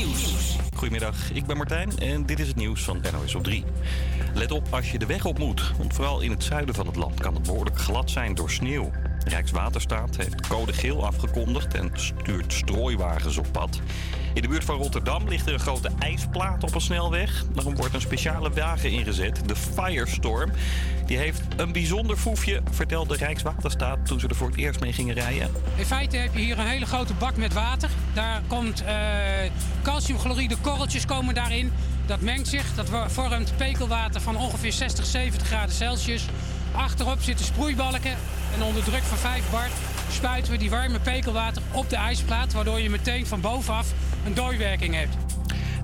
Nieuws. 0.00 0.56
Goedemiddag, 0.74 1.32
ik 1.32 1.46
ben 1.46 1.56
Martijn 1.56 1.98
en 1.98 2.26
dit 2.26 2.40
is 2.40 2.48
het 2.48 2.56
nieuws 2.56 2.82
van 2.82 3.00
NOS 3.12 3.34
op 3.34 3.44
3. 3.44 3.64
Let 4.34 4.52
op 4.52 4.66
als 4.70 4.92
je 4.92 4.98
de 4.98 5.06
weg 5.06 5.24
op 5.24 5.38
moet, 5.38 5.72
want 5.78 5.94
vooral 5.94 6.20
in 6.20 6.30
het 6.30 6.44
zuiden 6.44 6.74
van 6.74 6.86
het 6.86 6.96
land 6.96 7.20
kan 7.20 7.34
het 7.34 7.42
behoorlijk 7.42 7.78
glad 7.78 8.10
zijn 8.10 8.34
door 8.34 8.50
sneeuw. 8.50 8.90
Rijkswaterstaat 9.24 10.16
heeft 10.16 10.46
code 10.46 10.72
geel 10.72 11.06
afgekondigd 11.06 11.74
en 11.74 11.90
stuurt 11.92 12.52
strooiwagens 12.52 13.36
op 13.36 13.46
pad. 13.52 13.80
In 14.34 14.42
de 14.42 14.48
buurt 14.48 14.64
van 14.64 14.76
Rotterdam 14.76 15.28
ligt 15.28 15.46
er 15.46 15.52
een 15.52 15.60
grote 15.60 15.90
ijsplaat 15.98 16.64
op 16.64 16.74
een 16.74 16.80
snelweg. 16.80 17.44
Daarom 17.54 17.76
wordt 17.76 17.94
een 17.94 18.00
speciale 18.00 18.50
wagen 18.50 18.90
ingezet, 18.90 19.48
de 19.48 19.56
Firestorm. 19.56 20.50
Die 21.06 21.18
heeft 21.18 21.40
een 21.56 21.72
bijzonder 21.72 22.16
foefje, 22.16 22.60
vertelde 22.70 23.16
Rijkswaterstaat 23.16 24.06
toen 24.06 24.20
ze 24.20 24.28
er 24.28 24.34
voor 24.34 24.48
het 24.48 24.56
eerst 24.56 24.80
mee 24.80 24.92
gingen 24.92 25.14
rijden. 25.14 25.50
In 25.76 25.84
feite 25.84 26.16
heb 26.16 26.34
je 26.34 26.40
hier 26.40 26.58
een 26.58 26.66
hele 26.66 26.86
grote 26.86 27.14
bak 27.14 27.36
met 27.36 27.52
water. 27.52 27.90
Daar 28.14 28.42
komt 28.46 28.84
eh, 28.84 28.94
calciumchloride 29.82 30.56
korreltjes 30.60 31.06
komen 31.06 31.34
daarin. 31.34 31.72
Dat 32.06 32.20
mengt 32.20 32.48
zich, 32.48 32.74
dat 32.74 32.88
vormt 33.06 33.52
pekelwater 33.56 34.20
van 34.20 34.36
ongeveer 34.36 34.72
60, 34.72 35.06
70 35.06 35.46
graden 35.46 35.74
Celsius. 35.74 36.26
Achterop 36.72 37.20
zitten 37.20 37.46
sproeibalken 37.46 38.16
en 38.54 38.62
onder 38.62 38.84
druk 38.84 39.02
van 39.02 39.18
5 39.18 39.50
bar 39.50 39.68
spuiten 40.10 40.52
we 40.52 40.58
die 40.58 40.70
warme 40.70 40.98
pekelwater 41.00 41.62
op 41.72 41.90
de 41.90 41.96
ijsplaat, 41.96 42.52
waardoor 42.52 42.80
je 42.80 42.90
meteen 42.90 43.26
van 43.26 43.40
bovenaf 43.40 43.92
een 44.24 44.34
dooiwerking 44.34 44.94
hebt. 44.94 45.29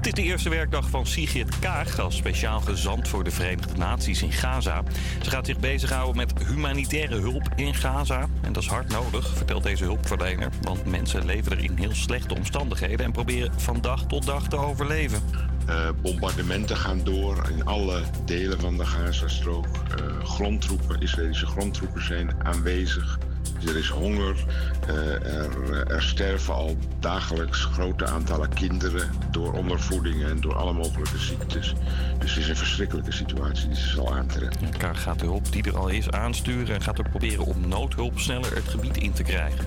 Is 0.06 0.12
de 0.12 0.22
eerste 0.22 0.48
werkdag 0.48 0.90
van 0.90 1.06
Sigrid 1.06 1.58
Kaag 1.58 1.98
als 1.98 2.16
speciaal 2.16 2.60
gezant 2.60 3.08
voor 3.08 3.24
de 3.24 3.30
Verenigde 3.30 3.76
Naties 3.76 4.22
in 4.22 4.32
Gaza. 4.32 4.82
Ze 5.22 5.30
gaat 5.30 5.46
zich 5.46 5.58
bezighouden 5.58 6.16
met 6.16 6.32
humanitaire 6.46 7.20
hulp 7.20 7.48
in 7.56 7.74
Gaza. 7.74 8.28
En 8.40 8.52
dat 8.52 8.62
is 8.62 8.68
hard 8.68 8.88
nodig, 8.88 9.36
vertelt 9.36 9.62
deze 9.62 9.84
hulpverlener. 9.84 10.48
Want 10.60 10.84
mensen 10.84 11.24
leven 11.24 11.52
er 11.52 11.64
in 11.64 11.76
heel 11.76 11.94
slechte 11.94 12.34
omstandigheden 12.34 13.06
en 13.06 13.12
proberen 13.12 13.60
van 13.60 13.80
dag 13.80 14.06
tot 14.06 14.26
dag 14.26 14.48
te 14.48 14.56
overleven. 14.56 15.22
Uh, 15.68 15.88
bombardementen 16.02 16.76
gaan 16.76 17.00
door 17.04 17.50
in 17.56 17.64
alle 17.64 18.02
delen 18.24 18.60
van 18.60 18.76
de 18.76 18.86
Gazastrook. 18.86 19.66
Uh, 19.66 20.24
grondtroepen, 20.24 21.00
Israëlische 21.00 21.46
grondtroepen 21.46 22.04
zijn 22.04 22.44
aanwezig. 22.44 23.18
Er 23.64 23.76
is 23.76 23.88
honger. 23.88 24.44
Uh, 24.88 24.96
er, 25.34 25.86
er, 25.86 26.02
sterven 26.02 26.54
al 26.54 26.76
dagelijks 27.00 27.64
grote 27.64 28.06
aantallen 28.06 28.54
kinderen 28.54 29.10
door 29.30 29.52
ondervoeding 29.52 30.24
en 30.24 30.40
door 30.40 30.54
alle 30.54 30.72
mogelijke 30.72 31.18
ziektes. 31.18 31.74
Dus 32.18 32.34
het 32.34 32.42
is 32.42 32.48
een 32.48 32.56
verschrikkelijke 32.56 33.12
situatie 33.12 33.68
die 33.68 33.76
ze 33.76 33.88
zal 33.88 34.14
aantrekken. 34.14 34.68
Ja, 34.80 34.92
gaat 34.92 35.18
de 35.18 35.24
hulp 35.24 35.52
die 35.52 35.62
er 35.62 35.76
al 35.76 35.88
is 35.88 36.10
aansturen 36.10 36.74
en 36.74 36.82
gaat 36.82 36.98
er 36.98 37.08
proberen 37.08 37.44
om 37.44 37.68
noodhulp 37.68 38.18
sneller 38.18 38.54
het 38.54 38.68
gebied 38.68 38.96
in 38.96 39.12
te 39.12 39.22
krijgen. 39.22 39.64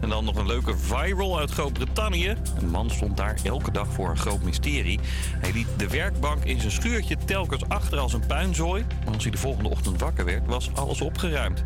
En 0.00 0.08
dan 0.08 0.24
nog 0.24 0.36
een 0.36 0.46
leuke 0.46 0.76
viral 0.76 1.38
uit 1.38 1.50
Groot-Brittannië. 1.50 2.36
Een 2.58 2.70
man 2.70 2.90
stond 2.90 3.16
daar 3.16 3.36
elke 3.44 3.70
dag 3.70 3.86
voor 3.92 4.10
een 4.10 4.18
groot 4.18 4.42
mysterie. 4.42 5.00
Hij 5.38 5.52
liet 5.52 5.66
de 5.76 5.88
werkbank 5.88 6.44
in 6.44 6.60
zijn 6.60 6.72
schuurtje 6.72 7.16
telkens 7.24 7.68
achter 7.68 7.98
als 7.98 8.12
een 8.12 8.26
puinzooi. 8.26 8.84
Maar 9.04 9.14
als 9.14 9.22
hij 9.22 9.32
de 9.32 9.38
volgende 9.38 9.68
ochtend 9.68 10.00
wakker 10.00 10.24
werd, 10.24 10.46
was 10.46 10.70
alles 10.74 11.00
opgeruimd. 11.00 11.62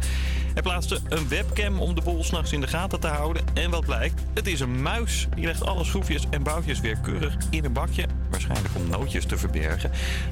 Hij 0.52 0.62
plaatste 0.62 0.98
een 1.08 1.28
webcam 1.28 1.80
om 1.80 1.94
de 1.94 2.02
boel 2.02 2.24
s'nachts 2.24 2.52
in 2.52 2.60
de 2.60 2.66
gaten 2.66 3.00
te 3.00 3.06
houden. 3.06 3.44
En 3.54 3.70
wat 3.70 3.84
blijkt? 3.84 4.22
Het 4.34 4.46
is 4.46 4.60
een 4.60 4.82
muis. 4.82 5.26
Die 5.34 5.44
legt 5.44 5.66
alle 5.66 5.84
schroefjes 5.84 6.24
en 6.30 6.42
boutjes 6.42 6.80
weer 6.80 6.98
keurig 6.98 7.36
in 7.50 7.64
een 7.64 7.72
bakje. 7.72 8.06
Waarschijnlijk 8.30 8.74
om 8.76 8.88
nootjes 8.88 9.26
te 9.26 9.38
verbergen. 9.38 9.90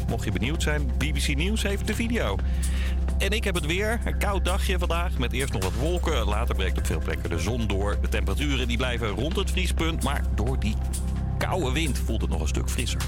Mocht 0.08 0.24
je 0.24 0.32
benieuwd 0.32 0.62
zijn, 0.62 0.90
BBC 0.98 1.34
Nieuws 1.34 1.62
heeft 1.62 1.86
de 1.86 1.94
video. 1.94 2.36
En 3.18 3.30
ik 3.30 3.44
heb 3.44 3.54
het 3.54 3.66
weer. 3.66 4.00
Een 4.04 4.18
koud 4.18 4.44
dagje 4.44 4.78
vandaag 4.78 5.18
met 5.18 5.32
eerst 5.32 5.52
nog 5.52 5.62
wat 5.62 5.74
wolken. 5.74 6.24
Later 6.24 6.54
breekt 6.54 6.78
op 6.78 6.86
veel 6.86 7.00
plekken 7.00 7.30
de 7.30 7.38
zon 7.38 7.66
door. 7.66 7.98
De 8.00 8.08
temperaturen 8.08 8.68
die 8.68 8.76
blijven 8.76 9.08
rond 9.08 9.36
het 9.36 9.50
vriespunt. 9.50 10.02
Maar 10.02 10.22
door 10.34 10.60
die 10.60 10.76
koude 11.38 11.72
wind 11.72 11.98
voelt 11.98 12.20
het 12.20 12.30
nog 12.30 12.40
een 12.40 12.48
stuk 12.48 12.70
frisser. 12.70 13.00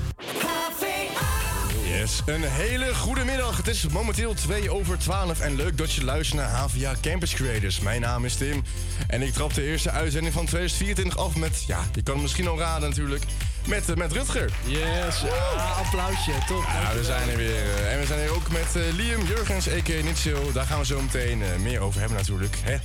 Yes, 1.99 2.23
een 2.27 2.43
hele 2.43 2.95
goede 2.95 3.25
middag. 3.25 3.57
Het 3.57 3.69
is 3.69 3.87
momenteel 3.87 4.35
2 4.35 4.71
over 4.71 4.99
12 4.99 5.41
en 5.41 5.57
leuk 5.57 5.79
dat 5.79 5.93
je 5.93 6.05
luistert 6.05 6.41
naar 6.41 6.51
HVA 6.51 6.95
Campus 7.01 7.35
Creators. 7.35 7.81
Mijn 7.81 8.01
naam 8.01 8.25
is 8.25 8.35
Tim 8.35 8.63
en 9.09 9.23
ik 9.23 9.33
trap 9.33 9.55
de 9.55 9.63
eerste 9.63 9.91
uitzending 9.91 10.35
van 10.35 10.47
2024 10.47 11.17
af 11.17 11.37
met, 11.37 11.65
ja, 11.67 11.81
je 11.95 12.03
kan 12.03 12.15
het 12.15 12.23
misschien 12.23 12.49
al 12.49 12.59
raden 12.59 12.89
natuurlijk, 12.89 13.25
met, 13.67 13.89
uh, 13.89 13.97
met 13.97 14.13
Rutger. 14.13 14.51
Yes, 14.65 15.25
ah, 15.57 15.79
applausje, 15.79 16.33
top. 16.47 16.63
Ja, 16.63 16.95
we 16.95 17.05
zijn 17.05 17.29
er 17.29 17.37
weer. 17.37 17.65
Uh, 17.65 17.93
en 17.93 18.01
we 18.01 18.07
zijn 18.07 18.21
hier 18.21 18.35
ook 18.35 18.51
met 18.51 18.77
uh, 18.77 18.83
Liam 18.97 19.27
Jurgens, 19.27 19.69
a.k.a. 19.69 20.03
Nitsio. 20.03 20.53
Daar 20.53 20.67
gaan 20.67 20.79
we 20.79 20.87
zo 20.87 21.01
meteen 21.01 21.43
meer 21.63 21.81
over 21.81 22.01
hebben 22.01 22.19
natuurlijk. 22.19 22.57
Hè? 22.63 22.77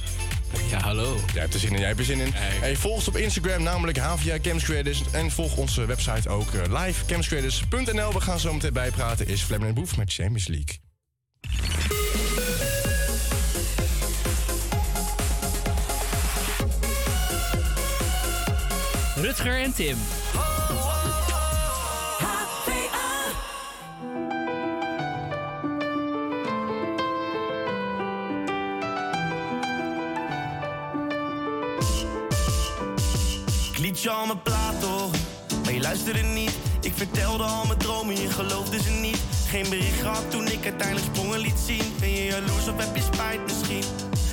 Ja, 0.69 0.80
hallo. 0.80 1.19
Jij 1.34 1.41
hebt 1.41 1.53
er 1.53 1.59
zin 1.59 1.72
in, 1.72 1.78
jij 1.78 1.88
hebt 1.88 2.00
er 2.00 2.06
zin 2.06 2.19
in. 2.19 2.31
Hey. 2.34 2.75
volg 2.75 2.96
ons 2.96 3.08
op 3.08 3.18
Instagram, 3.18 3.63
namelijk 3.63 3.97
HVA 3.97 4.40
Camps 4.40 4.63
Creators. 4.63 5.03
En 5.12 5.31
volg 5.31 5.58
onze 5.58 5.85
website 5.85 6.30
ook, 6.30 6.52
uh, 6.53 6.84
livecampscreators.nl. 6.84 8.13
We 8.13 8.22
gaan 8.22 8.40
zo 8.40 8.53
meteen 8.53 8.74
bijpraten, 8.74 9.28
is 9.28 9.41
Fleming 9.41 9.75
Boef 9.75 9.97
met 9.97 10.13
Champions 10.13 10.47
League. 10.47 10.78
Rutger 19.16 19.62
en 19.62 19.74
Tim. 19.74 19.97
Je 34.02 34.09
al 34.09 34.25
mijn 34.25 34.41
plaat 34.41 34.81
toch, 34.81 35.12
maar 35.63 35.74
je 35.74 35.80
luisterde 35.80 36.22
niet. 36.22 36.52
Ik 36.81 36.94
vertelde 36.96 37.44
al 37.44 37.66
mijn 37.66 37.80
dromen, 37.80 38.22
je 38.22 38.30
geloofde 38.30 38.81
ze 38.81 38.90
niet. 38.90 39.19
Geen 39.47 39.69
bericht 39.69 40.02
gehad 40.02 40.31
toen 40.31 40.47
ik 40.47 40.63
uiteindelijk 40.63 41.08
sprongen 41.13 41.40
liet 41.40 41.59
zien. 41.66 41.94
Ben 42.00 42.09
je 42.09 42.24
jaloers 42.24 42.68
of 42.68 42.78
heb 42.78 42.96
je 42.96 43.02
spijt 43.02 43.44
misschien? 43.44 43.84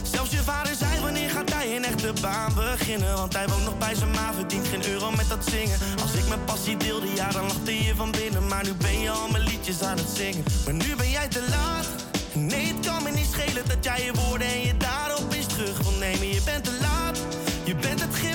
Zelfs 0.03 0.31
je 0.31 0.37
vader 0.43 0.75
zei 0.75 1.01
wanneer 1.01 1.31
gaat 1.31 1.53
hij 1.53 1.77
een 1.77 1.85
echte 1.85 2.13
baan 2.21 2.55
beginnen 2.55 3.17
Want 3.17 3.33
hij 3.33 3.49
woont 3.49 3.65
nog 3.65 3.79
bij 3.79 3.95
zijn 3.95 4.11
ma, 4.11 4.33
verdient 4.35 4.69
geen 4.69 4.89
euro 4.89 5.11
met 5.11 5.29
dat 5.29 5.45
zingen 5.51 5.79
Als 6.03 6.13
ik 6.13 6.29
mijn 6.29 6.45
passie 6.45 6.77
deelde, 6.77 7.07
ja 7.15 7.31
dan 7.31 7.47
lachte 7.47 7.85
je 7.85 7.95
van 7.95 8.11
binnen 8.11 8.47
Maar 8.47 8.65
nu 8.65 8.73
ben 8.73 9.01
je 9.01 9.11
al 9.11 9.29
mijn 9.29 9.43
liedjes 9.43 9.83
aan 9.83 9.97
het 9.97 10.09
zingen 10.15 10.45
Maar 10.65 10.75
nu 10.75 10.97
ben 10.97 11.11
jij 11.11 11.29
te 11.29 11.47
laat 11.51 11.87
Nee, 12.33 12.67
het 12.67 12.87
kan 12.87 13.03
me 13.03 13.11
niet 13.11 13.29
schelen 13.33 13.69
dat 13.69 13.85
jij 13.85 14.05
je 14.05 14.13
woorden 14.13 14.47
en 14.47 14.61
je 14.61 14.77
daarop 14.77 15.33
eens 15.33 15.47
terug 15.47 15.79
wil 15.79 15.99
nemen 15.99 16.29
Je 16.29 16.43
bent 16.45 16.65
te 16.65 16.79
laat 16.81 17.19
je 17.65 17.75
bent 17.75 18.01
het 18.01 18.23
heb 18.23 18.34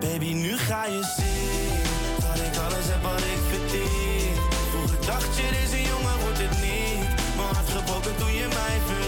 Baby, 0.00 0.32
nu 0.32 0.56
ga 0.56 0.84
je 0.84 1.02
zien 1.16 1.82
dat 2.20 2.46
ik 2.46 2.56
alles 2.56 2.86
heb 2.86 3.02
wat 3.02 3.20
ik 3.20 3.38
verdien. 3.48 4.34
Vroeger 4.70 5.06
dacht 5.06 5.36
je, 5.36 5.42
deze 5.62 5.82
jongen 5.82 6.18
wordt 6.20 6.38
het 6.38 6.62
niet. 6.62 7.36
Maar 7.36 7.54
hart 7.54 7.68
gebroken 7.68 8.16
toen 8.16 8.32
je 8.32 8.46
mij 8.48 8.80
verliet. 8.86 9.07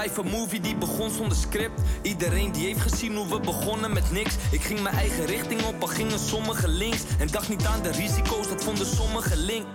Life 0.00 0.20
een 0.20 0.30
movie 0.30 0.60
die 0.60 0.76
begon 0.76 1.10
zonder 1.10 1.36
script. 1.36 1.80
Iedereen 2.02 2.52
die 2.52 2.66
heeft 2.66 2.80
gezien 2.80 3.16
hoe 3.16 3.28
we 3.28 3.40
begonnen 3.40 3.92
met 3.92 4.10
niks. 4.10 4.34
Ik 4.50 4.62
ging 4.62 4.80
mijn 4.80 4.94
eigen 4.94 5.26
richting 5.26 5.62
op, 5.62 5.80
al 5.80 5.86
gingen 5.86 6.18
sommigen 6.18 6.68
links. 6.68 7.02
En 7.18 7.26
dacht 7.26 7.48
niet 7.48 7.66
aan 7.66 7.82
de 7.82 7.90
risico's, 7.90 8.48
dat 8.48 8.64
vonden 8.64 8.86
sommigen 8.86 9.36
link. 9.36 9.66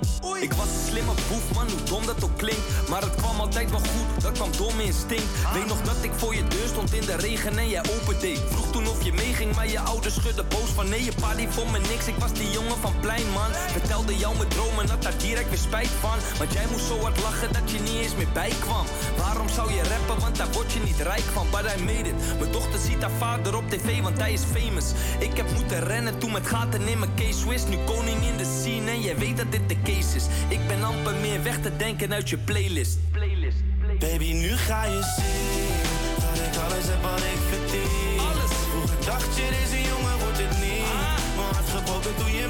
Ik 0.41 0.53
was 0.53 0.67
een 0.67 0.87
slimme 0.87 1.13
boef, 1.29 1.53
man, 1.53 1.69
hoe 1.69 1.83
dom 1.83 2.05
dat 2.05 2.23
ook 2.23 2.37
klinkt. 2.37 2.89
Maar 2.89 3.01
het 3.01 3.15
kwam 3.15 3.39
altijd 3.39 3.69
wel 3.69 3.79
goed, 3.79 4.23
dat 4.23 4.31
kwam 4.31 4.51
dom 4.57 4.79
instinct. 4.79 5.29
Weet 5.53 5.67
nog 5.67 5.81
dat 5.81 5.95
ik 6.01 6.11
voor 6.15 6.35
je 6.35 6.43
deur 6.47 6.67
stond 6.67 6.93
in 6.93 7.05
de 7.05 7.15
regen 7.15 7.57
en 7.57 7.69
jij 7.69 7.83
opende. 7.95 8.35
Vroeg 8.49 8.71
toen 8.71 8.87
of 8.87 9.03
je 9.03 9.13
meeging, 9.13 9.55
maar 9.55 9.67
je 9.67 9.79
ouders 9.79 10.15
schudden 10.15 10.47
boos 10.47 10.69
van 10.75 10.89
nee. 10.89 11.03
Je 11.03 11.13
pa 11.19 11.35
die 11.35 11.49
vond 11.49 11.71
me 11.71 11.79
niks, 11.79 12.07
ik 12.07 12.15
was 12.15 12.33
die 12.33 12.51
jongen 12.51 12.77
van 12.77 12.93
plein, 12.99 13.29
man. 13.33 13.51
Vertelde 13.53 14.17
jou 14.17 14.37
mijn 14.37 14.49
dromen, 14.49 14.89
had 14.89 15.01
daar 15.01 15.17
direct 15.17 15.49
weer 15.49 15.57
spijt 15.57 15.93
van. 15.99 16.17
Want 16.37 16.53
jij 16.53 16.65
moest 16.71 16.85
zo 16.85 16.99
hard 16.99 17.21
lachen 17.21 17.53
dat 17.53 17.71
je 17.71 17.79
niet 17.79 17.99
eens 18.03 18.15
meer 18.15 18.31
bijkwam. 18.33 18.85
Waarom 19.17 19.49
zou 19.49 19.73
je 19.73 19.83
rappen, 19.83 20.10
want 20.19 20.37
daar 20.37 20.51
word 20.51 20.71
je 20.71 20.79
niet 20.79 20.99
rijk 20.99 21.27
van. 21.33 21.47
But 21.51 21.75
I 21.77 21.83
made 21.83 22.09
it. 22.09 22.39
Mijn 22.39 22.51
dochter 22.51 22.79
ziet 22.79 23.01
haar 23.01 23.11
vader 23.17 23.55
op 23.55 23.69
tv, 23.69 24.01
want 24.01 24.17
hij 24.17 24.33
is 24.33 24.43
famous. 24.43 24.85
Ik 25.19 25.37
heb 25.37 25.51
moeten 25.55 25.79
rennen 25.83 26.17
toen 26.17 26.31
met 26.31 26.47
gaten 26.47 26.87
in 26.87 26.99
mijn 26.99 27.13
case 27.15 27.39
Swiss. 27.39 27.65
Nu 27.67 27.77
koning 27.85 28.25
in 28.25 28.37
de 28.37 28.59
scene 28.61 28.91
en 28.91 29.01
jij 29.01 29.17
weet 29.17 29.37
dat 29.37 29.51
dit 29.51 29.69
de 29.69 29.77
case 29.83 30.15
is. 30.15 30.25
Ik 30.47 30.67
ben 30.67 30.83
amper 30.83 31.15
meer 31.15 31.43
weg 31.43 31.61
te 31.61 31.77
denken 31.77 32.13
uit 32.13 32.29
je 32.29 32.37
playlist. 32.37 32.99
playlist, 33.11 33.57
Baby, 33.99 34.33
nu 34.33 34.57
ga 34.57 34.83
je 34.85 35.01
zien 35.15 35.81
dat 36.23 36.37
ik 36.47 36.55
alles 36.63 36.85
heb 36.91 37.01
wat 37.01 37.19
ik 37.33 37.41
verdien. 37.51 38.19
Alles. 38.19 38.51
Vroeger 38.69 39.05
dacht 39.05 39.35
je, 39.37 39.45
deze 39.59 39.81
jongen 39.89 40.17
wordt 40.19 40.37
het 40.37 40.55
niet. 40.63 40.85
Ah. 40.93 41.35
Maar 41.37 41.53
hart 41.55 41.69
gebroken 41.75 42.15
toen 42.15 42.31
je 42.31 42.40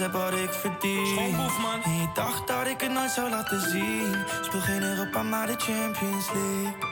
heb 0.00 0.12
wat 0.12 0.32
ik 0.32 0.52
verdien. 0.52 1.06
Schoonboef, 1.06 1.58
man. 1.58 1.82
En 1.82 1.92
je 1.92 2.08
dacht 2.14 2.48
dat 2.48 2.66
ik 2.66 2.80
het 2.80 2.92
nooit 2.92 3.10
zou 3.10 3.30
laten 3.30 3.60
zien. 3.60 4.14
Speel 4.42 4.60
geen 4.60 4.82
Europa, 4.82 5.22
maar 5.22 5.46
de 5.46 5.54
Champions 5.58 6.26
League. 6.32 6.89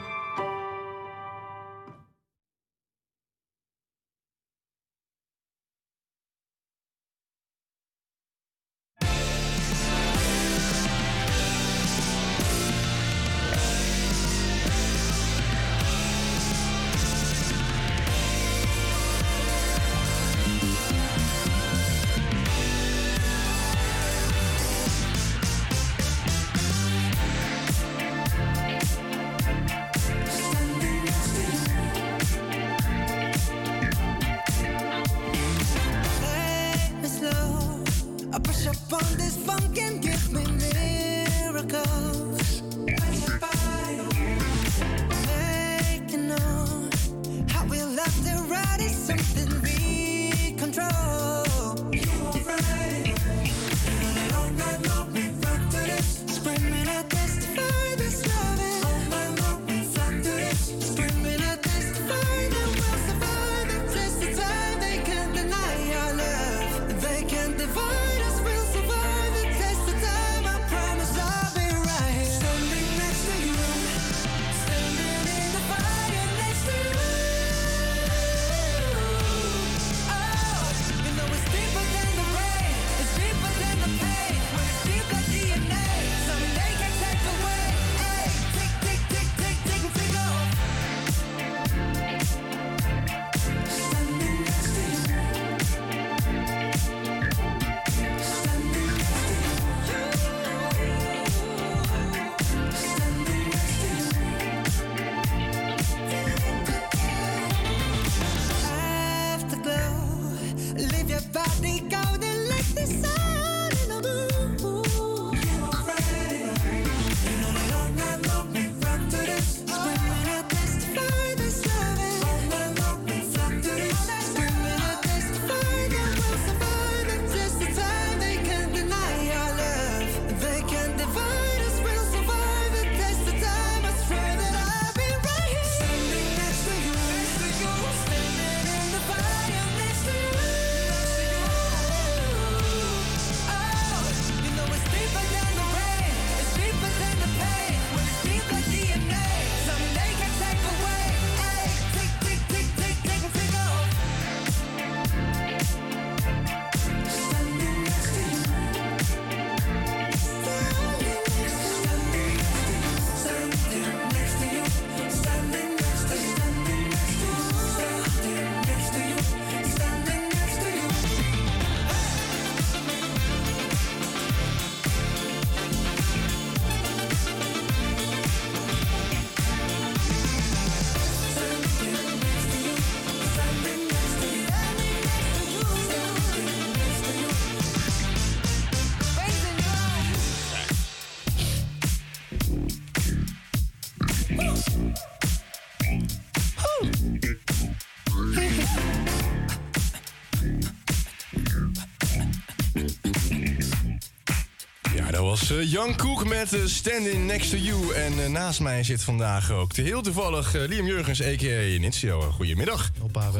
Jan 205.70 205.96
Koek 205.96 206.28
met 206.28 206.52
eh, 206.52 206.60
Standing 206.64 207.26
Next 207.26 207.50
to 207.50 207.56
You. 207.56 207.94
En 207.94 208.24
eh, 208.24 208.28
naast 208.28 208.60
mij 208.60 208.82
zit 208.82 209.02
vandaag 209.02 209.50
ook 209.50 209.72
te 209.72 209.82
heel 209.82 210.02
toevallig 210.02 210.54
eh, 210.54 210.68
Liam 210.68 210.86
Jurgens, 210.86 211.22
a.k.a. 211.22 211.78
Nitsio. 211.78 212.20
Goedemiddag. 212.20 212.90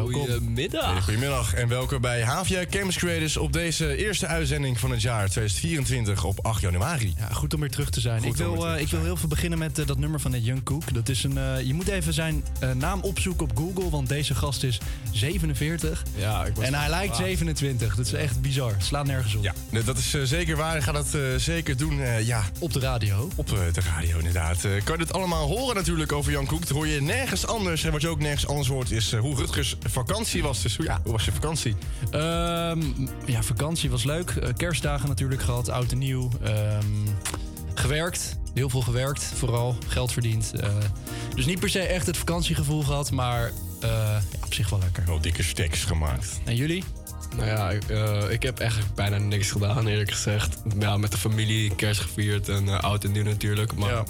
Goedemiddag. 0.03 1.05
Goedemiddag 1.05 1.55
en 1.55 1.69
welkom 1.69 2.01
bij 2.01 2.23
Havia 2.23 2.65
Campus 2.71 2.97
Creators 2.97 3.37
op 3.37 3.53
deze 3.53 3.97
eerste 3.97 4.27
uitzending 4.27 4.79
van 4.81 4.91
het 4.91 5.03
jaar 5.03 5.29
2024 5.29 6.25
op 6.25 6.45
8 6.47 6.61
januari. 6.61 7.15
Ja, 7.19 7.29
goed 7.33 7.55
om 7.55 7.61
weer 7.61 7.71
terug 7.71 7.91
te 7.91 8.01
zijn. 8.01 8.19
Goed 8.21 8.29
ik 8.29 8.37
wil, 8.37 8.67
eh, 8.69 8.81
ik 8.81 8.89
wil 8.89 9.03
heel 9.03 9.17
veel 9.17 9.29
beginnen 9.29 9.59
met 9.59 9.79
eh, 9.79 9.87
dat 9.87 9.99
nummer 9.99 10.21
van 10.21 10.41
Young 10.41 10.63
Cook. 10.63 10.95
Dat 10.95 11.09
is 11.09 11.25
een, 11.25 11.39
eh, 11.39 11.61
je 11.63 11.75
moet 11.75 11.89
even 11.89 12.13
zijn 12.13 12.45
eh, 12.61 12.71
naam 12.73 13.01
opzoeken 13.01 13.51
op 13.51 13.57
Google, 13.59 13.91
want 13.91 14.09
deze 14.09 14.35
gast 14.35 14.63
is 14.63 14.79
47. 15.13 16.03
Ja, 16.17 16.45
ik 16.45 16.55
was 16.57 16.65
En 16.65 16.75
hij 16.75 16.89
lijkt 16.89 17.17
27. 17.17 17.95
Dat 17.97 18.07
is 18.07 18.13
echt 18.13 18.41
bizar. 18.41 18.75
Slaat 18.79 19.07
nergens 19.07 19.35
op. 19.35 19.43
Ja, 19.45 19.55
dat 19.85 19.99
is 19.99 20.15
eh, 20.15 20.23
zeker 20.23 20.57
waar. 20.57 20.77
Ik 20.77 20.83
ga 20.83 20.93
dat 20.93 21.15
eh, 21.15 21.21
zeker 21.37 21.77
doen. 21.77 22.01
eh, 22.01 22.27
ja, 22.27 22.43
Op 22.59 22.73
de 22.73 22.81
radio. 22.81 23.29
op 23.35 23.53
eh, 23.53 23.59
de 23.73 23.81
radio 23.95 24.19
inderdaad. 24.19 24.65
Eh, 24.65 24.71
kan 24.85 24.99
je 24.99 25.05
dit 25.05 25.13
allemaal 25.13 25.47
horen 25.47 25.75
natuurlijk 25.75 26.13
over 26.13 26.33
Jan 26.33 26.47
Koek. 26.47 26.61
Dat 26.61 26.69
hoor 26.71 26.87
je 26.87 27.03
nergens 27.03 27.47
anders. 27.47 27.85
En 27.85 27.93
wat 27.93 28.01
je 28.01 28.09
ook 28.09 28.21
nergens 28.21 28.47
anders 28.47 28.69
hoort 28.69 28.91
is 28.91 29.13
eh, 29.13 29.21
hoe 29.21 29.37
Rutgers 29.37 29.77
vakantie 29.91 30.43
was. 30.43 30.63
Dus 30.63 30.77
hoe- 30.77 30.87
ja, 30.87 31.01
hoe 31.03 31.13
was 31.13 31.25
je 31.25 31.33
vakantie? 31.33 31.77
Ehm, 32.11 32.81
ja, 33.27 33.43
vakantie 33.43 33.91
was 33.91 34.05
leuk. 34.05 34.31
Eh, 34.31 34.49
kerstdagen 34.57 35.09
natuurlijk 35.09 35.43
gehad. 35.43 35.69
Oud 35.69 35.93
en 35.93 35.99
nieuw. 35.99 36.31
Ehm, 36.43 36.85
gewerkt. 37.75 38.37
Heel 38.55 38.69
veel 38.71 38.81
gewerkt. 38.81 39.23
Vooral. 39.35 39.77
Geld 39.87 40.13
verdiend. 40.13 40.53
Eh, 40.61 40.71
dus 41.35 41.47
niet 41.47 41.61
per 41.61 41.71
se 41.71 41.81
echt 41.81 42.07
het 42.07 42.17
vakantiegevoel 42.17 42.83
gehad. 42.83 43.11
Maar 43.11 43.51
eh, 43.81 43.89
ja, 43.91 44.21
op 44.45 44.55
zich 44.55 44.69
wel 44.71 44.79
lekker. 44.79 45.05
Wel 45.07 45.21
dikke 45.21 45.43
steks 45.43 45.85
gemaakt. 45.85 46.41
En 46.45 46.57
jullie? 46.57 46.85
Nou 47.37 47.47
ja, 47.49 47.71
ik, 47.71 47.85
eh, 47.89 48.31
ik 48.31 48.43
heb 48.43 48.59
echt 48.59 48.95
bijna 48.95 49.19
niks 49.19 49.51
gedaan, 49.51 49.87
eerlijk 49.87 50.11
gezegd. 50.11 50.57
Ja, 50.79 50.97
met 50.97 51.11
de 51.13 51.19
familie, 51.19 51.75
kerst 51.75 52.01
gevierd 52.01 52.49
en 52.49 52.69
oud 52.83 53.05
en 53.05 53.13
nieuw 53.13 53.23
natuurlijk. 53.25 53.75
Maar 53.75 53.91
Ja. 53.91 54.05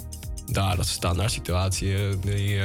daar, 0.45 0.75
dat 0.75 0.85
is 0.85 0.91
een 0.91 0.97
standaard 0.97 1.31
situatie. 1.31 2.19
die, 2.19 2.59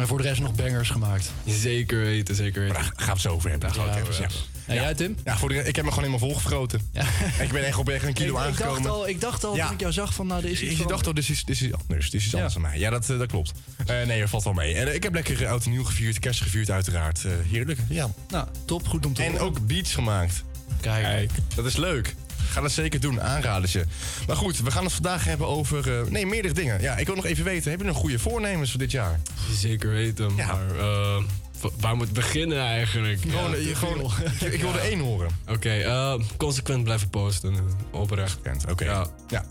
En 0.00 0.06
voor 0.06 0.18
de 0.18 0.24
rest 0.28 0.40
nog 0.40 0.54
bangers 0.54 0.90
gemaakt. 0.90 1.32
zeker 1.46 1.98
weten, 2.00 2.34
zeker 2.34 2.60
weten. 2.60 2.74
Daar 2.74 2.84
gaan 2.84 3.04
we 3.06 3.12
het 3.12 3.20
zo 3.20 3.28
over 3.28 3.50
hebben. 3.50 3.68
Daar 3.68 3.78
gaan 3.78 3.88
we 3.88 3.90
het 3.94 4.16
Ja, 4.18 4.24
over 4.24 4.36
ja. 4.66 4.74
En 4.74 4.74
jij, 4.74 4.94
Tim? 4.94 5.16
Ja, 5.24 5.36
voor 5.38 5.48
de, 5.48 5.54
ik 5.54 5.76
heb 5.76 5.84
me 5.84 5.90
gewoon 5.92 6.08
helemaal 6.08 6.28
volgefroten. 6.28 6.80
Ja. 6.92 7.02
Ik 7.44 7.52
ben 7.52 7.66
echt 7.66 7.78
op 7.78 7.88
echt 7.88 8.04
een 8.04 8.12
kilo 8.12 8.32
ik, 8.34 8.40
ik 8.40 8.46
aangekomen. 8.46 8.82
dacht 8.82 8.94
al, 8.94 9.08
ik 9.08 9.20
dacht 9.20 9.44
al 9.44 9.56
Ja. 9.56 9.64
toen 9.64 9.74
ik 9.74 9.80
jou 9.80 9.92
zag 9.92 10.14
van, 10.14 10.26
nou, 10.26 10.44
er 10.44 10.50
is 10.50 10.62
iets 10.62 10.76
van- 10.76 10.86
dacht 10.88 11.06
al, 11.06 11.14
dit 11.14 11.28
is, 11.28 11.44
dit 11.44 11.60
is 11.60 11.72
anders. 11.72 12.10
Dit 12.10 12.20
is 12.20 12.34
anders 12.34 12.52
dan 12.52 12.62
mij. 12.62 12.78
Ja, 12.78 12.90
dat, 12.90 13.10
eh, 13.10 13.18
dat 13.18 13.28
klopt. 13.28 13.52
Eh, 13.86 14.02
nee, 14.06 14.20
dat 14.20 14.28
valt 14.30 14.44
wel 14.44 14.52
mee. 14.52 14.74
En 14.74 14.88
eh, 14.88 14.94
ik 14.94 15.02
heb 15.02 15.14
lekker 15.14 15.46
oud 15.48 15.64
en 15.64 15.70
nieuw 15.70 15.84
gevierd, 15.84 16.18
kerst 16.18 16.42
gevierd 16.42 16.70
uiteraard. 16.70 17.24
Eh, 17.24 17.32
heerlijk, 17.50 17.78
ja. 17.88 18.10
Nou, 18.28 18.46
top, 18.64 18.88
goed 18.88 19.06
om 19.06 19.12
te 19.14 19.22
En 19.22 19.30
horen. 19.30 19.44
ook 19.46 19.66
beats 19.66 19.94
gemaakt. 19.94 20.44
Kijk. 20.80 21.30
Dat 21.54 21.64
is 21.66 21.76
leuk. 21.76 22.14
Ga 22.50 22.60
dat 22.60 22.72
zeker 22.72 23.00
doen, 23.00 23.22
aanradertje. 23.22 23.84
Maar 24.26 24.36
goed, 24.36 24.58
we 24.60 24.70
gaan 24.70 24.84
het 24.84 24.92
vandaag 24.92 25.24
hebben 25.24 25.46
over... 25.46 25.98
eh, 26.00 26.06
nee, 26.10 26.26
meerdere 26.26 26.54
dingen. 26.54 26.80
Ja, 26.80 26.96
ik 26.96 27.06
wil 27.06 27.14
nog 27.14 27.24
even 27.26 27.44
weten, 27.44 27.68
hebben 27.70 27.86
jullie 27.86 27.92
nog 27.92 28.10
goede 28.10 28.18
voornemens 28.18 28.70
voor 28.70 28.78
dit 28.80 28.90
jaar? 28.90 29.20
Zeker 29.52 29.90
weten, 29.90 30.32
Ja. 30.36 30.46
maar 30.46 30.76
eh, 30.78 31.22
wa- 31.60 31.70
waar 31.80 31.96
moet 31.96 32.06
ik 32.08 32.12
beginnen 32.12 32.60
eigenlijk? 32.60 33.20
Gewoon, 33.20 33.50
Ja, 33.50 33.56
eh, 33.70 33.76
gewoon, 33.76 34.12
ik, 34.40 34.52
ik 34.52 34.60
wil 34.60 34.72
er 34.72 34.78
één 34.80 34.98
horen. 35.00 35.30
Oké, 35.48 35.70
eh, 35.70 36.14
consequent 36.36 36.84
blijven 36.84 37.10
posten. 37.10 37.54
Oprecht. 37.90 38.38
Kent, 38.42 38.70
Oké. 38.70 38.84
Ja. 38.84 39.06
ja. 39.28 39.44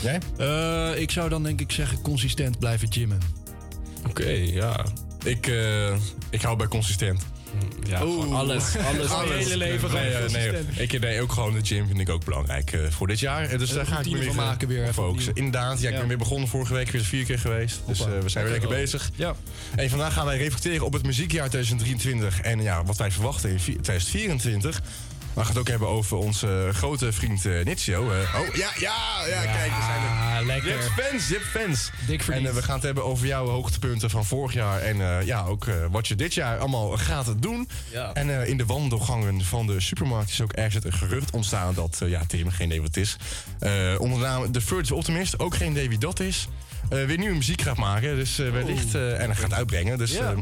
Jij? 0.00 0.18
Eh, 0.38 1.00
ik 1.00 1.10
zou 1.10 1.28
dan 1.28 1.42
denk 1.42 1.60
ik 1.60 1.72
zeggen 1.72 2.00
consistent 2.02 2.58
blijven 2.58 2.92
gymmen. 2.92 3.18
Oké, 4.08 4.28
ja. 4.30 4.84
Ik, 5.24 5.46
eh, 5.46 5.94
ik 6.30 6.42
hou 6.42 6.56
bij 6.56 6.66
consistent. 6.68 7.22
Ja, 7.86 7.98
gewoon 7.98 8.32
alles. 8.32 8.76
Alles. 8.92 9.10
Hele 9.44 9.56
leven 9.56 9.88
gewoon 9.90 10.04
nee, 10.04 10.12
eh, 10.12 10.18
nee, 10.32 10.48
consistent. 10.50 10.92
ik, 10.92 11.00
nee, 11.00 11.20
ook 11.22 11.32
gewoon 11.32 11.52
de 11.52 11.64
gym 11.64 11.86
vind 11.86 12.00
ik 12.00 12.08
ook 12.08 12.24
belangrijk 12.24 12.72
eh, 12.72 12.80
voor 12.90 13.06
dit 13.06 13.20
jaar. 13.20 13.44
Eh, 13.48 13.58
Dus 13.58 13.70
daar 13.70 13.86
ga 13.86 13.98
ik 13.98 14.10
me 14.10 14.18
weer 14.18 14.28
eh, 14.28 14.34
maken 14.34 14.68
weer 14.68 14.92
focussen. 14.92 15.34
Inderdaad, 15.34 15.80
ja, 15.80 15.88
ik 15.90 15.96
ben 15.98 16.08
weer 16.08 16.18
begonnen 16.18 16.48
vorige 16.48 16.74
week, 16.74 16.90
weer 16.90 17.04
vier 17.04 17.24
keer 17.24 17.38
geweest. 17.38 17.80
Dus 17.86 18.00
eh, 18.00 18.06
we 18.20 18.28
zijn 18.28 18.44
weer 18.44 18.52
lekker 18.52 18.70
bezig. 18.70 19.10
Ja. 19.14 19.34
En 19.76 19.90
vandaag 19.90 20.12
gaan 20.12 20.26
wij 20.26 20.36
reflecteren 20.38 20.86
op 20.86 20.92
het 20.92 21.02
muziekjaar 21.02 21.48
2023 21.48 22.40
en 22.40 22.62
ja, 22.62 22.84
wat 22.84 22.96
wij 22.96 23.10
verwachten 23.10 23.50
in 23.50 23.60
vi- 23.60 23.80
2024. 23.80 24.80
We 25.34 25.40
gaan 25.44 25.48
het 25.52 25.58
ook 25.58 25.68
hebben 25.68 25.88
over 25.88 26.16
onze 26.16 26.70
grote 26.72 27.12
vriend 27.12 27.46
eh 27.46 27.64
Nitsio. 27.64 28.10
eh. 28.12 28.40
oh, 28.40 28.54
ja, 28.54 28.70
ja, 28.78 29.26
ja, 29.28 29.42
kijk, 29.42 29.72
we 29.76 29.82
zijn 29.82 30.02
er. 30.02 30.40
Je 30.40 30.46
lekker. 30.46 30.70
hebt 30.70 31.08
fans, 31.08 31.28
je 31.28 31.34
hebt 31.34 31.46
fans. 31.46 31.90
Dik 32.06 32.22
En 32.22 32.46
eh, 32.46 32.52
we 32.52 32.62
gaan 32.62 32.74
het 32.74 32.84
hebben 32.84 33.04
over 33.04 33.26
jouw 33.26 33.46
hoogtepunten 33.46 34.10
van 34.10 34.24
vorig 34.24 34.52
jaar. 34.52 34.80
En 34.80 35.26
ja, 35.26 35.44
ook 35.44 35.66
wat 35.90 36.08
je 36.08 36.14
dit 36.14 36.34
jaar 36.34 36.58
allemaal 36.58 36.96
gaat 36.98 37.34
doen. 37.42 37.68
Ja. 37.92 38.12
En 38.12 38.46
in 38.46 38.56
de 38.56 38.66
wandelgangen 38.66 39.44
van 39.44 39.66
de 39.66 39.80
supermarkt 39.80 40.30
is 40.30 40.40
ook 40.40 40.52
ergens 40.52 40.84
een 40.84 40.92
gerucht 40.92 41.30
ontstaan 41.30 41.74
dat 41.74 42.00
ja, 42.04 42.24
Tim 42.26 42.50
geen 42.50 42.66
idee 42.66 42.78
wat 42.82 42.94
het 42.94 42.96
is. 42.96 43.16
Onder 43.98 44.18
de 44.18 44.24
naam 44.24 44.52
The 44.52 44.60
Virtual 44.60 44.98
Optimist, 44.98 45.38
ook 45.38 45.56
geen 45.56 45.70
idee 45.70 45.88
wie 45.88 45.98
dat 45.98 46.20
is. 46.20 46.48
weer 46.88 47.18
nieuwe 47.18 47.34
muziek 47.36 47.60
gaat 47.62 47.76
maken. 47.76 48.16
Dus 48.16 48.36
wellicht. 48.36 48.94
eh, 48.94 49.20
en 49.22 49.36
gaat 49.36 49.52
uitbrengen. 49.52 49.98
Dus 49.98 50.10
Oh. 50.10 50.16
Ja. 50.18 50.34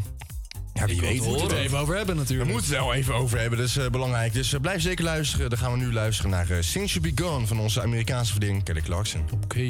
Ja, 0.77 0.87
wie 0.87 1.01
weet. 1.01 1.25
We 1.25 1.29
moeten 1.29 1.49
het 1.49 1.57
even 1.57 1.79
over 1.79 1.97
hebben 1.97 2.15
We 2.15 2.21
natuurlijk. 2.21 2.51
moeten 2.51 2.71
het 2.71 2.81
wel 2.81 2.95
even 2.95 3.15
over 3.15 3.39
hebben, 3.39 3.59
dat 3.59 3.69
is 3.69 3.77
eh, 3.77 3.89
belangrijk. 3.91 4.33
Dus 4.33 4.53
eh, 4.53 4.61
blijf 4.61 4.83
zeker 4.83 5.05
luisteren. 5.05 5.51
Dan 5.51 5.59
gaan 5.59 5.73
we 5.73 5.79
nu 5.79 5.93
luisteren 5.93 6.31
naar 6.31 6.51
eh, 6.51 6.57
Since 6.61 7.01
You 7.01 7.13
Be 7.15 7.23
Gone 7.23 7.47
van 7.47 7.61
onze 7.61 7.83
Amerikaanse 7.83 8.35
vriendin 8.35 8.63
Kelly 8.63 8.81
Clarkson. 8.81 9.25
Oké. 9.45 9.65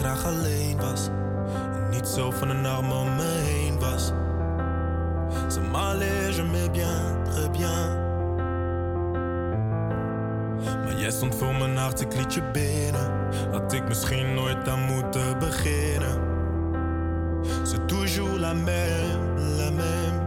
Graag 0.00 0.24
alleen 0.24 0.76
was. 0.76 1.08
En 1.74 1.88
niet 1.90 2.08
zo 2.08 2.30
van 2.30 2.50
een 2.50 2.66
arm 2.66 2.92
om 2.92 3.14
me 3.16 3.40
heen 3.44 3.78
was. 3.78 4.12
Ça 5.48 5.60
m'allait, 5.70 6.34
je 6.36 6.42
m'ai 6.42 6.70
bien, 6.70 7.24
très 7.24 7.50
bien. 7.50 7.98
Maar 10.84 10.94
jij 10.96 11.10
stond 11.10 11.34
voor 11.34 11.54
mijn 11.54 11.76
hart, 11.76 12.00
ik 12.00 12.14
liet 12.16 12.34
je 12.34 12.42
binnen. 12.52 13.10
Had 13.52 13.72
ik 13.72 13.88
misschien 13.88 14.34
nooit 14.34 14.68
aan 14.68 14.80
moeten 14.80 15.38
beginnen. 15.38 16.28
C'est 17.64 17.86
toujours 17.86 18.38
la 18.38 18.52
même, 18.52 19.56
la 19.56 19.70
même. 19.70 20.20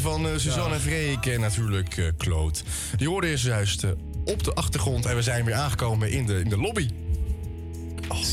Van 0.00 0.26
eh, 0.28 0.32
Suzanne 0.36 0.78
Freek 0.80 1.26
en 1.26 1.40
natuurlijk 1.40 1.96
eh 1.96 2.06
Kloot. 2.16 2.62
Die 2.96 3.08
hoorde 3.08 3.32
is 3.32 3.42
juist 3.42 3.82
eh, 3.84 3.90
op 4.24 4.44
de 4.44 4.54
achtergrond 4.54 5.06
en 5.06 5.14
we 5.16 5.22
zijn 5.22 5.44
weer 5.44 5.54
aangekomen 5.54 6.10
in 6.10 6.26
de, 6.26 6.40
in 6.40 6.48
de 6.48 6.56
lobby. 6.58 6.88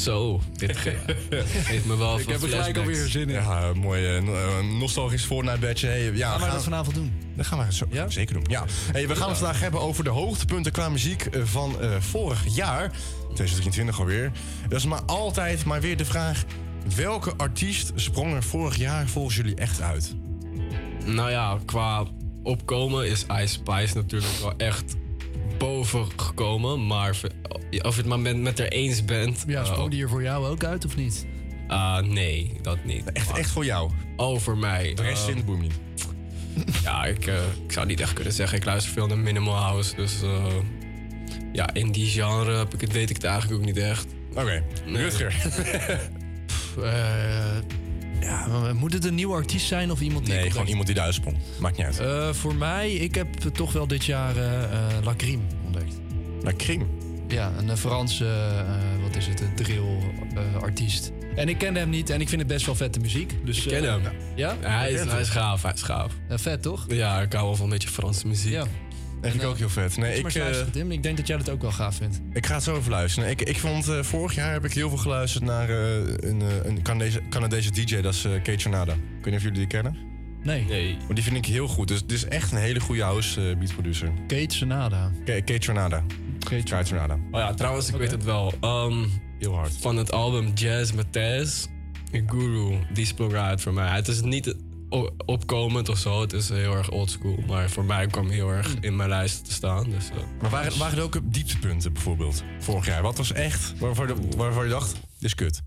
Zo, 0.03 0.41
dit 0.55 0.77
ge- 0.77 0.97
geeft 1.63 1.85
me 1.85 1.97
wel 1.97 2.19
Ik 2.19 2.27
heb 2.29 2.41
er 2.41 2.49
gelijk 2.49 2.77
alweer 2.77 3.07
zin 3.07 3.29
in. 3.29 3.35
Ja, 3.35 3.63
een 3.63 3.77
mooi 3.77 4.15
eh, 4.15 4.21
no- 4.21 4.33
eh, 4.35 4.59
nostalgisch 4.79 5.25
voornabedje. 5.25 5.87
Hey, 5.87 6.11
ja, 6.13 6.29
Gaan 6.29 6.37
we 6.39 6.43
gaan- 6.45 6.53
dat 6.53 6.63
vanavond 6.63 6.95
doen? 6.95 7.13
Dat 7.35 7.45
gaan 7.45 7.65
we 7.67 7.73
zo, 7.73 7.85
zeker 8.07 8.33
doen. 8.33 8.45
Ja. 8.49 8.65
Hey, 8.91 9.07
we 9.07 9.15
gaan 9.15 9.29
het 9.29 9.37
vandaag 9.37 9.59
hebben 9.59 9.81
over 9.81 10.03
de 10.03 10.09
hoogtepunten 10.09 10.71
qua 10.71 10.89
muziek 10.89 11.25
eh, 11.25 11.41
van 11.43 11.81
eh, 11.81 11.89
vorig 11.99 12.43
jaar. 12.55 12.91
2023 13.33 13.99
alweer. 13.99 14.31
Dat 14.69 14.79
is 14.79 14.85
maar 14.85 15.01
altijd 15.05 15.65
maar 15.65 15.81
weer 15.81 15.97
de 15.97 16.05
vraag... 16.05 16.43
welke 16.95 17.33
artiest 17.35 17.91
sprong 17.95 18.33
er 18.33 18.43
vorig 18.43 18.75
jaar 18.75 19.07
volgens 19.07 19.35
jullie 19.35 19.55
echt 19.55 19.81
uit? 19.81 20.15
Nou 21.05 21.29
ja, 21.29 21.59
qua 21.65 22.05
opkomen 22.43 23.07
is 23.07 23.25
Ice 23.25 23.47
Spice 23.47 23.95
natuurlijk 23.95 24.31
wel 24.41 24.53
echt 24.57 24.95
boven 25.57 26.07
gekomen. 26.15 26.87
Maar 26.87 27.09
of 27.81 27.95
je 27.95 28.01
het 28.01 28.05
maar 28.05 28.19
met, 28.19 28.37
met 28.37 28.59
er 28.59 28.71
eens 28.71 29.05
bent. 29.05 29.43
Ja, 29.47 29.59
eh, 29.61 29.65
sprong 29.65 29.91
die 29.91 30.03
er 30.03 30.09
voor 30.09 30.23
jou 30.23 30.47
ook 30.47 30.63
uit 30.63 30.85
of 30.85 30.95
niet? 30.95 31.25
ah, 31.71 32.03
nee, 32.03 32.51
dat 32.61 32.83
niet. 32.83 33.11
Echt, 33.11 33.37
echt 33.37 33.49
voor 33.49 33.65
jou? 33.65 33.91
Oh, 34.15 34.39
voor 34.39 34.57
mij. 34.57 34.93
De 34.93 35.01
rest 35.01 35.21
eh, 35.21 35.27
vindt 35.27 35.45
boem 35.45 35.61
niet. 35.61 35.73
Ja, 36.83 37.05
ik, 37.05 37.27
eh, 37.27 37.35
ik 37.65 37.71
zou 37.71 37.85
niet 37.85 37.99
echt 37.99 38.13
kunnen 38.13 38.33
zeggen. 38.33 38.57
Ik 38.57 38.65
luister 38.65 38.93
veel 38.93 39.07
naar 39.07 39.17
Minimal 39.17 39.55
House. 39.55 39.95
Dus 39.95 40.21
eh, 40.21 40.45
ja, 41.53 41.73
in 41.73 41.91
die 41.91 42.07
genre 42.07 42.57
heb 42.57 42.73
ik 42.73 42.81
het, 42.81 42.91
weet 42.91 43.09
ik 43.09 43.15
het 43.15 43.25
eigenlijk 43.25 43.59
ook 43.59 43.65
niet 43.65 43.77
echt. 43.77 44.07
Oké, 44.33 44.63
Rutger. 44.85 45.35
Eh, 46.77 48.21
ja, 48.21 48.73
moet 48.73 48.93
het 48.93 49.05
een 49.05 49.15
nieuwe 49.15 49.33
artiest 49.33 49.67
zijn 49.67 49.91
of 49.91 50.01
iemand 50.01 50.25
die... 50.25 50.33
Nee, 50.35 50.51
gewoon 50.51 50.67
iemand 50.67 50.87
die 50.87 50.95
eruit 50.95 51.13
sprong. 51.13 51.37
Maakt 51.59 51.77
niet 51.77 51.85
uit. 51.85 51.99
Eh, 51.99 52.33
voor 52.33 52.55
mij, 52.55 52.91
ik 52.91 53.15
heb 53.15 53.33
toch 53.33 53.71
wel 53.73 53.87
dit 53.87 54.05
jaar 54.05 54.37
eh 54.37 55.03
La 55.03 55.13
Crime 55.17 55.43
ontdekt. 55.65 55.93
La 56.41 56.51
Crime? 56.57 56.85
Ja, 57.27 57.51
een 57.57 57.77
Franse, 57.77 58.53
wat 59.01 59.15
is 59.15 59.27
het, 59.27 59.41
een 59.41 59.55
drill-artiest. 59.55 61.11
en 61.35 61.49
ik 61.49 61.57
kende 61.57 61.79
hem 61.79 61.89
niet 61.89 62.09
en 62.09 62.21
ik 62.21 62.29
vind 62.29 62.41
het 62.41 62.49
best 62.49 62.65
wel 62.65 62.75
vette 62.75 62.99
muziek. 62.99 63.33
Dus, 63.45 63.65
Ik 63.65 63.71
ken 63.71 63.83
hem. 63.83 64.01
Ja? 64.35 64.55
hij, 64.59 64.91
is, 64.91 65.03
hij 65.11 65.21
is 65.21 65.29
gaaf, 65.29 65.61
hij 65.61 65.73
is 65.73 65.81
gaaf. 65.81 66.13
Ja, 66.29 66.37
vet 66.37 66.61
toch? 66.61 66.85
Ja, 66.87 67.21
ik 67.21 67.33
hou 67.33 67.45
wel 67.45 67.55
van 67.55 67.65
een 67.65 67.71
beetje 67.71 67.89
Franse 67.89 68.27
muziek. 68.27 68.51
Ja. 68.51 68.65
Dat 69.21 69.31
vind 69.31 69.43
ik 69.43 69.49
ook 69.49 69.57
heel 69.57 69.69
vet. 69.69 69.97
Nee, 69.97 70.17
ik, 70.19 70.25
eh, 70.27 70.35
luisteren, 70.41 70.71
Tim. 70.71 70.91
Ik 70.91 71.03
denk 71.03 71.17
dat 71.17 71.27
jij 71.27 71.37
dat 71.37 71.49
ook 71.49 71.61
wel 71.61 71.71
gaaf 71.71 71.95
vindt. 71.95 72.21
ik 72.33 72.45
ga 72.45 72.53
het 72.53 72.63
zo 72.63 72.75
even 72.77 72.91
luisteren. 72.91 73.29
Ik, 73.29 73.41
ik 73.41 73.57
vond 73.59 73.87
eh, 73.87 74.03
vorig 74.03 74.35
jaar 74.35 74.51
heb 74.51 74.65
ik 74.65 74.73
heel 74.73 74.89
veel 74.89 74.97
geluisterd 74.97 75.43
naar 75.43 75.69
eh, 75.69 75.95
een, 76.29 76.41
eh, 76.41 76.47
een 76.65 76.81
Canadese, 76.81 77.21
Canadese 77.29 77.71
DJ, 77.71 78.01
dat 78.01 78.13
is 78.13 78.25
eh 78.25 78.31
Kate 78.31 78.55
Tornado. 78.55 78.91
Ik 78.93 78.99
weet 79.15 79.25
niet 79.25 79.35
of 79.35 79.41
jullie 79.41 79.57
die 79.57 79.67
kennen. 79.67 79.97
Nee. 80.43 80.65
Nee. 80.65 80.97
Maar 81.05 81.15
die 81.15 81.23
vind 81.23 81.35
ik 81.35 81.45
heel 81.45 81.67
goed. 81.67 81.87
Dus 81.87 81.99
het 82.01 82.11
is 82.11 82.25
echt 82.25 82.51
een 82.51 82.57
hele 82.57 82.79
goede 82.79 83.01
house 83.01 83.49
eh, 83.49 83.57
beat 83.57 83.73
producer. 83.73 84.11
Kate 84.27 84.55
Sonada. 84.55 85.11
K- 85.23 85.25
Kate 85.25 85.57
Tornado. 85.59 86.01
Kate 86.39 86.63
Kate 86.63 86.83
Tornado. 86.89 87.13
Oh 87.13 87.39
ja, 87.39 87.53
trouwens, 87.53 87.89
ik 87.89 87.95
weet 87.95 88.11
het 88.11 88.23
wel. 88.23 88.53
Ehm, 88.61 89.05
Heel 89.39 89.55
hard. 89.55 89.77
van 89.79 89.97
het 89.97 90.11
album 90.11 90.51
Jazz 90.53 90.91
Matthijs, 90.91 91.67
Guru, 92.27 92.77
die 92.93 93.05
sprong 93.05 93.31
eruit 93.31 93.61
voor 93.61 93.73
mij. 93.73 93.87
Het 93.95 94.07
is 94.07 94.21
niet 94.21 94.55
opkomend 95.25 95.89
of 95.89 95.97
zo, 95.97 96.21
het 96.21 96.33
is 96.33 96.49
heel 96.49 96.75
erg 96.75 96.89
oldschool. 96.91 97.43
Maar 97.47 97.69
voor 97.69 97.85
mij 97.85 98.07
kwam 98.07 98.29
heel 98.29 98.49
erg 98.49 98.75
in 98.79 98.95
mijn 98.95 99.09
lijst 99.09 99.45
te 99.45 99.51
staan. 99.53 99.89
Dus, 99.89 100.09
eh, 100.09 100.15
Maar 100.41 100.49
waren, 100.49 100.77
waren 100.77 100.97
er 100.97 101.03
ook 101.03 101.19
dieptepunten 101.23 101.93
bijvoorbeeld 101.93 102.43
vorig 102.59 102.85
jaar? 102.85 103.01
Wat 103.01 103.17
was 103.17 103.31
echt 103.31 103.73
waarvan 103.79 104.07
je, 104.07 104.15
waarvan 104.37 104.63
je 104.63 104.69
dacht, 104.69 104.91
dit 104.93 105.01
is 105.19 105.35
kut? 105.35 105.61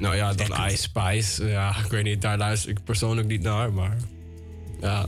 nou 0.00 0.16
ja, 0.16 0.32
dan 0.34 0.66
Ice 0.66 0.76
Spice. 0.82 1.44
Ja, 1.46 1.76
ik 1.84 1.90
weet 1.90 2.04
niet, 2.04 2.22
daar 2.22 2.38
luister 2.38 2.70
ik 2.70 2.84
persoonlijk 2.84 3.28
niet 3.28 3.42
naar, 3.42 3.72
maar... 3.72 3.96
Ja, 4.80 5.06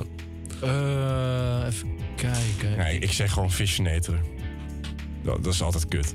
Eh, 0.60 1.64
even 1.66 1.88
kijken. 2.16 2.76
Nee, 2.76 2.98
ik 2.98 3.12
zeg 3.12 3.32
gewoon 3.32 3.52
Fishinator. 3.52 4.18
Dat, 5.22 5.44
dat 5.44 5.52
is 5.52 5.62
altijd 5.62 5.88
kut. 5.88 6.14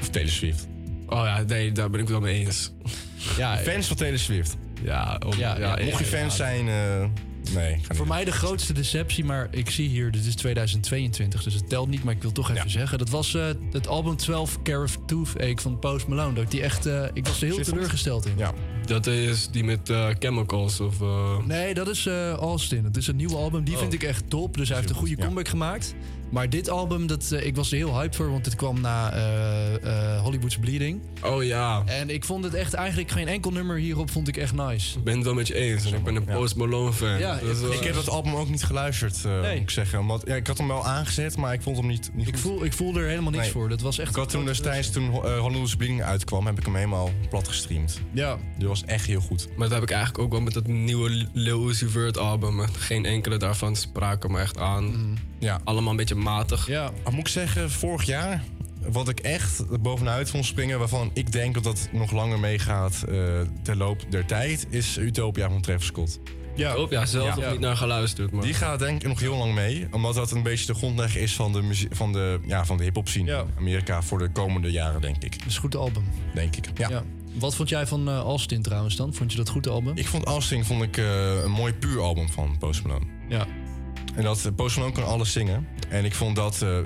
Of 0.00 0.08
Taylor 0.08 0.30
Swift. 0.32 0.66
oh 1.06 1.22
ja, 1.24 1.42
nee, 1.46 1.72
daar 1.72 1.90
ben 1.90 2.00
ik 2.00 2.08
wel 2.08 2.20
mee 2.20 2.44
eens. 2.44 2.72
Ja, 3.36 3.56
Fans 3.56 3.86
van 3.86 3.96
Taylor 3.96 4.18
Swift. 4.18 4.56
Ja, 4.84 5.20
om, 5.26 5.36
Ja, 5.38 5.58
ja, 5.58 5.68
Mocht 5.68 5.98
je 5.98 6.04
ja, 6.04 6.10
fans 6.18 6.36
ja. 6.36 6.44
zijn, 6.44 6.68
eh, 6.68 7.04
nee. 7.54 7.80
Voor 7.88 8.06
mij 8.06 8.24
de 8.24 8.32
grootste 8.32 8.72
deceptie, 8.72 9.24
maar 9.24 9.48
ik 9.50 9.70
zie 9.70 9.88
hier, 9.88 10.10
dit 10.10 10.26
is 10.26 10.34
2022, 10.34 11.42
dus 11.42 11.54
het 11.54 11.68
telt 11.68 11.88
niet, 11.88 12.04
maar 12.04 12.14
ik 12.14 12.22
wil 12.22 12.32
toch 12.32 12.50
even 12.50 12.62
Ja. 12.62 12.68
zeggen. 12.68 12.98
Dat 12.98 13.08
was 13.08 13.34
eh, 13.34 13.46
het 13.72 13.86
album 13.88 14.16
12 14.16 14.62
Care 14.62 14.82
of 14.82 14.98
Toothache 15.06 15.56
van 15.60 15.78
Post 15.78 16.06
Malone. 16.06 16.34
Dat 16.34 16.44
ik 16.44 16.50
die 16.50 16.62
echt, 16.62 16.86
eh, 16.86 17.04
ik 17.12 17.26
was 17.26 17.40
er 17.40 17.46
heel 17.46 17.54
Zit 17.56 17.64
teleurgesteld 17.64 18.26
in. 18.26 18.32
Ja. 18.36 18.52
Dat 18.86 19.06
is 19.06 19.48
die 19.50 19.64
met 19.64 19.92
chemicals 20.18 20.80
of... 20.80 21.00
eh, 21.00 21.38
Nee, 21.46 21.74
dat 21.74 21.88
is 21.88 22.06
eh, 22.06 22.30
Austin. 22.32 22.84
Het 22.84 22.96
is 22.96 23.06
een 23.06 23.16
nieuwe 23.16 23.36
album. 23.36 23.64
Die 23.64 23.74
Oh. 23.74 23.80
vind 23.80 23.92
ik 23.92 24.02
echt 24.02 24.30
top. 24.30 24.56
Dus 24.56 24.68
hij 24.68 24.76
heeft 24.76 24.90
een 24.90 24.96
goede 24.96 25.16
comeback 25.16 25.48
gemaakt. 25.48 25.94
Maar 26.32 26.50
dit 26.50 26.68
album, 26.70 27.06
dat, 27.06 27.30
eh, 27.32 27.46
ik 27.46 27.56
was 27.56 27.70
er 27.70 27.76
heel 27.76 27.98
hyped 27.98 28.16
voor. 28.16 28.30
Want 28.30 28.44
het 28.44 28.54
kwam 28.54 28.80
na 28.80 29.12
eh, 29.12 30.14
eh, 30.14 30.20
Hollywood's 30.22 30.56
Bleeding. 30.58 31.00
Oh 31.24 31.44
ja. 31.44 31.82
En 31.86 32.10
ik 32.10 32.24
vond 32.24 32.44
het 32.44 32.54
echt 32.54 32.74
eigenlijk 32.74 33.10
geen 33.10 33.28
enkel 33.28 33.50
nummer 33.50 33.76
hierop 33.76 34.10
vond 34.10 34.28
ik 34.28 34.36
echt 34.36 34.54
nice. 34.54 34.98
Ik 34.98 35.04
ben 35.04 35.14
het 35.14 35.24
wel 35.24 35.34
met 35.34 35.46
je 35.46 35.54
eens. 35.54 35.84
en 35.84 35.94
Ik 35.94 36.04
ben 36.04 36.16
een 36.16 36.24
Post 36.24 36.56
Malone 36.56 36.92
fan. 36.92 37.18
Ja, 37.18 37.38
Ik 37.72 37.84
heb 37.84 37.94
dat 37.94 38.08
album 38.08 38.34
ook 38.34 38.48
niet 38.48 38.64
geluisterd, 38.64 39.24
eh, 39.24 39.40
Nee. 39.40 39.52
moet 39.52 39.62
ik 39.62 39.70
zeggen. 39.70 39.98
Omdat, 39.98 40.22
ja, 40.26 40.34
ik 40.34 40.46
had 40.46 40.58
hem 40.58 40.68
wel 40.68 40.84
aangezet, 40.84 41.36
maar 41.36 41.52
ik 41.52 41.62
vond 41.62 41.76
hem 41.76 41.86
niet, 41.86 42.10
niet 42.14 42.26
Ik 42.28 42.32
goed. 42.34 42.42
voel, 42.42 42.64
ik 42.64 42.72
voel 42.72 42.96
er 42.96 43.08
helemaal 43.08 43.30
niks 43.30 43.42
Nee. 43.42 43.52
voor. 43.52 43.68
Dat 43.68 43.80
was 43.80 43.98
echt 43.98 44.10
Ik 44.10 44.16
had 44.16 44.28
toen 44.28 44.44
destijds, 44.44 44.90
toen 44.90 45.04
uh, 45.14 45.38
Hollywood's 45.38 45.76
Bleeding 45.76 46.02
uitkwam, 46.02 46.46
heb 46.46 46.58
ik 46.58 46.64
hem 46.64 46.74
helemaal 46.74 47.10
plat 47.28 47.48
gestreamd. 47.48 48.00
Ja. 48.12 48.36
Die 48.58 48.68
was 48.68 48.84
echt 48.84 49.06
heel 49.06 49.20
goed. 49.20 49.48
Maar 49.56 49.68
dat 49.68 49.74
heb 49.74 49.82
ik 49.82 49.90
eigenlijk 49.94 50.24
ook 50.24 50.30
wel 50.32 50.40
met 50.40 50.52
dat 50.54 50.66
nieuwe 50.66 51.26
Lil 51.32 51.68
Uzi 51.68 51.86
Vert 51.88 52.18
album. 52.18 52.60
Geen 52.78 53.04
enkele 53.04 53.36
daarvan 53.36 53.76
spraken 53.76 54.30
me 54.30 54.38
echt 54.40 54.58
aan. 54.58 54.84
Mm. 54.84 55.14
Ja. 55.38 55.60
Allemaal 55.64 55.90
een 55.90 55.96
beetje 55.96 56.14
matig. 56.22 56.66
Ja. 56.66 56.90
Maar 57.04 57.12
moet 57.12 57.20
ik 57.20 57.28
zeggen, 57.28 57.70
vorig 57.70 58.04
jaar, 58.04 58.42
wat 58.88 59.08
ik 59.08 59.20
echt 59.20 59.80
bovenuit 59.80 60.30
vond 60.30 60.44
springen, 60.44 60.78
waarvan 60.78 61.10
ik 61.12 61.32
denk 61.32 61.54
dat 61.54 61.64
dat 61.64 61.88
nog 61.92 62.10
langer 62.10 62.38
meegaat 62.38 63.04
uh, 63.08 63.40
ter 63.62 63.76
loop 63.76 64.04
der 64.10 64.26
tijd, 64.26 64.66
is 64.68 64.96
Utopia 64.96 65.48
van 65.48 65.60
Travis 65.60 65.86
Scott. 65.86 66.20
Ja, 66.54 66.86
ja 66.90 67.06
zelf 67.06 67.36
nog 67.36 67.50
niet 67.50 67.60
naar 67.60 67.76
geluisterd. 67.76 68.30
Maar... 68.30 68.42
Die 68.42 68.54
gaat 68.54 68.78
denk 68.78 69.02
ik 69.02 69.08
nog 69.08 69.20
heel 69.20 69.36
lang 69.36 69.54
mee. 69.54 69.86
Omdat 69.90 70.14
dat 70.14 70.30
een 70.30 70.42
beetje 70.42 70.66
de 70.66 70.74
grondlegger 70.74 71.20
is 71.20 71.34
van 71.34 71.52
de, 71.52 71.62
muzie- 71.62 71.88
van 71.90 72.12
de, 72.12 72.40
ja, 72.46 72.64
van 72.64 72.76
de 72.76 72.82
hip-hop 72.82 73.08
scene 73.08 73.32
in 73.32 73.46
Amerika 73.58 74.02
voor 74.02 74.18
de 74.18 74.28
komende 74.32 74.70
jaren, 74.70 75.00
denk 75.00 75.24
ik. 75.24 75.38
Dat 75.38 75.46
is 75.48 75.54
een 75.54 75.60
goed 75.60 75.76
album. 75.76 76.04
Denk 76.34 76.56
ik. 76.56 76.78
Ja. 76.78 76.88
Ja. 76.88 77.02
Wat 77.38 77.54
vond 77.54 77.68
jij 77.68 77.86
van 77.86 78.08
eh, 78.08 78.16
Austin 78.16 78.62
trouwens 78.62 78.96
dan? 78.96 79.14
Vond 79.14 79.30
je 79.30 79.36
dat 79.38 79.48
goed 79.48 79.68
album? 79.68 79.96
Ik 79.96 80.06
vond 80.06 80.24
Austin 80.24 80.64
vond 80.64 80.82
ik, 80.82 80.96
uh, 80.96 81.42
een 81.42 81.50
mooi 81.50 81.72
puur 81.72 82.00
album 82.00 82.28
van 82.28 82.56
Post 82.58 82.82
Malone. 82.82 83.04
Ja. 83.28 83.46
En 84.14 84.22
dat 84.22 84.44
uh, 84.46 84.52
Post 84.54 84.76
Malone 84.76 84.94
kan 84.94 85.04
alles 85.04 85.32
zingen. 85.32 85.66
En 85.88 86.04
ik 86.04 86.14
vond 86.14 86.36
dat 86.36 86.60
uh, 86.62 86.78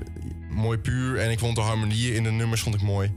mooi 0.50 0.78
puur. 0.78 1.18
En 1.18 1.30
ik 1.30 1.38
vond 1.38 1.56
de 1.56 1.62
harmonieën 1.62 2.14
in 2.14 2.22
de 2.22 2.30
nummers 2.30 2.60
vond 2.60 2.74
ik 2.74 2.82
mooi. 2.82 3.12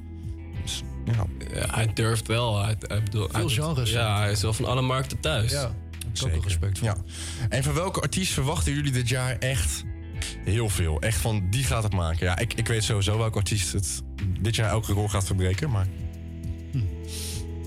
Dus, 0.62 0.84
ja. 1.06 1.26
ja 1.54 1.74
hij 1.74 1.94
durft 1.94 2.28
wel. 2.28 2.64
Hij, 2.64 2.76
hij 2.80 3.04
bedoel, 3.04 3.28
Veel 3.32 3.46
hij, 3.46 3.56
genres. 3.56 3.92
Ja, 3.92 4.20
hij 4.20 4.32
is 4.32 4.42
wel 4.42 4.54
van 4.54 4.66
alle 4.66 4.82
markten 4.82 5.20
thuis. 5.20 5.52
Ja, 5.52 5.76
ik 6.14 6.20
heb 6.20 6.36
ook 6.36 6.44
respect 6.44 6.78
voor. 6.78 6.88
Ja. 6.88 6.96
En 7.50 7.64
van 7.64 7.74
welke 7.74 8.02
artiest 8.02 8.34
verwachten 8.34 8.74
jullie 8.74 8.92
dit 8.92 9.10
jaar 9.10 9.38
echt 9.38 9.84
heel 10.46 10.70
veel? 10.70 11.02
Echt 11.02 11.18
van, 11.18 11.50
die 11.50 11.64
gaat 11.64 11.84
het 11.84 11.94
maken. 11.94 12.26
Ja, 12.26 12.38
ik, 12.38 12.54
ik 12.54 12.68
weet 12.68 12.84
sowieso 12.84 13.18
welke 13.18 13.38
artiest 13.38 13.74
het 13.74 14.04
dit 14.40 14.56
jaar 14.56 14.70
elke 14.70 14.94
rol 14.94 15.08
gaat 15.08 15.26
verbreken. 15.26 15.70
Maar 15.70 15.88
hm. 16.72 16.80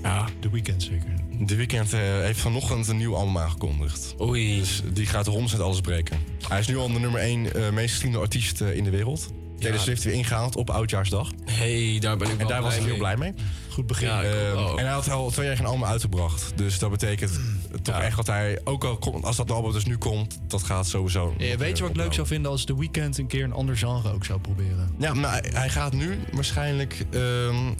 ja, 0.01 0.27
The 0.39 0.49
Weeknd 0.49 0.83
zeker. 0.83 1.22
De 1.45 1.55
Weeknd 1.55 1.93
uh, 1.93 1.99
heeft 1.99 2.39
vanochtend 2.39 2.87
een 2.87 2.97
nieuw 2.97 3.15
album 3.15 3.37
aangekondigd. 3.37 4.15
Oei. 4.21 4.59
Dus 4.59 4.81
die 4.93 5.05
gaat 5.05 5.25
de 5.25 5.57
alles 5.59 5.81
breken. 5.81 6.19
Hij 6.47 6.59
is 6.59 6.67
nu 6.67 6.77
al 6.77 6.93
de 6.93 6.99
nummer 6.99 7.19
1 7.19 7.45
uh, 7.45 7.69
meest 7.69 7.89
gestreamde 7.89 8.19
artiest 8.19 8.61
uh, 8.61 8.75
in 8.75 8.83
de 8.83 8.89
wereld. 8.89 9.27
Ja. 9.29 9.59
Taylor 9.59 9.79
Swift 9.79 10.03
weer 10.03 10.13
ingehaald 10.13 10.55
op 10.55 10.69
Oudjaarsdag. 10.69 11.31
hey, 11.45 11.97
daar 11.99 12.17
ben 12.17 12.29
ik 12.29 12.39
En 12.39 12.47
daar 12.47 12.61
was 12.61 12.75
hij 12.75 12.83
heel 12.83 12.97
blij 12.97 13.17
mee. 13.17 13.33
Goed 13.69 13.87
begin. 13.87 14.07
Ja, 14.07 14.23
uh, 14.23 14.69
en 14.69 14.77
hij 14.77 14.93
had 14.93 15.09
al 15.09 15.29
twee 15.29 15.45
jaar 15.45 15.55
geen 15.55 15.65
album 15.65 15.85
uitgebracht. 15.85 16.51
Dus 16.55 16.79
dat 16.79 16.89
betekent 16.89 17.39
toch 17.81 17.99
echt 17.99 18.15
dat 18.15 18.27
hij, 18.27 18.59
ook 18.63 18.83
al 18.83 18.97
komt, 18.97 19.25
als 19.25 19.35
dat 19.35 19.51
album 19.51 19.71
dus 19.71 19.85
nu 19.85 19.97
komt, 19.97 20.39
dat 20.47 20.63
gaat 20.63 20.87
sowieso. 20.87 21.33
Ja, 21.37 21.57
weet 21.57 21.77
je 21.77 21.83
wat 21.83 21.91
ik 21.91 21.97
leuk 21.97 22.13
zou 22.13 22.27
vinden 22.27 22.51
als 22.51 22.65
The 22.65 22.77
Weeknd 22.77 23.17
een 23.17 23.27
keer 23.27 23.43
een 23.43 23.53
ander 23.53 23.77
genre 23.77 24.13
ook 24.13 24.25
zou 24.25 24.39
proberen? 24.39 24.95
Ja, 24.97 25.13
maar 25.13 25.31
hij, 25.31 25.49
hij 25.53 25.69
gaat 25.69 25.93
nu 25.93 26.19
waarschijnlijk 26.31 27.05
um, 27.11 27.75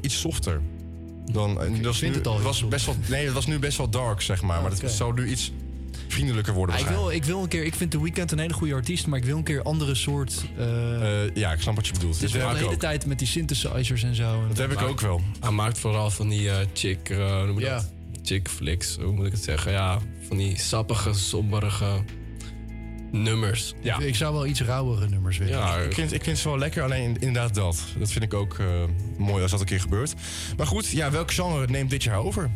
iets 0.00 0.20
softer. 0.20 0.60
Dan, 1.32 1.62
ik 1.62 1.82
dat 1.82 1.96
vind 1.96 2.12
nu, 2.12 2.18
het 2.18 2.26
al 2.26 2.40
was 2.40 2.68
best 2.68 2.86
wel, 2.86 2.96
Nee, 3.08 3.24
het 3.24 3.34
was 3.34 3.46
nu 3.46 3.58
best 3.58 3.78
wel 3.78 3.90
dark, 3.90 4.20
zeg 4.20 4.42
maar. 4.42 4.62
Maar 4.62 4.72
okay. 4.72 4.84
het 4.84 4.96
zou 4.96 5.14
nu 5.14 5.28
iets 5.28 5.52
vriendelijker 6.08 6.54
worden. 6.54 6.78
Ja, 6.78 6.82
ik, 6.82 6.88
wil, 6.88 7.10
ik 7.10 7.24
wil 7.24 7.42
een 7.42 7.48
keer, 7.48 7.64
ik 7.64 7.74
vind 7.74 7.90
The 7.90 8.02
Weeknd 8.02 8.32
een 8.32 8.38
hele 8.38 8.54
goede 8.54 8.74
artiest, 8.74 9.06
maar 9.06 9.18
ik 9.18 9.24
wil 9.24 9.36
een 9.36 9.42
keer 9.42 9.62
andere 9.62 9.94
soort. 9.94 10.44
Uh, 10.58 10.66
uh, 10.66 11.34
ja, 11.34 11.52
ik 11.52 11.60
snap 11.60 11.74
wat 11.74 11.86
je 11.86 11.92
bedoelt. 11.92 12.14
Het 12.14 12.24
is 12.24 12.32
wel 12.32 12.50
de 12.50 12.56
hele 12.56 12.70
ook. 12.70 12.78
tijd 12.78 13.06
met 13.06 13.18
die 13.18 13.28
synthesizers 13.28 14.02
en 14.02 14.14
zo. 14.14 14.48
Dat 14.48 14.58
heb 14.58 14.72
ik 14.72 14.82
ook 14.82 15.00
wel. 15.00 15.20
Hij 15.40 15.50
maakt 15.50 15.78
vooral 15.78 16.10
van 16.10 16.28
die 16.28 16.42
uh, 16.42 16.56
chick, 16.72 17.08
uh, 17.08 17.36
hoe 17.36 17.46
noem 17.46 17.58
je 17.58 17.64
ja. 17.64 17.74
dat? 17.74 17.92
Chick 18.22 18.48
flicks, 18.48 18.96
hoe 18.96 19.12
moet 19.12 19.26
ik 19.26 19.32
het 19.32 19.42
zeggen? 19.42 19.72
Ja, 19.72 19.98
van 20.28 20.36
die 20.36 20.58
sappige, 20.58 21.12
somberige 21.12 22.04
nummers. 23.22 23.74
Ja. 23.80 23.98
Ik, 23.98 24.06
ik 24.06 24.14
zou 24.14 24.32
wel 24.32 24.46
iets 24.46 24.60
rauwere 24.60 25.08
nummers 25.08 25.38
willen. 25.38 25.58
Ja, 25.58 25.76
ik 25.76 25.94
vind, 25.94 26.12
ik 26.12 26.24
vind 26.24 26.38
ze 26.38 26.48
wel 26.48 26.58
lekker, 26.58 26.82
alleen 26.82 27.16
inderdaad 27.18 27.54
dat. 27.54 27.84
Dat 27.98 28.10
vind 28.10 28.24
ik 28.24 28.34
ook 28.34 28.58
uh, 28.58 28.66
mooi 29.18 29.42
als 29.42 29.50
dat 29.50 29.60
een 29.60 29.66
keer 29.66 29.80
gebeurt. 29.80 30.14
Maar 30.56 30.66
goed, 30.66 30.88
ja, 30.88 31.10
welk 31.10 31.32
genre 31.32 31.66
neemt 31.66 31.90
dit 31.90 32.02
jaar 32.02 32.18
over? 32.18 32.50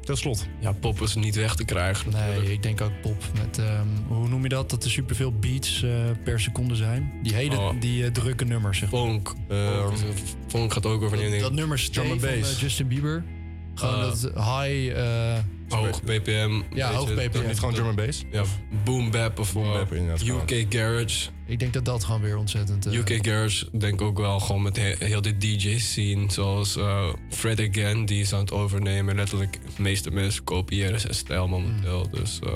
Tot 0.00 0.18
slot. 0.18 0.46
Ja, 0.60 0.72
pop 0.72 1.00
is 1.00 1.14
niet 1.14 1.34
weg 1.34 1.54
te 1.54 1.64
krijgen. 1.64 2.10
Nee, 2.10 2.52
ik 2.52 2.62
denk 2.62 2.80
ook 2.80 3.00
pop. 3.02 3.24
Met, 3.38 3.58
um, 3.58 3.66
hoe 4.08 4.28
noem 4.28 4.42
je 4.42 4.48
dat? 4.48 4.70
Dat 4.70 4.84
er 4.84 4.90
superveel 4.90 5.32
beats 5.32 5.82
uh, 5.82 5.90
per 6.24 6.40
seconde 6.40 6.74
zijn. 6.74 7.12
Die 7.22 7.34
hele 7.34 7.58
oh. 7.58 7.80
die, 7.80 8.04
uh, 8.04 8.10
drukke 8.10 8.44
nummers. 8.44 8.78
Zeg. 8.78 8.88
Funk. 8.88 9.34
Uh, 9.50 9.92
funk 10.46 10.72
gaat 10.72 10.86
ook 10.86 11.02
over 11.02 11.30
dat, 11.30 11.40
dat 11.40 11.52
nummer 11.52 11.78
Stay 11.78 12.18
van 12.18 12.28
uh, 12.28 12.58
Justin 12.58 12.88
Bieber. 12.88 13.24
Gewoon 13.74 14.00
dat 14.00 14.30
high... 14.34 14.96
hoog 15.72 16.02
BPM. 16.02 16.62
Ja, 16.74 16.92
hoog 16.92 17.14
BPM. 17.14 17.46
Niet 17.46 17.58
gewoon 17.58 17.74
drum 17.74 17.86
and 17.86 17.96
bass? 17.96 18.24
Ja, 18.30 18.42
boom 18.84 19.10
bap 19.10 19.38
of 19.38 19.52
boom 19.52 19.72
bap, 19.72 19.92
UK 19.92 20.66
Garage. 20.68 21.28
Ik 21.46 21.58
denk 21.58 21.72
dat 21.72 21.84
dat 21.84 22.04
gewoon 22.04 22.20
weer 22.20 22.36
ontzettend... 22.36 22.86
Uh... 22.86 22.94
UK 22.94 23.26
Garage 23.26 23.66
denk 23.78 23.94
ik 23.94 24.00
ook 24.00 24.18
wel 24.18 24.40
gewoon 24.40 24.62
met 24.62 24.76
he 24.76 24.94
heel 24.98 25.22
de 25.22 25.36
DJ-scene. 25.36 26.32
Zoals 26.32 26.76
uh, 26.76 27.08
Fred 27.30 27.60
Again, 27.60 28.06
die 28.06 28.20
is 28.20 28.32
aan 28.32 28.40
het 28.40 28.52
overnemen. 28.52 29.14
Letterlijk, 29.14 29.58
meeste 29.78 30.10
mensen 30.10 30.44
kopiëren 30.44 31.00
zijn 31.00 31.14
stijl 31.14 31.48
momenteel. 31.48 32.04
Mm. 32.12 32.18
Dus, 32.18 32.38
uh... 32.44 32.52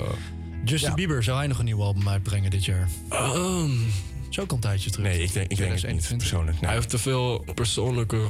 Justin 0.63 0.89
ja. 0.89 0.95
Bieber, 0.95 1.23
zou 1.23 1.37
hij 1.37 1.47
nog 1.47 1.59
een 1.59 1.65
nieuw 1.65 1.81
album 1.81 2.09
uitbrengen 2.09 2.49
dit 2.49 2.65
jaar? 2.65 2.89
Um, 3.11 3.85
Zo 4.29 4.45
kan 4.45 4.55
een 4.55 4.63
tijdje 4.63 4.89
terug. 4.89 5.07
Nee, 5.07 5.21
ik 5.21 5.33
denk, 5.33 5.51
ik 5.51 5.57
denk 5.57 5.79
het 5.81 5.91
niet, 5.91 6.17
persoonlijk. 6.17 6.55
Nee. 6.55 6.65
Hij 6.65 6.73
heeft 6.73 6.89
te 6.89 6.97
veel 6.97 7.45
persoonlijke 7.55 8.27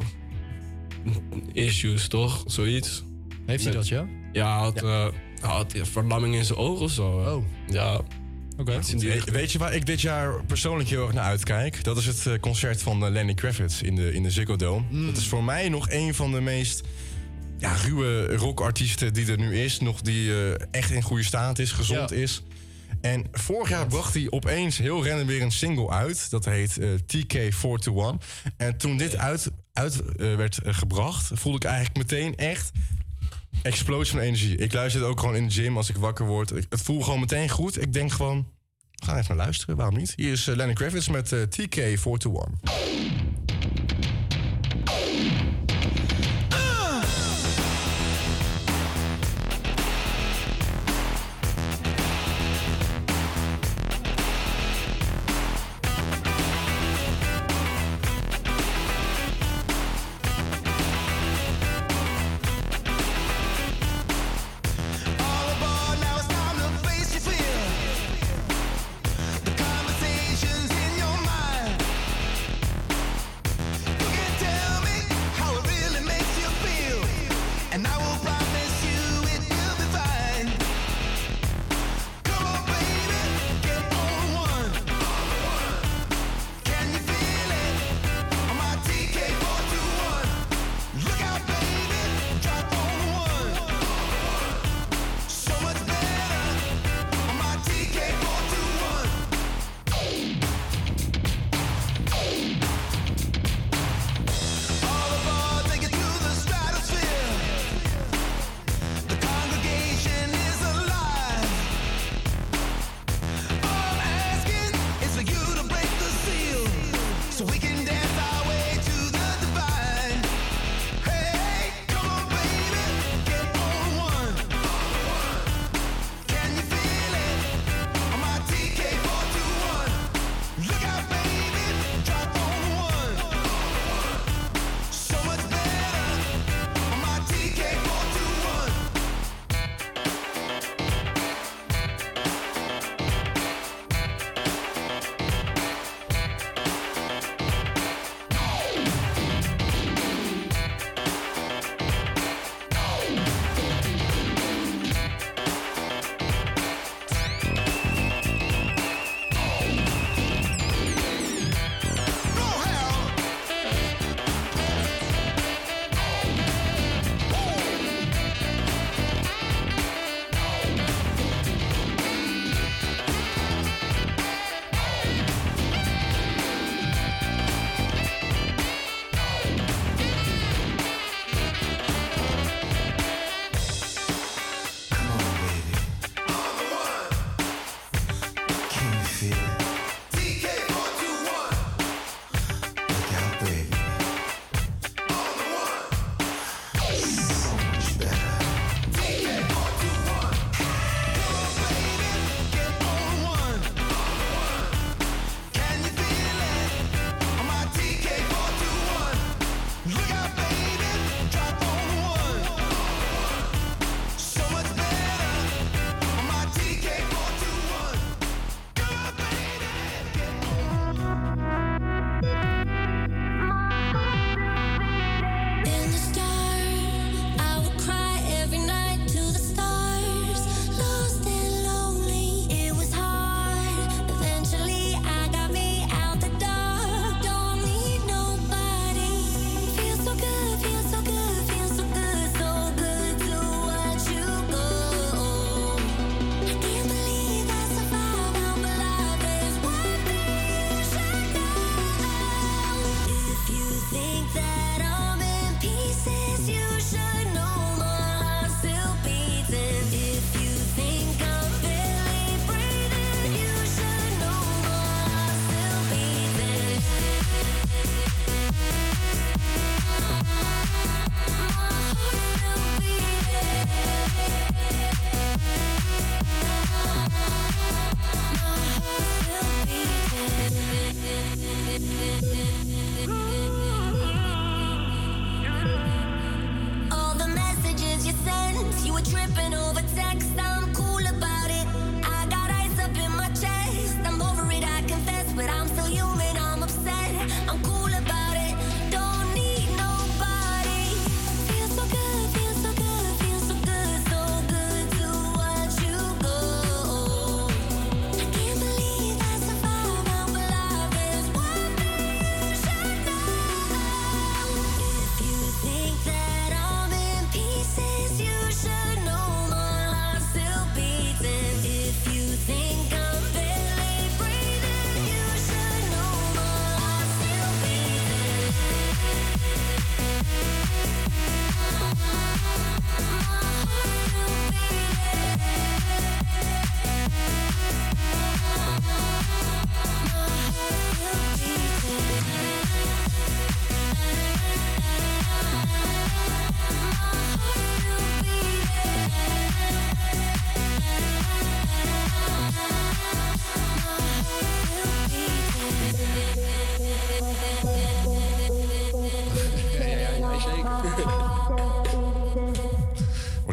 issues, 1.53 2.07
toch? 2.07 2.43
Zoiets. 2.45 3.03
Heeft 3.47 3.63
hij 3.63 3.73
dat, 3.73 3.87
ja? 3.87 4.05
Ja, 4.31 4.53
hij 4.53 4.63
had, 4.63 4.79
ja. 4.79 5.05
Uh, 5.05 5.13
had 5.41 5.73
verlamming 5.81 6.35
in 6.35 6.45
zijn 6.45 6.57
ogen 6.57 6.83
of 6.85 6.91
zo. 6.91 7.07
Oh. 7.07 7.43
Ja. 7.67 7.93
Oké. 7.95 8.61
Okay. 8.61 8.81
Weet, 8.97 9.29
weet 9.29 9.51
je 9.51 9.57
waar 9.57 9.75
ik 9.75 9.85
dit 9.85 10.01
jaar 10.01 10.43
persoonlijk 10.43 10.89
heel 10.89 11.03
erg 11.03 11.13
naar 11.13 11.23
uitkijk? 11.23 11.83
Dat 11.83 11.97
is 11.97 12.05
het 12.05 12.25
uh, 12.25 12.39
concert 12.39 12.81
van 12.81 13.03
uh, 13.03 13.09
Lenny 13.09 13.33
Kravitz 13.33 13.81
in 13.81 13.95
de, 13.95 14.13
in 14.13 14.23
de 14.23 14.31
Ziggo 14.31 14.55
Dome. 14.55 14.85
Mm. 14.89 15.05
Dat 15.05 15.17
is 15.17 15.27
voor 15.27 15.43
mij 15.43 15.69
nog 15.69 15.89
een 15.89 16.15
van 16.15 16.31
de 16.31 16.41
meest 16.41 16.83
ja, 17.57 17.73
ruwe 17.73 18.35
rockartiesten 18.35 19.13
die 19.13 19.31
er 19.31 19.37
nu 19.37 19.59
is. 19.59 19.79
Nog 19.79 20.01
die 20.01 20.29
uh, 20.29 20.51
echt 20.71 20.91
in 20.91 21.01
goede 21.01 21.23
staat 21.23 21.59
is, 21.59 21.71
gezond 21.71 22.09
ja. 22.09 22.15
is. 22.15 22.43
En 23.01 23.25
vorig 23.31 23.69
jaar 23.69 23.87
bracht 23.87 24.13
hij 24.13 24.27
opeens 24.29 24.77
heel 24.77 25.07
random 25.07 25.27
weer 25.27 25.41
een 25.41 25.51
single 25.51 25.89
uit. 25.89 26.29
Dat 26.29 26.45
heet 26.45 26.77
uh, 26.77 26.89
TK421. 26.89 28.25
En 28.57 28.77
toen 28.77 28.97
dit 28.97 29.17
uit, 29.17 29.51
uit 29.73 30.01
uh, 30.17 30.35
werd 30.35 30.59
uh, 30.65 30.73
gebracht, 30.73 31.31
voelde 31.33 31.57
ik 31.57 31.63
eigenlijk 31.63 31.97
meteen 31.97 32.35
echt 32.35 32.71
Explosion 33.61 34.19
van 34.19 34.27
energie. 34.27 34.57
Ik 34.57 34.73
luister 34.73 35.01
het 35.01 35.09
ook 35.09 35.19
gewoon 35.19 35.35
in 35.35 35.47
de 35.47 35.53
gym 35.53 35.77
als 35.77 35.89
ik 35.89 35.95
wakker 35.95 36.25
word. 36.25 36.51
Ik, 36.55 36.65
het 36.69 36.81
voelt 36.81 37.03
gewoon 37.03 37.19
meteen 37.19 37.49
goed. 37.49 37.81
Ik 37.81 37.93
denk 37.93 38.11
gewoon, 38.11 38.47
ga 38.91 39.17
even 39.17 39.35
naar 39.35 39.45
luisteren, 39.45 39.75
waarom 39.75 39.97
niet? 39.97 40.13
Hier 40.15 40.31
is 40.31 40.47
uh, 40.47 40.55
Lenny 40.55 40.73
Kravitz 40.73 41.07
met 41.07 41.31
eh, 41.31 41.41
TK 41.41 41.75
421. 41.75 42.15
to 42.19 42.57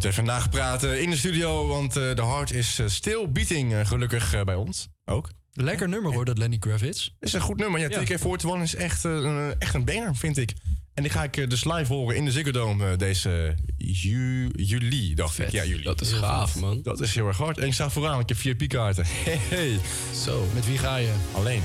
Wordt 0.04 0.82
even 0.82 0.90
eh, 0.92 1.00
in 1.02 1.10
de 1.10 1.16
studio, 1.16 1.66
want 1.66 1.96
eh, 1.96 2.14
de 2.14 2.22
hart 2.22 2.52
is 2.52 2.78
eh, 2.78 2.86
still 2.88 3.28
beating 3.28 3.72
eh, 3.74 3.86
gelukkig 3.86 4.44
bij 4.44 4.54
ons 4.54 4.88
ook. 5.04 5.28
Lekker 5.52 5.88
nummer 5.88 6.12
hoor, 6.12 6.24
dat 6.24 6.38
Lenny 6.38 6.58
Kravitz. 6.58 7.08
is 7.20 7.32
een 7.32 7.40
goed 7.40 7.56
nummer. 7.56 7.80
Ja, 7.80 7.88
Ja. 7.88 8.00
TK41 8.02 8.62
is 8.62 8.74
echt, 8.74 9.04
een- 9.04 9.54
echt 9.58 9.74
een 9.74 9.84
banger, 9.84 10.16
vind 10.16 10.36
ik. 10.38 10.52
En 10.94 11.02
die 11.02 11.12
ga 11.12 11.22
ik 11.22 11.36
eh, 11.36 11.48
dus 11.48 11.64
live 11.64 11.92
horen 11.92 12.16
in 12.16 12.24
de 12.24 12.30
Ziggo 12.30 12.50
Dome 12.50 12.96
deze 12.96 13.54
ju- 13.76 14.50
juli, 14.56 15.14
dacht 15.14 15.38
ik. 15.38 15.50
Ja, 15.50 15.64
juli. 15.64 15.82
Dat 15.82 16.00
is 16.00 16.12
gaaf, 16.12 16.60
man. 16.60 16.80
Dat 16.82 17.00
is 17.00 17.14
heel 17.14 17.26
erg 17.26 17.36
hard. 17.36 17.58
En 17.58 17.66
ik 17.66 17.72
sta 17.74 17.90
vooraan, 17.90 18.20
ik 18.20 18.28
heb 18.28 18.38
VIP-kaarten. 18.38 19.04
Hey, 19.06 19.38
hey. 19.58 19.78
Zo. 20.24 20.48
Met 20.54 20.66
wie 20.66 20.78
ga 20.78 20.96
je? 20.96 21.12
Alleen. 21.32 21.62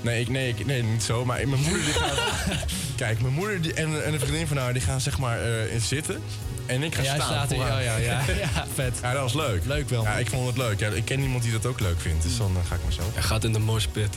Nee, 0.00 0.20
ik, 0.20 0.28
nee, 0.28 0.48
ik, 0.48 0.66
nee, 0.66 0.82
niet 0.82 1.02
zo. 1.02 1.24
Maar 1.24 1.48
mijn 1.48 1.62
moeder 1.62 1.84
die 1.84 1.92
gaat... 1.92 2.18
Kijk, 2.96 3.20
mijn 3.20 3.34
moeder 3.34 3.62
die, 3.62 3.72
en, 3.74 4.04
en 4.04 4.12
een 4.12 4.20
vriendin 4.20 4.46
van 4.46 4.56
haar 4.56 4.72
die 4.72 4.82
gaan 4.82 5.00
zeg 5.00 5.18
maar 5.18 5.40
in 5.70 5.80
zitten. 5.80 6.20
En 6.68 6.82
ik 6.82 6.92
ga 6.94 6.98
En 6.98 7.04
jij 7.04 7.14
staan. 7.14 7.28
staat 7.28 7.50
er, 7.50 7.56
ja, 7.56 7.78
ja, 7.78 7.96
ja. 7.96 8.20
Ja, 8.54 8.66
vet. 8.74 8.98
Ja, 9.02 9.12
dat 9.12 9.22
was 9.22 9.34
leuk. 9.34 9.64
Leuk 9.64 9.88
wel. 9.88 10.02
Ja, 10.02 10.12
ik 10.18 10.28
vond 10.28 10.46
het 10.46 10.56
leuk. 10.56 10.78
Ja, 10.80 10.88
ik 10.88 11.04
ken 11.04 11.20
iemand 11.20 11.42
die 11.42 11.52
dat 11.52 11.66
ook 11.66 11.80
leuk 11.80 12.00
vindt. 12.00 12.22
Dus 12.22 12.36
dan 12.36 12.56
eh, 12.56 12.68
ga 12.68 12.74
ik 12.74 12.80
maar 12.82 12.92
zo. 12.92 13.02
Hij 13.14 13.22
gaat 13.22 13.44
in 13.44 13.52
de 13.52 13.58
moshpit. 13.58 14.14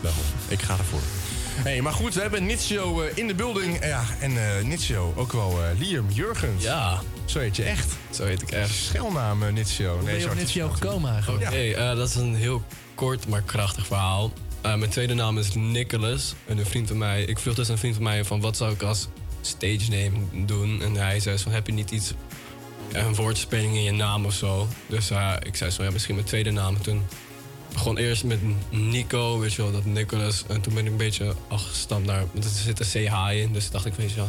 Daarom. 0.00 0.22
Ik 0.48 0.62
ga 0.62 0.76
ervoor. 0.78 1.00
Hey, 1.58 1.80
maar 1.80 1.92
goed, 1.92 2.14
we 2.14 2.20
hebben 2.20 2.46
Nitsio 2.46 3.02
eh, 3.02 3.16
in 3.16 3.26
de 3.26 3.34
building. 3.34 3.84
Ja, 3.84 4.04
en 4.20 4.36
eh 4.58 4.64
Nitsio, 4.64 5.12
ook 5.16 5.32
wel 5.32 5.58
eh, 5.62 5.78
Liam 5.78 6.06
Jurgens. 6.10 6.62
Ja, 6.62 7.00
Zo 7.24 7.38
heet 7.38 7.56
je 7.56 7.62
echt. 7.64 7.92
zo 8.10 8.24
heet 8.24 8.42
ik 8.42 8.50
echt. 8.50 8.74
Schelnaam 8.74 9.42
eh, 9.42 9.52
Nitsio. 9.52 9.94
Hoe 9.96 10.04
ben 10.04 10.18
je 10.20 10.26
op 10.28 10.34
Nitsio 10.34 10.68
gekomen 10.68 11.12
eigenlijk? 11.12 11.42
Oké, 11.46 11.56
eh, 11.56 11.96
dat 11.96 12.08
is 12.08 12.14
een 12.14 12.34
heel 12.34 12.62
kort 12.94 13.28
maar 13.28 13.42
krachtig 13.42 13.86
verhaal. 13.86 14.32
Eh, 14.60 14.74
mijn 14.74 14.90
tweede 14.90 15.14
naam 15.14 15.38
is 15.38 15.54
Nicholas. 15.54 16.34
En 16.46 16.58
een 16.58 16.66
vriend 16.66 16.88
van 16.88 16.98
mij, 16.98 17.22
ik 17.22 17.38
vroeg 17.38 17.54
dus 17.54 17.68
een 17.68 17.78
vriend 17.78 17.94
van 17.94 18.04
mij 18.04 18.24
van 18.24 18.40
wat 18.40 18.56
zou 18.56 18.72
ik 18.72 18.82
als 18.82 19.08
stage 19.40 19.90
name 19.90 20.46
doen. 20.46 20.82
En 20.82 20.94
hij 20.94 21.20
zei 21.20 21.38
van 21.38 21.52
heb 21.52 21.66
je 21.66 21.72
niet 21.72 21.90
iets, 21.90 22.12
een 22.92 23.14
woordspeling 23.14 23.74
in 23.74 23.82
je 23.82 23.92
naam 23.92 24.24
of 24.24 24.32
zo. 24.32 24.68
Dus 24.86 25.10
eh, 25.10 25.32
ik 25.42 25.56
zei 25.56 25.70
zo 25.70 25.82
ja 25.82 25.90
misschien 25.90 26.14
mijn 26.14 26.26
tweede 26.26 26.50
naam. 26.50 26.74
En 26.74 26.82
toen 26.82 27.06
begon 27.72 27.96
eerst 27.96 28.24
met 28.24 28.40
Nico, 28.70 29.38
weet 29.38 29.54
je 29.54 29.62
wel, 29.62 29.72
dat 29.72 29.84
Nicholas. 29.84 30.44
En 30.48 30.60
toen 30.60 30.74
ben 30.74 30.84
ik 30.84 30.90
een 30.90 30.96
beetje 30.96 31.34
afgestampt 31.48 32.06
naar, 32.06 32.24
want 32.32 32.44
er 32.44 32.50
zit 32.50 32.80
een 32.80 33.06
CH 33.06 33.32
in. 33.32 33.52
Dus 33.52 33.70
dacht 33.70 33.86
ik, 33.86 33.94
weet 33.94 34.10
je 34.10 34.16
wel, 34.16 34.28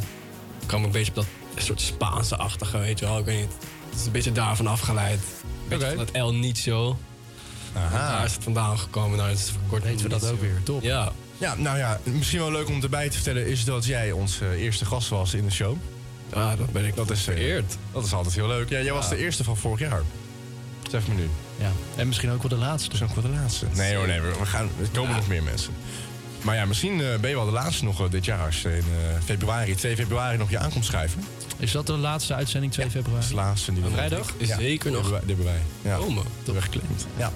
ik 0.62 0.68
kwam 0.68 0.84
een 0.84 0.92
beetje 0.92 1.12
op 1.12 1.16
dat 1.16 1.64
soort 1.64 1.82
Spaanse-achtige, 1.82 2.78
weet 2.78 3.00
je 3.00 3.06
wel. 3.06 3.18
Ik 3.18 3.26
weet 3.26 3.40
niet, 3.40 3.54
het 3.90 4.00
is 4.00 4.06
een 4.06 4.12
beetje 4.12 4.32
daarvan 4.32 4.68
afgeleid. 4.68 5.20
Een 5.20 5.68
beetje 5.68 5.86
Oké. 5.86 5.96
van 5.96 6.06
dat 6.06 6.16
El 6.16 6.34
Nicho. 6.34 6.98
Aha. 7.74 8.16
Daar 8.16 8.26
is 8.26 8.34
het 8.34 8.44
vandaan 8.44 8.80
gekomen. 8.80 9.18
Nou, 9.18 9.30
het 9.30 9.40
is 9.40 9.52
kort 9.68 9.84
Weten 9.84 10.04
we 10.04 10.10
dat 10.10 10.32
ook 10.32 10.42
weer, 10.42 10.62
top. 10.64 10.82
Ja, 10.82 11.12
Ja, 11.40 11.56
nou 11.56 11.78
ja, 11.78 12.00
misschien 12.04 12.40
wel 12.40 12.52
leuk 12.52 12.68
om 12.68 12.82
erbij 12.84 13.10
te 13.10 13.16
vertellen 13.16 13.48
is 13.48 13.64
dat 13.64 13.86
jij 13.86 14.12
ons 14.12 14.42
eh, 14.42 14.52
eerste 14.52 14.86
gast 14.86 15.10
was 15.10 15.34
in 15.34 15.46
de 15.46 15.52
show. 15.52 15.78
ja 16.34 16.56
dat 16.56 16.72
ben 16.72 16.86
ik 16.86 16.96
Dat 16.96 17.10
is, 17.10 17.28
eh, 17.28 17.34
vereerd. 17.34 17.78
Dat 17.92 18.06
is 18.06 18.14
altijd 18.14 18.36
heel 18.36 18.48
leuk. 18.48 18.70
Ja, 18.70 18.82
jij 18.82 18.94
was 18.94 19.10
de 19.10 19.18
eerste 19.18 19.44
van 19.44 19.58
vorig 19.58 19.80
jaar. 19.80 20.02
Zeg 20.90 21.08
me 21.08 21.14
nu. 21.14 21.30
Ja. 21.58 21.72
En 21.96 22.08
misschien 22.08 22.32
ook 22.32 22.42
wel 22.42 22.50
de 22.60 22.66
laatste. 22.66 22.94
Is 22.94 23.02
ook 23.02 23.16
wel 23.16 23.24
de 23.24 23.30
laatste. 23.30 23.66
Nee 23.74 23.96
hoor, 23.96 24.08
nee, 24.08 24.22
we 24.22 24.46
gaan, 24.46 24.70
er 24.82 24.88
komen 24.94 25.16
nog 25.16 25.28
meer 25.28 25.44
mensen. 25.44 25.74
Maar 26.42 26.56
ja, 26.56 26.66
misschien 26.66 27.02
eh, 27.02 27.20
ben 27.20 27.30
je 27.30 27.36
wel 27.36 27.46
de 27.46 27.52
laatste 27.52 27.84
nog 27.84 28.10
dit 28.10 28.26
jaar. 28.26 28.46
Als 28.46 28.62
je 28.62 28.78
in 28.78 28.84
februari, 29.24 29.76
2 29.76 29.96
februari 29.96 30.38
nog 30.38 30.50
je 30.50 30.58
aankomt 30.58 30.86
schrijven. 30.86 31.24
Is 31.60 31.72
dat 31.72 31.88
de 31.88 31.98
laatste 31.98 32.34
uitzending 32.34 32.72
2 32.74 32.86
Dat 32.86 32.96
is 32.96 33.02
februari? 33.02 33.28
de 33.28 33.36
laatste 33.36 33.74
Vrijdag? 33.92 34.34
Is 34.38 34.48
zeker 34.50 34.92
nog. 34.92 35.04
Die 35.08 35.14
hebben 35.28 35.46
wij. 35.46 35.62
Ja. 35.82 36.00
we 36.46 36.62
geclaimd. 36.62 37.08
Ja. 37.18 37.32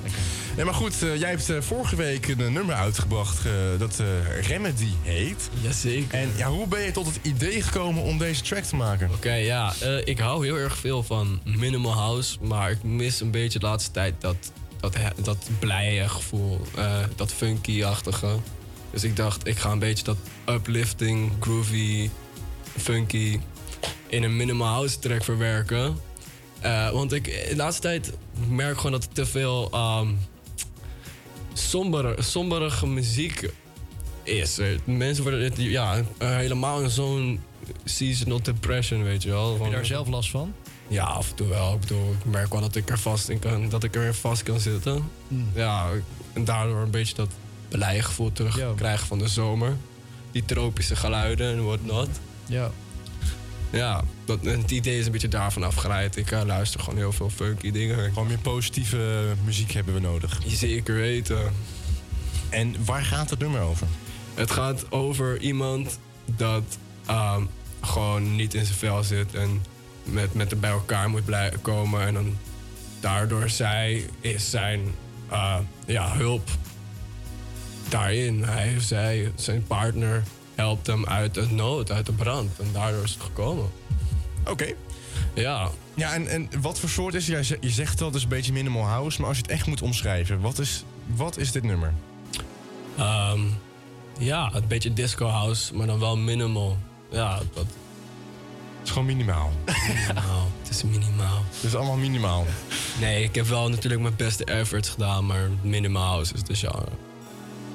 Nee, 0.56 0.66
maar 0.66 0.74
goed, 0.74 1.02
eh, 1.04 1.20
jij 1.20 1.30
hebt 1.30 1.50
eh, 1.50 1.62
vorige 1.62 1.96
week 1.96 2.28
een 2.28 2.54
nummer 2.54 2.76
uitgebracht 2.76 3.46
eh, 3.46 3.52
dat 3.78 4.00
eh, 4.00 4.48
Remedy 4.48 4.88
heet. 5.02 5.50
Jazeker. 5.62 6.20
En 6.20 6.30
ja, 6.36 6.50
hoe 6.50 6.68
ben 6.68 6.82
je 6.82 6.92
tot 6.92 7.06
het 7.06 7.20
idee 7.22 7.62
gekomen 7.62 8.04
om 8.04 8.18
deze 8.18 8.42
track 8.42 8.64
te 8.64 8.76
maken? 8.76 9.10
Oké, 9.14 9.34
ja. 9.34 9.74
eh, 9.82 9.98
ik 10.08 10.20
hou 10.20 10.46
heel 10.46 10.56
erg 10.58 10.78
veel 10.78 11.04
van 11.04 11.42
minimal 11.44 11.94
house. 11.94 12.38
Maar 12.42 12.72
ik 12.72 12.84
mis 12.84 13.20
een 13.22 13.32
beetje 13.32 13.60
de 13.60 13.66
laatste 13.66 13.92
tijd 13.92 14.14
dat, 14.20 14.36
dat, 14.80 14.98
dat 15.22 15.38
blije 15.60 16.10
gevoel. 16.10 16.62
eh, 16.76 16.98
dat 17.16 17.32
funky-achtige. 17.34 18.36
Dus 18.92 19.04
ik 19.04 19.16
dacht, 19.16 19.48
ik 19.48 19.58
ga 19.58 19.72
een 19.72 19.80
beetje 19.80 20.04
dat 20.04 20.18
uplifting, 20.50 21.32
groovy, 21.40 22.10
funky... 22.78 23.40
in 24.14 24.24
een 24.24 24.36
minimal 24.36 24.68
house 24.68 25.00
track 25.00 25.24
verwerken. 25.24 25.98
Eh, 26.60 26.90
want 26.90 27.14
ik, 27.14 27.24
de 27.50 27.56
laatste 27.56 27.82
tijd 27.82 28.14
merk 28.48 28.72
ik 28.72 28.78
gewoon 28.78 28.92
dat 28.92 29.04
er 29.04 29.14
te 29.14 29.26
veel... 29.26 29.70
ehm 29.72 30.08
sombere, 31.54 32.22
somberige 32.22 32.88
muziek 32.88 33.50
is 34.24 34.58
er. 34.58 34.80
Mensen 34.84 35.24
worden 35.24 35.52
ja, 35.56 36.04
eh, 36.18 36.36
helemaal 36.36 36.82
in 36.82 36.90
zo'n 36.90 37.40
seasonal 37.84 38.42
depression, 38.42 39.04
weet 39.04 39.24
je 39.24 39.30
wel. 39.30 39.54
Heb 39.54 39.66
je 39.66 39.72
daar 39.72 39.86
zelf 39.86 40.08
last 40.08 40.30
van? 40.30 40.54
Ja, 40.88 41.04
af 41.04 41.30
en 41.30 41.36
toe 41.36 41.48
wel. 41.48 41.74
Ik 41.74 41.80
bedoel, 41.80 42.12
ik 42.12 42.26
merk 42.26 42.52
wel 42.52 42.62
dat 42.62 42.76
ik 42.76 42.90
er 42.90 43.00
vast 43.00 43.30
in 43.30 43.40
kan, 43.40 43.70
dat 43.70 43.84
ik 43.84 43.96
er 43.96 44.16
vast 44.16 44.44
kan 44.44 44.60
zitten. 44.60 45.10
Hmm. 45.28 45.50
Ja, 45.56 45.90
en 46.34 46.46
daardoor 46.46 46.82
een 46.82 46.92
beetje 46.92 47.16
dat 47.16 47.30
gevoel 48.04 48.32
terugkrijgen 48.32 49.08
van 49.08 49.18
de 49.20 49.28
zomer. 49.28 49.78
Die 50.32 50.46
tropische 50.46 50.96
geluiden 50.96 51.58
en 51.58 51.66
whatnot. 51.66 52.10
Ja. 52.46 52.72
Ja, 53.74 54.04
dat, 54.26 54.46
en 54.46 54.62
het 54.62 54.72
idee 54.72 55.00
is 55.00 55.06
een 55.06 55.12
beetje 55.12 55.28
daarvan 55.28 55.64
afgeleid. 55.64 56.16
Ik 56.16 56.32
eh, 56.32 56.42
luister 56.46 56.80
gewoon 56.80 56.98
heel 56.98 57.12
veel 57.12 57.30
funky 57.30 57.72
dingen. 57.72 58.14
Gewoon 58.14 58.28
meer 58.28 58.38
positieve 58.38 59.34
muziek 59.44 59.72
hebben 59.72 59.94
we 59.94 60.00
nodig. 60.00 60.40
Zeker 60.48 60.96
weten. 60.96 61.54
En 62.50 62.86
waar 62.86 63.06
gaat 63.06 63.30
het 63.30 63.40
nummer 63.40 63.62
over? 63.62 63.88
Het 64.34 64.52
gaat 64.52 64.92
over 64.92 65.40
iemand 65.40 66.00
dat 66.26 66.64
ehm, 67.06 67.44
gewoon 67.82 68.36
niet 68.36 68.54
in 68.54 68.66
zijn 68.66 68.78
vel 68.78 69.04
zit 69.04 69.36
en 69.36 69.62
met, 70.04 70.34
met 70.34 70.52
er 70.52 70.60
bij 70.60 70.72
elkaar 70.72 71.10
moet 71.10 71.26
blijven 71.26 71.62
komen. 71.62 72.08
En 72.08 72.14
dan 72.14 72.38
daardoor 73.00 73.50
zij 73.50 74.06
is 74.22 74.50
zijn 74.50 74.82
eh, 75.30 75.58
ja, 75.86 76.12
hulp 76.18 76.50
daarin. 77.90 78.44
Hij 78.44 78.74
of 78.78 78.84
zij, 78.84 79.32
zijn 79.36 79.68
partner, 79.68 80.24
helpt 80.56 80.88
hem 80.88 81.06
uit 81.06 81.34
de 81.34 81.48
nood, 81.50 81.92
uit 81.92 82.06
de 82.06 82.12
brand. 82.12 82.60
En 82.60 82.68
daardoor 82.74 83.04
is 83.04 83.12
het 83.14 83.24
gekomen. 83.24 83.70
Oké. 84.50 84.74
Ja, 85.34 85.70
Ja, 85.96 86.14
en, 86.14 86.28
en 86.28 86.50
wat 86.62 86.80
voor 86.80 86.90
soort 86.90 87.14
is 87.14 87.28
het? 87.28 87.48
Je 87.62 87.70
zegt 87.70 88.02
al, 88.02 88.08
het 88.08 88.16
is 88.16 88.24
een 88.24 88.30
beetje 88.30 88.54
minimal 88.54 88.84
house. 88.86 89.20
Maar 89.20 89.28
als 89.30 89.38
je 89.38 89.44
het 89.44 89.52
echt 89.52 89.68
moet 89.68 89.82
omschrijven, 89.82 90.40
wat 90.40 90.60
is, 90.60 90.84
wat 91.16 91.38
is 91.38 91.52
dit 91.52 91.64
nummer? 91.64 91.94
ehm, 92.98 93.40
ja, 94.20 94.50
een 94.54 94.68
beetje 94.68 94.94
disco 94.94 95.28
house, 95.28 95.76
maar 95.76 95.88
dan 95.88 96.00
wel 96.00 96.18
minimal. 96.18 96.78
Ja, 97.12 97.38
dat 97.54 97.66
Het 97.66 98.84
is 98.84 98.90
gewoon 98.92 99.06
minimaal. 99.08 99.52
minimaal. 99.88 100.48
Het 100.62 100.70
is 100.70 100.84
minimaal. 100.84 101.44
Het 101.54 101.64
is 101.64 101.76
allemaal 101.76 101.96
minimaal. 101.98 102.46
Nee, 103.00 103.24
ik 103.24 103.36
heb 103.36 103.46
wel 103.46 103.70
natuurlijk 103.70 104.02
mijn 104.02 104.16
beste 104.16 104.46
efforts 104.46 104.90
gedaan, 104.90 105.26
maar 105.26 105.50
minimaal 105.62 106.10
house 106.12 106.34
is 106.34 106.44
de 106.44 106.56
genre. 106.56 106.88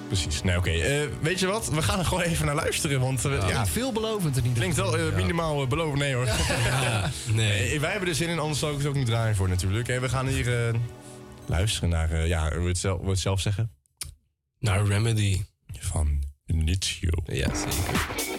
Precies. 0.09 0.43
Nee, 0.43 0.57
oké. 0.57 0.71
Eh, 0.71 1.07
weet 1.21 1.41
je 1.41 1.47
wat? 1.47 1.69
We 1.69 1.83
gaan 1.83 1.99
er 1.99 2.05
gewoon 2.05 2.23
even 2.23 2.47
naar 2.47 2.55
luisteren. 2.55 3.01
Want 3.01 3.25
eh, 3.25 3.33
ja, 3.33 3.49
Ja, 3.49 3.67
veelbelovend 3.67 4.37
in 4.37 4.43
ieder 4.43 4.59
klinkt 4.59 4.77
wel 4.77 4.99
eh, 4.99 5.15
minimaal 5.15 5.63
eh, 5.63 5.69
beloven. 5.69 5.99
Nee 5.99 6.15
hoor. 6.15 6.27
Ja, 6.27 7.11
nee. 7.35 7.81
Wij 7.81 7.91
hebben 7.91 8.09
er 8.09 8.15
zin 8.15 8.29
in, 8.29 8.39
anders 8.39 8.59
zou 8.59 8.73
ik 8.73 8.79
het 8.79 8.87
ook 8.87 8.95
niet 8.95 9.07
draaien 9.07 9.37
voor 9.37 9.49
natuurlijk. 9.49 9.89
En 9.89 10.01
we 10.01 10.09
gaan 10.09 10.27
hier 10.27 10.67
eh, 10.69 10.75
luisteren 11.47 11.89
naar, 11.89 12.27
ja, 12.27 12.49
wil 12.51 12.63
je 12.63 12.69
het 12.69 12.79
zelf, 12.79 13.07
het 13.07 13.19
zelf 13.19 13.41
zeggen? 13.41 13.71
Naar 14.59 14.87
Remedy. 14.87 15.43
Van 15.79 16.23
Nietzsche. 16.47 17.13
Ja, 17.25 17.55
zeker. 17.55 18.38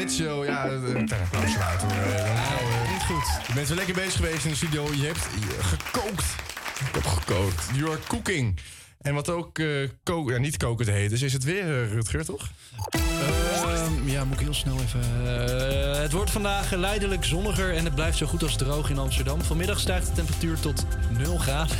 Uh, 0.00 0.06
Nitsio. 0.06 0.44
Ja, 0.44 0.62
kleine 0.62 1.14
applaus 1.24 1.54
eruit 1.54 1.80
hoor. 1.80 1.90
Uh, 1.90 2.24
dankjewel, 2.24 2.92
Niet 2.92 3.02
goed. 3.02 3.46
Je 3.46 3.52
bent 3.54 3.68
weer 3.68 3.76
lekker 3.76 3.94
bezig 3.94 4.14
geweest 4.14 4.44
in 4.44 4.50
de 4.50 4.56
studio. 4.56 4.92
Je 4.92 5.06
hebt 5.06 5.28
gekookt. 5.60 6.34
Ik 6.88 6.94
heb 6.94 7.04
gekookt. 7.04 7.64
You 7.72 7.90
are 7.90 8.00
cooking. 8.06 8.60
En 9.00 9.14
wat 9.14 9.28
ook 9.28 9.58
uh, 9.58 9.88
ko 10.02 10.30
ja, 10.30 10.38
niet 10.38 10.56
koken 10.56 10.84
te 10.84 10.90
heet 10.90 11.12
is, 11.12 11.22
is 11.22 11.32
het 11.32 11.44
weer, 11.44 11.64
uh, 11.64 11.92
Rutger, 11.92 12.24
toch? 12.24 12.48
Uh, 12.96 14.12
ja, 14.12 14.24
moet 14.24 14.34
ik 14.34 14.40
heel 14.40 14.54
snel 14.54 14.76
even... 14.80 15.00
Uh, 15.24 16.00
het 16.00 16.12
wordt 16.12 16.30
vandaag 16.30 16.68
geleidelijk 16.68 17.24
zonniger 17.24 17.74
en 17.74 17.84
het 17.84 17.94
blijft 17.94 18.18
zo 18.18 18.26
goed 18.26 18.42
als 18.42 18.56
droog 18.56 18.90
in 18.90 18.98
Amsterdam. 18.98 19.42
Vanmiddag 19.42 19.80
stijgt 19.80 20.06
de 20.06 20.12
temperatuur 20.12 20.60
tot 20.60 20.86
0 21.18 21.38
graden 21.38 21.76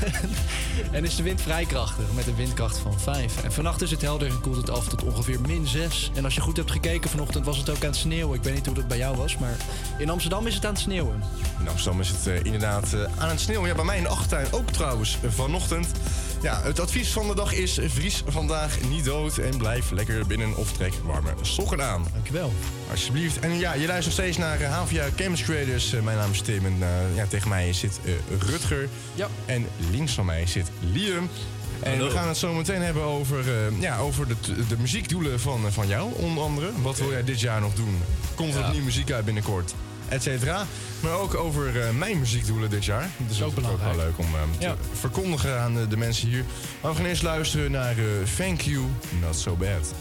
en 0.92 1.04
is 1.04 1.16
de 1.16 1.22
wind 1.22 1.40
vrij 1.40 1.64
krachtig 1.64 2.12
met 2.14 2.26
een 2.26 2.36
windkracht 2.36 2.78
van 2.78 3.00
5. 3.00 3.44
En 3.44 3.52
vannacht 3.52 3.82
is 3.82 3.90
het 3.90 4.02
helder 4.02 4.28
en 4.28 4.40
koelt 4.40 4.56
het 4.56 4.70
af 4.70 4.88
tot 4.88 5.02
ongeveer 5.02 5.40
min 5.40 5.66
6. 5.66 6.10
En 6.14 6.24
als 6.24 6.34
je 6.34 6.40
goed 6.40 6.56
hebt 6.56 6.70
gekeken 6.70 7.10
vanochtend 7.10 7.44
was 7.44 7.58
het 7.58 7.70
ook 7.70 7.82
aan 7.82 7.90
het 7.90 7.96
sneeuwen. 7.96 8.36
Ik 8.36 8.42
weet 8.42 8.54
niet 8.54 8.66
hoe 8.66 8.74
dat 8.74 8.88
bij 8.88 8.98
jou 8.98 9.16
was, 9.16 9.38
maar 9.38 9.56
in 9.98 10.10
Amsterdam 10.10 10.46
is 10.46 10.54
het 10.54 10.64
aan 10.64 10.72
het 10.72 10.80
sneeuwen. 10.80 11.22
In 11.60 11.68
Amsterdam 11.68 12.00
is 12.00 12.08
het 12.08 12.26
uh, 12.26 12.44
inderdaad 12.44 12.92
uh, 12.94 13.02
aan 13.18 13.28
het 13.28 13.40
sneeuwen. 13.40 13.68
Ja, 13.68 13.74
bij 13.74 13.84
mij 13.84 13.96
in 13.96 14.02
de 14.02 14.08
achtertuin 14.08 14.52
ook 14.52 14.70
trouwens 14.70 15.18
vanochtend. 15.28 15.88
Ja, 16.42 16.60
het 16.62 16.80
advies 16.80 17.12
van 17.12 17.28
de 17.28 17.34
dag 17.34 17.52
is 17.52 17.78
vries 17.86 18.22
vandaag 18.26 18.76
niet 18.88 19.04
dood 19.04 19.38
en 19.38 19.56
blijf 19.58 19.90
lekker 19.90 20.26
binnen 20.26 20.56
of 20.56 20.72
trek 20.72 20.92
warme 21.04 21.30
sokken 21.40 21.82
aan. 21.82 22.06
Dankjewel. 22.12 22.52
Alsjeblieft. 22.90 23.38
En 23.38 23.58
ja, 23.58 23.72
je 23.74 23.86
luistert 23.86 24.04
nog 24.04 24.12
steeds 24.26 24.36
naar 24.36 24.60
uh, 24.60 24.78
HVA 24.78 25.06
Campus 25.16 25.42
Creators. 25.42 25.94
Uh, 25.94 26.00
mijn 26.02 26.16
naam 26.16 26.30
is 26.30 26.40
Tim 26.40 26.66
en 26.66 26.76
uh, 26.78 27.16
ja, 27.16 27.26
tegen 27.26 27.48
mij 27.48 27.72
zit 27.72 28.00
Rutger. 28.38 28.88
Ja. 29.14 29.28
En 29.46 29.66
links 29.90 30.12
van 30.12 30.24
mij 30.24 30.46
zit 30.46 30.70
Liam. 30.92 31.28
En 31.82 31.90
Hallo. 31.92 32.04
we 32.08 32.10
gaan 32.16 32.28
het 32.28 32.36
zo 32.36 32.52
meteen 32.54 32.82
hebben 32.82 33.02
over, 33.02 33.44
ja, 33.78 33.98
over 33.98 34.28
de, 34.28 34.34
de 34.68 34.76
muziekdoelen 34.78 35.40
van, 35.40 35.72
van 35.72 35.88
jou, 35.88 36.12
onder 36.16 36.44
andere. 36.44 36.70
Wat 36.82 36.98
wil 36.98 37.10
jij 37.10 37.24
dit 37.24 37.40
jaar 37.40 37.60
nog 37.60 37.74
doen? 37.74 37.98
Komt 38.34 38.54
er 38.54 38.60
Ja. 38.60 38.70
nieuwe 38.70 38.84
muziek 38.84 39.10
uit 39.10 39.24
binnenkort? 39.24 39.74
Et 40.10 40.22
cetera. 40.22 40.66
Maar 41.00 41.12
ook 41.12 41.34
over 41.34 41.80
eh, 41.80 41.90
mijn 41.90 42.18
muziekdoelen 42.18 42.70
dit 42.70 42.84
jaar. 42.84 43.08
Dat 43.16 43.30
is 43.30 43.42
Ook 43.42 43.54
wel 43.54 43.96
leuk 43.96 44.18
om 44.18 44.24
eh, 44.24 44.40
te 44.58 44.64
Ja. 44.64 44.76
verkondigen 44.92 45.60
aan 45.60 45.78
eh, 45.78 45.82
de 45.88 45.96
mensen 45.96 46.28
hier. 46.28 46.44
Maar 46.80 46.90
we 46.90 46.96
gaan 46.96 47.06
eerst 47.06 47.22
luisteren 47.22 47.70
naar 47.70 47.98
eh, 47.98 48.04
Thank 48.36 48.60
You, 48.60 48.84
Not 49.20 49.36
So 49.38 49.54
Bad. 49.56 49.92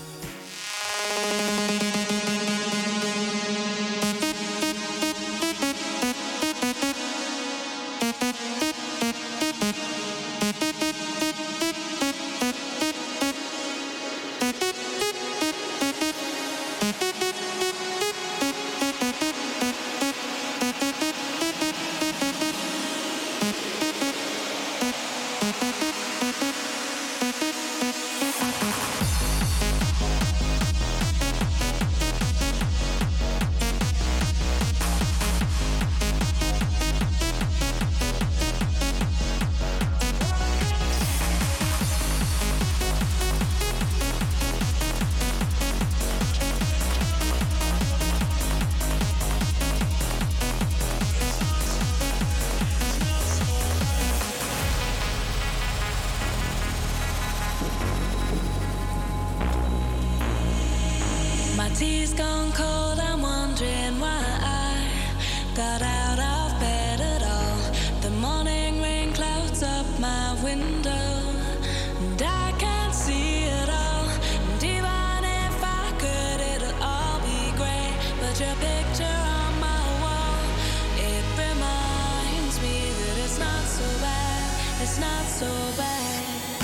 Not 85.00 85.26
so 85.26 85.48
bad. 85.78 86.59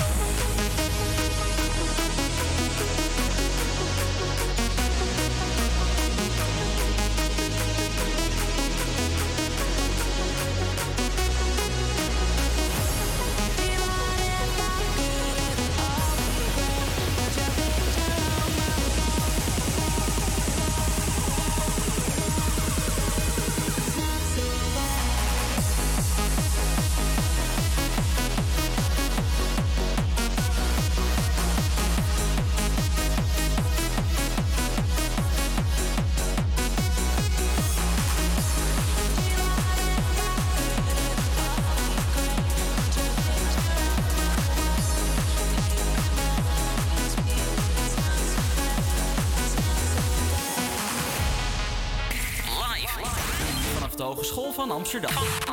Hogeschool 54.86 55.10
van 55.14 55.45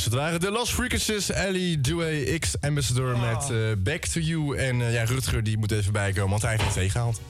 Yes, 0.00 0.04
het 0.08 0.14
waren 0.18 0.40
de 0.40 0.50
Lost 0.50 0.72
Frequencies, 0.72 1.30
Ellie, 1.30 1.80
Dewey, 1.80 2.38
X 2.38 2.54
Ambassador 2.60 3.18
met 3.18 3.50
eh, 3.50 3.56
Back 3.78 4.04
to 4.04 4.20
You. 4.20 4.56
En 4.56 4.80
eh, 4.80 4.92
ja, 4.92 5.04
Rutger 5.04 5.42
die 5.44 5.58
moet 5.58 5.70
even 5.72 5.92
bijkomen, 5.92 6.30
want 6.30 6.42
hij 6.42 6.50
heeft 6.50 6.64
het 6.64 6.72
tegengehaald. 6.72 7.20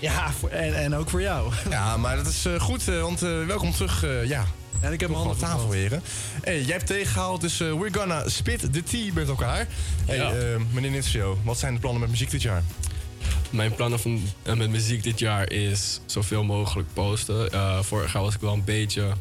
Ja, 0.00 0.32
voor- 0.32 0.48
en, 0.48 0.74
en 0.76 0.94
ook 0.94 1.10
voor 1.10 1.20
jou. 1.20 1.52
Ja, 1.70 1.96
maar 1.96 2.16
dat 2.16 2.26
is 2.26 2.44
eh, 2.44 2.60
goed, 2.60 2.88
eh, 2.88 3.00
want 3.00 3.22
eh, 3.22 3.44
welkom 3.46 3.72
terug. 3.72 4.04
eh, 4.04 4.24
ja, 4.28 4.44
En 4.80 4.92
ik 4.92 5.00
heb 5.00 5.08
mijn 5.10 5.20
op 5.22 5.26
handen 5.28 5.36
tafel, 5.48 5.58
verbrand. 5.58 5.80
heren. 5.82 6.02
Hey, 6.42 6.60
jij 6.62 6.72
hebt 6.76 6.86
tegengehaald, 6.86 7.40
dus 7.40 7.58
we're 7.58 7.92
gonna 7.92 8.28
spit 8.28 8.72
the 8.72 8.82
tea 8.82 9.12
met 9.14 9.28
elkaar. 9.28 9.66
Hey, 10.06 10.16
Ja. 10.16 10.32
meneer 10.72 10.90
Nitsio, 10.90 11.38
wat 11.44 11.58
zijn 11.58 11.74
de 11.74 11.80
plannen 11.80 12.00
met 12.00 12.10
muziek 12.10 12.30
dit 12.30 12.42
jaar? 12.42 12.62
Mijn 13.50 13.74
plannen 13.74 14.00
van, 14.00 14.22
eh, 14.42 14.54
met 14.54 14.70
muziek 14.70 15.02
dit 15.02 15.18
jaar 15.18 15.50
is 15.52 16.00
zoveel 16.06 16.44
mogelijk 16.44 16.88
posten. 16.92 17.52
Eh, 17.52 17.78
vorig 17.82 18.12
jaar 18.12 18.22
was 18.22 18.34
ik 18.34 18.40
wel 18.40 18.52
een 18.52 18.64
beetje... 18.64 19.12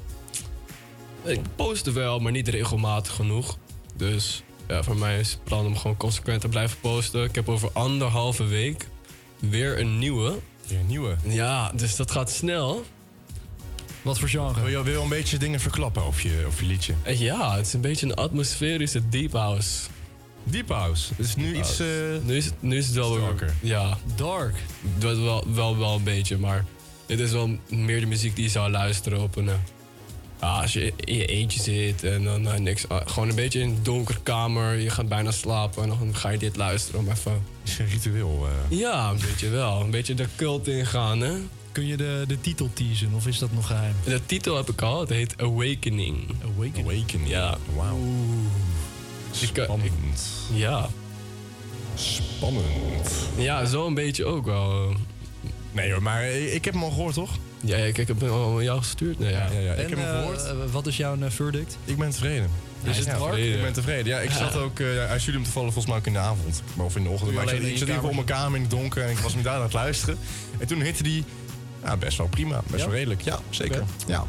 Ik 1.26 1.40
postte 1.56 1.92
wel, 1.92 2.20
maar 2.20 2.32
niet 2.32 2.48
regelmatig 2.48 3.14
genoeg. 3.14 3.58
Dus 3.96 4.44
ja, 4.68 4.84
voor 4.84 4.98
mij 4.98 5.20
is 5.20 5.32
het 5.32 5.44
plan 5.44 5.66
om 5.66 5.78
gewoon 5.78 5.98
consequent 5.98 6.42
te 6.42 6.48
blijven 6.48 6.78
posten. 6.80 7.24
Ik 7.24 7.36
heb 7.36 7.50
over 7.50 7.70
anderhalve 7.74 8.44
week 8.44 8.88
weer 9.40 9.80
een 9.80 10.00
nieuwe. 10.00 10.40
Weer 10.68 10.80
een 10.80 10.86
nieuwe? 10.88 11.16
Ja, 11.24 11.72
dus 11.76 11.96
dat 11.96 12.12
gaat 12.12 12.32
snel. 12.32 12.84
Wat 14.02 14.20
voor 14.20 14.30
genre? 14.30 14.54
Wil 14.62 14.68
je 14.70 14.84
wil 14.84 14.94
je 14.94 15.00
een 15.00 15.10
beetje 15.10 15.38
dingen 15.38 15.60
verklappen 15.60 16.04
over 16.04 16.30
je, 16.30 16.44
over 16.48 16.64
je 16.64 16.70
liedje? 16.70 16.94
Eh, 17.04 17.20
Ja, 17.20 17.56
het 17.56 17.66
is 17.68 17.74
een 17.74 17.82
beetje 17.82 18.06
een 18.06 18.14
atmosferische 18.16 19.10
deep 19.10 19.32
house. 19.32 19.80
Deep 20.44 20.70
house? 20.70 21.14
Het 21.16 21.26
is 21.26 21.36
nu 21.36 21.58
iets... 21.58 21.80
eh, 21.80 21.88
nu, 22.24 22.36
is, 22.36 22.46
het- 22.46 22.54
nu 22.62 22.78
is 22.78 22.86
het 22.86 22.96
wel 22.96 23.14
weer... 23.16 23.54
Ja. 23.62 23.98
Dark? 24.16 24.56
Wel, 25.00 25.22
wel, 25.24 25.44
wel, 25.54 25.78
wel 25.78 25.96
een 25.96 26.04
beetje, 26.04 26.38
maar 26.38 26.66
dit 27.06 27.20
is 27.20 27.32
wel 27.32 27.58
meer 27.70 28.00
de 28.00 28.06
muziek 28.06 28.36
die 28.36 28.44
je 28.44 28.50
zou 28.50 28.72
luisteren 28.72 29.20
op 29.22 29.36
een... 29.36 29.50
eh, 30.40 30.48
ja, 30.48 30.62
als 30.62 30.74
je 30.74 30.94
in 30.98 31.16
je 31.16 31.26
eentje 31.26 31.62
zit 31.62 32.04
en 32.04 32.24
dan 32.24 32.48
eh, 32.48 32.60
niks... 32.60 32.88
ah, 32.88 33.02
gewoon 33.06 33.30
een 33.30 33.36
beetje 33.36 33.60
in 33.60 33.70
een 33.70 33.80
donkere 33.84 34.20
kamer, 34.24 34.76
je 34.80 34.90
gaat 34.90 35.08
bijna 35.08 35.32
slapen... 35.32 35.84
en 35.84 35.90
dan 35.90 36.16
ga 36.16 36.30
je 36.30 36.38
dit 36.38 36.56
luisteren 36.56 37.00
om 37.00 37.10
even... 37.10 37.42
is 37.64 37.80
een 37.80 37.88
ritueel. 37.88 38.48
eh. 38.70 38.78
Ja, 38.78 39.10
een 39.10 39.20
beetje 39.30 39.50
wel. 39.50 39.82
Een 39.82 39.92
beetje 39.92 40.14
de 40.14 40.28
cult 40.36 40.68
ingaan, 40.68 41.20
hè? 41.20 41.34
Kun 41.72 41.88
je 41.88 41.98
de, 41.98 42.24
de 42.28 42.42
titel 42.42 42.70
teasen 42.74 43.14
of 43.14 43.28
is 43.28 43.40
dat 43.40 43.52
nog 43.52 43.68
geheim? 43.68 43.96
De 44.04 44.26
titel 44.26 44.56
heb 44.56 44.70
ik 44.70 44.82
al, 44.82 45.00
het 45.00 45.10
heet 45.10 45.34
Awakening. 45.38 46.18
Awakening? 46.56 46.90
Awakening. 46.90 47.30
Ja. 47.30 47.58
Wauw. 47.76 47.98
Spannend. 49.32 49.92
Ja. 50.54 50.90
Spannend. 51.96 53.10
Ja, 53.38 53.66
zo 53.66 53.88
een 53.88 53.94
beetje 53.94 54.26
ook 54.26 54.46
wel. 54.46 54.94
Nee 55.72 55.92
hoor, 55.92 56.02
maar 56.02 56.22
eh, 56.22 56.54
ik 56.56 56.66
heb 56.66 56.74
hem 56.74 56.84
al 56.84 56.90
gehoord, 56.92 57.14
toch? 57.14 57.32
Ja, 57.66 57.78
ja, 57.78 57.84
ik 57.86 57.98
heb 57.98 58.08
hem 58.20 58.30
al 58.30 58.58
aan 58.58 58.64
jou 58.64 58.80
gestuurd. 58.80 59.20
Nee, 59.20 59.32
ja. 59.32 59.48
Ja, 59.52 59.60
ja, 59.60 59.72
ik 59.74 59.78
En, 59.78 59.90
heb 59.90 59.98
hem 60.00 60.08
eh, 60.08 60.20
gehoord. 60.20 60.44
eh, 60.46 60.52
wat 60.72 60.88
is 60.88 60.98
jouw 60.98 61.18
eh, 61.20 61.30
verdict? 61.30 61.78
Ik 61.86 61.98
ben 61.98 62.10
tevreden. 62.10 62.50
Is 62.84 62.98
het 62.98 63.06
ja, 63.06 63.18
Mark? 63.18 63.38
Ik 63.38 63.62
ben 63.62 63.74
tevreden. 63.74 64.06
Ja, 64.06 64.20
ik 64.20 64.30
Ja. 64.32 64.38
zat 64.38 64.56
ook... 64.56 64.80
eh 64.80 64.88
hij 65.08 65.20
stuurde 65.20 65.40
hem 65.40 65.44
toevallig 65.44 65.74
volgens 65.74 65.86
mij 65.86 65.96
ook 65.98 66.06
in 66.06 66.14
de 66.14 66.20
avond. 66.20 66.62
Maar 66.74 66.86
Of 66.86 66.96
in 66.96 67.04
de 67.04 67.10
ochtend. 67.10 67.34
Maar 67.34 67.44
ik 67.44 67.50
zat, 67.50 67.60
in 67.60 67.68
ik 67.70 67.78
zat 67.78 67.88
even 67.88 68.04
op 68.04 68.14
mijn 68.14 68.26
kamer 68.26 68.56
in 68.56 68.62
het 68.62 68.72
donker 68.72 69.04
en 69.04 69.10
ik 69.10 69.18
was 69.18 69.36
me 69.36 69.42
daar 69.42 69.56
aan 69.56 69.62
het 69.62 69.74
luisteren. 69.74 70.18
En 70.58 70.68
toen 70.68 70.82
hitte 70.82 71.04
die... 71.04 71.24
Ja, 71.84 71.98
best 71.98 72.18
wel 72.18 72.28
prima. 72.28 72.62
Best 72.68 72.84
Ja? 72.84 72.90
wel 72.90 72.96
redelijk. 72.98 73.22
Ja, 73.22 73.40
zeker. 73.50 73.84
Ja. 74.08 74.26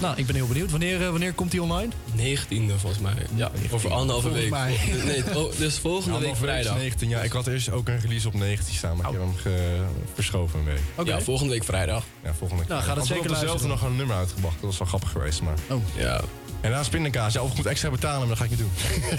Nou, 0.00 0.16
ik 0.16 0.26
ben 0.26 0.34
heel 0.34 0.46
benieuwd. 0.46 0.70
Wanneer, 0.70 1.02
eh, 1.02 1.10
wanneer 1.10 1.32
komt 1.32 1.50
die 1.50 1.62
online? 1.62 1.88
19e 2.16 2.72
volgens 2.76 3.02
mij. 3.02 3.12
Ja, 3.34 3.50
over 3.70 3.92
anderhalve 3.92 4.28
Volgens 4.28 4.42
week. 4.42 4.50
mij. 4.50 4.78
Nee, 5.24 5.36
oh, 5.36 5.52
dus 5.58 5.78
volgende 5.78 6.18
week 6.18 6.36
vrijdag. 6.36 6.76
19. 6.76 7.08
Ja, 7.08 7.20
ik 7.20 7.32
had 7.32 7.46
eerst 7.46 7.70
ook 7.70 7.88
een 7.88 8.00
release 8.00 8.28
op 8.28 8.34
19 8.34 8.74
staan, 8.74 8.96
maar 8.96 9.06
ik 9.06 9.12
heb 9.12 9.20
hem 9.20 9.36
ge- 9.36 9.84
verschoven 10.14 10.58
een 10.58 10.64
week. 10.64 10.80
Oké. 10.94 11.10
Ja, 11.10 11.20
volgende 11.20 11.52
week 11.52 11.64
vrijdag. 11.64 12.04
Ja, 12.24 12.34
volgende 12.34 12.62
week. 12.62 12.70
Nou, 12.72 12.82
gaat 12.82 12.96
het 12.96 13.06
zeker 13.06 13.28
dezelfde 13.28 13.68
nog 13.68 13.82
een 13.82 13.96
nummer 13.96 14.16
uitgebracht. 14.16 14.54
Dat 14.54 14.64
was 14.64 14.78
wel 14.78 14.88
grappig 14.88 15.10
geweest, 15.10 15.42
maar... 15.42 15.54
Oh. 15.70 15.82
Ja. 15.96 16.20
En 16.60 16.70
daarna 16.70 16.88
pindakaas. 16.90 17.32
Ja, 17.32 17.42
of 17.42 17.50
ik 17.50 17.56
moet 17.56 17.66
extra 17.66 17.90
betalen, 17.90 18.18
maar 18.18 18.28
dat 18.28 18.36
ga 18.38 18.44
ik 18.44 18.50
niet 18.50 18.58
doen. 18.58 18.70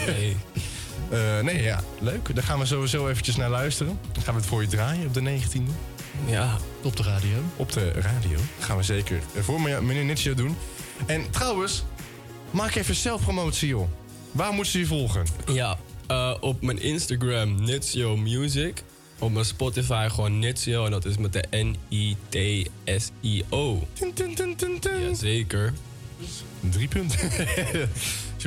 Nee. 0.06 0.36
Eh, 1.10 1.40
nee, 1.44 1.62
ja, 1.64 1.84
leuk. 2.00 2.36
Daar 2.36 2.44
gaan 2.44 2.60
we 2.60 2.66
sowieso 2.66 3.08
eventjes 3.08 3.36
naar 3.36 3.50
luisteren. 3.50 4.00
Dan 4.12 4.24
gaan 4.24 4.34
we 4.34 4.40
het 4.40 4.50
voor 4.50 4.62
je 4.62 4.68
draaien 4.68 5.06
op 5.08 5.14
de 5.14 5.22
19e. 5.22 5.62
Ja. 6.26 6.58
Op 6.82 6.98
de 6.98 7.04
radio. 7.04 7.38
Op 7.56 7.72
de 7.72 7.92
radio. 7.92 8.38
gaan 8.60 8.78
we 8.78 8.84
zeker 8.84 9.22
voor 9.40 9.62
meneer 9.62 9.84
meneer 9.84 10.06
Nitsje 10.06 10.34
doen. 10.34 10.58
En 11.06 11.30
trouwens, 11.30 11.84
maak 12.52 12.76
even 12.76 12.96
zelfpromotie, 12.96 13.68
joh. 13.68 13.88
Waar 14.32 14.54
moeten 14.54 14.72
ze 14.72 14.80
je 14.80 14.86
volgen? 14.86 15.26
Ja, 15.54 15.78
eh, 16.08 16.36
op 16.40 16.62
mijn 16.62 16.82
Instagram 16.82 17.64
Nitsio 17.64 18.18
Music. 18.18 18.84
Op 19.20 19.32
mijn 19.32 19.46
Spotify 19.46 20.08
gewoon 20.10 20.40
Nitsio 20.40 20.86
en 20.86 20.92
dat 20.92 21.06
is 21.06 21.18
met 21.18 21.34
de 21.34 21.44
N-I-T-S-I-O. 21.52 22.68
Jazeker. 25.08 25.74
Drie 26.60 26.88
punten. 26.88 27.20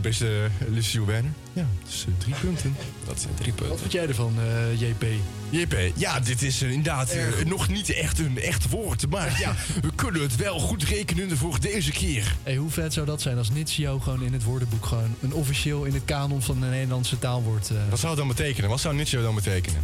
je 0.03 0.09
beste 0.09 0.26
uh, 0.26 0.68
Lucio 0.74 1.05
Werner? 1.05 1.30
Ja, 1.53 1.66
dus 1.84 2.05
eh, 2.09 2.12
drie 2.18 2.34
punten. 2.34 2.76
Dat 3.07 3.20
zijn 3.20 3.34
drie 3.34 3.53
Wat 3.53 3.61
punten. 3.61 3.78
vind 3.78 3.92
jij 3.92 4.07
ervan, 4.07 4.34
eh, 4.38 4.80
JP? 4.80 5.05
JP, 5.51 5.76
ja, 5.94 6.20
dit 6.20 6.42
is 6.42 6.62
eh, 6.62 6.70
inderdaad 6.70 7.16
nog 7.46 7.68
niet 7.68 7.90
echt 7.90 8.18
een 8.18 8.40
echt 8.40 8.68
woord. 8.70 9.11
Maar 9.11 9.36
ja, 9.40 9.55
we 9.86 9.90
kunnen 9.94 10.22
het 10.22 10.36
wel 10.36 10.59
goed 10.59 10.82
rekenen 10.82 11.36
voor 11.36 11.61
deze 11.61 11.90
keer. 11.90 12.36
Hey, 12.42 12.57
hoe 12.57 12.70
vet 12.70 12.92
zou 12.92 13.07
dat 13.07 13.22
zijn 13.22 13.38
als 13.38 13.51
Nitsio 13.51 13.99
gewoon 13.99 14.22
in 14.22 14.32
het 14.32 14.42
woordenboek 14.42 14.86
gewoon 14.86 15.16
een 15.20 15.32
officieel 15.32 15.84
in 15.84 15.94
het 15.94 16.05
kanon 16.05 16.42
van 16.42 16.61
de 16.61 16.66
Nederlandse 16.66 17.18
taal 17.18 17.42
wordt? 17.42 17.70
Wat 17.90 17.99
zou 17.99 18.11
het 18.11 18.18
dan 18.18 18.28
betekenen? 18.28 18.70
Wat 18.70 18.80
zou 18.80 18.94
Nietzsche 18.94 19.22
dan 19.22 19.34
betekenen? 19.34 19.80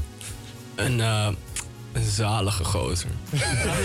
Een, 0.75 1.01
eh, 1.01 1.29
een 1.95 2.11
zalige 2.11 2.65
gozer. 2.65 3.11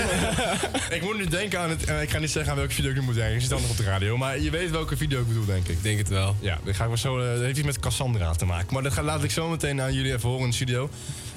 ik 0.95 1.01
moet 1.01 1.17
nu 1.17 1.25
denken 1.25 1.59
aan 1.59 1.69
het... 1.69 1.81
ik 2.01 2.09
ga 2.09 2.19
niet 2.19 2.31
zeggen 2.31 2.51
aan 2.51 2.57
welke 2.57 2.73
video 2.73 2.89
ik 2.89 2.95
nu 2.95 3.01
moet 3.01 3.15
denken. 3.15 3.33
Ik 3.33 3.41
zit 3.41 3.49
dan 3.49 3.61
nog 3.61 3.69
op 3.69 3.77
de 3.77 3.83
radio. 3.83 4.17
Maar 4.17 4.39
je 4.39 4.49
weet 4.49 4.71
welke 4.71 4.97
video 4.97 5.19
ik 5.19 5.27
bedoel, 5.27 5.45
denk 5.45 5.67
ik. 5.67 5.75
Ik 5.75 5.83
denk 5.83 5.97
het 5.97 6.09
wel. 6.09 6.35
Ja, 6.39 6.59
dat, 6.63 6.75
ga 6.75 6.83
ik 6.83 6.89
maar 6.89 6.97
zo, 6.97 7.19
eh, 7.19 7.31
dat 7.31 7.41
heeft 7.41 7.57
iets 7.57 7.65
met 7.65 7.79
Cassandra 7.79 8.31
te 8.31 8.45
maken. 8.45 8.73
Maar 8.73 8.83
dat 8.83 8.93
ga, 8.93 9.03
laat 9.03 9.23
ik 9.23 9.31
zo 9.31 9.49
meteen 9.49 9.81
aan 9.81 9.93
jullie 9.93 10.13
even 10.13 10.29
horen 10.29 10.43
in 10.43 10.49
de 10.49 10.55
studio. 10.55 10.89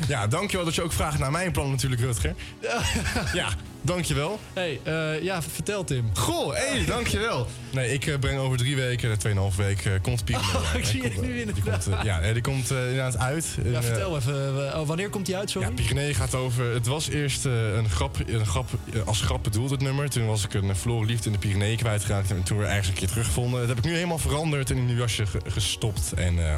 Ja, 0.08 0.26
dankjewel 0.26 0.66
dat 0.66 0.74
je 0.74 0.82
ook 0.82 0.92
vraagt 0.92 1.18
naar 1.18 1.30
mijn 1.30 1.52
plan 1.52 1.70
natuurlijk, 1.70 2.00
Rutger. 2.00 2.34
Ja, 3.32 3.48
dankjewel. 3.82 4.38
hey, 4.52 4.80
eh, 4.82 5.22
ja, 5.22 5.42
vertel 5.42 5.84
Tim. 5.84 6.10
Goh, 6.14 6.54
hé, 6.54 6.66
hey, 6.76 6.84
dankjewel. 6.84 7.46
Nee, 7.70 7.92
ik 7.92 8.06
eh, 8.06 8.18
breng 8.18 8.38
over 8.38 8.58
drie 8.58 8.76
weken, 8.76 9.10
eh, 9.10 9.16
tweeënhalf 9.16 9.56
week, 9.56 9.84
eh, 9.84 9.92
komt 10.02 10.24
Pieter. 10.24 10.44
Oh, 10.56 10.74
ik 10.80 10.84
zie 10.84 11.02
het 11.02 11.20
nu 11.20 11.26
Die 11.32 11.40
inderdaad. 11.40 11.84
komt, 11.90 12.02
ja, 12.04 12.32
die 12.32 12.42
komt 12.42 12.70
eh, 12.70 12.78
inderdaad 12.78 13.18
uit. 13.18 13.56
Ja, 13.64 13.82
vertel 13.82 14.16
even. 14.16 14.80
oh, 14.80 14.86
wanneer 14.86 15.08
komt 15.10 15.26
die 15.26 15.36
uit, 15.36 15.50
sorry? 15.50 15.68
Ja, 15.68 15.74
Pyrenee 15.74 16.14
gaat 16.14 16.34
over. 16.34 16.72
Het 16.74 16.86
was 16.86 17.08
eerst 17.08 17.46
eh, 17.46 17.74
een 17.74 17.90
grap, 17.90 18.16
een 18.26 18.46
grap 18.46 18.68
als 19.04 19.20
grap 19.20 19.42
bedoeld, 19.42 19.70
het 19.70 19.80
nummer. 19.80 20.10
Toen 20.10 20.26
was 20.26 20.44
ik 20.44 20.54
een 20.54 20.64
uh, 20.64 20.74
verloren 20.74 21.06
liefde 21.06 21.26
in 21.26 21.32
de 21.32 21.38
Pyrenee 21.38 21.76
kwijtgeraakt. 21.76 22.30
En 22.30 22.42
toen 22.42 22.58
weer 22.58 22.66
ergens 22.68 22.88
een 22.88 22.94
keer 22.94 23.08
teruggevonden. 23.08 23.58
Dat 23.60 23.68
heb 23.68 23.78
ik 23.78 23.84
nu 23.84 23.94
helemaal 23.94 24.18
veranderd 24.18 24.70
en 24.70 24.76
in 24.76 24.88
een 24.88 24.96
jasje 24.96 25.26
ge- 25.26 25.40
gestopt. 25.46 26.12
En 26.16 26.38
eh, 26.50 26.56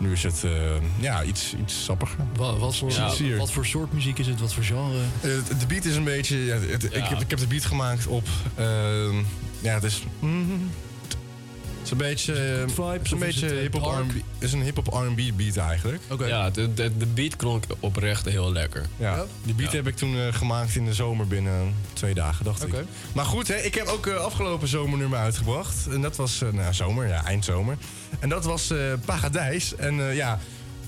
nu 0.00 0.12
is 0.12 0.22
het 0.22 0.44
eh, 0.44 0.50
ja, 1.00 1.22
iets, 1.24 1.54
iets 1.60 1.84
sappiger. 1.84 2.18
Wa- 2.36 2.56
wat, 2.56 2.76
voor, 2.76 2.90
Ja. 2.90 3.06
wat, 3.06 3.18
wat 3.38 3.52
voor 3.52 3.66
soort 3.66 3.92
muziek 3.92 4.18
is 4.18 4.26
het? 4.26 4.40
Wat 4.40 4.54
voor 4.54 4.62
genre? 4.64 4.98
Eh, 5.20 5.30
de 5.58 5.66
beat 5.68 5.84
is 5.84 5.96
een 5.96 6.04
beetje. 6.04 6.44
Ja, 6.44 6.56
het- 6.58 6.84
Ik, 6.84 6.92
heb, 7.04 7.20
ik 7.20 7.30
heb 7.30 7.38
de 7.38 7.46
beat 7.46 7.64
gemaakt 7.64 8.06
op. 8.06 8.28
ehm, 8.54 9.14
ja, 9.60 9.74
het 9.74 9.82
is. 9.84 10.02
mm, 10.18 10.70
is 11.90 11.98
een 11.98 12.08
beetje, 12.08 12.34
eh, 12.34 12.68
vibes, 12.92 13.10
een 13.10 13.18
beetje 13.18 13.46
het, 13.46 13.54
eh, 13.54 13.60
hip-hop 13.60 13.82
dark? 13.82 14.04
R&B. 14.12 14.42
Is 14.42 14.52
een 14.52 14.62
hip-hop 14.62 14.86
R&B 14.86 15.36
beat 15.36 15.56
eigenlijk. 15.56 16.02
Oké. 16.10 16.26
Ja, 16.26 16.50
de, 16.50 16.74
de, 16.74 16.96
de 16.96 17.06
beat 17.06 17.36
klonk 17.36 17.64
oprecht 17.80 18.24
heel 18.24 18.52
lekker. 18.52 18.86
Ja, 18.96 19.24
die 19.44 19.54
beat 19.54 19.70
Ja. 19.70 19.76
heb 19.76 19.86
ik 19.86 19.96
toen 19.96 20.16
eh, 20.16 20.22
gemaakt 20.32 20.74
in 20.74 20.84
de 20.84 20.94
zomer 20.94 21.26
binnen 21.26 21.74
twee 21.92 22.14
dagen, 22.14 22.44
dacht 22.44 22.64
Oké. 22.64 22.78
ik. 22.78 22.84
Maar 23.12 23.24
goed, 23.24 23.48
hè, 23.48 23.54
ik 23.56 23.74
heb 23.74 23.86
ook 23.86 24.06
eh, 24.06 24.14
afgelopen 24.16 24.68
zomernummer 24.68 25.18
uitgebracht. 25.18 25.86
En 25.90 26.00
dat 26.00 26.16
was, 26.16 26.42
eh, 26.42 26.48
nou 26.52 26.74
zomer, 26.74 27.08
ja, 27.08 27.24
eindzomer. 27.24 27.76
En 28.18 28.28
dat 28.28 28.44
was 28.44 28.70
eh 28.70 28.78
Paradijs. 29.04 29.74
En 29.76 30.00
eh, 30.08 30.14
ja, 30.16 30.38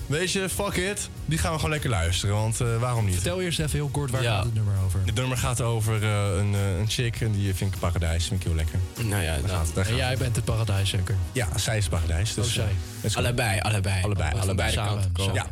weet 0.05 0.31
je, 0.31 0.49
fuck 0.49 0.75
it. 0.75 1.09
Die 1.25 1.37
gaan 1.37 1.49
we 1.51 1.55
gewoon 1.55 1.71
lekker 1.71 1.89
luisteren, 1.89 2.35
want 2.35 2.61
eh, 2.61 2.77
waarom 2.79 3.05
niet? 3.05 3.13
Vertel 3.13 3.41
eerst 3.41 3.59
even 3.59 3.71
heel 3.71 3.87
kort 3.87 4.11
waar 4.11 4.23
Ja. 4.23 4.35
gaat 4.35 4.43
het 4.43 4.53
nummer 4.53 4.73
over. 4.85 4.99
Het 5.05 5.15
nummer 5.15 5.37
gaat 5.37 5.61
over 5.61 6.03
eh, 6.03 6.37
een, 6.37 6.53
eh, 6.55 6.79
een 6.79 6.89
chick 6.89 7.21
en 7.21 7.31
die 7.31 7.53
vind 7.55 7.73
ik 7.73 7.79
paradijs. 7.79 8.25
Vind 8.27 8.39
ik 8.39 8.45
heel 8.45 8.55
lekker. 8.55 8.79
Nou 9.01 9.23
ja, 9.23 9.31
Daar 9.31 9.41
nou, 9.41 9.47
gaat, 9.57 9.67
daar 9.75 9.83
En 9.85 9.89
gaat 9.89 9.99
jij 9.99 10.09
het. 10.09 10.19
bent 10.19 10.35
het 10.35 10.45
paradijs 10.45 10.89
zeker? 10.89 11.15
Ja, 11.31 11.47
zij 11.57 11.77
is 11.77 11.87
paradijs. 11.87 12.33
Dus, 12.33 12.45
Oh, 12.47 12.51
zij. 12.53 13.13
allebei, 13.13 13.59
allebei. 13.59 14.03
Allebei, 14.03 14.39
allebei 14.39 14.67
de 14.69 14.73
samen. 14.73 15.11
Ja. 15.33 15.47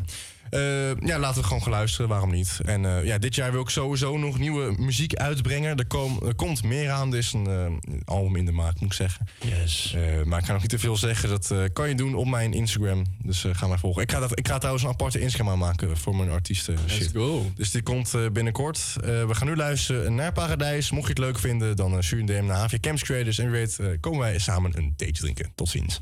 Eh, 0.52 0.96
ja, 1.00 1.20
laten 1.20 1.42
we 1.42 1.48
gewoon 1.48 1.62
gaan 1.62 1.72
luisteren, 1.72 2.10
waarom 2.10 2.32
niet? 2.32 2.60
En 2.66 2.86
eh, 2.86 3.06
ja, 3.06 3.18
dit 3.18 3.36
jaar 3.36 3.52
wil 3.52 3.62
ik 3.62 3.70
sowieso 3.70 4.18
nog 4.18 4.40
nieuwe 4.40 4.76
muziek 4.78 5.16
uitbrengen. 5.16 5.78
Er, 5.78 5.88
kom, 5.88 6.20
er 6.26 6.36
komt 6.36 6.64
meer 6.64 6.90
aan, 6.90 7.12
er 7.12 7.18
is 7.18 7.34
een 7.34 7.48
eh, 7.48 7.94
album 8.06 8.36
in 8.36 8.46
de 8.46 8.52
maak, 8.52 8.80
moet 8.80 8.90
ik 8.90 8.94
zeggen. 8.94 9.28
Yes. 9.46 9.96
Maar 10.26 10.40
ik 10.40 10.46
ga 10.46 10.52
nog 10.52 10.62
niet 10.62 10.70
te 10.70 10.80
veel 10.80 10.98
zeggen, 10.98 11.30
dat 11.30 11.54
kan 11.74 11.90
je 11.90 11.96
doen 11.96 12.16
op 12.16 12.28
mijn 12.28 12.54
Instagram. 12.54 13.06
Dus 13.24 13.46
ga 13.52 13.68
maar 13.68 13.80
volgen. 13.80 14.02
Ik 14.02 14.12
ga, 14.12 14.20
dat, 14.20 14.40
ik 14.40 14.48
ga 14.48 14.58
trouwens 14.58 14.84
een 14.84 14.92
aparte 14.92 15.20
Instagram 15.20 15.50
aanmaken 15.50 15.98
voor 15.98 16.16
mijn 16.16 16.30
artiesten 16.30 16.74
Let's 16.74 16.94
shit. 16.94 17.12
go. 17.14 17.52
Dus 17.56 17.72
die 17.72 17.84
komt 17.84 18.16
binnenkort. 18.34 18.96
We 19.02 19.36
gaan 19.36 19.48
nu 19.48 19.56
luisteren 19.56 20.16
naar 20.16 20.32
Paradijs. 20.32 20.92
Mocht 20.92 21.04
je 21.04 21.10
het 21.10 21.20
leuk 21.20 21.40
vinden, 21.40 21.76
dan 21.76 22.04
stuur 22.04 22.20
een 22.20 22.26
DM 22.26 22.46
naar 22.46 22.58
Havia 22.58 22.80
Camps 22.80 23.04
Creators. 23.04 23.38
En 23.38 23.52
wie 23.52 23.60
weet 23.60 24.00
komen 24.00 24.20
wij 24.20 24.40
samen 24.40 24.78
een 24.78 24.94
theetje 24.96 25.22
drinken. 25.22 25.52
Tot 25.56 25.70
ziens. 25.70 26.02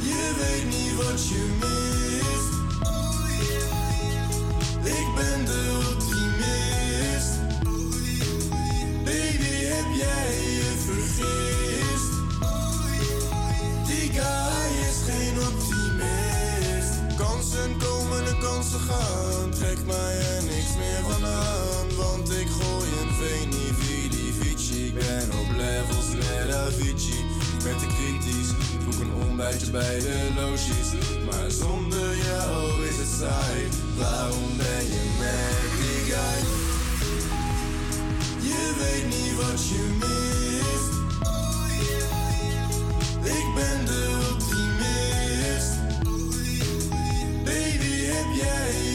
Je 0.00 0.34
weet 0.38 0.64
niet 0.64 0.96
wat 0.96 1.28
je 1.28 1.48
mist. 1.60 2.52
Ik 4.84 5.06
ben 5.14 5.44
de 5.44 5.78
optimist. 5.92 7.32
Baby, 9.04 9.54
heb 9.64 9.88
jij 9.96 10.34
je 10.58 10.72
vergist? 10.86 12.12
Die 13.86 14.10
guy 14.10 14.88
is 14.88 14.98
geen 15.06 15.36
optimist. 15.38 17.16
Kansen 17.16 17.76
komen 17.78 18.26
en 18.26 18.38
kansen 18.38 18.80
gaan. 18.80 19.50
Trekt 19.50 19.86
mij 19.86 20.18
er 20.18 20.42
niks 20.42 20.59
Ik 26.78 27.66
ben 27.66 27.76
te 27.78 27.86
kritisch. 27.86 28.52
Boek 28.84 29.00
een 29.00 29.12
ontbijtje 29.12 29.70
bij 29.70 29.98
de 29.98 30.30
logies. 30.36 30.92
Maar 31.24 31.50
zonder 31.50 32.16
jou 32.16 32.86
is 32.86 32.96
het 32.96 33.08
saai. 33.18 33.68
Waarom 33.98 34.56
ben 34.56 34.84
je 34.92 35.04
met 35.18 35.70
die 35.80 36.12
guy? 36.12 36.40
Je 38.48 38.74
weet 38.78 39.04
niet 39.04 39.36
wat 39.36 39.68
je 39.68 39.82
mist. 39.98 40.92
Ik 43.24 43.54
ben 43.54 43.84
de 43.86 44.28
optimist. 44.32 45.72
Baby, 47.44 48.04
heb 48.04 48.26
jij 48.34 48.89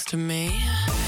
next 0.00 0.08
to 0.08 0.16
me? 0.16 0.99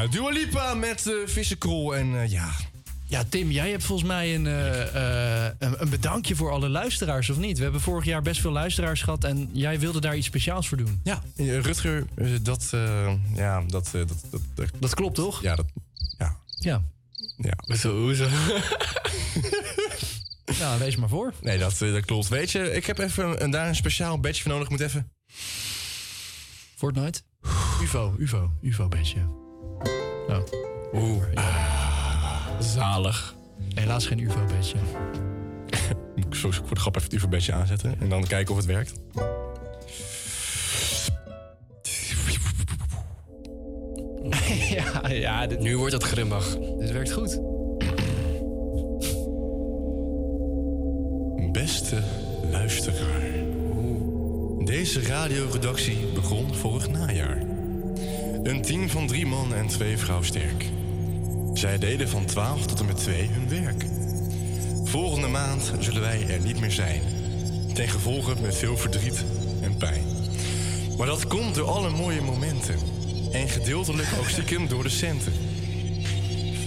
Ja, 0.00 0.06
Dua 0.06 0.28
Lipa 0.30 0.74
met 0.74 1.06
uh, 1.06 1.14
Vissenkrol 1.26 1.94
en 1.96 2.20
eh, 2.20 2.30
ja... 2.30 2.50
Ja, 3.06 3.24
Tim, 3.28 3.50
jij 3.50 3.70
hebt 3.70 3.84
volgens 3.84 4.08
mij 4.08 4.34
een, 4.34 4.46
eh, 4.46 5.46
eh, 5.46 5.52
een, 5.58 5.74
een 5.82 5.88
bedankje 5.88 6.36
voor 6.36 6.50
alle 6.50 6.68
luisteraars, 6.68 7.30
of 7.30 7.36
niet? 7.36 7.56
We 7.56 7.62
hebben 7.62 7.80
vorig 7.80 8.04
jaar 8.04 8.22
best 8.22 8.40
veel 8.40 8.50
luisteraars 8.50 9.02
gehad 9.02 9.24
en 9.24 9.48
jij 9.52 9.80
wilde 9.80 10.00
daar 10.00 10.16
iets 10.16 10.26
speciaals 10.26 10.68
voor 10.68 10.76
doen. 10.78 11.00
Ja, 11.04 11.22
eh, 11.36 11.60
Rutger, 11.60 12.06
eh, 12.14 12.26
dat, 12.42 12.68
eh, 12.74 13.12
ja, 13.34 13.62
dat, 13.66 13.86
eh, 13.86 13.92
dat, 13.92 14.24
dat, 14.30 14.40
dat... 14.54 14.68
Dat 14.78 14.94
klopt, 14.94 15.14
toch? 15.14 15.42
Ja, 15.42 15.54
dat... 15.56 15.66
Ja. 16.18 16.36
Ja. 16.46 16.82
Ja. 17.36 17.54
Hoezo, 17.66 18.00
hoezo? 18.00 18.28
Nou, 20.60 20.78
wees 20.78 20.96
maar 20.96 21.08
voor. 21.08 21.32
Nee, 21.42 21.58
dat, 21.58 21.82
eh, 21.82 21.92
dat 21.92 22.04
klopt. 22.04 22.28
Weet 22.28 22.50
je, 22.50 22.72
ik 22.72 22.86
heb 22.86 22.98
even 22.98 23.42
een, 23.42 23.50
daar 23.50 23.68
een 23.68 23.76
speciaal 23.76 24.20
badge 24.20 24.42
voor 24.42 24.50
nodig. 24.50 24.64
Ik 24.64 24.70
moet 24.70 24.80
even... 24.80 25.10
Fortnite? 26.76 27.20
UFO, 27.82 28.14
UFO, 28.18 28.50
UFO-beetje. 28.62 29.49
Oh. 30.28 30.38
Oeh. 30.94 31.22
Zalig. 32.58 33.34
Helaas 33.74 34.06
geen 34.06 34.18
UFO-beetje. 34.18 34.76
Moet 36.16 36.26
ik 36.26 36.34
zo 36.34 36.50
voor 36.50 36.74
de 36.74 36.80
grap 36.80 36.96
even 36.96 37.08
het 37.08 37.18
UFO-badge 37.18 37.52
aanzetten. 37.52 38.00
En 38.00 38.08
dan 38.08 38.26
kijken 38.26 38.50
of 38.50 38.56
het 38.56 38.66
werkt. 38.66 38.92
ja, 44.76 45.08
ja 45.08 45.46
dit, 45.46 45.60
Nu 45.60 45.76
wordt 45.76 45.92
het 45.92 46.02
grimmig. 46.02 46.58
dit 46.78 46.90
werkt 46.90 47.12
goed. 47.12 47.40
Beste 51.52 52.02
luisteraar. 52.50 53.28
Deze 54.64 55.02
radioredactie 55.02 55.96
begon 56.14 56.54
vorig 56.54 56.88
najaar. 56.90 57.42
Een 58.42 58.62
team 58.62 58.88
van 58.88 59.06
drie 59.06 59.26
man 59.26 59.54
en 59.54 59.66
twee 59.66 59.98
vrouw 59.98 60.22
sterk. 60.22 60.64
Zij 61.54 61.78
deden 61.78 62.08
van 62.08 62.24
12 62.24 62.66
tot 62.66 62.80
en 62.80 62.86
met 62.86 62.96
2 62.96 63.28
hun 63.28 63.48
werk. 63.48 63.84
Volgende 64.84 65.26
maand 65.26 65.72
zullen 65.78 66.00
wij 66.00 66.26
er 66.28 66.40
niet 66.40 66.60
meer 66.60 66.70
zijn. 66.70 67.00
Ten 67.74 67.88
gevolge 67.88 68.34
met 68.40 68.56
veel 68.56 68.76
verdriet 68.76 69.24
en 69.62 69.76
pijn. 69.76 70.04
Maar 70.98 71.06
dat 71.06 71.26
komt 71.26 71.54
door 71.54 71.68
alle 71.68 71.90
mooie 71.90 72.20
momenten. 72.20 72.74
En 73.32 73.48
gedeeltelijk 73.48 74.08
ook 74.18 74.28
stiekem 74.28 74.68
door 74.68 74.82
de 74.82 74.88
centen. 74.88 75.32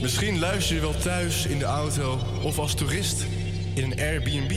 Misschien 0.01 0.39
luister 0.39 0.75
je 0.75 0.81
wel 0.81 0.97
thuis 0.97 1.45
in 1.45 1.59
de 1.59 1.65
auto 1.65 2.19
of 2.43 2.59
als 2.59 2.73
toerist 2.73 3.25
in 3.73 3.83
een 3.83 3.99
Airbnb. 3.99 4.53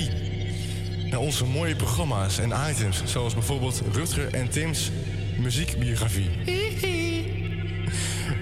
Naar 1.11 1.21
onze 1.21 1.45
mooie 1.45 1.77
programma's 1.77 2.39
en 2.39 2.53
items, 2.71 3.03
zoals 3.05 3.35
bijvoorbeeld 3.35 3.83
Rutger 3.93 4.35
en 4.35 4.49
Tim's 4.51 4.91
muziekbiografie. 5.39 6.31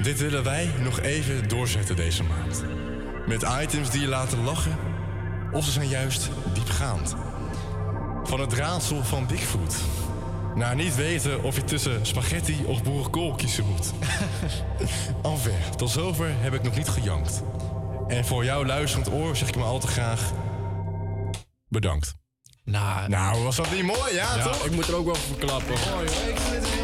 Dit 0.04 0.18
willen 0.18 0.44
wij 0.44 0.70
nog 0.82 1.00
even 1.00 1.48
doorzetten 1.48 1.96
deze 1.96 2.22
maand. 2.22 2.64
Met 3.26 3.42
items 3.62 3.90
die 3.90 4.00
je 4.00 4.06
laten 4.06 4.44
lachen, 4.44 4.76
of 5.52 5.64
ze 5.64 5.70
zijn 5.70 5.88
juist 5.88 6.28
diepgaand. 6.52 7.14
Van 8.24 8.40
het 8.40 8.52
raadsel 8.52 9.04
van 9.04 9.26
Bigfoot. 9.26 9.76
Naar 10.54 10.74
niet 10.74 10.94
weten 10.94 11.42
of 11.42 11.56
je 11.56 11.64
tussen 11.64 12.06
spaghetti 12.06 12.64
of 12.66 12.82
boerenkool 12.82 13.34
kiezen 13.34 13.64
moet. 13.66 13.92
Enfin, 15.32 15.76
tot 15.76 15.90
zover 15.90 16.30
heb 16.30 16.54
ik 16.54 16.62
nog 16.62 16.76
niet 16.76 16.88
gejankt. 16.88 17.42
En 18.08 18.24
voor 18.24 18.44
jouw 18.44 18.64
luisterend 18.64 19.12
oor 19.12 19.36
zeg 19.36 19.48
ik 19.48 19.56
me 19.56 19.62
al 19.62 19.78
te 19.78 19.86
graag... 19.86 20.32
Bedankt. 21.68 22.14
Nou, 22.64 23.08
Nou, 23.08 23.42
was 23.42 23.56
dat 23.56 23.70
niet 23.70 23.82
mooi? 23.82 24.14
Ja, 24.14 24.42
toch? 24.42 24.64
Ik 24.64 24.72
moet 24.72 24.88
er 24.88 24.94
ook 24.94 25.04
wel 25.04 25.14
voor 25.14 25.36
klappen. 25.36 25.74
ik 25.74 25.78
vind 25.80 26.38
het 26.38 26.64
een 26.64 26.70
heel 26.70 26.72
mooi 26.72 26.72
gedicht. 26.72 26.83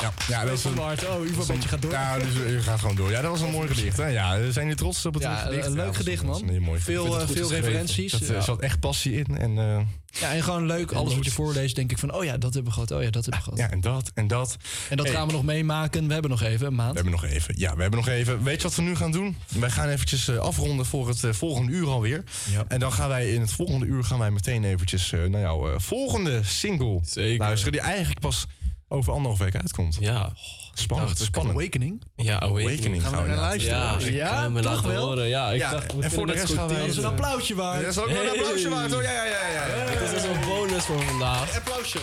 Ja, 0.00 0.12
ja 0.28 0.44
dat 0.44 0.58
is 0.58 0.64
een... 0.64 0.74
Bart, 0.74 1.08
oh, 1.08 1.24
UFO-beetje 1.26 1.68
gaat 1.68 1.82
door. 1.82 1.90
Ja, 1.92 2.18
dus 2.18 2.32
je 2.32 2.58
gaat 2.62 2.80
gewoon 2.80 2.96
door. 2.96 3.10
Ja, 3.10 3.20
dat 3.20 3.30
was 3.30 3.40
een 3.40 3.50
mooi 3.50 3.68
gedicht. 3.68 3.96
Hè? 3.96 4.06
Ja, 4.06 4.38
we 4.40 4.52
zijn 4.52 4.66
hier 4.66 4.76
trots 4.76 5.06
op 5.06 5.14
het 5.14 5.22
Ja, 5.22 5.36
gedicht. 5.36 5.66
een 5.66 5.72
leuk 5.72 5.96
gedicht, 5.96 6.22
man. 6.24 6.42
een 6.42 6.48
heel 6.48 6.60
mooi 6.60 6.80
Veel, 6.80 7.20
eh, 7.20 7.28
veel 7.28 7.50
referenties. 7.50 8.20
Eh, 8.20 8.28
Ja. 8.28 8.40
zat 8.40 8.60
echt 8.60 8.80
passie 8.80 9.12
in. 9.14 9.38
En, 9.38 9.58
eh, 9.58 9.80
Ja, 10.20 10.32
en 10.32 10.42
gewoon 10.42 10.66
leuk. 10.66 10.92
Alles 10.92 11.14
wat 11.14 11.24
je 11.24 11.30
voorleest, 11.30 11.74
denk 11.76 11.90
ik 11.90 11.98
van, 11.98 12.14
oh 12.14 12.24
ja, 12.24 12.36
dat 12.36 12.54
hebben 12.54 12.64
we 12.64 12.70
gehad. 12.70 12.90
Oh 12.90 13.02
ja, 13.02 13.10
dat 13.10 13.24
hebben 13.24 13.44
we 13.44 13.50
gehad. 13.50 13.58
ja, 13.58 13.70
en 13.70 13.80
dat 13.80 14.10
en 14.14 14.26
dat. 14.26 14.56
En 14.88 14.96
dat 14.96 15.06
Hey. 15.06 15.14
gaan 15.14 15.26
we 15.26 15.32
nog 15.32 15.42
meemaken. 15.44 16.06
We 16.06 16.12
hebben 16.12 16.30
nog 16.30 16.42
even 16.42 16.66
een 16.66 16.74
maand. 16.74 16.90
We 16.90 17.00
hebben 17.00 17.20
nog 17.20 17.24
even. 17.30 17.54
Ja, 17.58 17.74
we 17.76 17.80
hebben 17.82 17.98
nog 18.00 18.08
even. 18.08 18.42
Weet 18.42 18.56
je 18.56 18.62
wat 18.62 18.74
we 18.76 18.82
nu 18.82 18.96
gaan 18.96 19.12
doen? 19.12 19.36
Wij 19.48 19.70
gaan 19.70 19.88
eventjes 19.88 20.30
afronden 20.38 20.86
voor 20.86 21.08
het 21.08 21.22
volgende 21.30 21.72
uur 21.72 21.86
alweer. 21.88 22.24
En 22.68 22.78
dan 22.80 22.92
gaan 22.92 23.08
wij 23.08 23.32
in 23.32 23.40
het 23.40 23.52
volgende 23.52 23.86
uur 23.86 24.04
gaan 24.04 24.18
wij 24.18 24.30
meteen 24.30 24.64
eventjes 24.64 25.10
naar 25.28 25.40
jouw 25.40 25.78
volgende 25.78 26.40
single 26.44 27.00
Zeker. 27.04 27.38
luisteren. 27.38 27.72
Die 27.72 27.80
eigenlijk 27.82 28.20
pas 28.20 28.46
over 28.88 29.12
anderhalf 29.12 29.38
week 29.38 29.56
uitkomt. 29.56 29.96
Ja. 30.00 30.32
Spannend, 30.74 31.18
spannend. 31.18 31.56
Awakening. 31.58 32.02
Ja, 32.16 32.38
Awakening 32.40 33.02
gaan 33.02 33.22
we 33.22 33.28
naar 33.28 33.36
luisteren? 33.36 33.78
Ja, 33.78 33.98
ik 33.98 34.12
Ja, 34.14 34.36
ga 34.42 34.50
laten 34.50 34.88
wel? 34.88 35.06
horen. 35.06 35.28
Ja, 35.28 35.50
ik 35.50 35.58
Ja, 35.60 35.70
dacht, 35.70 35.94
we 35.96 36.02
en 36.02 36.10
voor 36.10 36.26
de 36.26 36.32
rest 36.32 36.52
gaan 36.52 36.68
wij- 36.68 36.78
Dat 36.78 36.88
is 36.88 36.96
een 36.96 37.04
applausje 37.04 37.54
waard. 37.54 37.80
Dat 37.82 37.90
is 37.90 37.98
ook 37.98 38.08
wel 38.08 38.22
een 38.22 38.28
applausje 38.28 38.68
waard 38.68 38.92
hoor. 38.92 39.02
Ja, 39.02 39.10
ja, 39.10 39.24
ja. 39.24 39.66
ja. 39.66 39.84
Dit 40.00 40.12
is 40.12 40.22
een 40.22 40.40
bonus 40.48 40.84
voor 40.84 41.02
vandaag. 41.02 41.56
Applausje. 41.56 41.98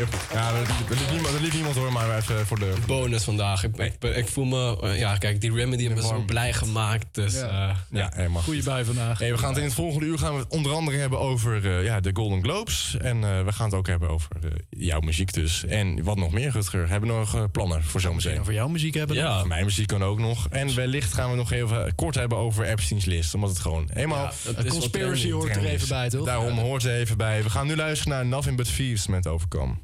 Heel 0.00 0.18
goed. 0.18 0.32
Ja, 0.32 0.48
er 0.54 0.58
liep- 0.60 0.90
er 0.90 0.96
liep 0.96 1.10
niemand, 1.10 1.34
er 1.34 1.40
liep 1.40 1.52
niemand 1.52 1.76
hoor, 1.76 1.92
maar 1.92 2.16
even 2.16 2.46
voor 2.46 2.58
de... 2.58 2.72
Bonus 2.86 3.24
vandaag. 3.24 3.64
Ik, 3.64 3.76
ik, 4.04 4.28
voel 4.28 4.44
me... 4.44 4.78
eh, 4.82 4.98
ja, 4.98 5.16
kijk, 5.16 5.40
die 5.40 5.52
Remedy 5.52 5.88
me 5.88 6.00
zo 6.02 6.08
warm. 6.08 6.26
blij 6.26 6.52
gemaakt. 6.52 7.06
Dus 7.12 7.34
Ja. 7.34 7.68
eh, 7.68 7.76
Ja, 7.90 8.10
helemaal 8.14 8.42
Goeie 8.42 8.62
bij 8.62 8.84
vandaag. 8.84 9.18
Hey, 9.18 9.32
we 9.32 9.38
gaan 9.38 9.48
het 9.48 9.58
in 9.58 9.64
het 9.64 9.74
volgende 9.74 10.06
uur 10.06 10.18
gaan 10.18 10.32
we 10.34 10.38
het 10.40 10.48
onder 10.48 10.72
andere 10.72 10.96
hebben 10.96 11.18
over 11.18 11.66
eh, 11.78 11.84
ja, 11.84 12.00
de 12.00 12.10
Golden 12.12 12.42
Globes. 12.42 12.96
En 13.00 13.24
eh, 13.24 13.44
we 13.44 13.52
gaan 13.52 13.66
het 13.66 13.74
ook 13.74 13.86
hebben 13.86 14.08
over 14.08 14.28
eh, 14.42 14.50
jouw 14.70 15.00
muziek 15.00 15.32
dus. 15.32 15.64
En 15.64 16.02
wat 16.04 16.16
nog 16.16 16.32
meer, 16.32 16.50
Rutger. 16.50 16.88
Hebben 16.88 17.10
we 17.10 17.16
nog 17.16 17.34
eh, 17.34 17.42
plannen 17.52 17.84
voor 17.84 18.00
zometeen? 18.00 18.40
Over 18.40 18.52
jouw 18.52 18.68
muziek 18.68 18.94
hebben. 18.94 19.16
Ja. 19.16 19.38
dan? 19.38 19.48
Mijn 19.48 19.64
muziek 19.64 19.86
kan 19.86 20.02
ook 20.04 20.18
nog. 20.18 20.46
En 20.50 20.74
wellicht 20.74 21.12
gaan 21.14 21.30
we 21.30 21.36
nog 21.36 21.52
even 21.52 21.94
kort 21.94 22.14
hebben 22.14 22.38
over 22.38 22.64
Epstein's 22.64 23.04
List. 23.04 23.34
Omdat 23.34 23.50
het 23.50 23.58
gewoon 23.58 23.88
helemaal... 23.92 24.24
Ja, 24.24 24.32
dat 24.44 24.56
Een 24.56 24.64
is 24.64 24.70
wat 24.70 24.78
conspiracy 24.80 25.10
trending. 25.12 25.32
hoort 25.32 25.44
er 25.46 25.50
trending 25.52 25.74
even 25.74 25.82
is. 25.84 25.88
bij, 25.92 26.08
toch? 26.08 26.26
Daarom 26.26 26.58
hoort 26.58 26.82
ze 26.82 26.92
even 26.92 27.16
bij. 27.16 27.42
We 27.42 27.50
gaan 27.50 27.66
nu 27.66 27.76
luisteren 27.76 28.12
naar 28.12 28.26
Nothing 28.26 28.56
But 28.56 28.76
Thieves 28.76 29.06
met 29.06 29.26
Overcome. 29.26 29.74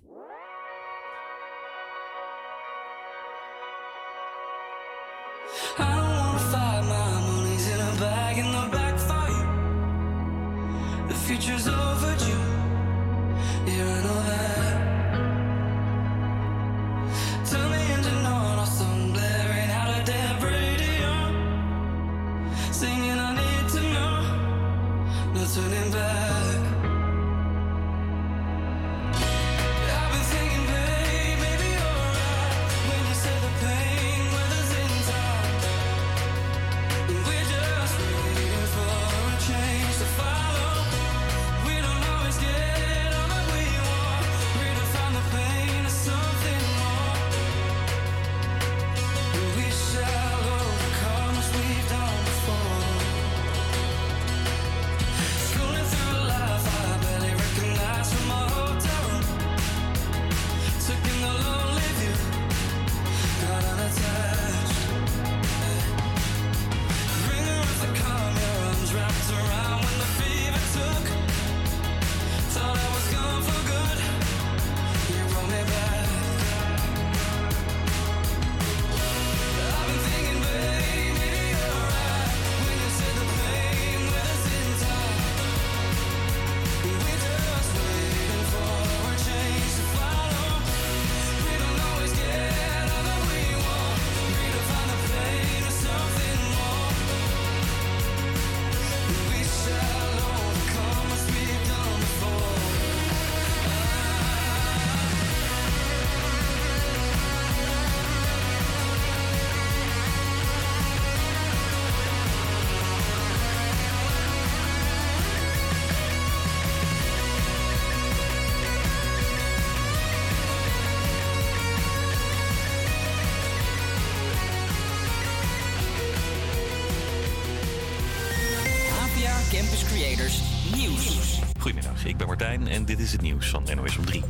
Campus 129.50 129.84
Creators 129.84 130.42
Nieuws. 130.74 131.40
Goedemiddag, 131.58 132.04
ik 132.04 132.16
ben 132.16 132.26
Martijn 132.26 132.68
en 132.68 132.84
dit 132.84 132.98
is 132.98 133.12
het 133.12 133.20
nieuws 133.20 133.48
van 133.48 133.64
NOS 133.74 133.98
op 133.98 134.06
3. 134.06 134.22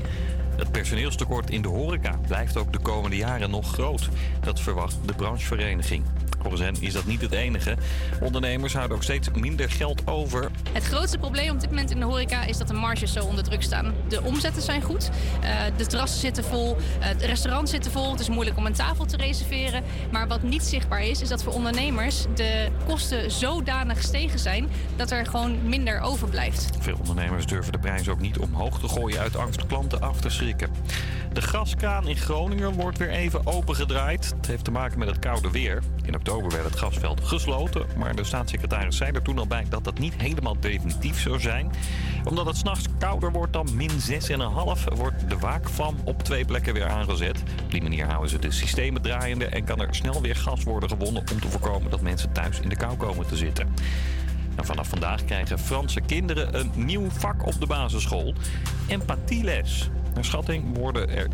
Het 0.57 0.71
personeelstekort 0.71 1.51
in 1.51 1.63
de 1.63 1.69
horeca 1.69 2.19
blijft 2.27 2.57
ook 2.57 2.73
de 2.73 2.79
komende 2.79 3.17
jaren 3.17 3.51
nog 3.51 3.73
groot. 3.73 4.09
Dat 4.41 4.61
verwacht 4.61 4.97
de 5.07 5.13
branchevereniging. 5.13 6.05
Volgens 6.47 6.67
hen 6.67 6.83
is 6.83 6.93
dat 6.93 7.05
niet 7.07 7.21
het 7.21 7.33
enige. 7.33 7.77
Ondernemers 8.21 8.75
houden 8.75 8.97
ook 8.97 9.03
steeds 9.03 9.29
minder 9.31 9.71
geld 9.71 10.07
over. 10.07 10.51
Het 10.73 10.85
grootste 10.85 11.19
probleem 11.19 11.51
op 11.51 11.61
dit 11.61 11.71
moment 11.71 11.91
in 11.91 11.99
de 11.99 12.05
horeca 12.05 12.45
is 12.45 12.59
dat 12.59 12.69
de 12.69 12.75
marges 12.75 13.13
zo 13.13 13.25
onder 13.25 13.45
druk 13.45 13.63
staan. 13.63 13.95
De 14.09 14.23
omzetten 14.23 14.63
zijn 14.63 14.83
goed, 14.83 15.11
eh, 15.43 15.51
de 15.77 15.87
terrassen 15.87 16.21
zitten 16.21 16.45
vol, 16.45 16.77
eh, 17.01 17.09
de 17.19 17.27
restaurants 17.27 17.71
zitten 17.71 17.93
vol. 17.93 18.11
Het 18.11 18.21
is 18.21 18.29
moeilijk 18.29 18.57
om 18.57 18.67
een 18.67 18.73
tafel 18.73 19.05
te 19.05 19.17
reserveren. 19.17 19.83
Maar 20.11 20.29
wat 20.29 20.43
niet 20.43 20.63
zichtbaar 20.63 21.03
is, 21.03 21.23
is 21.23 21.29
dat 21.29 21.43
voor 21.43 21.53
ondernemers 21.53 22.25
de 22.35 22.69
kosten 22.87 23.31
zodanig 23.31 23.97
gestegen 23.97 24.39
zijn 24.39 24.69
dat 24.97 25.11
er 25.11 25.27
gewoon 25.27 25.69
minder 25.69 26.01
overblijft. 26.01 26.71
Veel 26.81 26.97
ondernemers 26.99 27.47
durven 27.47 27.73
de 27.73 27.79
prijs 27.79 28.09
ook 28.09 28.21
niet 28.21 28.39
omhoog 28.39 28.81
te 28.81 28.89
gooien 28.89 29.21
uit 29.21 29.37
angst 29.37 29.67
klanten 29.67 30.01
af 30.01 30.21
te 30.21 30.31
schrikken. 30.31 30.71
De 31.37 31.43
gaskraan 31.43 32.09
in 32.09 32.17
Groningen 32.17 32.73
wordt 32.73 32.99
weer 32.99 33.11
even 33.11 33.47
opengedraaid. 33.47 34.35
Het 34.37 34.47
heeft 34.47 34.65
te 34.65 34.71
maken 34.71 34.99
met 34.99 35.09
het 35.09 35.19
koude 35.19 35.51
weer. 35.51 35.83
In 36.03 36.15
oktober 36.15 36.36
werd 36.43 36.65
het 36.65 36.77
gasveld 36.77 37.21
gesloten, 37.25 37.87
maar 37.97 38.17
de 38.17 38.25
staatssecretaris 38.25 38.97
zei 38.97 39.11
er 39.13 39.23
toen 39.23 39.39
al 39.39 39.47
bij 39.47 39.67
dat 39.69 39.85
dat 39.85 39.99
niet 39.99 40.15
helemaal 40.17 40.57
definitief 40.61 41.21
zou 41.21 41.41
zijn. 41.41 41.73
Omdat 42.25 42.47
het 42.47 42.57
s'nachts 42.57 42.87
kouder 42.99 43.33
wordt 43.33 43.53
dan 43.53 43.69
min 43.75 43.91
6,5, 43.91 44.95
wordt 44.95 45.29
de 45.29 45.39
waakvam 45.39 45.97
op 46.05 46.23
twee 46.23 46.45
plekken 46.45 46.75
weer 46.75 46.89
aangezet. 46.89 47.43
Op 47.65 47.71
die 47.71 47.83
manier 47.83 48.07
houden 48.07 48.31
ze 48.31 48.39
de 48.39 48.51
systemen 48.51 49.03
draaiende 49.03 49.47
en 49.47 49.65
kan 49.65 49.81
er 49.81 49.95
snel 49.95 50.23
weer 50.23 50.37
gas 50.37 50.63
worden 50.63 50.89
gewonnen 50.89 51.23
om 51.33 51.41
te 51.41 51.49
voorkomen 51.49 51.91
dat 51.91 52.01
mensen 52.01 52.33
thuis 52.33 52.61
in 52.61 52.69
de 52.69 52.77
kou 52.77 52.97
komen 52.97 53.27
te 53.27 53.37
zitten. 53.37 53.75
En 54.57 54.65
vanaf 54.65 54.89
vandaag 54.89 55.25
krijgen 55.25 55.59
Franse 55.59 56.01
kinderen 56.01 56.59
een 56.59 56.73
nieuw 56.75 57.11
vak 57.11 57.47
op 57.47 57.61
de 57.61 57.67
basisschool: 57.67 58.35
empathieles. 58.87 59.91
Naar 60.17 60.25
schatting 60.25 60.77
worden 60.77 61.09
er 61.09 61.29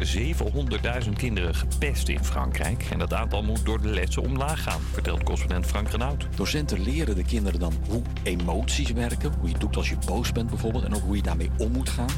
700.000 1.04 1.12
kinderen 1.16 1.54
gepest 1.54 2.08
in 2.08 2.24
Frankrijk. 2.24 2.86
En 2.90 2.98
dat 2.98 3.12
aantal 3.12 3.42
moet 3.42 3.64
door 3.64 3.80
de 3.80 3.88
lessen 3.88 4.22
omlaag 4.22 4.62
gaan, 4.62 4.80
vertelt 4.92 5.22
correspondent 5.22 5.66
Frank 5.66 5.88
Renaud. 5.88 6.26
Docenten 6.36 6.82
leren 6.82 7.14
de 7.14 7.24
kinderen 7.24 7.60
dan 7.60 7.72
hoe 7.88 8.02
emoties 8.22 8.90
werken, 8.90 9.32
hoe 9.40 9.48
je 9.48 9.58
doet 9.58 9.76
als 9.76 9.88
je 9.88 9.96
boos 10.06 10.32
bent 10.32 10.50
bijvoorbeeld, 10.50 10.84
en 10.84 10.94
ook 10.94 11.02
hoe 11.02 11.16
je 11.16 11.22
daarmee 11.22 11.50
om 11.58 11.72
moet 11.72 11.88
gaan. 11.88 12.10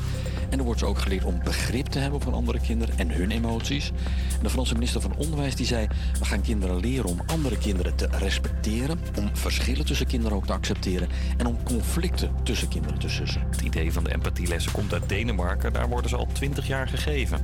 En 0.50 0.58
er 0.58 0.64
wordt 0.64 0.80
ze 0.80 0.86
ook 0.86 0.98
geleerd 0.98 1.24
om 1.24 1.40
begrip 1.44 1.86
te 1.86 1.98
hebben 1.98 2.20
van 2.20 2.34
andere 2.34 2.60
kinderen 2.60 2.98
en 2.98 3.10
hun 3.10 3.30
emoties. 3.30 3.92
En 4.36 4.42
de 4.42 4.50
Franse 4.50 4.74
minister 4.74 5.00
van 5.00 5.16
Onderwijs 5.16 5.56
die 5.56 5.66
zei, 5.66 5.86
we 6.18 6.24
gaan 6.24 6.42
kinderen 6.42 6.80
leren 6.80 7.10
om 7.10 7.20
andere 7.26 7.58
kinderen 7.58 7.96
te 7.96 8.08
respecteren, 8.18 9.00
om 9.18 9.36
verschillen 9.36 9.84
tussen 9.84 10.06
kinderen 10.06 10.36
ook 10.36 10.46
te 10.46 10.52
accepteren 10.52 11.08
en 11.36 11.46
om 11.46 11.62
conflicten 11.62 12.30
tussen 12.42 12.68
kinderen 12.68 12.98
te 12.98 13.08
sussen. 13.08 13.46
Het 13.50 13.60
idee 13.60 13.92
van 13.92 14.04
de 14.04 14.10
empathielessen 14.10 14.72
komt 14.72 14.92
uit 14.92 15.08
Denemarken. 15.08 15.72
Daar 15.72 15.88
worden 15.88 16.10
ze 16.10 16.16
al 16.16 16.28
20 16.32 16.52
jaar 16.62 16.88
gegeven. 16.88 17.40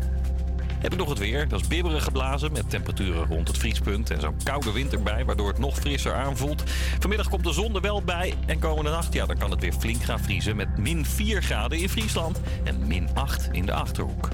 Heb 0.81 0.93
ik 0.93 0.99
nog 0.99 1.09
het 1.09 1.19
weer. 1.19 1.49
Dat 1.49 1.61
is 1.61 1.67
bibberig 1.67 2.05
geblazen 2.05 2.53
met 2.53 2.71
temperaturen 2.71 3.27
rond 3.27 3.49
het 3.49 3.59
vriespunt 3.59 4.11
en 4.11 4.21
zo'n 4.21 4.43
koude 4.45 4.73
wind 4.73 4.93
erbij, 4.93 5.25
waardoor 5.25 5.49
het 5.49 5.59
nog 5.59 5.79
frisser 5.79 6.15
aanvoelt. 6.15 6.63
Vanmiddag 6.99 7.29
komt 7.29 7.45
de 7.45 7.53
zon 7.53 7.75
er 7.75 7.81
wel 7.81 8.03
bij 8.03 8.35
en 8.47 8.59
komende 8.59 8.91
nacht, 8.91 9.13
ja, 9.13 9.27
dan 9.27 9.39
kan 9.39 9.51
het 9.51 9.61
weer 9.61 9.73
flink 9.73 10.03
gaan 10.03 10.21
vriezen 10.21 10.57
met 10.57 10.79
min 10.79 11.05
4 11.05 11.43
graden 11.43 11.79
in 11.79 11.89
Friesland 11.89 12.41
en 12.65 12.87
min 12.87 13.09
8 13.15 13.49
in 13.53 13.67
de 13.67 13.73
Achterhoek. 13.73 14.29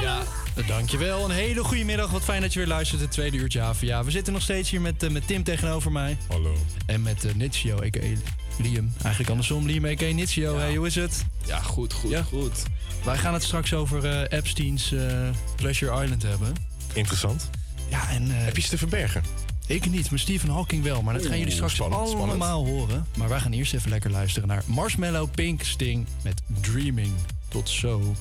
Ja, 0.00 0.22
dankjewel. 0.66 1.24
Een 1.24 1.30
hele 1.30 1.64
goede 1.64 1.84
middag. 1.84 2.10
Wat 2.10 2.22
fijn 2.22 2.40
dat 2.40 2.52
je 2.52 2.58
weer 2.58 2.68
luistert. 2.68 3.00
Het 3.00 3.10
tweede 3.10 3.36
uurtje 3.36 3.60
HVA. 3.60 4.04
We 4.04 4.10
zitten 4.10 4.32
nog 4.32 4.42
steeds 4.42 4.70
hier 4.70 4.80
met, 4.80 5.02
eh, 5.02 5.10
met 5.10 5.26
Tim 5.26 5.42
tegenover 5.42 5.92
mij. 5.92 6.16
Hallo. 6.28 6.54
En 6.86 7.02
met 7.02 7.24
uh, 7.24 7.34
Nitsio, 7.34 7.76
a.k.a. 7.82 8.41
Liam. 8.62 8.92
Eigenlijk 9.02 9.30
andersom. 9.30 9.66
Liam, 9.66 9.84
a.k.a. 9.84 10.12
Nitsio. 10.12 10.56
Hey, 10.56 10.74
hoe 10.74 10.86
is 10.86 10.94
het? 10.94 11.24
Ja, 11.46 11.60
goed, 11.60 11.92
goed, 11.92 12.22
goed. 12.28 12.62
Wij 13.04 13.16
gaan 13.16 13.32
het 13.32 13.42
straks 13.42 13.74
over 13.74 14.04
eh, 14.04 14.38
Epstein's 14.38 14.92
eh, 14.92 15.28
Pleasure 15.56 16.02
Island 16.02 16.22
hebben. 16.22 16.52
Interessant. 16.92 17.50
Ja, 17.90 18.10
en... 18.10 18.30
Heb 18.30 18.56
je 18.56 18.62
ze 18.62 18.68
te 18.68 18.78
verbergen? 18.78 19.22
Ik 19.66 19.90
niet, 19.90 20.10
maar 20.10 20.18
Stephen 20.18 20.48
Hawking 20.48 20.82
wel. 20.82 21.02
Maar 21.02 21.14
dat 21.14 21.26
gaan 21.26 21.38
jullie 21.38 21.52
straks 21.52 21.74
spannend, 21.74 22.08
spannend. 22.08 22.30
allemaal 22.30 22.64
horen. 22.64 23.06
Maar 23.16 23.28
wij 23.28 23.40
gaan 23.40 23.52
eerst 23.52 23.74
even 23.74 23.90
lekker 23.90 24.10
luisteren 24.10 24.48
naar 24.48 24.62
Marshmallow 24.66 25.30
Pink 25.30 25.62
Sting 25.62 26.06
met 26.22 26.42
Dreaming. 26.46 27.12
Tot 27.48 27.68
zo. 27.68 28.14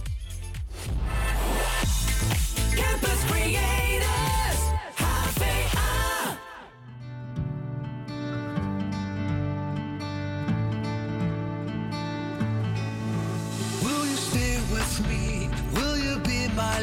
Campus 2.76 3.26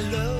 love 0.02 0.37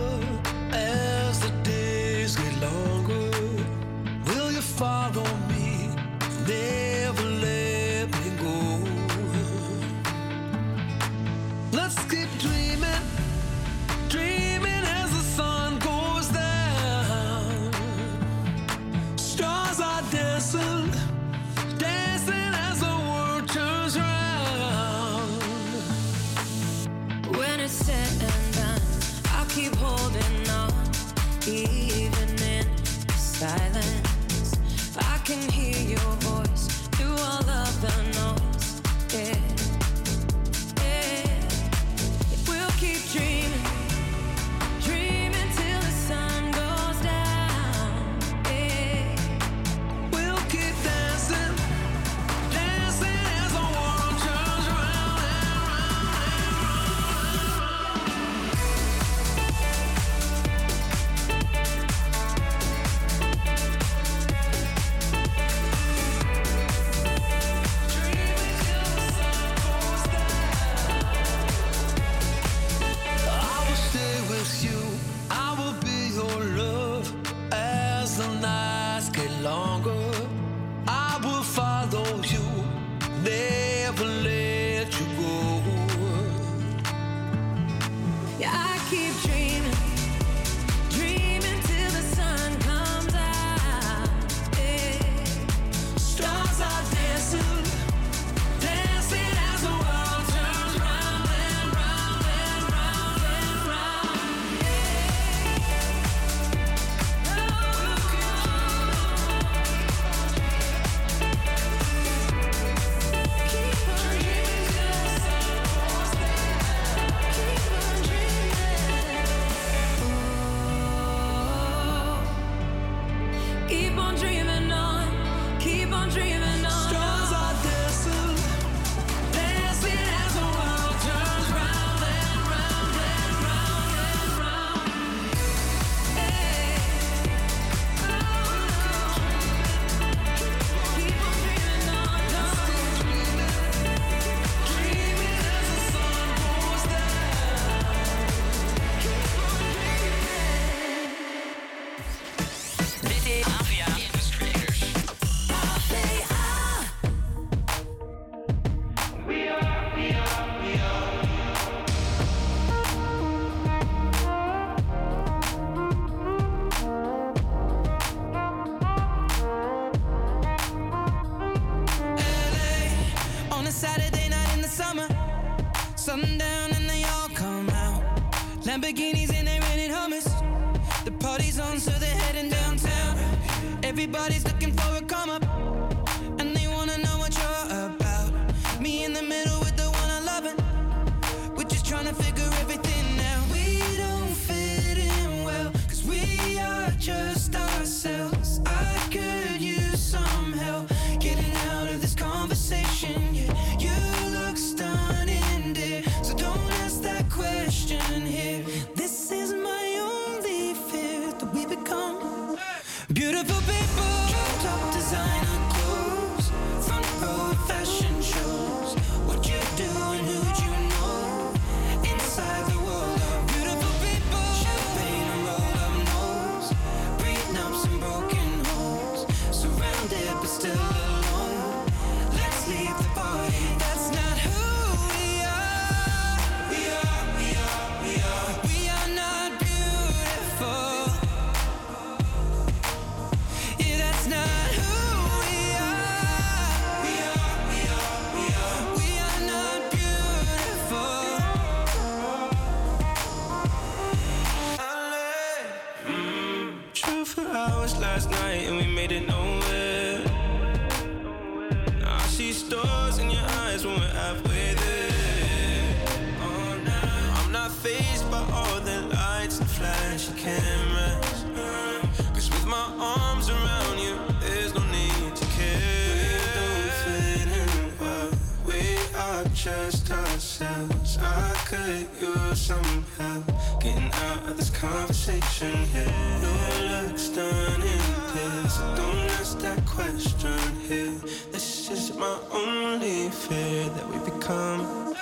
don't 289.19 289.31
ask 289.41 289.59
that 289.59 289.85
question 289.87 290.59
here. 290.87 291.12
This 291.53 291.91
is 291.91 292.14
my 292.16 292.39
only 292.53 293.31
fear 293.31 293.85
that 293.85 294.07
we 294.09 294.19
become 294.31 295.14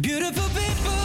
beautiful 0.00 0.48
people. 0.60 0.97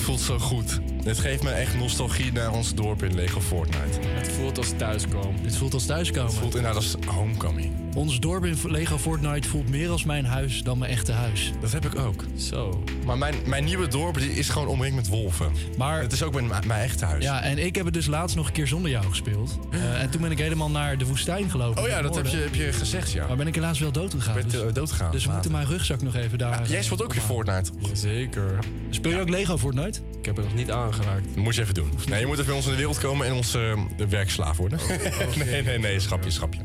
Dit 0.00 0.08
voelt 0.08 0.20
zo 0.20 0.38
goed. 0.38 0.80
Dit 1.02 1.18
geeft 1.18 1.42
me 1.42 1.50
echt 1.50 1.74
nostalgie 1.74 2.32
naar 2.32 2.52
ons 2.52 2.74
dorp 2.74 3.02
in 3.02 3.14
Lego 3.14 3.40
Fortnite. 3.40 3.98
Het 4.08 4.28
voelt 4.28 4.58
als 4.58 4.72
thuiskomen. 4.76 5.42
Dit 5.42 5.56
voelt 5.56 5.74
als 5.74 5.86
thuiskomen. 5.86 6.30
Het 6.30 6.40
voelt 6.40 6.54
inderdaad 6.54 6.82
als 6.82 6.96
homecoming. 7.06 7.89
Ons 7.94 8.20
dorp 8.20 8.44
in 8.44 8.56
Lego 8.62 8.98
Fortnite 8.98 9.48
voelt 9.48 9.68
meer 9.68 9.90
als 9.90 10.04
mijn 10.04 10.24
huis 10.24 10.62
dan 10.62 10.78
mijn 10.78 10.90
echte 10.90 11.12
huis. 11.12 11.52
Dat 11.60 11.72
heb 11.72 11.84
ik 11.84 11.98
ook. 11.98 12.24
Zo. 12.36 12.82
Maar 13.04 13.18
mijn, 13.18 13.34
mijn 13.46 13.64
nieuwe 13.64 13.88
dorp 13.88 14.18
die 14.18 14.32
is 14.32 14.48
gewoon 14.48 14.68
omringd 14.68 14.96
met 14.96 15.08
wolven. 15.08 15.52
Maar 15.76 16.00
het 16.00 16.12
is 16.12 16.22
ook 16.22 16.34
mijn, 16.34 16.66
mijn 16.66 16.82
echte 16.82 17.04
huis. 17.04 17.24
Ja, 17.24 17.42
en 17.42 17.58
ik 17.58 17.74
heb 17.74 17.84
het 17.84 17.94
dus 17.94 18.06
laatst 18.06 18.36
nog 18.36 18.46
een 18.46 18.52
keer 18.52 18.66
zonder 18.66 18.90
jou 18.90 19.04
gespeeld. 19.06 19.58
Eh, 19.70 20.02
en 20.02 20.10
toen 20.10 20.20
ben 20.20 20.30
ik 20.30 20.38
helemaal 20.38 20.70
naar 20.70 20.98
de 20.98 21.06
woestijn 21.06 21.50
gelopen. 21.50 21.82
Oh 21.82 21.88
ja, 21.88 22.02
dat 22.02 22.14
heb 22.14 22.26
je, 22.26 22.36
heb 22.36 22.54
je 22.54 22.72
gezegd, 22.72 23.12
ja. 23.12 23.26
Maar 23.26 23.36
ben 23.36 23.46
ik 23.46 23.54
helaas 23.54 23.78
wel 23.78 23.92
dood 23.92 24.14
gegaan. 24.14 24.40
Dus, 24.48 24.62
eh, 24.62 24.72
doodgegaan. 24.72 25.12
dus 25.12 25.24
we 25.24 25.32
moeten 25.32 25.52
mijn 25.52 25.66
rugzak 25.66 26.02
nog 26.02 26.14
even 26.14 26.38
daar... 26.38 26.68
Jij 26.68 26.78
eh, 26.78 26.84
speelt 26.84 27.02
ook 27.02 27.12
weer. 27.12 27.22
Fortnite. 27.22 27.70
Zeker. 27.92 28.58
Speel 28.90 29.12
je 29.12 29.20
ook 29.20 29.28
Lego 29.28 29.58
Fortnite? 29.58 30.00
Ik 30.18 30.24
heb 30.26 30.36
het 30.36 30.44
nog 30.44 30.54
niet 30.54 30.70
aangeraakt. 30.70 31.24
Dat 31.34 31.44
moet 31.44 31.54
je 31.54 31.60
even 31.62 31.74
doen. 31.74 31.90
Nee, 32.08 32.20
je 32.20 32.26
moet 32.26 32.34
even 32.34 32.46
bij 32.46 32.54
ons 32.54 32.64
in 32.64 32.70
de 32.70 32.76
wereld 32.76 32.98
komen 32.98 33.26
en 33.26 33.32
onze 33.32 33.76
eh, 33.98 34.06
werkslaaf 34.06 34.56
worden. 34.56 34.78
nee, 35.44 35.62
nee, 35.62 35.78
nee, 35.78 36.00
schapje, 36.00 36.30
schapje. 36.30 36.60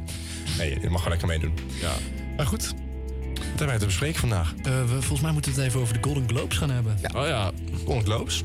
Nee, 0.57 0.77
je 0.81 0.89
mag 0.89 1.01
wel 1.01 1.09
lekker 1.09 1.27
meedoen. 1.27 1.53
Ja. 1.81 1.93
Maar 2.37 2.45
goed, 2.45 2.73
wat 3.33 3.47
hebben 3.47 3.67
wij 3.67 3.77
te 3.77 3.85
bespreken 3.85 4.19
vandaag? 4.19 4.53
Eh, 4.63 4.63
we, 4.63 4.87
volgens 4.87 5.21
mij 5.21 5.31
moeten 5.31 5.53
we 5.53 5.57
het 5.57 5.67
even 5.67 5.81
over 5.81 5.93
de 5.93 6.03
Golden 6.03 6.27
Globes 6.27 6.57
gaan 6.57 6.69
hebben. 6.69 6.97
Oh 7.15 7.27
ja. 7.27 7.51
Golden 7.85 8.03
Globes. 8.03 8.43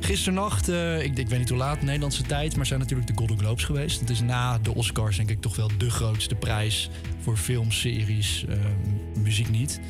Gisternacht, 0.00 0.68
eh, 0.68 1.02
ik, 1.02 1.18
ik 1.18 1.28
weet 1.28 1.38
niet 1.38 1.48
hoe 1.48 1.58
laat, 1.58 1.82
Nederlandse 1.82 2.22
tijd, 2.22 2.56
maar 2.56 2.66
zijn 2.66 2.80
natuurlijk 2.80 3.08
de 3.08 3.16
Golden 3.16 3.38
Globes 3.38 3.64
geweest. 3.64 4.00
Het 4.00 4.10
is 4.10 4.20
na 4.20 4.58
de 4.58 4.74
Oscars 4.74 5.16
denk 5.16 5.30
ik 5.30 5.40
toch 5.40 5.56
wel 5.56 5.70
de 5.78 5.90
grootste 5.90 6.34
prijs 6.34 6.90
voor 7.22 7.36
films, 7.36 7.80
series, 7.80 8.44
eh, 8.48 8.56
muziek 9.22 9.48
niet. 9.48 9.80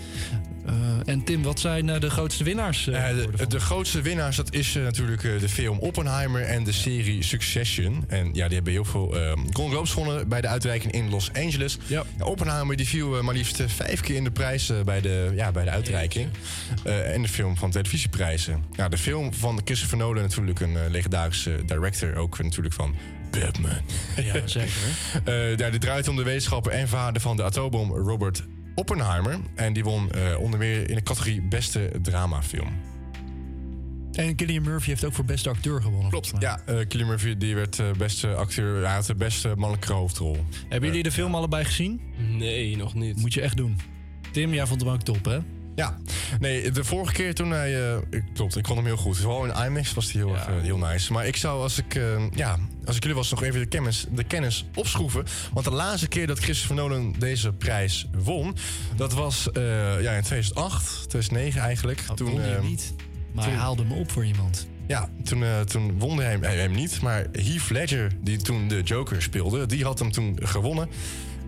Eh, 0.67 0.75
en 1.05 1.25
Tim, 1.25 1.43
wat 1.43 1.61
zijn 1.61 1.89
eh, 1.89 2.01
de 2.01 2.11
grootste 2.11 2.45
winnaars? 2.45 2.87
eh, 2.87 3.09
de, 3.37 3.47
de 3.47 3.61
grootste 3.61 4.01
winnaars, 4.03 4.37
dat 4.37 4.55
is 4.55 4.75
natuurlijk 4.75 5.23
de 5.23 5.49
film 5.49 5.79
Oppenheimer 5.79 6.43
en 6.43 6.65
de 6.65 6.73
serie 6.73 7.23
Succession. 7.23 8.05
En 8.09 8.27
ja, 8.33 8.47
die 8.47 8.55
hebben 8.55 8.73
heel 8.73 8.85
veel 8.85 9.17
eh 9.17 9.33
Golden 9.33 9.73
Globes 9.73 9.91
gewonnen 9.91 10.29
bij 10.29 10.41
de 10.41 10.49
uitreiking 10.49 10.93
in 10.93 11.11
Los 11.11 11.31
Angeles. 11.33 11.79
Ja. 11.87 12.05
Oppenheimer 12.19 12.77
die 12.77 12.87
viel 12.87 13.23
maar 13.23 13.35
liefst 13.35 13.63
vijf 13.67 14.01
keer 14.01 14.17
in 14.17 14.25
de 14.25 14.31
prijs 14.31 14.71
eh, 14.71 14.81
bij, 14.81 15.01
de, 15.01 15.33
ja, 15.35 15.53
bij 15.53 15.65
de 15.65 15.71
uitreiking. 15.71 16.29
En 16.85 17.23
de 17.23 17.29
film 17.29 17.57
van 17.57 17.71
televisieprijzen. 17.71 18.65
Ja, 18.77 18.89
de 18.89 18.99
film 18.99 19.35
van 19.35 19.61
Christopher 19.65 19.99
Nolan 19.99 20.23
natuurlijk 20.23 20.61
een 20.61 20.91
legendarische 20.91 21.63
director. 21.67 22.17
Ook 22.17 22.43
natuurlijk 22.43 22.75
van 22.75 22.95
Batman. 23.31 23.71
Ja, 24.17 24.47
zeker. 24.47 24.71
Eh, 25.25 25.57
ja, 25.57 25.71
dit 25.71 25.81
draait 25.81 26.09
om 26.09 26.17
de 26.17 26.23
wetenschapper 26.23 26.73
en 26.73 26.89
vader 26.89 27.23
van 27.23 27.37
de 27.37 27.43
atoombom 27.43 27.93
Robert 27.93 28.43
Oppenheimer. 28.75 29.39
En 29.55 29.73
die 29.73 29.85
won 29.85 30.11
eh, 30.11 30.39
onder 30.41 30.59
meer 30.59 30.89
in 30.89 30.95
de 30.95 31.03
categorie 31.03 31.43
beste 31.43 31.91
dramafilm. 32.03 32.69
En 34.13 34.33
Cillian 34.37 34.63
Murphy 34.63 34.89
heeft 34.89 35.05
ook 35.05 35.13
voor 35.13 35.25
beste 35.25 35.49
acteur 35.49 35.83
gewonnen. 35.83 36.11
Klopt. 36.11 36.33
Ja, 36.39 36.61
eh 36.67 36.77
Cillian 36.89 37.09
Murphy 37.09 37.37
die 37.37 37.55
werd 37.55 37.79
eh, 37.79 37.91
beste 37.99 38.35
acteur. 38.35 38.85
Hij 38.85 38.95
had 38.95 39.07
de 39.07 39.15
beste 39.15 39.49
mannelijke 39.57 39.93
hoofdrol. 39.93 40.37
Hebben 40.69 40.89
jullie 40.89 41.03
de 41.03 41.13
film 41.13 41.35
allebei 41.35 41.65
gezien? 41.65 42.01
Nee, 42.31 42.77
nog 42.77 42.95
niet. 42.95 43.17
Moet 43.17 43.35
je 43.35 43.41
echt 43.41 43.57
doen. 43.57 43.79
Tim, 44.33 44.55
jij 44.55 44.67
vond 44.67 44.81
hem 44.81 44.91
ook 44.91 45.03
top, 45.03 45.25
hè? 45.25 45.39
Ja, 45.75 45.99
nee, 46.41 46.71
de 46.71 46.85
vorige 46.85 47.13
keer 47.13 47.35
toen 47.35 47.51
hij... 47.51 48.01
ik- 48.11 48.25
klopt, 48.35 48.57
ik 48.57 48.67
vond 48.67 48.79
hem 48.79 48.87
heel 48.87 48.97
goed. 48.97 49.19
Vooral 49.19 49.45
in 49.45 49.65
IMAX 49.67 49.95
was 49.95 50.13
hij 50.13 50.23
heel, 50.23 50.37
eh, 50.37 50.47
heel 50.63 50.79
nice. 50.79 51.13
Maar 51.13 51.27
ik 51.27 51.37
zou, 51.37 51.63
als 51.63 51.79
ik, 51.79 51.95
eh, 51.95 52.31
ja, 52.35 52.59
als 52.85 52.97
ik 52.97 53.03
jullie 53.03 53.17
was, 53.19 53.31
nog 53.31 53.43
even 53.43 53.61
de 53.61 53.67
kennis, 53.67 54.07
de 54.11 54.25
kennis 54.25 54.65
opschroeven. 54.75 55.25
Want 55.53 55.65
de 55.65 55.73
laatste 55.73 56.09
keer 56.09 56.27
dat 56.27 56.39
Christopher 56.39 56.77
Nolan 56.77 57.15
deze 57.19 57.53
prijs 57.53 58.09
won... 58.25 58.57
dat 58.97 59.13
was 59.13 59.49
ja, 60.01 60.13
in 60.13 60.23
2008, 60.23 61.09
2009 61.09 61.61
eigenlijk. 61.61 62.01
toen, 62.15 62.31
won 62.31 62.41
hij 62.41 62.51
hem 62.51 62.65
niet. 62.65 62.95
Maar 63.33 63.45
toen- 63.45 63.53
hij 63.53 63.63
haalde 63.63 63.83
hem 63.83 63.93
op 63.93 64.11
voor 64.11 64.25
iemand. 64.25 64.67
Ja, 64.87 65.09
toen, 65.25 65.43
eh, 65.45 65.61
toen 65.61 65.99
won 65.99 66.17
hij 66.19 66.31
hem, 66.31 66.43
hij 66.43 66.57
hem 66.57 66.73
niet. 66.73 67.01
Maar 67.01 67.27
Heath 67.33 67.71
Ledger, 67.71 68.11
die 68.21 68.37
toen 68.37 68.69
de 68.69 68.81
Joker 68.83 69.23
speelde, 69.23 69.67
die 69.67 69.85
had 69.85 69.99
hem 69.99 70.13
toen 70.13 70.39
gewonnen. 70.43 70.89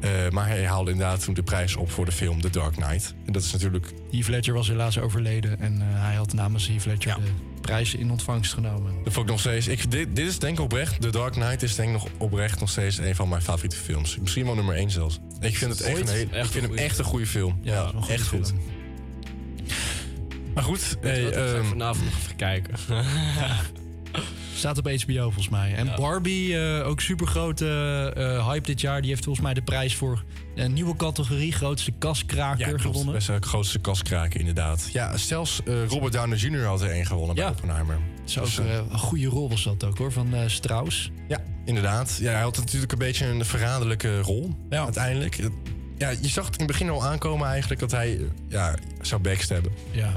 Eh, 0.00 0.10
maar 0.30 0.48
hij 0.48 0.66
haalde 0.66 0.90
inderdaad 0.90 1.24
toen 1.24 1.34
de 1.34 1.42
prijs 1.42 1.76
op 1.76 1.90
voor 1.90 2.04
de 2.04 2.12
film 2.12 2.40
The 2.40 2.50
Dark 2.50 2.72
Knight. 2.74 3.14
En 3.26 3.32
dat 3.32 3.42
is 3.42 3.52
natuurlijk... 3.52 3.92
Heath 4.10 4.28
Ledger 4.28 4.54
was 4.54 4.68
helaas 4.68 4.98
overleden 4.98 5.60
en 5.60 5.80
eh, 5.80 5.86
hij 5.90 6.14
had 6.14 6.32
namens 6.32 6.66
Heath 6.66 6.84
Ledger 6.84 7.14
de 7.14 7.30
prijs 7.60 7.94
in 7.94 8.10
ontvangst 8.10 8.52
genomen. 8.52 8.92
Dat 9.04 9.12
vond 9.12 9.26
ik 9.26 9.30
nog 9.32 9.40
steeds... 9.40 9.66
Ik, 9.68 9.90
dit, 9.90 10.16
dit 10.16 10.26
is 10.28 10.38
denk 10.38 10.58
ik 10.58 10.64
oprecht... 10.64 11.00
The 11.00 11.10
Dark 11.10 11.32
Knight 11.32 11.62
is 11.62 11.74
denk 11.74 11.88
ik 11.88 11.94
nog 11.94 12.08
oprecht 12.18 12.60
nog 12.60 12.70
steeds 12.70 12.98
een 12.98 13.14
van 13.14 13.28
mijn 13.28 13.42
favoriete 13.42 13.76
films. 13.76 14.18
Misschien 14.18 14.44
wel 14.44 14.54
nummer 14.54 14.74
één 14.76 14.90
zelfs. 14.90 15.18
Ik 15.40 15.56
vind 15.56 15.70
het 15.70 15.80
echt, 15.80 16.00
een, 16.00 16.08
hele- 16.08 16.30
Echt 16.30 16.46
ik 16.46 16.52
vind 16.52 16.54
een 16.54 16.60
hem 16.60 16.68
goeie 16.70 16.80
echt 16.84 16.98
een 16.98 17.04
goede 17.04 17.26
film. 17.26 17.58
Ja, 17.62 17.84
een 17.84 17.92
goede 17.92 18.12
echt 18.12 18.26
goed. 18.26 18.52
Maar 20.54 20.64
goed, 20.64 20.96
hey, 21.00 21.22
wat, 21.22 21.32
ik 21.32 21.38
ga 21.38 21.54
ehm, 21.54 21.64
vanavond 21.64 22.04
nog 22.04 22.14
even 22.22 22.36
kijken. 22.36 22.74
Staat 24.54 24.78
op 24.78 24.84
HBO 24.86 25.22
volgens 25.22 25.48
mij. 25.48 25.74
En 25.74 25.88
Barbie, 25.96 26.58
eh, 26.58 26.86
ook 26.88 27.00
super 27.00 27.26
grote 27.26 27.66
eh, 28.16 28.48
hype 28.48 28.66
dit 28.66 28.80
jaar. 28.80 29.00
Die 29.00 29.10
heeft 29.10 29.24
volgens 29.24 29.44
mij 29.44 29.54
de 29.54 29.62
prijs 29.62 29.94
voor 29.94 30.24
een 30.54 30.72
nieuwe 30.72 30.96
categorie, 30.96 31.52
grootste 31.52 31.90
kaskraker, 31.98 32.68
ja, 32.70 32.78
gewonnen. 32.78 33.14
Best 33.14 33.26
de 33.26 33.36
grootste 33.40 33.78
kaskraken 33.78 34.40
inderdaad. 34.40 34.88
Ja, 34.92 35.16
zelfs 35.16 35.62
eh, 35.62 35.86
Robert 35.86 36.12
Downey 36.12 36.38
Jr. 36.38 36.64
had 36.64 36.82
er 36.82 36.90
één 36.90 37.06
gewonnen 37.06 37.34
bij 37.36 37.48
Oppenheimer. 37.48 37.94
Ook, 38.38 38.44
Dus, 38.44 38.56
een 38.58 38.98
goede 38.98 39.26
rol 39.26 39.48
was 39.48 39.64
dat 39.64 39.84
ook 39.84 39.98
hoor, 39.98 40.12
van 40.12 40.34
Strauss. 40.46 41.10
Ja, 41.28 41.38
inderdaad. 41.64 42.16
Ja, 42.20 42.32
hij 42.32 42.42
had 42.42 42.56
natuurlijk 42.56 42.92
een 42.92 42.98
beetje 42.98 43.26
een 43.26 43.44
verraderlijke 43.44 44.20
rol 44.20 44.54
uiteindelijk. 44.70 45.36
Het- 45.36 45.52
Ja, 45.98 46.08
je 46.08 46.28
zag 46.28 46.44
het 46.46 46.54
in 46.54 46.58
het 46.64 46.70
begin 46.72 46.90
al 46.90 47.04
aankomen 47.04 47.48
eigenlijk 47.48 47.80
dat 47.80 47.90
hij 47.90 48.20
ja, 48.48 48.74
zou 49.00 49.20
backstabben. 49.20 49.72
Ja. 49.90 50.12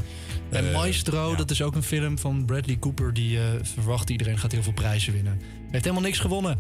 En 0.50 0.68
Eh, 0.68 0.74
Maestro, 0.74 1.36
dat 1.36 1.52
is 1.52 1.62
ook 1.62 1.76
een 1.76 1.84
film 1.84 2.18
van 2.18 2.46
Bradley 2.46 2.80
Cooper. 2.80 3.14
Die 3.14 3.38
eh, 3.38 3.44
verwacht 3.62 4.10
iedereen 4.10 4.38
gaat 4.40 4.52
heel 4.52 4.64
veel 4.64 4.74
prijzen 4.74 5.14
winnen. 5.14 5.42
Heeft 5.72 5.84
helemaal 5.84 6.06
niks 6.06 6.20
gewonnen. 6.20 6.60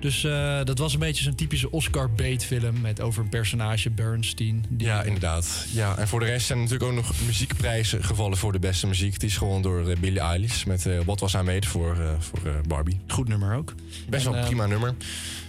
Dus 0.00 0.24
eh, 0.24 0.64
dat 0.64 0.78
was 0.78 0.92
een 0.92 0.98
beetje 0.98 1.22
zo'n 1.22 1.34
typische 1.34 1.70
Oscar-bait 1.70 2.44
film. 2.44 2.80
Met 2.80 3.00
over 3.00 3.22
een 3.22 3.28
personage, 3.28 3.90
Bernstein. 3.90 4.64
Die, 4.68 4.86
Ja, 4.86 5.02
inderdaad. 5.02 5.66
Ja, 5.72 5.96
en 5.98 6.08
voor 6.08 6.20
de 6.20 6.26
rest 6.26 6.46
zijn 6.46 6.58
er 6.58 6.64
natuurlijk 6.64 6.90
ook 6.90 6.96
nog 6.96 7.12
muziekprijzen 7.26 8.04
gevallen 8.04 8.36
voor 8.38 8.52
de 8.52 8.58
beste 8.58 8.86
muziek. 8.86 9.20
Die 9.20 9.28
is 9.28 9.36
gewoon 9.36 9.62
door 9.62 9.94
Billie 10.00 10.20
Eilish 10.20 10.64
met 10.64 10.88
What 11.04 11.20
Was 11.20 11.34
I 11.34 11.40
Made 11.42 11.66
voor, 11.66 11.96
eh, 12.00 12.10
voor 12.18 12.38
eh, 12.44 12.52
Barbie. 12.68 13.00
Goed 13.08 13.28
nummer 13.28 13.56
ook. 13.56 13.74
Best 14.08 14.26
En, 14.26 14.30
wel 14.32 14.40
een 14.40 14.46
prima 14.46 14.66
nummer. 14.66 14.94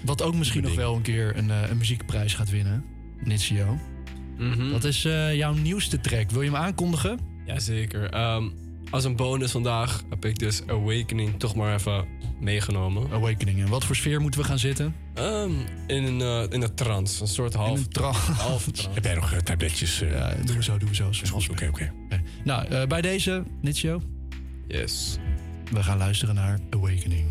Wat 0.05 0.21
ook 0.21 0.35
misschien 0.35 0.63
nog 0.63 0.75
wel 0.75 0.95
een 0.95 1.01
keer 1.01 1.37
een, 1.37 1.51
eh, 1.51 1.69
een 1.69 1.77
muziekprijs 1.77 2.33
gaat 2.33 2.49
winnen. 2.49 2.83
Nitsio. 3.23 3.79
Mhm. 4.37 4.69
Wat 4.71 4.83
is 4.83 5.05
eh, 5.05 5.35
jouw 5.35 5.53
nieuwste 5.53 5.99
track? 5.99 6.31
Wil 6.31 6.41
je 6.41 6.51
hem 6.51 6.59
aankondigen? 6.59 7.19
Jazeker. 7.45 8.09
Ehm 8.09 8.43
als 8.89 9.03
een 9.03 9.15
bonus 9.15 9.51
vandaag 9.51 10.03
heb 10.09 10.25
ik 10.25 10.39
dus 10.39 10.61
Awakening 10.67 11.39
toch 11.39 11.55
maar 11.55 11.73
even 11.75 12.05
meegenomen. 12.39 13.11
Awakening. 13.11 13.59
En 13.59 13.67
wat 13.67 13.85
voor 13.85 13.95
sfeer 13.95 14.21
moeten 14.21 14.39
we 14.39 14.45
gaan 14.45 14.59
zitten? 14.59 14.95
Ehm, 15.13 15.51
in, 15.87 16.03
een, 16.03 16.21
eh, 16.21 16.43
in 16.53 16.61
een 16.61 16.75
trance. 16.75 17.21
Een 17.21 17.27
soort 17.27 17.53
half, 17.53 17.79
een 17.79 18.33
half 18.33 18.63
trance. 18.71 18.89
Heb 18.93 19.03
jij 19.03 19.15
nog 19.15 19.31
eh, 19.31 19.39
tabletjes? 19.39 20.01
eh, 20.01 20.11
Ja, 20.11 20.33
doen 20.45 20.55
we 20.55 20.63
zo, 20.63 20.77
doen 20.77 20.89
we 20.89 20.95
zo. 20.95 21.09
is 21.09 21.21
goed, 21.29 21.49
oké, 21.49 21.67
oké. 21.67 21.91
Nou, 22.43 22.67
eh, 22.67 22.87
bij 22.87 23.01
deze, 23.01 23.43
Nitsio. 23.61 24.01
Yes. 24.67 25.17
We 25.71 25.83
gaan 25.83 25.97
luisteren 25.97 26.35
naar 26.35 26.59
Awakening. 26.69 27.25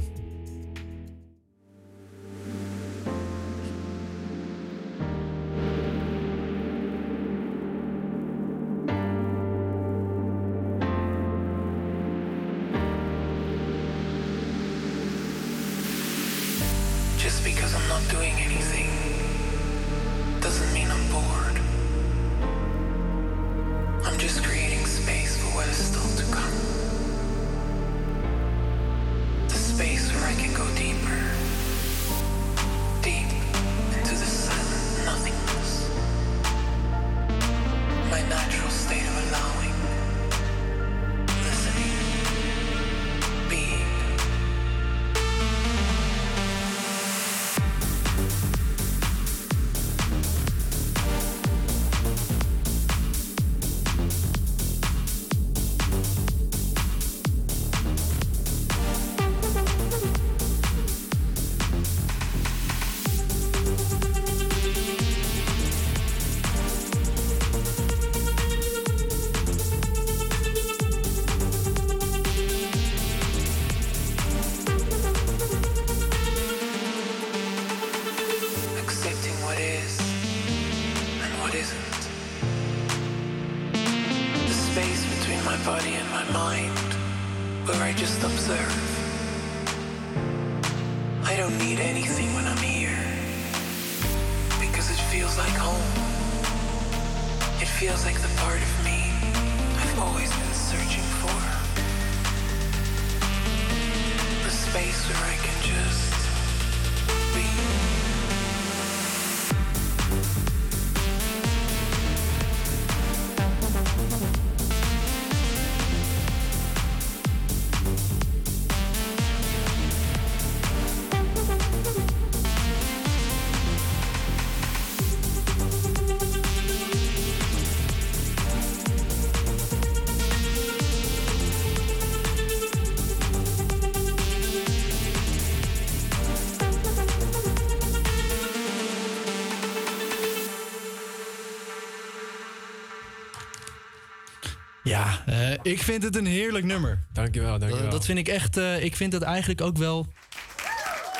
Ik 145.64 145.82
vind 145.82 146.02
het 146.02 146.16
een 146.16 146.26
heerlijk 146.26 146.64
nummer. 146.64 146.98
Dankjewel, 147.12 147.58
dankjewel. 147.58 147.82
Dat, 147.82 147.92
dat 147.92 148.04
vind 148.04 148.18
ik 148.18 148.28
echt, 148.28 148.56
eh, 148.56 148.84
ik 148.84 148.96
vind 148.96 149.12
het 149.12 149.22
eigenlijk 149.22 149.60
ook 149.60 149.76
wel 149.76 150.06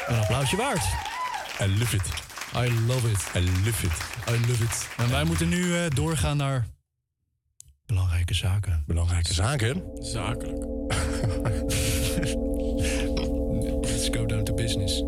een 0.06 0.16
applausje 0.16 0.56
waard. 0.56 0.84
I 1.60 1.78
love 1.78 1.96
it. 1.96 2.06
I 2.56 2.86
love 2.88 3.10
it. 3.10 3.30
I 3.36 3.40
love 3.40 3.86
it. 3.86 4.00
I 4.28 4.46
love 4.48 4.64
it. 4.64 4.88
En 4.96 5.10
wij 5.10 5.24
moeten 5.24 5.48
nu 5.48 5.76
eh, 5.76 5.90
doorgaan 5.94 6.36
naar 6.36 6.66
belangrijke 7.86 8.34
zaken. 8.34 8.82
Belangrijke 8.86 9.34
zaken? 9.34 9.82
Zakelijk. 9.94 10.64
Let's 13.88 14.08
go 14.10 14.26
down 14.26 14.42
to 14.42 14.54
business. 14.54 15.02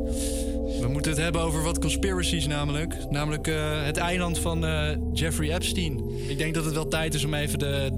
We 0.81 0.89
moeten 0.89 1.11
het 1.11 1.21
hebben 1.21 1.41
over 1.41 1.63
wat 1.63 1.79
conspiracies 1.79 2.47
namelijk. 2.47 3.11
Namelijk 3.11 3.47
eh, 3.47 3.83
het 3.83 3.97
eiland 3.97 4.39
van 4.39 4.67
eh, 4.67 4.97
Jeffrey 5.13 5.55
Epstein. 5.55 6.01
Ik 6.29 6.39
denk 6.39 6.55
dat 6.55 6.65
het 6.65 6.75
wel 6.75 6.89
tijd 6.89 7.15
is 7.15 7.25
om 7.25 7.35
even 7.35 7.59
de, 7.59 7.91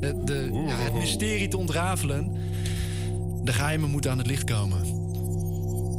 de, 0.00 0.20
de- 0.24 0.50
ja, 0.66 0.74
het 0.76 0.94
mysterie 0.94 1.48
te 1.48 1.56
ontrafelen. 1.56 2.32
De 3.44 3.52
geheimen 3.52 3.90
moeten 3.90 4.10
aan 4.10 4.18
het 4.18 4.26
licht 4.26 4.44
komen. 4.44 4.98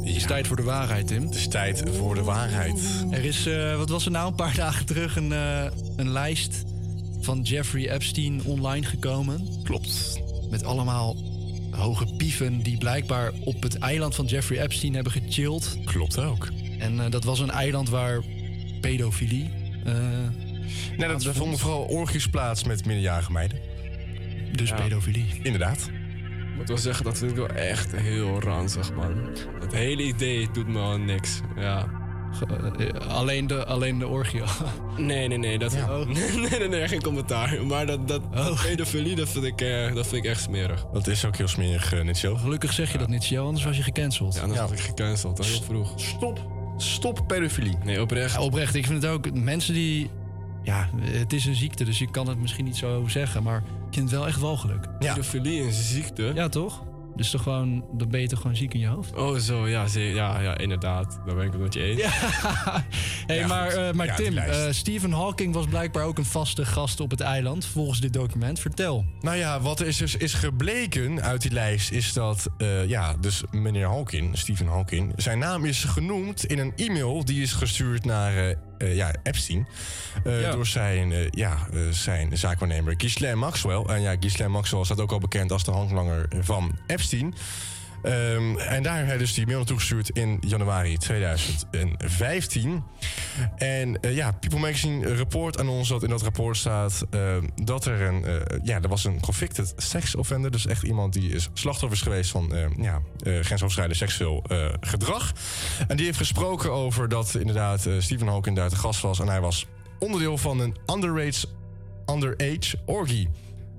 Het 0.06 0.16
is 0.16 0.26
tijd 0.26 0.48
voor 0.48 0.56
de 0.56 0.64
waarheid, 0.64 1.08
Tim. 1.08 1.26
Het 1.26 1.36
is 1.36 1.48
tijd 1.48 1.84
voor 1.98 2.16
de 2.16 2.24
waarheid. 2.24 3.06
Er 3.12 3.26
is, 3.26 3.46
eh, 3.46 3.78
wat 3.78 3.90
was 3.90 4.06
er 4.06 4.12
nou, 4.12 4.28
een 4.28 4.36
paar 4.36 4.56
dagen 4.66 4.86
terug 4.86 5.16
een, 5.16 5.32
eh, 5.32 5.64
een 5.96 6.10
lijst 6.10 6.64
van 7.22 7.42
Jeffrey 7.42 7.92
Epstein 7.92 8.44
online 8.46 8.86
gekomen. 8.86 9.48
Klopt. 9.64 10.22
Met 10.50 10.64
allemaal 10.64 11.16
hoge 11.72 12.06
pieven 12.18 12.62
die 12.64 12.78
blijkbaar 12.78 13.32
op 13.44 13.64
het 13.64 13.78
eiland 13.78 14.16
van 14.16 14.26
Jeffrey 14.26 14.62
Epstein 14.62 14.94
hebben 14.94 15.12
gechilled. 15.12 15.78
Klopt 15.86 16.20
ook. 16.20 16.50
En 16.80 17.00
eh, 17.00 17.12
dat 17.12 17.24
was 17.24 17.40
een 17.40 17.52
eiland 17.52 17.90
waar 17.90 18.24
pedofilie. 18.82 19.50
Nee, 20.98 21.08
dat 21.08 21.24
er 21.24 21.34
vonden 21.36 21.60
vooral 21.60 21.82
orgies 21.84 22.28
plaats 22.28 22.64
met 22.64 22.86
minderjarige 22.86 23.32
meiden. 23.32 23.60
Dus 24.52 24.70
Ja. 24.70 24.76
pedofilie. 24.76 25.26
Inderdaad. 25.44 25.90
Ik 26.52 26.58
moet 26.58 26.68
wel 26.68 26.78
zeggen, 26.78 27.06
dat 27.06 27.18
vind 27.18 27.32
ik 27.32 27.38
wel 27.38 27.48
echt 27.48 27.96
heel 27.96 28.42
ranzig, 28.42 28.94
man. 28.94 29.30
Het 29.60 29.74
hele 29.74 30.04
idee 30.04 30.50
doet 30.54 30.68
me 30.68 30.80
al 30.80 30.98
niks. 30.98 31.40
Ja. 31.56 31.88
eh, 32.78 33.08
alleen, 33.08 33.48
de, 33.48 33.66
alleen 33.66 34.00
de 34.00 34.08
orgie. 34.08 34.42
Nee, 34.98 35.28
nee, 35.28 35.38
nee. 35.38 35.58
Dat, 35.60 35.72
nee, 36.08 36.60
nee, 36.60 36.68
nee, 36.68 36.88
geen 36.88 37.02
commentaar. 37.02 37.66
Maar 37.66 37.86
dat, 37.86 38.08
dat, 38.08 38.34
dat 38.34 38.62
pedofilie, 38.62 39.16
dat 39.16 39.30
vind, 39.30 39.46
ik, 39.46 39.62
eh, 39.62 39.94
dat 39.94 40.08
vind 40.08 40.24
ik 40.26 40.30
echt 40.32 40.42
smerig. 40.42 40.86
Dat 40.94 41.08
is 41.08 41.26
ook 41.26 41.36
heel 41.38 41.48
smerig, 41.48 41.94
uh, 41.94 42.02
Nitjo. 42.04 42.36
Gelukkig 42.36 42.74
zeg 42.74 42.92
je 42.92 42.98
dat 42.98 43.08
niet, 43.08 43.28
Jo, 43.28 43.46
anders 43.46 43.64
was 43.66 43.78
je 43.78 43.84
gecanceld. 43.84 44.36
Ja, 44.36 44.42
anders 44.42 44.60
was 44.60 44.72
ik 44.72 44.80
gecanceld, 44.80 45.46
heel 45.46 45.62
vroeg. 45.62 45.94
Stop. 45.96 46.50
Stop 46.78 47.24
pedofilie. 47.28 47.78
Nee, 47.84 48.02
oprecht. 48.02 48.34
Ja, 48.34 48.42
oprecht, 48.42 48.76
ik 48.76 48.86
vind 48.86 49.04
het 49.04 49.12
ook. 49.12 49.34
Mensen 49.34 49.74
die. 49.74 50.10
Ja, 50.64 50.90
het 51.02 51.34
is 51.34 51.46
een 51.46 51.56
ziekte, 51.56 51.84
dus 51.84 52.00
je 52.00 52.12
kan 52.12 52.28
het 52.28 52.38
misschien 52.38 52.66
niet 52.66 52.78
zo 52.78 53.04
zeggen, 53.08 53.44
maar 53.44 53.58
ik 53.58 53.94
vind 53.94 54.10
het 54.10 54.20
wel 54.20 54.28
echt 54.28 54.40
walgelijk. 54.40 54.98
Pedofilie 55.00 55.68
is 55.68 55.78
een 55.78 55.84
ziekte. 55.84 56.32
Ja, 56.36 56.50
toch? 56.50 56.84
Dus 57.16 57.30
toch 57.30 57.44
gewoon, 57.44 57.86
dan 57.94 58.10
ben 58.10 58.22
je 58.22 58.28
toch 58.28 58.42
gewoon 58.42 58.56
ziek 58.56 58.74
in 58.74 58.80
je 58.80 58.88
hoofd? 58.88 59.16
Oh, 59.16 59.38
zo, 59.38 59.68
ja, 59.68 59.86
ja, 59.94 60.40
ja 60.40 60.58
inderdaad. 60.58 61.20
Daar 61.26 61.36
ben 61.36 61.46
ik 61.46 61.52
het 61.52 61.62
met 61.62 61.74
je 61.74 61.84
eens. 61.84 62.02
Hey, 63.28 63.38
Ja, 63.38 63.48
maar, 63.48 63.68
eh, 63.68 63.94
maar 63.94 64.06
Ja, 64.06 64.16
Tim, 64.16 64.38
eh, 64.38 64.72
Stephen 64.72 65.12
Hawking 65.12 65.54
was 65.54 65.66
blijkbaar 65.66 66.04
ook 66.04 66.18
een 66.18 66.26
vaste 66.26 66.66
gast 66.66 67.00
op 67.00 67.12
het 67.12 67.20
eiland, 67.20 67.66
volgens 67.66 68.00
dit 68.00 68.14
document. 68.14 68.60
Vertel. 68.60 69.06
Nou 69.22 69.38
ja, 69.38 69.60
wat 69.62 69.80
er 69.80 69.88
is, 69.88 69.98
dus 69.98 70.16
is 70.16 70.34
gebleken 70.34 71.22
uit 71.22 71.42
die 71.42 71.52
lijst 71.52 71.92
is 71.92 72.14
dat, 72.14 72.50
eh, 72.58 72.88
ja, 72.88 73.16
dus 73.20 73.44
meneer 73.52 73.88
Hawking, 73.88 74.38
Stephen 74.38 74.68
Hawking, 74.68 75.14
zijn 75.16 75.40
naam 75.40 75.66
is 75.66 75.84
genoemd 75.84 76.46
in 76.46 76.60
een 76.60 76.74
e-mail 76.76 77.26
die 77.26 77.42
is 77.42 77.54
gestuurd 77.54 78.06
naar 78.06 78.56
ja, 78.88 79.12
Epstein. 79.24 79.68
eh, 80.24 80.42
Ja. 80.42 80.52
Door 80.52 80.68
zijn, 80.68 81.12
eh, 81.12 81.30
ja, 81.30 81.68
eh, 81.74 81.80
zijn 81.90 82.38
zaakwaarnemer 82.38 82.94
Ghislaine 82.98 83.40
Maxwell. 83.40 83.84
En 83.88 84.02
ja, 84.02 84.16
Ghislaine 84.20 84.54
Maxwell 84.54 84.84
staat 84.84 85.00
ook 85.00 85.12
al 85.12 85.20
bekend 85.20 85.52
als 85.52 85.64
de 85.64 85.72
handlanger 85.72 86.28
van 86.42 86.72
Epstein. 86.88 87.36
Ehm, 88.04 88.58
en 88.58 88.84
daar 88.84 89.06
heeft 89.06 89.20
dus 89.20 89.34
die 89.34 89.46
mail 89.46 89.58
naartoe 89.58 89.78
gestuurd 89.78 90.10
in 90.10 90.38
januari 90.48 90.98
2015. 90.98 92.84
En 93.56 94.00
eh, 94.02 94.16
ja, 94.16 94.32
People 94.32 94.60
Magazine 94.60 95.16
report 95.16 95.60
aan 95.60 95.70
ons 95.70 95.88
dat 95.88 96.04
in 96.04 96.10
dat 96.10 96.22
rapport 96.22 96.58
staat 96.58 97.06
eh, 97.10 97.38
dat 97.64 97.86
er 97.86 98.02
een, 98.02 98.26
eh, 98.26 98.60
ja, 98.64 98.82
er 98.82 98.90
was 98.90 99.04
een 99.04 99.20
convicted 99.20 99.74
sex 99.78 100.16
offender. 100.16 100.52
Dus 100.52 100.66
echt 100.66 100.84
iemand 100.84 101.14
die 101.14 101.32
is 101.32 101.50
slachtoffer 101.54 101.98
is 101.98 102.04
geweest 102.04 102.32
van 102.32 102.56
eh, 102.56 102.66
ja, 102.78 103.02
eh, 103.24 103.40
grensoverschrijdend 103.40 103.98
seksueel 103.98 104.44
gedrag. 104.80 105.34
En 105.88 105.98
die 105.98 106.06
heeft 106.06 106.18
gesproken 106.18 106.72
over 106.72 107.10
dat 107.10 107.36
inderdaad 107.36 107.90
Stephen 108.00 108.28
Hawking 108.28 108.56
daar 108.56 108.70
te 108.70 108.76
gast 108.76 109.02
was. 109.02 109.20
En 109.20 109.28
hij 109.28 109.42
was 109.42 109.66
onderdeel 110.00 110.38
van 110.38 110.60
een 110.60 110.76
underage, 110.94 111.46
underage 112.06 112.78
orgy. 112.86 113.28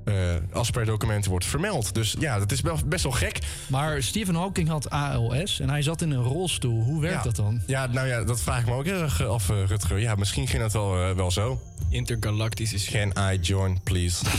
Eh, 0.05 0.15
als 0.53 0.71
per 0.71 0.85
documenten 0.85 1.31
wordt 1.31 1.45
vermeld. 1.47 1.95
Dus 1.95 2.15
ja, 2.19 2.39
dat 2.39 2.53
is 2.53 2.61
wel- 2.61 2.79
best 2.87 3.03
wel 3.03 3.13
gek. 3.13 3.39
Maar 3.67 4.03
Stephen 4.03 4.35
Hawking 4.35 4.69
had 4.69 4.91
ALS 4.91 5.61
en 5.61 5.71
hij 5.71 5.83
zat 5.83 6.03
in 6.03 6.11
een 6.11 6.23
rolstoel. 6.23 6.83
Hoe 6.83 7.01
werkt 7.01 7.17
Ja. 7.17 7.23
dat 7.23 7.37
dan? 7.37 7.61
Ja, 7.67 7.87
nou 7.87 8.07
ja, 8.09 8.25
dat 8.25 8.41
vraag 8.41 8.61
ik 8.61 8.67
me 8.67 8.73
ook 8.75 8.85
heel 8.85 9.03
erg 9.03 9.23
af, 9.27 9.51
eh, 9.51 9.65
Rutger. 9.67 9.99
Ja, 9.99 10.15
misschien 10.15 10.49
ging 10.49 10.63
dat 10.63 10.73
wel, 10.73 11.03
eh, 11.09 11.15
wel 11.17 11.31
zo. 11.31 11.61
Intergalactische 11.89 12.79
shit. 12.79 13.13
Can 13.13 13.33
I 13.33 13.39
join, 13.41 13.81
please? 13.85 14.25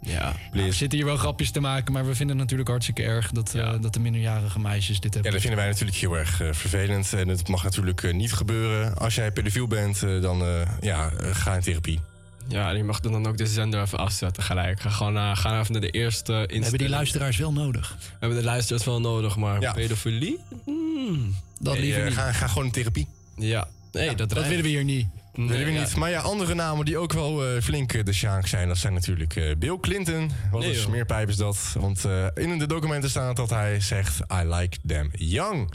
ja. 0.00 0.34
we 0.52 0.72
zitten 0.72 0.98
hier 0.98 1.06
wel 1.06 1.16
grapjes 1.16 1.50
te 1.50 1.60
maken, 1.60 1.92
maar 1.92 2.06
we 2.06 2.14
vinden 2.14 2.28
het 2.28 2.44
natuurlijk 2.44 2.68
hartstikke 2.68 3.02
erg 3.02 3.30
dat, 3.30 3.54
eh, 3.54 3.72
dat 3.80 3.92
de 3.94 4.00
minderjarige 4.00 4.58
meisjes 4.60 5.00
dit 5.00 5.04
Ja, 5.04 5.10
hebben. 5.20 5.32
dat 5.32 5.40
vinden 5.40 5.58
wij 5.60 5.68
natuurlijk 5.68 5.96
heel 5.98 6.16
erg 6.18 6.36
vervelend. 6.36 7.12
En 7.12 7.28
het 7.28 7.48
mag 7.48 7.62
natuurlijk 7.64 8.12
niet 8.12 8.32
gebeuren. 8.32 8.96
Als 8.96 9.14
jij 9.14 9.32
pedofiel 9.32 9.66
bent, 9.66 10.00
dan 10.00 10.42
eh, 10.42 10.60
ja, 10.80 11.10
ga 11.20 11.54
in 11.54 11.60
therapie. 11.60 12.00
Ja, 12.48 12.70
en 12.70 12.76
je 12.76 12.84
mag 12.84 13.00
dan 13.00 13.26
ook 13.26 13.36
de 13.38 13.46
zender 13.46 13.80
even 13.82 13.98
afzetten 13.98 14.42
gelijk. 14.42 14.80
Ga 14.80 14.90
gewoon 14.90 15.12
naar, 15.12 15.36
ga 15.36 15.60
even 15.60 15.72
naar 15.72 15.80
de 15.80 15.90
eerste 15.90 16.32
we 16.32 16.38
hebben 16.38 16.56
die 16.56 16.62
instelling. 16.62 16.90
luisteraars 16.90 17.36
wel 17.36 17.52
nodig. 17.52 17.96
We 18.00 18.04
hebben 18.18 18.38
de 18.38 18.44
luisteraars 18.44 18.84
wel 18.84 19.00
nodig, 19.00 19.36
maar 19.36 19.60
Ja. 19.60 19.72
pedofilie? 19.72 20.38
Hmm. 20.64 21.34
Dat 21.60 21.78
liever 21.78 22.00
eh, 22.00 22.06
niet. 22.06 22.14
ga, 22.14 22.32
ga 22.32 22.46
gewoon 22.46 22.64
in 22.64 22.70
therapie. 22.70 23.06
Ja, 23.36 23.68
nee, 23.92 24.14
dat, 24.14 24.28
dat 24.28 24.46
willen 24.46 24.62
we 24.62 24.68
hier 24.68 24.84
niet. 24.84 25.06
Nee, 25.34 25.48
Willen 25.48 25.66
we 25.66 25.72
ja. 25.72 25.80
niet. 25.80 25.96
Maar 25.96 26.10
ja, 26.10 26.20
andere 26.20 26.54
namen 26.54 26.84
die 26.84 26.98
ook 26.98 27.12
wel 27.12 27.46
eh, 27.46 27.62
flink 27.62 27.92
eh, 27.92 28.04
de 28.04 28.12
sjaak 28.12 28.46
zijn, 28.46 28.68
dat 28.68 28.78
zijn 28.78 28.92
natuurlijk 28.92 29.36
eh, 29.36 29.56
Bill 29.56 29.78
Clinton. 29.80 30.30
Wat 30.50 30.60
Nee, 30.60 30.70
een 30.70 30.76
smeerpijp 30.76 31.28
is 31.28 31.36
dat? 31.36 31.74
Want 31.78 32.04
eh, 32.04 32.26
in 32.34 32.58
de 32.58 32.66
documenten 32.66 33.10
staat 33.10 33.36
dat 33.36 33.50
hij 33.50 33.80
zegt: 33.80 34.18
I 34.32 34.46
like 34.46 34.76
them 34.86 35.10
young. 35.12 35.72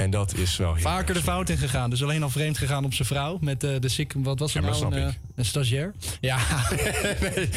En 0.00 0.10
dat 0.10 0.34
is 0.34 0.56
wel 0.56 0.74
heel 0.74 0.82
Vaker 0.82 1.14
de 1.14 1.22
fout 1.22 1.48
in 1.48 1.58
gegaan. 1.58 1.90
Dus 1.90 2.02
alleen 2.02 2.22
al 2.22 2.30
vreemd 2.30 2.58
gegaan 2.58 2.84
op 2.84 2.94
zijn 2.94 3.08
vrouw. 3.08 3.38
Met 3.40 3.64
eh, 3.64 3.70
de 3.80 3.88
sick, 3.88 4.12
wat 4.16 4.38
was 4.38 4.54
er 4.54 4.62
Ja, 4.62 4.68
maar 4.68 4.80
nou? 4.80 4.90
dat 4.90 5.00
Een, 5.00 5.08
eh, 5.08 5.14
een 5.34 5.44
stagiair? 5.44 5.92
Ja. 6.20 6.38
nee, 7.20 7.48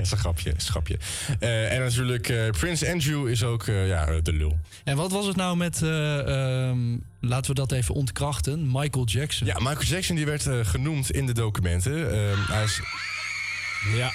is 0.00 0.10
een 0.10 0.18
grapje, 0.18 0.52
is 0.56 0.64
een 0.64 0.70
grapje. 0.70 0.98
Eh, 1.38 1.72
en 1.72 1.80
natuurlijk, 1.80 2.28
eh, 2.28 2.50
Prins 2.50 2.84
Andrew 2.84 3.28
is 3.28 3.42
ook 3.42 3.64
ja, 3.66 4.20
de 4.20 4.32
lul. 4.32 4.58
En 4.84 4.96
wat 4.96 5.12
was 5.12 5.26
het 5.26 5.36
nou 5.36 5.56
met, 5.56 5.82
eh, 5.82 6.18
ehm, 6.18 6.96
laten 7.20 7.50
we 7.50 7.60
dat 7.60 7.72
even 7.72 7.94
ontkrachten, 7.94 8.66
Michael 8.66 9.04
Jackson? 9.04 9.46
Ja, 9.46 9.58
Michael 9.58 9.84
Jackson 9.86 10.16
die 10.16 10.26
werd 10.26 10.48
genoemd 10.62 11.10
in 11.10 11.26
de 11.26 11.32
documenten. 11.34 12.12
Ehm, 12.12 12.38
hij 12.52 12.64
is... 12.64 12.80
Ja. 13.96 14.12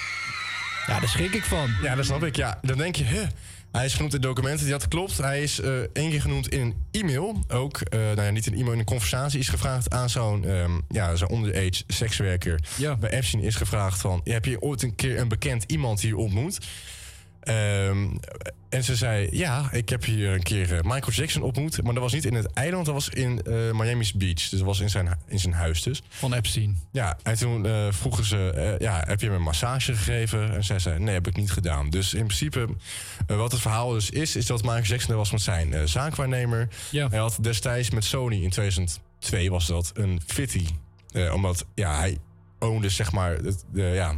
Ja, 0.86 1.00
daar 1.00 1.08
schrik 1.08 1.34
ik 1.34 1.44
van. 1.44 1.70
Ja, 1.82 1.94
dat 1.94 2.04
snap 2.04 2.24
ik. 2.24 2.36
Ja, 2.36 2.58
dan 2.62 2.76
denk 2.76 2.96
je, 2.96 3.04
hè? 3.04 3.22
Hij 3.72 3.84
is 3.84 3.94
genoemd 3.94 4.14
in 4.14 4.20
de 4.20 4.26
documenten, 4.26 4.64
die 4.64 4.74
had 4.74 4.88
klopt. 4.88 5.18
Hij 5.18 5.42
is 5.42 5.60
eh 5.60 5.78
één 5.92 6.10
keer 6.10 6.20
genoemd 6.20 6.48
in 6.48 6.60
een 6.60 6.74
e-mail. 6.90 7.44
Ook, 7.48 7.80
eh, 7.80 8.00
nou 8.00 8.22
ja, 8.22 8.30
niet 8.30 8.46
in 8.46 8.52
een 8.52 8.58
e-mail, 8.58 8.72
in 8.72 8.78
een 8.78 8.84
conversatie 8.84 9.38
is 9.38 9.48
gevraagd 9.48 9.90
aan 9.90 10.10
zo'n 10.10 10.44
ehm, 10.44 10.78
ja, 10.88 11.16
zo'n 11.16 11.34
underage 11.34 11.82
sekswerker. 11.86 12.60
Ja. 12.76 12.96
Bij 12.96 13.10
Epstein 13.10 13.42
is 13.42 13.54
gevraagd 13.54 14.00
van, 14.00 14.20
heb 14.24 14.44
je 14.44 14.60
ooit 14.60 14.82
een 14.82 14.94
keer 14.94 15.18
een 15.18 15.28
bekend 15.28 15.64
iemand 15.66 16.00
hier 16.00 16.16
ontmoet? 16.16 16.58
Ehm, 17.40 18.06
en 18.70 18.84
ze 18.84 18.96
zei, 18.96 19.28
ja, 19.30 19.72
ik 19.72 19.88
heb 19.88 20.04
hier 20.04 20.32
een 20.32 20.42
keer 20.42 20.76
eh, 20.76 20.82
Michael 20.82 21.12
Jackson 21.12 21.42
ontmoet. 21.42 21.82
Maar 21.82 21.94
dat 21.94 22.02
was 22.02 22.12
niet 22.12 22.24
in 22.24 22.34
het 22.34 22.52
eiland, 22.52 22.86
dat 22.86 22.94
was 22.94 23.08
in 23.08 23.42
eh, 23.42 23.54
Miami's 23.72 24.12
Beach. 24.12 24.34
Dus 24.34 24.50
dat 24.50 24.60
was 24.60 24.80
in 24.80 24.90
zijn, 24.90 25.18
in 25.26 25.38
zijn 25.38 25.54
huis 25.54 25.82
dus. 25.82 26.02
Van 26.08 26.34
Epstein. 26.34 26.78
Ja, 26.92 27.18
en 27.22 27.36
toen 27.36 27.66
eh, 27.66 27.86
vroegen 27.90 28.24
ze, 28.24 28.76
ja, 28.78 29.02
heb 29.06 29.20
je 29.20 29.26
hem 29.26 29.34
een 29.34 29.42
massage 29.42 29.94
gegeven? 29.94 30.54
En 30.54 30.64
zij 30.64 30.78
zei, 30.78 30.98
nee, 30.98 31.14
heb 31.14 31.26
ik 31.26 31.36
niet 31.36 31.50
gedaan. 31.50 31.90
Dus 31.90 32.14
in 32.14 32.26
principe, 32.26 32.68
wat 33.26 33.52
het 33.52 33.60
verhaal 33.60 33.90
dus 33.90 34.10
is, 34.10 34.36
is 34.36 34.46
dat 34.46 34.62
Michael 34.62 34.82
Jackson 34.82 35.10
er 35.10 35.16
was 35.16 35.30
met 35.30 35.40
zijn 35.40 35.88
zaakwaarnemer. 35.88 36.68
Ja. 36.90 37.08
Hij 37.08 37.18
had 37.18 37.38
destijds 37.40 37.90
met 37.90 38.04
Sony 38.04 38.42
in 38.42 38.50
2002 38.50 39.50
was 39.50 39.66
dat 39.66 39.90
een 39.94 40.20
fitty. 40.26 40.66
Omdat, 41.32 41.66
ja, 41.74 41.98
hij 41.98 42.18
ownde 42.58 42.88
zeg 42.88 43.12
maar, 43.12 43.36
het, 43.36 43.64
de, 43.72 43.82
ja, 43.82 44.14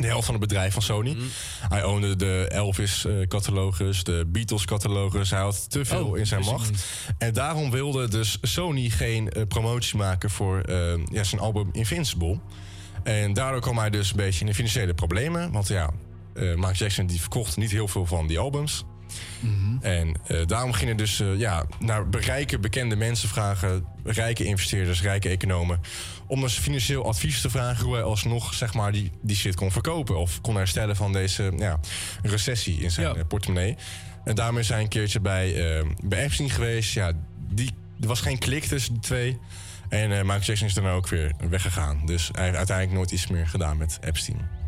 de 0.00 0.06
helft 0.06 0.24
van 0.24 0.34
het 0.34 0.42
bedrijf 0.42 0.72
van 0.72 0.82
Sony. 0.82 1.10
Mhm. 1.10 1.22
Hij 1.68 1.84
ownde 1.84 2.16
de 2.16 2.48
Elvis-catalogus, 2.52 4.04
de 4.04 4.24
Beatles-catalogus. 4.26 5.30
Hij 5.30 5.40
had 5.40 5.70
te 5.70 5.84
veel 5.84 6.04
Oh, 6.04 6.18
in 6.18 6.26
zijn 6.26 6.44
macht. 6.44 6.70
En 7.18 7.32
daarom 7.32 7.70
wilde 7.70 8.08
dus 8.08 8.38
Sony 8.42 8.88
geen 8.88 9.30
eh, 9.30 9.42
promotie 9.48 9.96
maken 9.96 10.30
voor 10.30 10.60
eh, 10.60 11.06
ja, 11.12 11.24
zijn 11.24 11.40
album 11.40 11.68
Invincible. 11.72 12.40
En 13.02 13.32
daardoor 13.32 13.60
kwam 13.60 13.78
hij 13.78 13.90
dus 13.90 14.10
een 14.10 14.16
beetje 14.16 14.40
in 14.40 14.46
de 14.46 14.54
financiële 14.54 14.94
problemen. 14.94 15.52
Want 15.52 15.68
ja, 15.68 15.90
eh 16.34 16.54
Michael 16.54 16.72
Jackson 16.72 17.06
die 17.06 17.20
verkocht 17.20 17.56
niet 17.56 17.70
heel 17.70 17.88
veel 17.88 18.06
van 18.06 18.26
die 18.26 18.38
albums. 18.38 18.84
En 19.80 20.14
eh, 20.26 20.46
daarom 20.46 20.72
gingen 20.72 20.96
dus 20.96 21.20
eh, 21.20 21.38
ja, 21.38 21.64
naar 21.78 22.04
rijke, 22.10 22.58
bekende 22.58 22.96
mensen 22.96 23.28
vragen, 23.28 23.84
rijke 24.04 24.44
investeerders, 24.44 25.02
rijke 25.02 25.28
economen, 25.28 25.80
om 26.26 26.40
dus 26.40 26.58
financieel 26.58 27.06
advies 27.06 27.40
te 27.40 27.50
vragen 27.50 27.84
hoe 27.84 27.94
hij 27.94 28.02
alsnog 28.02 28.54
zeg 28.54 28.74
maar, 28.74 28.92
die, 28.92 29.10
die 29.22 29.36
shit 29.36 29.54
kon 29.54 29.70
verkopen 29.70 30.18
of 30.18 30.40
kon 30.40 30.56
herstellen 30.56 30.96
van 30.96 31.12
deze 31.12 31.52
ja, 31.56 31.80
recessie 32.22 32.80
in 32.80 32.90
zijn 32.90 33.16
eh, 33.16 33.22
portemonnee. 33.28 33.76
En 34.24 34.34
daarmee 34.34 34.64
hij 34.64 34.80
een 34.80 34.88
keertje 34.88 35.20
bij, 35.20 35.54
bij 36.02 36.24
Epstein 36.24 36.50
geweest. 36.50 36.92
Ja, 36.92 37.12
die, 37.48 37.70
er 38.00 38.06
was 38.06 38.20
geen 38.20 38.38
klik 38.38 38.64
tussen 38.64 38.94
de 38.94 39.00
twee. 39.00 39.38
En 39.88 40.08
Michael 40.08 40.40
Jackson 40.40 40.66
is 40.66 40.74
daarna 40.74 40.92
ook 40.92 41.08
weer 41.08 41.32
weggegaan. 41.48 42.02
Dus 42.06 42.30
hij 42.32 42.44
heeft 42.44 42.56
uiteindelijk 42.56 42.96
nooit 42.96 43.10
iets 43.10 43.26
meer 43.26 43.48
gedaan 43.48 43.76
met 43.76 43.98
Epstein. 44.00 44.59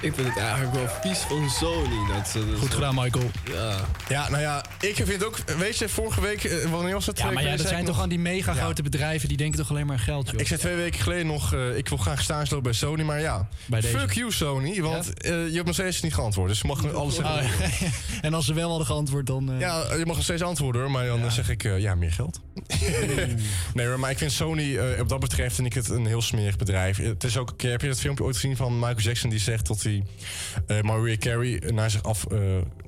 Ik 0.00 0.14
vind 0.14 0.28
het 0.28 0.36
eigenlijk 0.38 0.72
wel 0.74 0.86
vies 1.02 1.18
van 1.18 1.50
Sony. 1.50 2.12
Dat 2.14 2.28
ze, 2.28 2.54
Goed 2.58 2.74
gedaan, 2.74 2.94
Michael. 2.94 3.30
Ja. 3.52 3.76
Ja, 4.08 4.28
nou 4.30 4.42
ja, 4.42 4.64
ik 4.80 4.96
vind 5.04 5.24
ook... 5.24 5.36
Weet 5.58 5.78
je, 5.78 5.88
vorige 5.88 6.20
week... 6.20 6.44
eh, 6.44 6.70
Wanneer 6.70 6.92
was 6.94 7.04
dat? 7.04 7.16
Ja, 7.18 7.22
Twee 7.22 7.34
maar 7.34 7.42
ja, 7.42 7.48
weken 7.48 7.64
dat 7.64 7.66
geleden 7.66 7.66
zijn 7.66 7.68
zei 7.68 7.80
ik 7.80 7.86
toch 7.86 7.94
nog- 7.94 8.02
aan 8.02 8.08
die 8.08 8.18
mega 8.18 8.52
grote 8.54 8.82
bedrijven 8.82 9.28
die 9.28 9.36
denken 9.36 9.58
toch 9.58 9.70
alleen 9.70 9.86
maar 9.86 9.96
aan 9.96 10.02
geld, 10.02 10.30
joh. 10.30 10.40
Ik 10.40 10.46
zei 10.46 10.60
twee 10.60 10.74
weken 10.76 11.00
geleden 11.00 11.26
nog, 11.26 11.54
eh, 11.54 11.76
ik 11.76 11.88
wil 11.88 11.98
graag 11.98 12.22
stage 12.22 12.46
lopen 12.48 12.62
bij 12.62 12.72
Sony, 12.72 13.02
maar 13.02 13.20
ja. 13.20 13.48
Bij 13.66 13.80
deze. 13.80 13.98
Fuck 13.98 14.12
you, 14.12 14.32
Sony, 14.32 14.80
want 14.82 15.20
eh, 15.22 15.30
je 15.48 15.52
hebt 15.54 15.64
nog 15.66 15.74
steeds 15.74 16.02
niet 16.02 16.14
geantwoord. 16.14 16.48
Dus 16.48 16.60
je 16.60 16.66
mag 16.66 16.94
alles 16.94 17.14
zeggen. 17.14 17.34
Oh, 17.36 17.42
ja. 17.80 17.86
en 18.26 18.34
als 18.34 18.46
ze 18.46 18.54
wel 18.54 18.68
hadden 18.68 18.86
geantwoord, 18.86 19.26
dan... 19.26 19.52
eh, 19.52 19.60
Ja, 19.60 19.84
je 19.98 20.06
mag 20.06 20.14
nog 20.14 20.24
steeds 20.24 20.42
antwoorden 20.42 20.82
hoor, 20.82 20.90
maar 20.90 21.06
dan 21.06 21.32
zeg 21.32 21.48
ik 21.50 21.64
eh, 21.64 21.78
ja, 21.78 21.94
meer 21.94 22.12
geld. 22.12 22.40
nee, 23.74 23.86
hoor, 23.86 24.00
maar 24.00 24.10
ik 24.10 24.18
vind 24.18 24.32
Sony, 24.32 24.76
eh, 24.76 25.00
op 25.00 25.08
dat 25.08 25.20
betreft 25.20 25.54
vind 25.54 25.66
ik 25.66 25.74
het 25.74 25.88
een 25.88 26.06
heel 26.06 26.22
smerig 26.22 26.56
bedrijf. 26.56 26.96
Het 26.96 27.24
is 27.24 27.36
ook, 27.36 27.62
heb 27.62 27.80
je 27.80 27.88
dat 27.88 28.00
filmpje 28.00 28.24
ooit 28.24 28.34
gezien 28.34 28.56
van 28.56 28.74
Michael 28.74 28.96
Jackson 28.98 29.30
die 29.30 29.38
zegt 29.38 29.66
dat 29.66 29.82
hij 29.86 30.02
eh, 30.66 30.82
Mariah 30.82 31.18
Carey 31.18 31.62
naar 31.72 31.90
zich 31.90 32.02
af, 32.02 32.24
eh, 32.24 32.38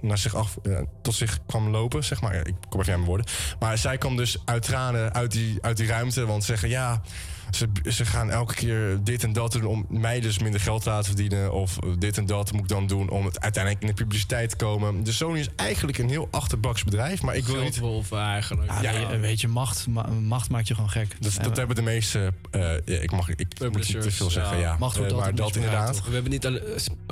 naar 0.01 0.19
zich 0.19 0.35
af 0.35 0.59
eh, 0.63 0.79
tot 1.03 1.15
zich 1.15 1.39
kwam 1.47 1.69
lopen, 1.69 2.05
zeg 2.05 2.21
maar. 2.21 2.35
Ik 2.35 2.55
kom 2.69 2.81
even 2.81 2.93
aan 2.93 2.99
mijn 2.99 3.11
woorden. 3.11 3.27
Maar 3.59 3.79
zij 3.79 3.99
kwam 3.99 4.17
dus 4.17 4.39
uit 4.45 4.63
tranen 4.63 5.15
uit 5.15 5.33
die, 5.33 5.59
uit 5.61 5.77
die 5.77 5.87
ruimte, 5.87 6.27
want 6.27 6.45
zeggen 6.45 6.69
ja. 6.69 7.03
Ze, 7.51 7.69
ze 7.91 8.05
gaan 8.05 8.31
elke 8.31 8.55
keer 8.55 8.99
dit 9.05 9.23
en 9.23 9.33
dat 9.33 9.53
doen 9.53 9.65
om 9.65 9.87
mij 9.89 10.21
dus 10.21 10.39
minder 10.39 10.61
geld 10.61 10.83
te 10.83 10.89
laten 10.89 11.07
verdienen. 11.07 11.53
Of 11.53 11.79
dit 11.99 12.19
en 12.19 12.27
dat 12.27 12.53
moet 12.53 12.61
ik 12.63 12.69
dan 12.69 12.87
doen 12.87 13.09
om 13.11 13.25
het 13.25 13.41
uiteindelijk 13.41 13.83
in 13.85 13.89
de 13.89 13.95
publiciteit 14.03 14.51
te 14.51 14.57
komen. 14.57 15.03
Dus 15.05 15.17
Sony 15.17 15.39
is 15.39 15.49
eigenlijk 15.57 15.99
een 15.99 16.09
heel 16.09 16.29
achterbaks 16.31 16.85
bedrijf. 16.85 17.23
Maar 17.23 17.37
ik 17.37 17.45
wil 17.47 17.63
niet. 17.63 17.77
Geldwolf 17.79 18.13
eigenlijk. 18.13 18.71
Ja, 18.83 19.09
nee, 19.09 19.19
weet 19.19 19.41
je, 19.41 19.49
macht, 19.49 19.87
ma- 19.87 20.07
macht 20.07 20.51
maakt 20.51 20.69
je 20.69 20.75
gewoon 20.75 20.91
gek. 20.91 21.17
Dat, 21.21 21.39
dat 21.43 21.57
hebben 21.57 21.77
de 21.77 21.83
meeste. 21.83 22.33
eh, 22.51 22.61
ja, 22.85 22.99
ik 23.01 23.11
mag 23.11 23.29
ik 23.29 23.55
moet 23.61 23.75
niet 23.75 24.01
te 24.03 24.11
veel 24.11 24.31
zeggen. 24.31 24.59
Ja, 24.59 24.77
Macht 24.79 24.97
wordt 24.97 25.13
Eh, 25.13 25.19
maar 25.19 25.35
dat 25.35 25.57
inderdaad. 25.57 26.05
We 26.07 26.13
hebben 26.13 26.31
niet 26.31 26.51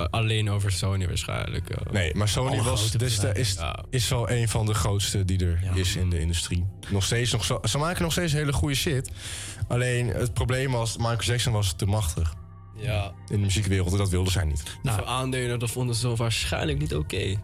alleen 0.09 0.49
over 0.49 0.71
Sony 0.71 1.07
waarschijnlijk. 1.07 1.69
eh. 1.69 1.91
Nee, 1.91 2.15
maar 2.15 2.27
Sony 2.29 2.61
was, 2.61 2.91
dus 2.91 3.19
is, 3.19 3.53
Ja. 3.53 3.83
is 3.89 4.07
wel 4.09 4.29
een 4.29 4.49
van 4.49 4.65
de 4.65 4.73
grootste 4.73 5.25
die 5.25 5.45
er 5.45 5.59
is 5.73 5.95
in 5.95 6.09
de 6.09 6.19
industrie. 6.19 6.65
Nog 6.89 7.03
steeds, 7.03 7.31
nog 7.31 7.45
zo, 7.45 7.59
ze 7.63 7.77
maken 7.77 8.01
nog 8.01 8.11
steeds 8.11 8.33
hele 8.33 8.53
goede 8.53 8.75
shit. 8.75 9.11
Alleen 9.67 10.07
het 10.07 10.33
probleem 10.33 10.71
was, 10.71 10.97
Michael 10.97 11.21
Jackson 11.21 11.53
was 11.53 11.73
te 11.73 11.85
machtig. 11.85 12.33
Ja. 12.75 13.03
In 13.05 13.35
de 13.35 13.37
muziekwereld, 13.37 13.91
en 13.91 13.97
dat 13.97 14.09
wilden 14.09 14.31
zij 14.31 14.43
niet. 14.45 14.63
Nou, 14.83 15.07
aandelen, 15.07 15.59
dat 15.59 15.69
vonden 15.71 15.95
ze 15.95 16.15
waarschijnlijk 16.15 16.79
niet 16.79 16.95
oké. 16.95 17.35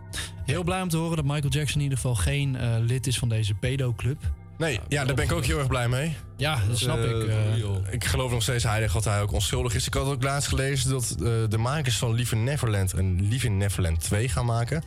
Heel 0.46 0.64
blij 0.64 0.82
om 0.82 0.90
te 0.90 0.98
horen 0.98 1.16
dat 1.16 1.26
Michael 1.26 1.50
Jackson 1.54 1.76
in 1.78 1.82
ieder 1.84 1.98
geval 1.98 2.16
geen 2.16 2.56
eh, 2.56 2.76
lid 2.80 3.08
is 3.08 3.18
van 3.20 3.30
deze 3.30 3.54
pedo-club. 3.54 4.18
Nee, 4.58 4.80
ja, 4.88 5.06
daar 5.06 5.16
ben 5.16 5.26
ik 5.26 5.32
ook 5.32 5.46
heel 5.46 5.58
erg 5.58 5.68
blij 5.68 5.90
mee. 5.90 6.16
Ja, 6.38 6.60
dat 6.68 6.78
snap 6.78 6.98
Eh, 6.98 7.10
ik. 7.10 7.28
eh. 7.28 7.94
ik 7.94 8.06
geloof 8.06 8.32
nog 8.32 8.42
steeds 8.42 8.64
heilig 8.64 8.94
dat 8.94 9.04
hij 9.04 9.22
ook 9.22 9.32
onschuldig 9.32 9.76
is. 9.76 9.88
Ik 9.88 9.94
had 9.94 10.06
ook 10.08 10.24
laatst 10.24 10.48
gelezen 10.50 10.90
dat 10.90 11.12
eh, 11.12 11.18
de 11.50 11.58
makers 11.58 11.98
van 11.98 12.14
Lieve 12.14 12.36
Neverland 12.36 12.94
een 12.94 13.28
Lieve 13.28 13.48
Neverland 13.50 14.00
2 14.00 14.30
gaan 14.30 14.46
maken. 14.46 14.84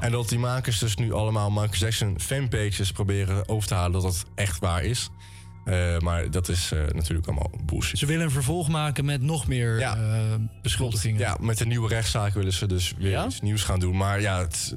En 0.00 0.12
dat 0.12 0.28
die 0.28 0.38
makers 0.38 0.78
dus 0.78 0.96
nu 0.96 1.12
allemaal 1.12 1.50
Michael 1.50 1.70
Jackson 1.78 2.20
fanpages 2.20 2.92
proberen 2.92 3.48
over 3.48 3.68
te 3.68 3.74
halen 3.74 3.92
dat 3.92 4.02
dat 4.02 4.24
echt 4.34 4.58
waar 4.58 4.84
is. 4.84 5.10
Eh, 5.68 5.98
maar 5.98 6.30
dat 6.30 6.48
is 6.48 6.72
eh, 6.72 6.78
natuurlijk 6.92 7.26
allemaal 7.26 7.50
bullshit. 7.64 7.98
Ze 7.98 8.06
willen 8.06 8.24
een 8.24 8.30
vervolg 8.30 8.68
maken 8.68 9.04
met 9.04 9.22
nog 9.22 9.46
meer 9.46 9.78
Ja. 9.78 9.96
eh, 9.96 10.20
beschuldigingen. 10.62 11.18
Ja, 11.20 11.36
met 11.40 11.58
de 11.58 11.66
nieuwe 11.66 11.88
rechtszaak 11.88 12.34
willen 12.34 12.52
ze 12.52 12.66
dus 12.66 12.94
weer 12.98 13.10
Ja? 13.10 13.26
iets 13.26 13.40
nieuws 13.40 13.62
gaan 13.62 13.80
doen. 13.80 13.96
Maar 13.96 14.20
ja, 14.20 14.38
het, 14.38 14.74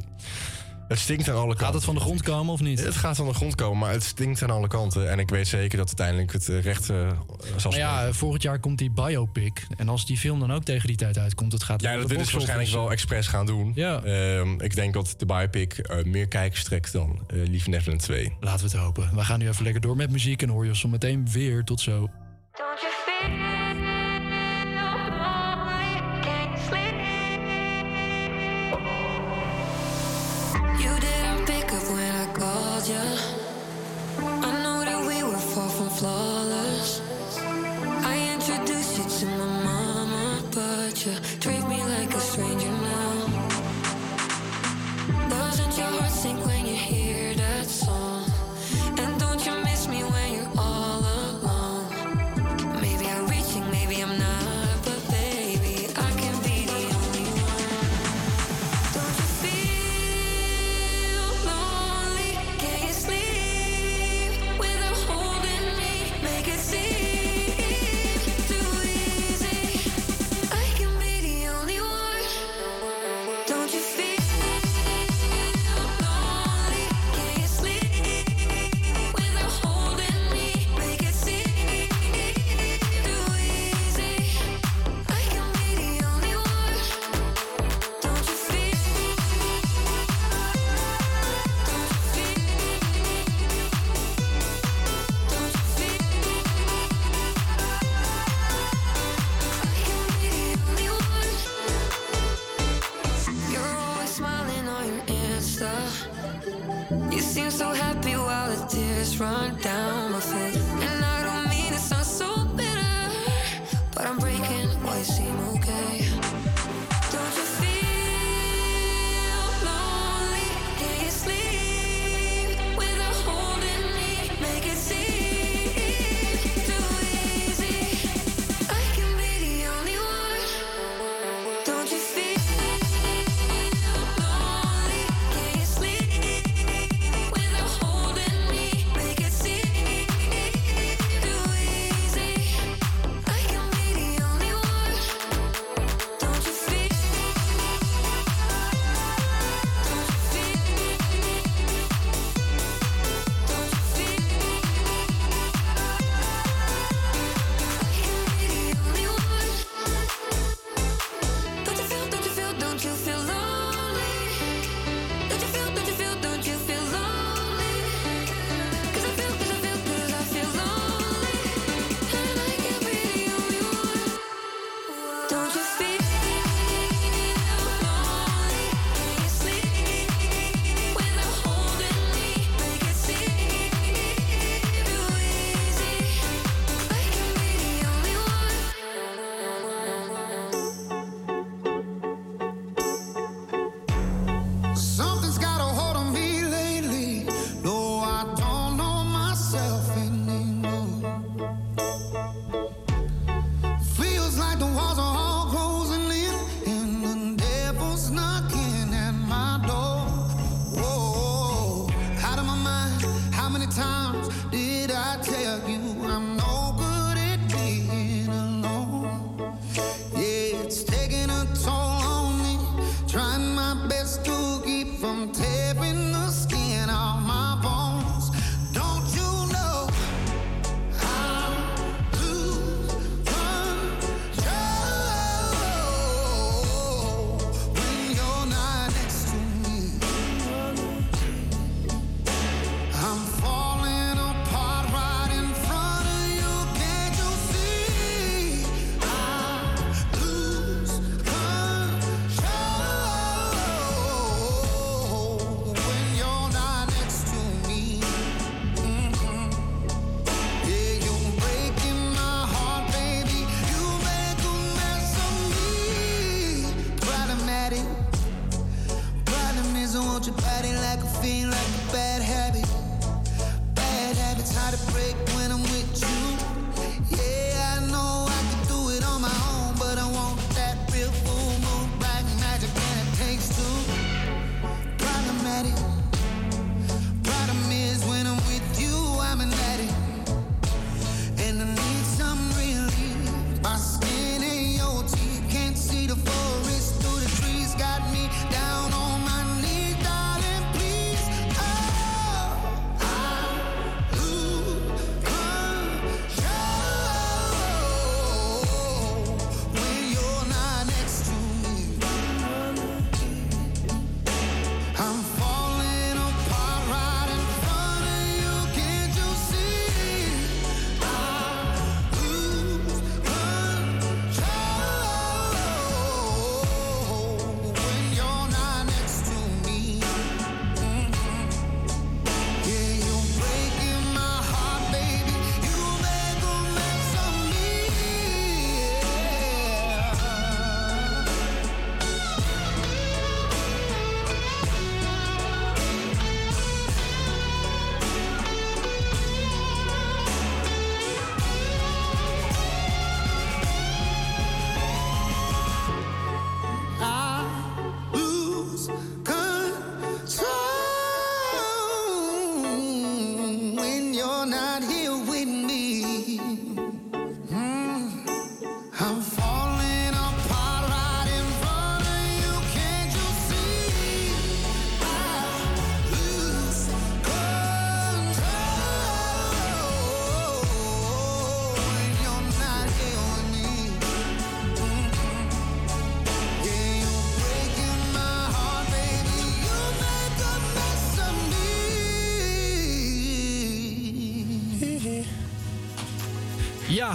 het 0.91 0.99
stinkt 0.99 1.29
aan 1.29 1.35
alle 1.35 1.45
kanten. 1.45 1.65
Gaat 1.65 1.73
het 1.73 1.83
van 1.83 1.95
de 1.95 2.01
grond 2.01 2.21
komen 2.21 2.53
of 2.53 2.61
niet? 2.61 2.83
Het 2.83 2.95
gaat 2.95 3.15
van 3.15 3.27
de 3.27 3.33
grond 3.33 3.55
komen, 3.55 3.77
maar 3.77 3.91
het 3.91 4.03
stinkt 4.03 4.43
aan 4.43 4.49
alle 4.49 4.67
kanten. 4.67 5.09
En 5.09 5.19
ik 5.19 5.29
weet 5.29 5.47
zeker 5.47 5.77
dat 5.77 5.87
uiteindelijk 5.87 6.31
het 6.31 6.49
eh, 6.49 6.61
recht 6.61 6.89
eh, 6.89 7.09
zal 7.55 7.71
Maar 7.71 7.79
ja, 7.79 8.13
volgend 8.13 8.43
jaar 8.43 8.59
komt 8.59 8.77
die 8.77 8.91
biopic. 8.91 9.67
En 9.77 9.89
als 9.89 10.05
die 10.05 10.17
film 10.17 10.39
dan 10.39 10.53
ook 10.53 10.63
tegen 10.63 10.87
die 10.87 10.97
tijd 10.97 11.17
uitkomt, 11.17 11.51
het 11.51 11.63
gaat 11.63 11.81
Ja, 11.81 11.95
dat 11.95 12.09
willen 12.09 12.25
ze 12.25 12.31
waarschijnlijk 12.31 12.69
wel 12.69 12.91
expres 12.91 13.27
gaan 13.27 13.45
doen. 13.45 13.71
Ja. 13.75 14.03
Ehm, 14.03 14.59
ik 14.59 14.75
denk 14.75 14.93
dat 14.93 15.13
de 15.17 15.25
biopic 15.25 15.77
eh, 15.77 16.03
meer 16.03 16.27
kijkers 16.27 16.63
trekt 16.63 16.91
dan 16.91 17.19
eh 17.27 17.47
Lieve 17.47 17.69
Neverland 17.69 18.01
2. 18.01 18.35
Laten 18.39 18.65
we 18.65 18.71
het 18.71 18.81
hopen. 18.81 19.09
We 19.13 19.23
gaan 19.23 19.39
nu 19.39 19.47
even 19.47 19.63
lekker 19.63 19.81
door 19.81 19.95
met 19.95 20.11
muziek 20.11 20.41
en 20.41 20.49
hoor 20.49 20.63
je 20.63 20.69
ons 20.69 20.79
zo 20.79 20.87
meteen 20.87 21.27
weer. 21.31 21.63
Tot 21.63 21.81
zo. 21.81 22.09
You 22.57 23.80
treat 41.03 41.67
me 41.67 41.83
like 41.83 42.13
a 42.13 42.19
stranger 42.19 42.69
now. 42.69 43.25
Doesn't 45.29 45.75
your 45.75 45.87
heart 45.87 46.11
sink 46.11 46.50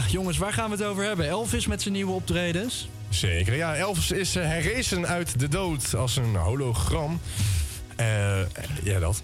Jongens, 0.09 0.39
waar 0.39 0.52
gaan 0.52 0.70
we 0.70 0.77
het 0.77 0.85
over 0.85 1.05
hebben? 1.05 1.28
Elvis 1.28 1.66
met 1.66 1.82
zijn 1.82 1.94
nieuwe 1.94 2.12
optredens. 2.12 2.89
Zeker, 3.09 3.55
ja. 3.55 3.74
Elvis 3.74 4.10
is 4.10 4.36
uh, 4.36 4.44
herrezen 4.44 5.06
uit 5.06 5.40
de 5.40 5.48
dood 5.48 5.94
als 5.94 6.16
een 6.16 6.36
hologram. 6.36 7.20
Eh, 7.97 8.39
ja, 8.82 8.98
dat. 8.98 9.23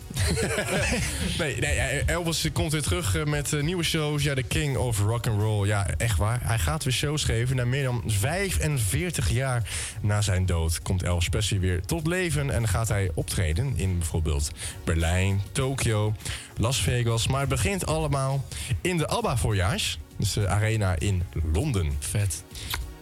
nee, 1.39 1.57
nee, 1.57 2.03
Elvis 2.07 2.49
komt 2.53 2.73
weer 2.73 2.82
terug 2.82 3.16
eh, 3.16 3.24
met 3.24 3.53
eh, 3.53 3.62
nieuwe 3.62 3.82
shows. 3.82 4.23
Ja, 4.23 4.35
de 4.35 4.43
King 4.43 4.77
of 4.77 5.01
Rock 5.01 5.27
and 5.27 5.40
Roll. 5.40 5.66
Ja, 5.66 5.86
echt 5.97 6.19
waar. 6.19 6.40
Hij 6.43 6.59
gaat 6.59 6.85
weer 6.85 6.93
shows 6.93 7.24
geven. 7.24 7.57
Na 7.57 7.65
meer 7.65 7.85
dan 7.85 8.03
45 8.07 9.31
jaar 9.31 9.62
na 10.01 10.20
zijn 10.20 10.47
dood 10.47 10.82
komt 10.82 11.03
Elvis 11.03 11.28
Presley 11.28 11.61
weer 11.61 11.82
tot 11.86 12.07
leven. 12.07 12.51
En 12.51 12.69
gaat 12.69 12.89
hij 12.89 13.11
optreden 13.15 13.73
in 13.77 13.99
bijvoorbeeld 13.99 14.51
Berlijn, 14.85 15.43
Tokio, 15.53 16.15
Las 16.57 16.81
Vegas. 16.81 17.27
Maar 17.27 17.40
het 17.40 17.49
begint 17.49 17.86
allemaal 17.86 18.44
in 18.81 18.97
de 18.97 19.09
ABBA-voorjaars. 19.09 19.99
Dus 20.23 20.32
de 20.32 20.49
arena 20.49 20.99
in 20.99 21.23
Londen. 21.53 21.93
Vet. 21.99 22.44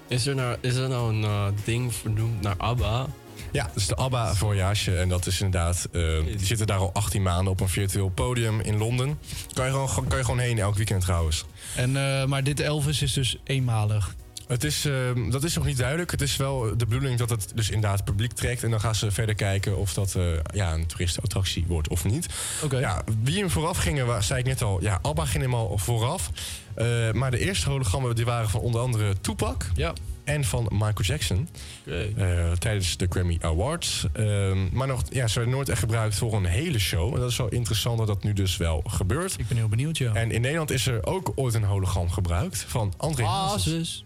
Is 0.08 0.26
er 0.26 0.34
nou, 0.34 0.56
is 0.60 0.74
er 0.74 0.88
nou 0.88 1.14
een 1.14 1.24
eh, 1.24 1.46
ding 1.64 1.94
vernoemd 1.94 2.40
naar 2.40 2.54
ABBA? 2.56 3.06
Ja, 3.52 3.70
is 3.74 3.86
de 3.86 3.96
ABBA 3.96 4.34
voorjaarsje. 4.34 4.96
En 4.96 5.08
dat 5.08 5.26
is 5.26 5.40
inderdaad... 5.40 5.88
eh, 5.92 6.02
die 6.24 6.46
zitten 6.46 6.66
daar 6.66 6.78
al 6.78 6.90
18 6.92 7.22
maanden 7.22 7.52
op 7.52 7.60
een 7.60 7.68
virtueel 7.68 8.08
podium 8.08 8.60
in 8.60 8.78
Londen. 8.78 9.18
Kan 9.52 9.64
je 9.64 9.70
gewoon, 9.70 10.06
kan 10.08 10.18
je 10.18 10.24
gewoon 10.24 10.40
heen 10.40 10.58
elk 10.58 10.76
weekend 10.76 11.02
trouwens. 11.02 11.44
En, 11.76 11.96
eh, 11.96 12.24
maar 12.24 12.44
dit 12.44 12.60
Elvis 12.60 13.02
is 13.02 13.12
dus 13.12 13.36
eenmalig. 13.44 14.14
Het 14.50 14.64
is, 14.64 14.84
eh, 14.84 14.94
dat 15.30 15.44
is 15.44 15.54
nog 15.54 15.64
niet 15.64 15.76
duidelijk. 15.78 16.10
Het 16.10 16.20
is 16.20 16.36
wel 16.36 16.60
de 16.76 16.86
bedoeling 16.86 17.18
dat 17.18 17.30
het 17.30 17.52
dus 17.54 17.70
inderdaad 17.70 18.04
publiek 18.04 18.32
trekt. 18.32 18.62
En 18.62 18.70
dan 18.70 18.80
gaan 18.80 18.94
ze 18.94 19.10
verder 19.10 19.34
kijken 19.34 19.76
of 19.76 19.94
dat 19.94 20.14
eh, 20.14 20.22
ja, 20.54 20.72
een 20.72 20.86
toeristenattractie 20.86 21.64
wordt 21.68 21.88
of 21.88 22.04
niet. 22.04 22.26
Ja, 22.80 23.02
wie 23.22 23.38
hem 23.38 23.50
vooraf 23.50 23.76
gingen, 23.76 24.06
wa- 24.06 24.20
zei 24.20 24.40
ik 24.40 24.46
net 24.46 24.62
al. 24.62 24.82
Ja, 24.82 24.98
ABBA 25.02 25.24
ging 25.24 25.42
hem 25.42 25.54
al 25.54 25.78
vooraf. 25.78 26.30
Eh, 26.74 27.12
maar 27.12 27.30
de 27.30 27.38
eerste 27.38 27.70
hologrammen 27.70 28.14
die 28.16 28.24
waren 28.24 28.48
van 28.50 28.60
onder 28.60 28.80
andere 28.80 29.20
Tupac. 29.20 29.66
Ja. 29.74 29.92
En 30.24 30.44
van 30.44 30.66
Michael 30.72 31.02
Jackson. 31.02 31.48
Eh, 32.16 32.52
tijdens 32.52 32.96
de 32.96 33.06
Grammy 33.08 33.38
Awards. 33.40 34.06
Ehm, 34.12 34.58
maar 34.72 34.86
nog, 34.86 35.02
ja, 35.10 35.26
ze 35.26 35.34
werden 35.38 35.54
nooit 35.54 35.68
echt 35.68 35.78
gebruikt 35.78 36.14
voor 36.14 36.34
een 36.34 36.44
hele 36.44 36.78
show. 36.78 37.14
En 37.14 37.20
dat 37.20 37.30
is 37.30 37.36
wel 37.36 37.48
interessant 37.48 37.98
dat 37.98 38.06
dat 38.06 38.22
nu 38.22 38.32
dus 38.32 38.56
wel 38.56 38.82
gebeurt. 38.86 39.34
Ik 39.38 39.48
ben 39.48 39.56
heel 39.56 39.68
benieuwd, 39.68 39.98
ja. 39.98 40.14
En 40.14 40.30
in 40.30 40.40
Nederland 40.40 40.70
is 40.70 40.86
er 40.86 41.06
ook 41.06 41.32
ooit 41.34 41.54
een 41.54 41.64
hologram 41.64 42.10
gebruikt 42.10 42.64
van 42.68 42.92
André 42.96 43.24
Hazes. 43.24 44.04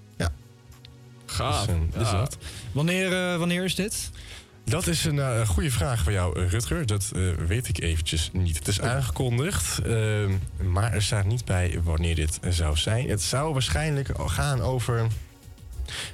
Gaaf. 1.35 1.66
Dus, 1.66 2.06
eh, 2.06 2.12
Ja. 2.12 2.19
dat. 2.19 2.36
Wanneer, 2.73 3.32
eh, 3.32 3.39
wanneer 3.39 3.65
is 3.65 3.74
dit? 3.74 4.11
Dat 4.65 4.86
is 4.86 5.05
een 5.05 5.19
eh, 5.19 5.48
goede 5.48 5.70
vraag 5.70 6.02
voor 6.02 6.12
jou, 6.12 6.47
Rutger. 6.48 6.86
Dat 6.86 7.12
weet 7.47 7.69
ik 7.69 7.81
eventjes 7.81 8.31
niet. 8.32 8.59
Het 8.59 8.69
is 8.69 8.81
aangekondigd, 8.81 9.78
ehm, 9.78 10.32
maar 10.62 10.93
er 10.93 11.02
staat 11.02 11.24
niet 11.24 11.44
bij 11.44 11.81
wanneer 11.82 12.15
dit 12.15 12.39
zou 12.48 12.77
zijn. 12.77 13.09
Het 13.09 13.23
zou 13.23 13.52
waarschijnlijk 13.52 14.11
gaan 14.27 14.61
over... 14.61 15.06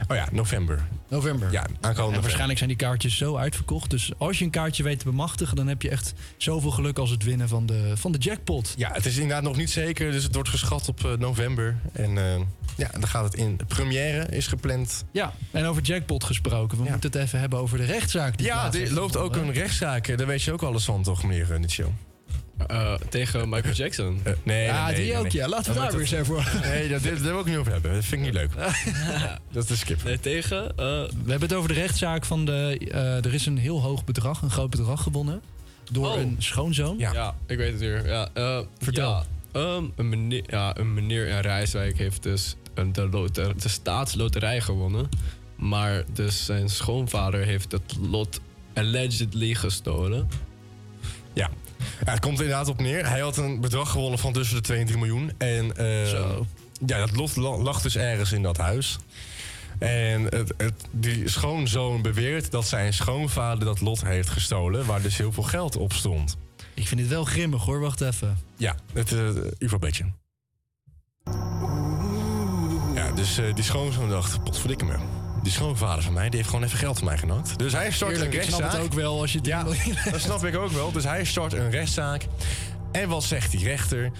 Oh 0.08 0.16
ja, 0.16 0.28
november. 0.32 0.86
November. 1.08 1.52
Ja, 1.52 1.60
aankomende 1.60 1.80
En 1.80 1.92
november. 1.96 2.20
waarschijnlijk 2.20 2.58
zijn 2.58 2.70
die 2.70 2.78
kaartjes 2.78 3.16
zo 3.16 3.36
uitverkocht. 3.36 3.90
Dus 3.90 4.12
als 4.18 4.38
je 4.38 4.44
een 4.44 4.50
kaartje 4.50 4.82
weet 4.82 4.98
te 4.98 5.04
bemachtigen, 5.04 5.56
dan 5.56 5.66
heb 5.66 5.82
je 5.82 5.88
echt 5.90 6.12
zoveel 6.36 6.70
geluk 6.70 6.98
als 6.98 7.10
het 7.10 7.22
winnen 7.24 7.48
van 7.48 7.66
de, 7.66 7.92
van 7.96 8.12
de 8.12 8.18
jackpot. 8.18 8.74
Ja, 8.76 8.90
het 8.92 9.06
is 9.06 9.14
inderdaad 9.16 9.42
nog 9.42 9.56
niet 9.56 9.70
zeker, 9.70 10.10
dus 10.12 10.24
het 10.24 10.34
wordt 10.34 10.48
geschat 10.48 10.88
op 10.88 11.04
eh, 11.04 11.12
november. 11.12 11.76
En 11.92 12.18
eh, 12.18 12.40
ja, 12.76 12.88
dan 12.92 13.06
gaat 13.08 13.24
het 13.24 13.34
in. 13.34 13.58
Première 13.68 14.26
is 14.26 14.46
gepland. 14.46 15.04
Ja, 15.12 15.32
en 15.50 15.64
over 15.64 15.82
jackpot 15.82 16.24
gesproken. 16.24 16.78
We 16.78 16.90
moeten 16.90 17.10
het 17.10 17.20
even 17.20 17.40
hebben 17.40 17.58
over 17.58 17.78
de 17.78 17.84
rechtszaak. 17.84 18.38
Die 18.38 18.46
Ja, 18.46 18.72
er 18.72 18.92
loopt 18.92 19.16
ook 19.16 19.36
een 19.36 19.52
rechtszaak. 19.52 20.08
eh, 20.08 20.16
Daar 20.16 20.26
weet 20.26 20.42
je 20.42 20.52
ook 20.52 20.62
alles 20.62 20.84
van, 20.84 21.02
toch, 21.02 21.22
meneer 21.22 21.46
uh, 22.70 22.80
show? 22.86 22.98
tegen 23.08 23.48
Michael 23.48 23.74
Jackson? 23.74 24.20
nee, 24.42 24.64
Ja, 24.64 24.84
nee, 24.86 24.94
nee, 24.94 25.02
die 25.04 25.12
nee, 25.12 25.16
ook, 25.16 25.22
nee. 25.22 25.32
ja. 25.32 25.48
Laten 25.48 25.72
we 25.72 25.78
daar 25.78 25.90
weer 25.90 26.00
eens 26.00 26.10
even 26.10 26.26
voor. 26.26 26.44
Nee, 26.62 26.88
dat, 26.88 27.02
dit- 27.02 27.22
daar 27.22 27.32
wil 27.32 27.40
ik 27.40 27.46
niet 27.46 27.56
over 27.56 27.72
hebben. 27.72 27.92
Dat 27.94 28.04
vind 28.04 28.20
ik 28.26 28.32
niet 28.32 28.34
leuk. 28.36 28.50
dat 29.52 29.70
is 29.70 29.78
skip. 29.78 30.04
Nee, 30.04 30.20
tegen? 30.20 30.68
eh, 30.70 30.74
We 30.76 31.30
hebben 31.30 31.48
het 31.48 31.54
over 31.54 31.68
de 31.68 31.74
rechtszaak 31.74 32.24
van 32.24 32.44
de... 32.44 32.78
eh, 32.92 33.24
er 33.24 33.34
is 33.34 33.46
een 33.46 33.58
heel 33.58 33.80
hoog 33.82 34.04
bedrag, 34.04 34.42
een 34.42 34.50
groot 34.50 34.70
bedrag 34.70 35.02
gewonnen. 35.02 35.42
Door 35.92 36.06
Oh. 36.06 36.20
een 36.20 36.36
schoonzoon. 36.38 36.98
Ja. 36.98 37.34
ik 37.46 37.56
weet 37.56 37.70
het 37.72 37.80
weer. 37.80 38.06
Ja, 38.08 38.28
eh, 38.32 38.58
Vertel. 38.78 39.10
ja, 39.10 39.24
ehm, 39.52 39.84
een, 39.96 40.08
meneer, 40.08 40.42
ja, 40.46 40.76
een 40.76 40.94
meneer 40.94 41.26
in 41.26 41.38
Rijswijk 41.40 41.98
heeft 41.98 42.22
dus 42.22 42.56
een, 42.74 42.92
de, 42.92 43.08
loter, 43.08 43.60
de 43.60 43.68
staatsloterij 43.68 44.60
gewonnen. 44.60 45.08
Maar 45.56 46.02
dus 46.12 46.44
zijn 46.44 46.68
schoonvader 46.68 47.44
heeft 47.44 47.72
het 47.72 47.96
lot 48.10 48.40
allegedly 48.74 49.54
gestolen. 49.54 50.28
Ja. 51.32 51.50
Ja, 52.04 52.10
het 52.12 52.20
komt 52.20 52.40
inderdaad 52.40 52.68
op 52.68 52.80
neer. 52.80 53.08
Hij 53.08 53.20
had 53.20 53.36
een 53.36 53.60
bedrag 53.60 53.90
gewonnen 53.90 54.18
van 54.18 54.32
tussen 54.32 54.56
de 54.56 54.62
2 54.62 54.78
en 54.78 54.86
3 54.86 54.98
miljoen. 54.98 55.32
En 55.38 55.76
eh, 55.76 56.04
Zo. 56.04 56.46
ja, 56.86 56.98
dat 56.98 57.16
lot 57.16 57.36
la- 57.36 57.56
lag 57.58 57.80
dus 57.82 57.96
ergens 57.96 58.32
in 58.32 58.42
dat 58.42 58.56
huis. 58.56 58.98
En 59.78 60.22
het, 60.22 60.52
het, 60.56 60.74
die 60.90 61.28
schoonzoon 61.28 62.02
beweert 62.02 62.50
dat 62.50 62.66
zijn 62.66 62.92
schoonvader 62.92 63.64
dat 63.64 63.80
lot 63.80 64.04
heeft 64.04 64.28
gestolen... 64.28 64.86
waar 64.86 65.02
dus 65.02 65.16
heel 65.16 65.32
veel 65.32 65.42
geld 65.42 65.76
op 65.76 65.92
stond. 65.92 66.36
Ik 66.74 66.86
vind 66.88 67.00
het 67.00 67.08
wel 67.08 67.24
grimmig 67.24 67.62
hoor, 67.64 67.80
wacht 67.80 68.00
even. 68.00 68.38
Ja, 68.56 68.74
het 68.92 69.10
uh, 69.10 69.28
UFO-bedje. 69.58 70.04
Ja, 72.94 73.12
dus 73.14 73.38
eh, 73.38 73.54
die 73.54 73.64
schoonzoon 73.64 74.08
dacht, 74.08 74.44
potverdikke 74.44 74.84
me. 74.84 74.94
Die 75.42 75.52
schoonvader 75.52 76.02
van 76.04 76.12
mij, 76.12 76.28
die 76.28 76.36
heeft 76.38 76.48
gewoon 76.50 76.64
even 76.64 76.78
geld 76.78 76.98
van 76.98 77.06
mij 77.06 77.18
genakt. 77.18 77.58
Dus 77.58 77.72
hij 77.72 77.90
start 77.90 78.12
Eerlijk, 78.12 78.32
een 78.34 78.40
ik 78.40 78.44
snap 78.46 78.60
rechtszaak. 78.60 78.82
het 78.82 78.92
ook 78.92 78.98
wel 78.98 79.20
als 79.20 79.32
je 79.32 79.38
het 79.38 79.46
Ja, 79.46 79.64
dat 80.10 80.20
snap 80.20 80.44
ik 80.44 80.56
ook 80.56 80.70
wel. 80.70 80.92
Dus 80.92 81.04
hij 81.04 81.24
start 81.24 81.52
een 81.52 81.70
rechtszaak. 81.70 82.26
En 82.92 83.08
wat 83.08 83.24
zegt 83.24 83.50
die 83.50 83.64
rechter? 83.64 84.10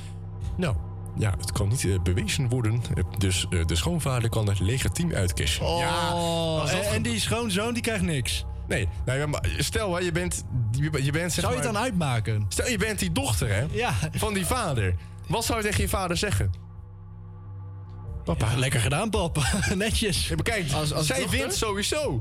Nou, 0.56 0.76
ja, 1.18 1.34
het 1.40 1.52
kan 1.52 1.68
niet 1.68 1.84
eh, 1.84 2.00
bewezen 2.02 2.48
worden. 2.48 2.82
Dus 3.18 3.46
eh, 3.50 3.66
de 3.66 3.74
schoonvader 3.76 4.28
kan 4.28 4.46
het 4.48 4.60
legitiem 4.60 5.12
uitkiezen. 5.14 5.66
Oh, 5.66 5.78
ja, 5.78 6.72
en, 6.72 6.84
en 6.94 7.02
die 7.02 7.20
schoonzoon 7.20 7.74
die 7.74 7.82
krijgt 7.82 8.02
niks. 8.04 8.44
Nee, 8.68 8.88
nou, 9.04 9.26
maar 9.26 9.48
stel 9.58 9.94
hè, 9.94 10.00
je 10.00 10.12
bent, 10.12 10.44
je, 10.70 11.02
je 11.04 11.12
bent 11.12 11.32
zeg 11.32 11.44
Zou 11.44 11.56
je 11.56 11.60
het 11.60 11.72
maar- 11.72 11.72
dan 11.72 11.82
uitmaken? 11.90 12.46
Stel 12.48 12.68
je 12.68 12.78
bent 12.78 12.98
die 12.98 13.12
dochter 13.12 13.48
hè, 13.54 13.64
Ja. 13.70 13.92
van 14.12 14.34
die 14.34 14.46
vader. 14.46 14.94
Wat 15.26 15.44
zou 15.44 15.58
je 15.58 15.64
tegen 15.64 15.82
je 15.82 15.88
vader 15.88 16.16
zeggen? 16.16 16.50
Papa. 18.36 18.56
Lekker 18.58 18.80
gedaan, 18.80 19.10
pap. 19.10 19.38
Netjes. 19.74 20.28
Ja, 20.28 20.34
maar 20.34 20.44
kijk, 20.44 20.72
Als- 20.72 20.92
als 20.92 21.06
zij 21.06 21.18
dochter? 21.20 21.38
wint 21.38 21.54
sowieso. 21.54 22.20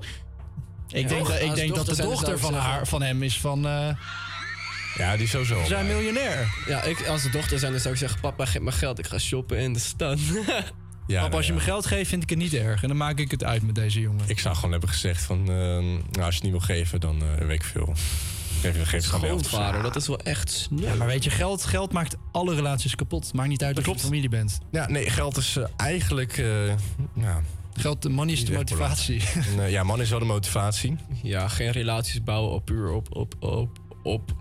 Ik 0.87 1.07
denk, 1.07 1.27
dat, 1.27 1.41
ik 1.41 1.55
denk 1.55 1.75
dat 1.75 1.85
de 1.85 1.95
dochter 2.01 2.39
van, 2.39 2.53
haar, 2.53 2.87
van 2.87 3.01
hem 3.01 3.23
is 3.23 3.39
van... 3.39 3.67
eh 3.67 3.89
Ja, 4.97 5.13
die 5.15 5.23
is 5.23 5.29
sowieso. 5.29 5.59
we 5.59 5.65
zijn 5.67 5.87
miljonair. 5.87 6.47
Ja, 6.67 6.81
ik, 6.83 7.07
als 7.07 7.23
de 7.23 7.29
dochter 7.29 7.59
zijn, 7.59 7.71
dan 7.71 7.81
zou 7.81 7.93
ik 7.93 7.99
zeggen: 7.99 8.19
Papa, 8.19 8.45
geef 8.45 8.61
me 8.61 8.71
geld, 8.71 8.99
ik 8.99 9.07
ga 9.07 9.17
shoppen 9.17 9.57
in 9.57 9.73
de 9.73 9.79
stad. 9.79 10.19
Ja, 11.07 11.21
Pap, 11.21 11.33
als 11.33 11.47
je 11.47 11.53
me 11.53 11.59
geld 11.59 11.85
geeft, 11.85 12.09
vind 12.09 12.23
ik 12.23 12.29
het 12.29 12.37
niet 12.37 12.53
erg. 12.53 12.81
En 12.81 12.87
dan 12.87 12.97
maak 12.97 13.19
ik 13.19 13.31
het 13.31 13.43
uit 13.43 13.61
met 13.63 13.75
deze 13.75 13.99
jongen. 13.99 14.23
Ik 14.27 14.39
zou 14.39 14.55
gewoon 14.55 14.71
hebben 14.71 14.89
gezegd 14.89 15.23
van, 15.23 15.39
eh, 15.39 15.45
nou, 15.55 16.01
als 16.11 16.35
je 16.35 16.41
het 16.41 16.41
niet 16.41 16.51
wil 16.51 16.59
geven, 16.59 16.99
dan 16.99 17.21
eh, 17.21 17.45
weet 17.45 17.55
ik 17.55 17.63
veel. 17.63 17.93
Geef, 18.61 18.75
geef 18.75 18.91
het 18.91 19.05
gewoon 19.05 19.29
wel. 19.29 19.43
Schoonvader, 19.43 19.81
dat 19.81 19.95
is 19.95 20.07
wel 20.07 20.19
echt 20.19 20.49
snel. 20.51 20.79
Ja, 20.83 20.93
maar 20.95 21.07
weet 21.07 21.23
je, 21.23 21.29
geld, 21.29 21.65
geld 21.65 21.91
maakt 21.91 22.15
alle 22.31 22.55
relaties 22.55 22.95
kapot. 22.95 23.33
Maakt 23.33 23.49
niet 23.49 23.63
uit 23.63 23.77
of 23.77 23.85
je 23.85 23.99
familie 23.99 24.29
bent. 24.29 24.57
Ja, 24.71 24.89
nee, 24.89 25.09
geld 25.09 25.37
is 25.37 25.55
eh, 25.55 25.63
eigenlijk, 25.77 26.37
eh, 26.37 26.45
nou, 27.13 27.41
Geld, 27.73 28.01
de 28.01 28.09
money 28.09 28.33
is 28.33 28.45
de 28.45 28.51
motivatie. 28.53 29.23
eh, 29.57 29.69
ja, 29.75 29.83
man 29.83 30.01
is 30.01 30.09
wel 30.09 30.19
de 30.19 30.25
motivatie. 30.25 30.95
Ja, 31.23 31.47
geen 31.47 31.71
relaties 31.71 32.23
bouwen 32.23 32.53
op 32.53 32.65
puur 32.65 32.89
op, 32.91 33.15
op, 33.15 33.33
op, 33.39 33.79
op 34.03 34.31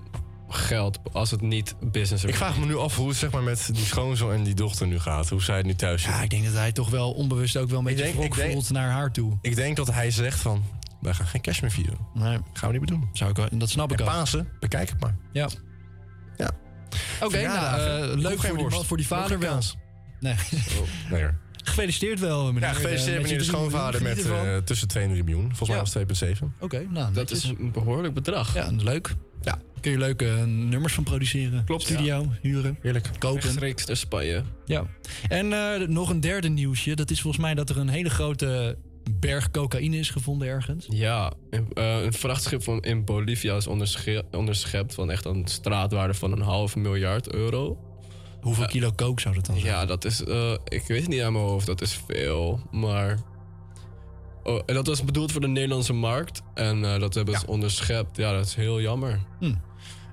geld. 0.49 0.99
Als 1.13 1.31
het 1.31 1.41
niet 1.41 1.75
business 1.81 2.25
Ik 2.25 2.35
vraag 2.35 2.59
me 2.59 2.67
nu 2.67 2.77
af 2.77 2.97
hoe 2.97 3.09
het 3.09 3.17
zeg 3.17 3.31
maar, 3.31 3.43
met 3.43 3.69
die 3.73 3.85
schoonzoon 3.85 4.33
en 4.33 4.43
die 4.43 4.55
dochter 4.55 4.87
nu 4.87 4.99
gaat. 4.99 5.29
Hoe 5.29 5.43
zij 5.43 5.57
het 5.57 5.67
nu 5.67 5.75
thuis 5.75 6.03
zit. 6.03 6.11
Ja, 6.11 6.23
ik 6.23 6.31
denk 6.31 6.45
dat 6.45 6.53
hij 6.55 6.73
toch 6.73 6.91
wel 6.91 7.13
onbewust 7.13 7.57
ook 7.57 7.69
wel 7.69 7.79
een 7.79 7.85
beetje 7.85 8.05
denk- 8.05 8.23
ik 8.23 8.35
denk- 8.35 8.53
voelt 8.53 8.71
naar 8.71 8.91
haar 8.91 9.13
toe. 9.13 9.39
Ik 9.43 9.57
denk 9.57 9.77
dat 9.77 9.93
hij 9.93 10.11
zegt 10.11 10.41
van, 10.41 10.63
wij 11.01 11.15
gaan 11.15 11.27
geen 11.27 11.41
cash 11.41 11.61
meer 11.61 11.71
vieren. 11.71 11.99
Nee, 12.15 12.39
Gaan 12.53 12.71
we 12.73 12.79
niet 12.79 12.91
meer 12.91 12.99
doen. 12.99 13.09
zou 13.13 13.31
ik 13.31 13.37
wel, 13.37 13.49
dat 13.53 13.71
snap 13.71 13.93
ik 13.93 13.99
En 14.01 14.05
ook. 14.07 14.11
Pasen, 14.13 14.49
bekijk 14.61 14.89
het 14.91 15.01
maar. 15.01 15.17
Ja. 15.33 15.49
Ja. 16.37 16.51
Oké, 17.23 17.43
nou, 17.43 17.81
eh, 17.81 18.17
leuk 18.19 18.41
voor 18.43 18.57
die, 18.71 18.71
voor 18.85 18.97
die 18.97 19.07
vader 19.07 19.39
wel. 19.39 19.61
Nee. 20.21 20.35
Nee 21.11 21.21
hoor. 21.23 21.35
Gefeliciteerd 21.65 22.21
wel, 22.21 22.47
meneer. 22.53 22.69
Ja, 22.69 22.73
gefeliciteerd 22.75 23.17
Eh, 23.17 23.23
meneer 23.23 23.39
de 23.39 23.45
schoonvader 23.45 24.03
met 24.03 24.27
eh, 24.31 24.57
tussen 24.57 24.89
2 24.89 25.05
en 25.05 25.11
3 25.11 25.25
miljoen. 25.25 25.47
Volgens 25.47 25.69
mij 25.69 25.77
Ja. 25.79 25.83
was 25.83 25.95
het 25.95 26.39
2,7. 26.39 26.53
Oké, 26.61 26.87
nou, 26.91 27.13
Dat 27.13 27.31
is 27.31 27.45
een 27.45 27.73
behoorlijk 27.73 28.15
bedrag. 28.15 28.55
Ja, 28.55 28.71
leuk. 28.77 29.15
Ja. 29.43 29.59
Kun 29.81 29.91
je 29.91 29.99
leuke 29.99 30.25
nummers 30.47 30.95
van 30.95 31.05
produceren. 31.05 31.65
Klopt, 31.65 31.83
Studio, 31.83 32.33
huren, 32.43 32.79
Heerlijk. 32.83 33.11
kopen. 33.19 33.41
Rechtstreeks 33.41 33.85
naar 33.87 33.97
Spanje. 33.97 34.43
Ja. 34.65 34.87
En 35.29 35.53
eh, 35.53 35.89
nog 35.89 36.09
een 36.11 36.21
derde 36.21 36.49
nieuwsje. 36.49 36.95
Dat 36.97 37.11
is 37.11 37.21
volgens 37.21 37.43
mij 37.43 37.55
dat 37.55 37.71
er 37.71 37.79
een 37.79 37.89
hele 37.89 38.11
grote 38.11 38.79
berg 39.21 39.51
cocaïne 39.51 39.97
is 39.97 40.11
gevonden 40.11 40.49
ergens. 40.49 40.87
Ja, 40.89 41.33
een, 41.51 41.69
eh, 41.75 42.03
een 42.03 42.13
vrachtschip 42.13 42.63
van 42.63 42.81
in 42.83 43.05
Bolivia 43.05 43.57
is 43.57 43.67
ondersche- 43.67 44.25
onderschept 44.31 44.95
van 44.95 45.11
echt 45.11 45.25
een 45.25 45.47
straatwaarde 45.47 46.15
van 46.15 46.33
een 46.33 46.41
half 46.43 46.77
miljard 46.77 47.33
euro. 47.35 47.79
Hoeveel 48.41 48.67
kilo 48.67 48.93
coke 48.93 49.21
zou 49.21 49.35
dat 49.35 49.47
dan 49.47 49.59
zijn? 49.59 49.73
Ja, 49.73 49.85
dat 49.87 50.05
is, 50.05 50.25
eh, 50.25 50.53
ik 50.65 50.83
weet 50.87 51.01
het 51.01 51.09
niet 51.09 51.23
aan 51.23 51.33
mijn 51.33 51.45
hoofd, 51.45 51.67
dat 51.67 51.81
is 51.81 52.01
veel, 52.07 52.61
maar... 52.71 53.19
Oh, 54.43 54.61
en 54.67 54.75
dat 54.75 54.87
was 54.87 55.05
bedoeld 55.05 55.33
voor 55.33 55.41
de 55.41 55.47
Nederlandse 55.49 55.93
markt 55.93 56.43
en 56.55 56.85
eh, 56.85 57.01
dat 57.01 57.15
hebben 57.15 57.39
ze 57.39 57.47
onderschept. 57.47 58.17
Ja, 58.17 58.33
dat 58.33 58.47
is 58.47 58.55
heel 58.55 58.81
jammer. 58.81 59.21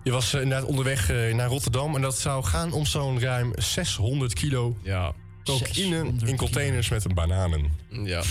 Je 0.04 0.12
was 0.12 0.34
eh, 0.34 0.42
inderdaad 0.42 0.68
onderweg 0.68 1.10
eh, 1.10 1.34
naar 1.36 1.48
Rotterdam 1.48 1.96
en 1.96 2.02
dat 2.02 2.18
zou 2.18 2.44
gaan 2.44 2.72
om 2.74 2.86
zo'n 2.86 3.20
ruim 3.20 3.52
600 3.56 4.34
kilo 4.34 4.78
Ja, 4.84 5.14
Cocaïne 5.46 6.12
in 6.26 6.36
containers 6.38 6.90
met 6.90 7.14
bananen. 7.14 7.72
Ja. 7.90 8.24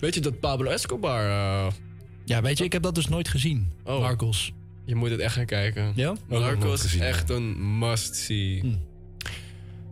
Weet 0.00 0.14
je 0.14 0.20
dat 0.20 0.40
Pablo 0.40 0.70
Escobar... 0.70 1.24
eh, 1.24 1.72
Ja, 2.24 2.42
weet 2.42 2.58
je, 2.58 2.64
ik 2.64 2.72
heb 2.72 2.82
dat 2.82 2.94
dus 2.94 3.08
nooit 3.08 3.28
gezien. 3.28 3.72
Oh. 3.84 4.00
Narcos. 4.00 4.52
Je 4.84 4.94
moet 4.94 5.10
het 5.10 5.20
echt 5.20 5.34
gaan 5.34 5.46
kijken. 5.46 5.92
Ja? 5.94 6.14
nooit 6.28 6.42
Narcos 6.42 6.74
is 6.74 6.80
gezien, 6.80 7.00
echt 7.00 7.30
een 7.30 7.78
must-see. 7.78 8.78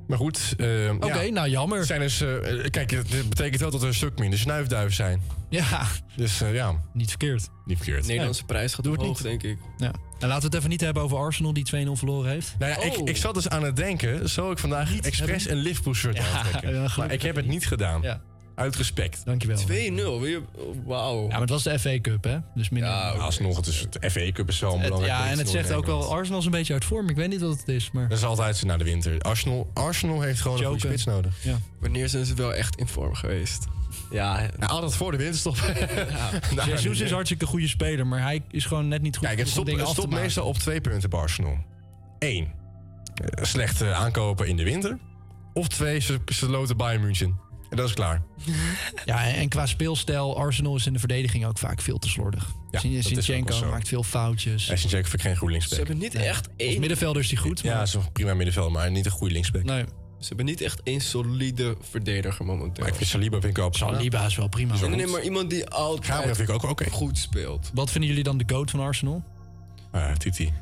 Maar 0.06 0.18
goed. 0.18 0.54
eh, 0.56 0.66
Oké, 1.00 1.30
nou 1.30 1.48
jammer. 1.48 1.84
Zijn 1.84 2.00
dus, 2.00 2.20
eh, 2.20 2.28
kijk, 2.70 2.90
het 2.90 3.28
betekent 3.28 3.60
wel 3.60 3.70
dat 3.70 3.82
er 3.82 3.88
een 3.88 3.94
stuk 3.94 4.18
minder 4.18 4.38
snuifduiven 4.38 4.94
zijn. 4.94 5.22
Ja. 5.50 5.82
Dus 6.16 6.40
eh, 6.40 6.54
ja. 6.54 6.80
Niet 6.92 7.08
verkeerd. 7.08 7.48
Niet 7.64 7.76
verkeerd. 7.76 8.06
Nederlandse 8.06 8.44
prijs 8.44 8.74
gaat 8.74 8.84
Doe 8.84 8.92
het 8.92 9.02
niet. 9.02 9.22
denk 9.22 9.42
ik. 9.42 9.58
Ja. 9.76 9.90
Nou, 10.18 10.32
laten 10.32 10.38
we 10.38 10.44
het 10.46 10.54
even 10.54 10.70
niet 10.70 10.80
hebben 10.80 11.02
over 11.02 11.16
Arsenal 11.18 11.52
die 11.52 11.64
2-0 11.86 11.90
verloren 11.96 12.30
heeft. 12.30 12.54
Nou 12.58 12.70
ja, 12.72 12.82
ik, 12.82 12.98
Oh. 13.00 13.08
ik 13.08 13.16
zat 13.16 13.34
dus 13.34 13.48
aan 13.48 13.62
het 13.64 13.76
denken, 13.76 14.28
zou 14.28 14.52
ik 14.52 14.58
vandaag 14.58 14.98
expres 15.00 15.48
een 15.48 15.56
Liverpool 15.56 15.94
shirt 15.94 16.16
Ja, 16.16 16.22
aantrekken? 16.24 16.90
maar 16.96 17.12
ik 17.12 17.22
heb 17.22 17.36
het 17.36 17.46
niet 17.46 17.66
gedaan. 17.66 18.02
Ja. 18.02 18.20
Uit 18.54 18.76
respect. 18.76 19.24
Dankjewel. 19.24 19.56
2-0. 19.56 20.20
weer- 20.20 20.40
Wauw. 20.84 21.22
Ja, 21.22 21.28
maar 21.28 21.40
het 21.40 21.50
was 21.50 21.62
de 21.62 21.78
FA 21.78 22.00
Cup, 22.00 22.24
hè? 22.24 22.38
Dus 22.54 22.68
minder. 22.68 22.90
Ja. 22.90 23.10
Alsnog, 23.10 23.56
het 23.56 23.66
is 23.66 23.86
de 24.00 24.10
FA 24.10 24.32
Cup 24.32 24.48
is 24.48 24.56
zo 24.56 24.70
Het- 24.72 24.82
belangrijk. 24.82 25.12
ja, 25.12 25.30
en 25.30 25.38
het 25.38 25.48
zegt 25.48 25.72
ook 25.72 25.86
wel, 25.86 26.12
Arsenal 26.12 26.38
is 26.40 26.44
een 26.44 26.50
beetje 26.50 26.72
uit 26.72 26.84
vorm. 26.84 27.08
Ik 27.08 27.16
weet 27.16 27.28
niet 27.28 27.40
wat 27.40 27.58
het 27.58 27.68
is, 27.68 27.90
maar... 27.90 28.08
Dat 28.08 28.18
is 28.18 28.24
altijd 28.24 28.56
zo 28.56 28.66
na 28.66 28.76
de 28.76 28.84
winter. 28.84 29.20
Arsenal, 29.20 29.70
Arsenal 29.74 30.20
heeft 30.20 30.40
gewoon 30.40 30.58
een 30.58 30.64
goede 30.66 30.80
spits 30.86 31.04
nodig. 31.04 31.44
Ja. 31.44 31.58
Wanneer 31.80 32.08
zijn 32.08 32.24
ze 32.24 32.34
wel 32.34 32.54
echt 32.54 32.76
in 32.76 32.88
vorm 32.88 33.14
geweest? 33.14 33.66
Ja, 34.10 34.48
Nou, 34.58 34.72
altijd 34.72 34.94
voor 34.94 35.10
de 35.10 35.16
winterstop. 35.16 35.56
Nou, 36.54 36.70
Jesus 36.70 37.00
is 37.00 37.10
hartstikke 37.10 37.46
goede 37.46 37.68
speler, 37.68 38.06
maar 38.06 38.22
hij 38.22 38.42
is 38.50 38.64
gewoon 38.66 38.88
net 38.88 39.02
niet 39.02 39.16
goed 39.16 39.26
Kijk, 39.26 39.38
het 39.38 39.48
stopt, 39.48 39.70
het 39.96 40.10
meestal 40.10 40.46
op 40.46 40.58
twee 40.58 40.80
punten 40.80 41.10
bij 41.10 41.18
Arsenal. 41.20 41.56
Eén, 42.18 42.48
eh, 43.14 43.44
slechte 43.44 43.92
aankopen 43.92 44.46
in 44.48 44.56
de 44.56 44.64
winter. 44.64 44.98
Of 45.52 45.68
twee, 45.68 46.00
ze, 46.00 46.18
ze 46.26 46.48
loten 46.48 46.76
Bayern 46.76 47.00
München. 47.02 47.36
En 47.70 47.76
dat 47.76 47.88
is 47.88 47.94
klaar. 47.94 48.22
Ja, 49.04 49.24
en 49.26 49.48
qua 49.48 49.66
speelstijl, 49.66 50.36
Arsenal 50.36 50.76
is 50.76 50.86
in 50.86 50.92
de 50.92 50.98
verdediging 50.98 51.46
ook 51.46 51.58
vaak 51.58 51.80
veel 51.80 51.98
te 51.98 52.08
slordig. 52.08 52.46
Ja, 52.70 52.78
ook 52.78 53.02
Sinchenko 53.02 53.66
maakt 53.70 53.88
veel 53.88 54.02
foutjes. 54.02 54.68
En 54.68 54.78
Sinchenko 54.78 55.08
vind 55.08 55.22
ik 55.22 55.28
geen 55.28 55.36
goede 55.36 55.52
ze 55.52 55.58
linksback. 55.58 55.78
hebben 55.78 55.98
niet 55.98 56.14
echt 56.14 56.46
Als 56.46 56.56
één... 56.56 56.80
middenvelder 56.80 57.22
is 57.22 57.30
hij 57.30 57.38
goed, 57.40 57.64
maar... 57.64 57.72
Ja, 57.72 57.86
zo'n 57.86 58.12
prima 58.12 58.34
middenveld, 58.34 58.72
maar 58.72 58.90
niet 58.90 59.06
een 59.06 59.12
goede 59.12 59.32
linksback. 59.32 59.62
Nee, 59.64 59.84
Ze 60.18 60.26
hebben 60.28 60.44
niet 60.46 60.60
echt 60.60 60.80
één 60.82 61.00
solide 61.00 61.76
verdediger 61.90 62.44
momenteel. 62.44 62.82
Maar 62.82 62.88
ik 62.92 62.94
vind 62.98 63.08
Saliba 63.10 63.40
vind 63.40 63.50
ik 63.50 63.56
wel 63.56 63.72
Saliba 63.72 64.26
is 64.26 64.36
wel 64.36 64.48
prima. 64.48 64.76
Nee, 64.80 64.88
nee, 64.88 65.06
maar 65.06 65.22
iemand 65.22 65.50
die 65.50 65.68
altijd 65.68 66.06
Gabriel 66.06 66.34
vind 66.34 66.48
ik 66.48 66.54
ook 66.54 66.70
oké. 66.70 66.90
goed 66.90 67.18
speelt. 67.18 67.70
Wat 67.74 67.90
vinden 67.90 68.08
jullie 68.08 68.24
dan 68.24 68.38
de 68.38 68.44
goat 68.46 68.70
van 68.70 68.80
Arsenal? 68.80 69.22
Ah, 69.90 70.12
Titi. 70.12 70.52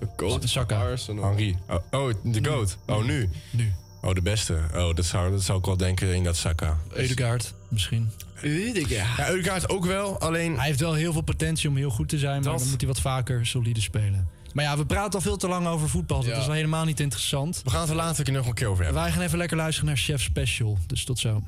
De 0.00 0.08
coach 0.16 0.48
Saka. 0.48 0.80
Arsenal. 0.80 1.24
Henri. 1.24 1.56
Oh, 1.68 1.76
oh, 1.90 2.14
de 2.24 2.44
GOAT. 2.44 2.78
Oh, 2.86 3.04
nu. 3.04 3.30
Nu. 3.50 3.72
Oh, 4.02 4.14
de 4.14 4.22
beste. 4.22 4.58
Oh, 4.74 4.94
dat 4.94 5.04
zou, 5.04 5.30
dat 5.30 5.42
zou 5.42 5.58
ik 5.58 5.64
wel 5.64 5.76
denken 5.76 6.14
in 6.14 6.24
dat 6.24 6.36
Saka. 6.36 6.78
Eudegaard, 6.92 7.54
misschien. 7.68 8.10
Eudegaard. 8.40 9.16
Ja, 9.16 9.28
Eudegaard 9.30 9.68
ook 9.68 9.84
wel, 9.84 10.18
alleen... 10.20 10.56
Hij 10.56 10.66
heeft 10.66 10.80
wel 10.80 10.94
heel 10.94 11.12
veel 11.12 11.20
potentie 11.22 11.68
om 11.68 11.76
heel 11.76 11.90
goed 11.90 12.08
te 12.08 12.18
zijn, 12.18 12.42
maar 12.42 12.50
Dat- 12.50 12.58
dan 12.60 12.68
moet 12.68 12.80
hij 12.80 12.88
wat 12.88 13.00
vaker 13.00 13.46
solide 13.46 13.80
spelen. 13.80 14.28
Maar 14.52 14.64
ja, 14.64 14.76
we 14.76 14.86
praten 14.86 15.12
al 15.12 15.20
veel 15.20 15.36
te 15.36 15.48
lang 15.48 15.66
over 15.66 15.88
voetbal. 15.88 16.18
Dat 16.22 16.30
Ja. 16.34 16.40
is 16.40 16.46
al 16.46 16.52
helemaal 16.52 16.84
niet 16.84 17.00
interessant. 17.00 17.60
We 17.64 17.70
gaan 17.70 17.80
het 17.80 17.90
er 17.90 17.96
later 17.96 18.32
nog 18.32 18.46
een 18.46 18.54
keer 18.54 18.66
over 18.66 18.84
hebben. 18.84 19.02
Wij 19.02 19.12
gaan 19.12 19.22
even 19.22 19.38
lekker 19.38 19.56
luisteren 19.56 19.88
naar 19.88 19.98
Chef 19.98 20.22
Special. 20.22 20.78
Dus 20.86 21.04
tot 21.04 21.18
zo. 21.18 21.42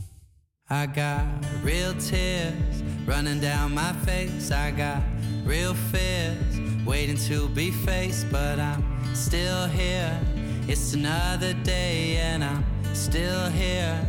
I 0.72 0.86
got 0.94 1.20
real 1.64 1.94
tears 1.97 2.76
running 3.06 3.40
down 3.40 3.72
my 3.72 3.93
face. 4.06 4.55
I 4.55 4.72
got 4.82 5.02
real 5.47 5.74
fears 5.90 6.68
waiting 6.85 7.18
to 7.18 7.48
be 7.48 7.72
faced, 7.85 8.31
but 8.31 8.56
I'm 8.59 8.85
still 9.14 9.68
here. 9.76 10.18
It's 10.66 10.94
another 10.94 11.52
day 11.62 12.16
and 12.16 12.42
I'm 12.42 12.64
still 12.94 13.50
here. 13.50 14.00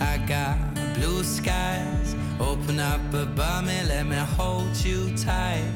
I 0.00 0.18
got 0.26 0.58
blue 0.94 1.22
skies 1.22 2.16
open 2.40 2.80
up 2.80 3.00
above 3.14 3.66
me, 3.66 3.80
let 3.86 4.04
me 4.06 4.16
hold 4.16 4.76
you 4.84 5.16
tight. 5.16 5.70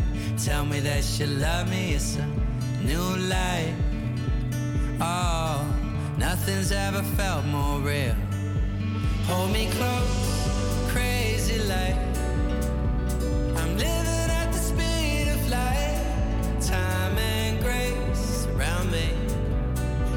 Tell 0.44 0.64
me 0.64 0.80
that 0.80 1.04
you 1.18 1.26
love 1.26 1.70
me, 1.70 1.94
it's 1.94 2.16
a 2.16 2.26
new 2.82 3.16
life. 3.28 3.74
Oh, 5.00 5.64
nothing's 6.18 6.72
ever 6.72 7.02
felt 7.16 7.44
more 7.46 7.78
real. 7.78 8.16
Hold 9.26 9.52
me 9.52 9.68
close, 9.70 10.90
crazy 10.90 11.60
light. 11.68 11.98
I'm 13.56 13.76
living 13.76 14.17
around 18.58 18.90
me. 18.90 19.10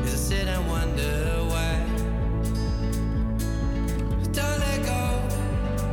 As 0.03 0.13
I 0.13 0.17
sit 0.17 0.47
and 0.47 0.67
wonder 0.67 1.13
why. 1.51 1.75
Don't 4.33 4.59
let 4.59 4.79
go, 4.83 5.03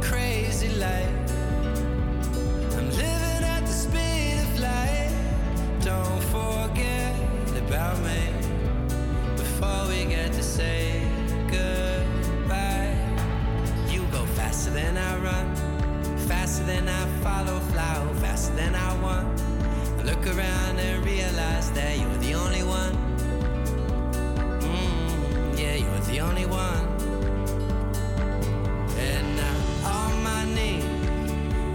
crazy 0.01 0.69
light. 0.77 1.12
I'm 2.77 2.89
living 2.91 3.45
at 3.55 3.62
the 3.66 3.73
speed 3.85 4.39
of 4.47 4.61
light. 4.61 5.12
Don't 5.81 6.23
forget 6.37 7.15
about 7.66 7.99
me 8.01 8.20
before 9.37 9.89
we 9.89 10.05
get 10.07 10.33
to 10.33 10.43
say 10.43 11.03
goodbye. 11.51 12.97
You 13.89 14.03
go 14.11 14.25
faster 14.39 14.70
than 14.70 14.97
I 14.97 15.19
run, 15.19 15.47
faster 16.29 16.65
than 16.65 16.89
I 16.89 17.07
follow, 17.23 17.61
fly 17.73 17.99
faster 18.20 18.55
than 18.55 18.75
I 18.75 19.03
want. 19.03 19.58
Look 20.09 20.27
around 20.27 20.79
and 20.79 21.05
realize 21.05 21.71
that 21.73 21.99
you're 21.99 22.17
the 22.17 22.33
only 22.33 22.63
one. 22.63 22.95
Mm, 24.63 25.59
yeah, 25.59 25.75
you're 25.75 26.01
the 26.01 26.21
only 26.21 26.47
one. 26.47 26.87
And 28.97 29.39
I'm 29.39 30.15
on 30.15 30.23
my 30.23 30.45
knees, 30.47 30.83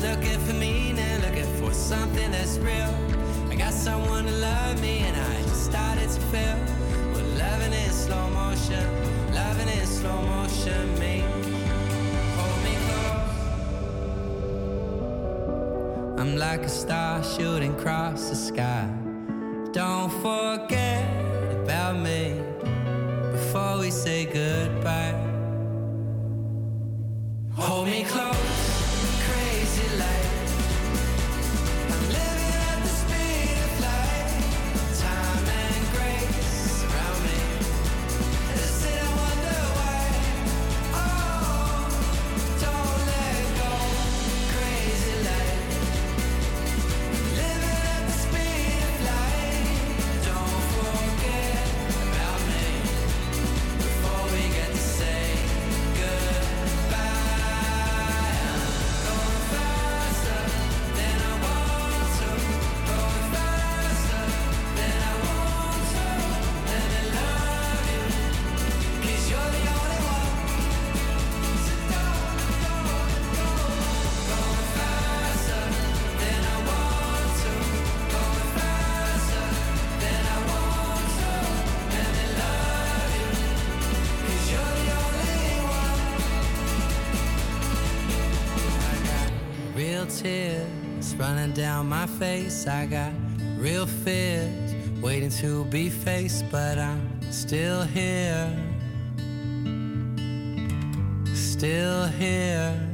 looking 0.02 0.40
for 0.40 0.54
meaning, 0.54 1.22
looking 1.22 1.46
for 1.62 1.72
something 1.76 2.32
that's 2.32 2.58
real. 2.58 2.96
I 3.52 3.56
got 3.56 3.72
someone 3.72 4.26
to 4.26 4.32
love 4.32 4.82
me, 4.82 5.02
and 5.08 5.16
I 5.16 5.42
just 5.44 5.66
started 5.66 6.10
to 6.10 6.22
feel. 6.32 6.58
Well, 7.14 7.26
loving 7.38 7.74
in 7.74 7.92
slow 7.92 8.30
motion, 8.30 8.84
loving 9.32 9.70
in 9.70 9.86
slow 9.86 10.20
motion, 10.24 11.00
me. 11.00 11.53
I'm 16.24 16.38
like 16.38 16.62
a 16.62 16.70
star 16.70 17.22
shooting 17.22 17.74
across 17.78 18.30
the 18.30 18.36
sky. 18.38 18.88
Don't 19.74 20.10
forget 20.22 21.04
about 21.52 21.98
me 21.98 22.42
before 23.34 23.80
we 23.80 23.92
say 23.92 24.24
goodbye. 24.24 25.20
Hold 27.52 27.88
me 27.88 28.06
close, 28.06 28.73
down 91.54 91.88
my 91.88 92.08
face. 92.08 92.68
I 92.68 92.86
got 92.86 93.12
real 93.58 93.86
fears 93.86 94.74
waiting 95.02 95.30
to 95.30 95.66
be 95.66 95.90
faced, 95.90 96.46
but 96.50 96.78
I'm 96.78 97.22
still 97.32 97.84
here. 97.84 98.50
Still 101.34 102.08
here. 102.08 102.93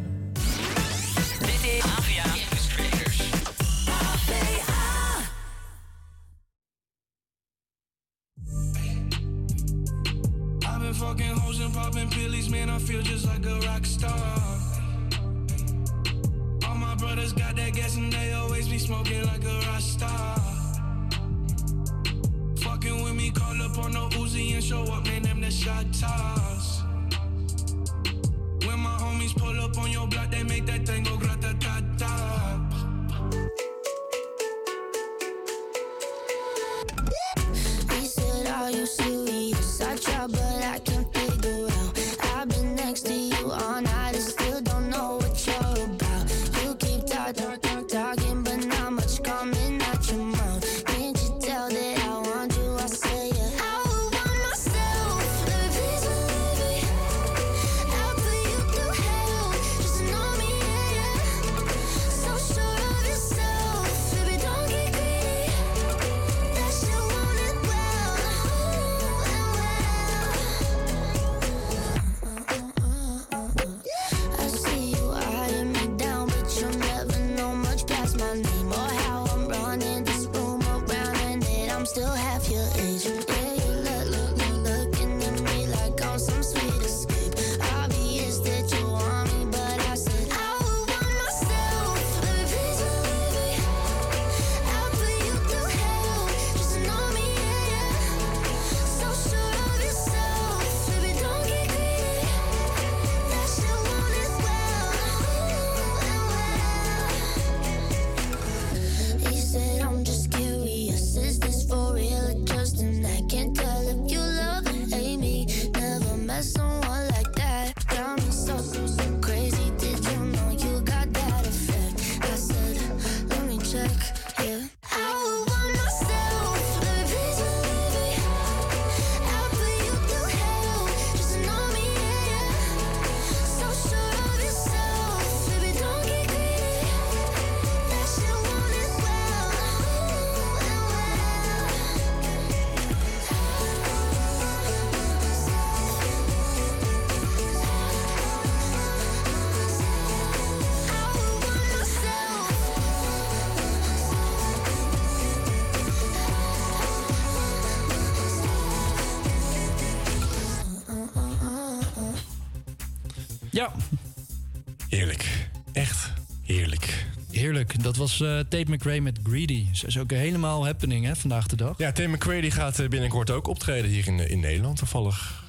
Dat 167.90 167.98
was 167.98 168.22
eh 168.22 168.40
Tate 168.40 168.66
McRae 168.68 169.02
met 169.02 169.20
Greedy. 169.24 169.66
Ze 169.72 169.88
is 169.88 169.98
ook 169.98 170.12
helemaal 170.12 170.66
happening 170.66 171.06
hè, 171.06 171.16
vandaag 171.16 171.48
de 171.48 171.56
dag. 171.56 171.78
Ja, 171.78 171.92
Tim 171.92 172.12
McQuarrie 172.12 172.42
die 172.42 172.52
gaat 172.52 172.80
eh, 172.80 172.88
binnenkort 172.88 173.32
ook 173.32 173.48
optreden 173.48 173.90
hier 173.90 174.08
in, 174.08 174.30
in 174.30 174.40
Nederland 174.40 174.78
toevallig. 174.78 175.44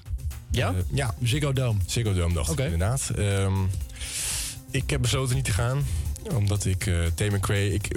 Ja? 0.50 0.68
Eh, 0.68 0.74
ja. 0.92 1.14
Ziggo 1.22 1.52
Dome. 1.52 1.78
Ziggo 1.86 2.14
Dome, 2.14 2.34
dacht 2.34 2.50
Oké. 2.50 2.64
ik 2.64 2.72
inderdaad. 2.72 3.10
Ehm, 3.16 3.52
ik 4.70 4.90
heb 4.90 5.00
besloten 5.00 5.34
niet 5.34 5.44
te 5.44 5.52
gaan. 5.52 5.84
Omdat 6.34 6.64
ik 6.64 6.86
uh, 6.86 7.06
Tim 7.14 7.34
McRae... 7.34 7.72
Ik 7.74 7.96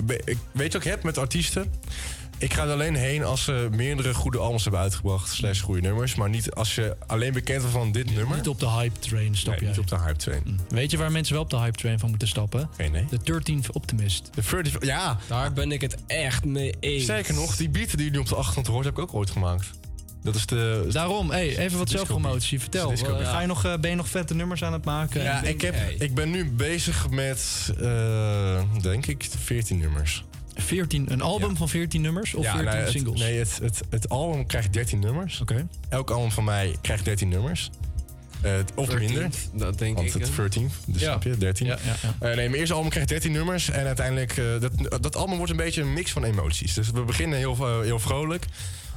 weet 0.51 0.73
wat 0.73 0.83
ik 0.85 0.91
heb 0.91 1.03
met 1.03 1.17
artiesten. 1.17 1.71
Ik 2.43 2.53
ga 2.53 2.63
er 2.63 2.71
alleen 2.71 2.95
heen 2.95 3.23
als 3.23 3.43
ze 3.43 3.67
meerdere 3.71 4.13
goede 4.13 4.37
albums 4.37 4.63
hebben 4.63 4.81
uitgebracht. 4.81 5.29
Slash 5.33 5.61
goede 5.61 5.81
nummers. 5.81 6.15
Maar 6.15 6.29
niet 6.29 6.51
als 6.51 6.75
je 6.75 6.97
alleen 7.07 7.33
bekend 7.33 7.61
bent 7.61 7.73
van 7.73 7.91
dit 7.91 8.15
nummer. 8.15 8.37
Niet 8.37 8.47
op 8.47 8.59
de 8.59 8.69
hype 8.69 8.99
train 8.99 9.35
stap 9.35 9.51
Nee, 9.51 9.59
jij. 9.59 9.69
niet 9.69 9.79
op 9.79 9.87
de 9.87 9.99
hype 9.99 10.17
train. 10.17 10.59
Weet 10.69 10.91
je 10.91 10.97
waar 10.97 11.11
mensen 11.11 11.33
wel 11.33 11.43
op 11.43 11.49
de 11.49 11.57
hype 11.57 11.77
train 11.77 11.99
van 11.99 12.09
moeten 12.09 12.27
stappen? 12.27 12.69
Geen 12.77 12.91
nee. 12.91 13.05
De 13.09 13.19
13th 13.19 13.71
Optimist. 13.71 14.29
De 14.33 14.41
30, 14.51 14.85
ja. 14.85 15.17
Daar 15.27 15.53
ben 15.53 15.71
ik 15.71 15.81
het 15.81 15.95
echt 16.07 16.45
mee 16.45 16.73
eens. 16.79 17.03
Sterker 17.03 17.33
nog, 17.33 17.55
die 17.55 17.69
beat 17.69 17.97
die 17.97 18.05
je 18.05 18.11
nu 18.11 18.17
op 18.17 18.27
de 18.27 18.35
achtergrond 18.35 18.67
hoort, 18.67 18.85
heb 18.85 18.93
ik 18.93 18.99
ook 18.99 19.13
ooit 19.13 19.29
gemaakt. 19.29 19.69
Dat 20.23 20.35
is 20.35 20.45
de... 20.45 20.87
Daarom, 20.91 21.31
hey, 21.31 21.57
even 21.57 21.77
wat 21.77 21.89
zelfpromotie. 21.89 22.59
Vertel, 22.59 22.89
disco 22.89 23.17
ga 23.17 23.41
je 23.41 23.47
nog, 23.47 23.65
eh, 23.65 23.77
ben 23.77 23.89
je 23.89 23.95
nog 23.95 24.07
vette 24.07 24.35
nummers 24.35 24.63
aan 24.63 24.73
het 24.73 24.85
maken? 24.85 25.23
Ja, 25.23 25.43
ik, 25.43 25.61
heb, 25.61 25.75
ik 25.99 26.13
ben 26.13 26.29
nu 26.29 26.51
bezig 26.51 27.09
met, 27.09 27.73
eh, 27.81 28.61
denk 28.81 29.05
ik, 29.05 29.27
14 29.43 29.77
nummers. 29.77 30.23
14, 30.55 31.11
een 31.11 31.21
album 31.21 31.57
van 31.57 31.69
14 31.69 32.01
nummers 32.01 32.33
of 32.33 32.45
14 32.45 32.65
nee, 32.65 32.75
het- 32.75 32.89
singles? 32.91 33.19
nee, 33.19 33.37
het, 33.37 33.59
het, 33.61 33.81
het 33.89 34.09
album 34.09 34.45
krijgt 34.45 34.73
13 34.73 34.99
nummers. 34.99 35.41
Oké. 35.41 35.67
Elk 35.89 36.09
album 36.11 36.31
van 36.31 36.43
mij 36.43 36.75
krijgt 36.81 37.05
13 37.05 37.29
nummers. 37.29 37.69
Eh, 38.41 38.51
of 38.75 38.87
13th, 38.89 38.99
minder. 38.99 39.29
dat 39.53 39.77
denk 39.79 39.95
Want 39.95 40.07
ik, 40.07 40.13
het 40.13 40.29
hè? 40.29 40.35
13, 40.35 40.69
dus 40.85 41.01
Ja. 41.01 41.07
snap 41.09 41.23
je, 41.23 41.37
13. 41.37 41.65
Ja, 41.67 41.77
ja, 41.85 41.95
ja. 42.01 42.29
Eh, 42.29 42.35
nee, 42.35 42.49
mijn 42.49 42.53
eerste 42.59 42.73
album 42.73 42.89
krijgt 42.89 43.09
13 43.09 43.31
nummers. 43.31 43.69
En 43.69 43.85
uiteindelijk, 43.85 44.37
eh, 44.37 44.45
dat, 44.59 45.01
dat 45.03 45.15
album 45.15 45.35
wordt 45.37 45.51
een 45.51 45.57
beetje 45.57 45.81
een 45.81 45.93
mix 45.93 46.11
van 46.11 46.23
emoties. 46.23 46.73
Dus 46.73 46.91
we 46.91 47.01
beginnen 47.03 47.37
heel, 47.37 47.81
heel 47.81 47.99
vrolijk. 47.99 48.45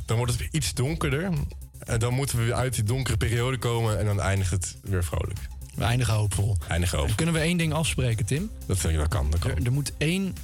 Dan 0.05 0.17
wordt 0.17 0.33
het 0.33 0.49
iets 0.51 0.75
donkerder. 0.75 1.29
En 1.79 1.99
dan 1.99 2.15
moeten 2.15 2.39
we 2.39 2.45
weer 2.45 2.55
uit 2.55 2.75
die 2.75 2.85
donkere 2.85 3.17
periode 3.17 3.59
komen. 3.59 3.99
En 3.99 4.05
dan 4.07 4.21
eindigt 4.21 4.51
het 4.51 4.77
weer 4.83 5.05
vrolijk. 5.05 5.39
We 5.75 5.85
eindigen 5.85 6.15
hoopvol. 6.15 6.57
Eindigen 6.69 6.99
hoopvol. 6.99 7.17
Kunnen 7.17 7.35
we 7.35 7.41
één 7.41 7.57
ding 7.57 7.73
afspreken, 7.73 8.27
Tim? 8.27 8.51
Dat, 8.67 8.79
vind 8.79 8.93
ik- 8.93 8.99
dat 8.99 9.09
kan, 9.09 9.31
dat 9.31 9.41
kan. 9.41 9.51
Er, 9.51 9.65
er 9.65 9.73
moet 9.73 9.93
één 9.99 10.35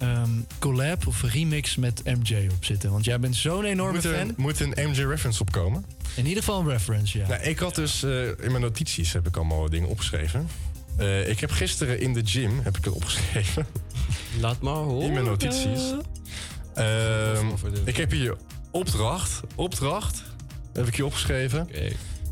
ehm, 0.00 0.30
collab 0.58 1.06
of 1.06 1.22
remix 1.22 1.76
met 1.76 2.02
MJ 2.04 2.48
op 2.52 2.64
zitten. 2.64 2.90
Want 2.90 3.04
jij 3.04 3.20
bent 3.20 3.36
zo'n 3.36 3.64
enorme 3.64 3.92
Moet 3.92 4.04
er, 4.04 4.14
fan. 4.14 4.34
moet 4.36 4.60
een 4.60 4.72
MJ-reference 4.76 5.40
opkomen? 5.40 5.84
In 6.14 6.26
ieder 6.26 6.42
geval 6.42 6.60
een 6.60 6.68
reference, 6.68 7.18
ja. 7.18 7.28
Nou, 7.28 7.42
ik 7.42 7.58
had 7.58 7.74
dus 7.74 8.02
eh, 8.02 8.26
in 8.26 8.34
mijn 8.50 8.60
notities 8.60 9.12
heb 9.12 9.26
ik 9.26 9.36
allemaal 9.36 9.70
dingen 9.70 9.88
opgeschreven. 9.88 10.48
Eh, 10.96 11.28
ik 11.28 11.40
heb 11.40 11.50
gisteren 11.50 12.00
in 12.00 12.12
de 12.12 12.22
gym 12.24 12.60
heb 12.62 12.76
ik 12.76 12.84
het 12.84 12.94
opgeschreven. 12.94 13.66
Laat 14.40 14.60
maar 14.60 14.74
horen. 14.74 15.06
In 15.06 15.12
mijn 15.12 15.24
notities. 15.24 15.92
Ehm, 16.74 17.46
ik 17.84 17.96
heb 17.96 18.10
hier 18.10 18.36
opdracht. 18.70 19.40
Opdracht. 19.54 20.22
Heb 20.72 20.86
ik 20.86 20.94
hier 20.96 21.04
opgeschreven. 21.04 21.68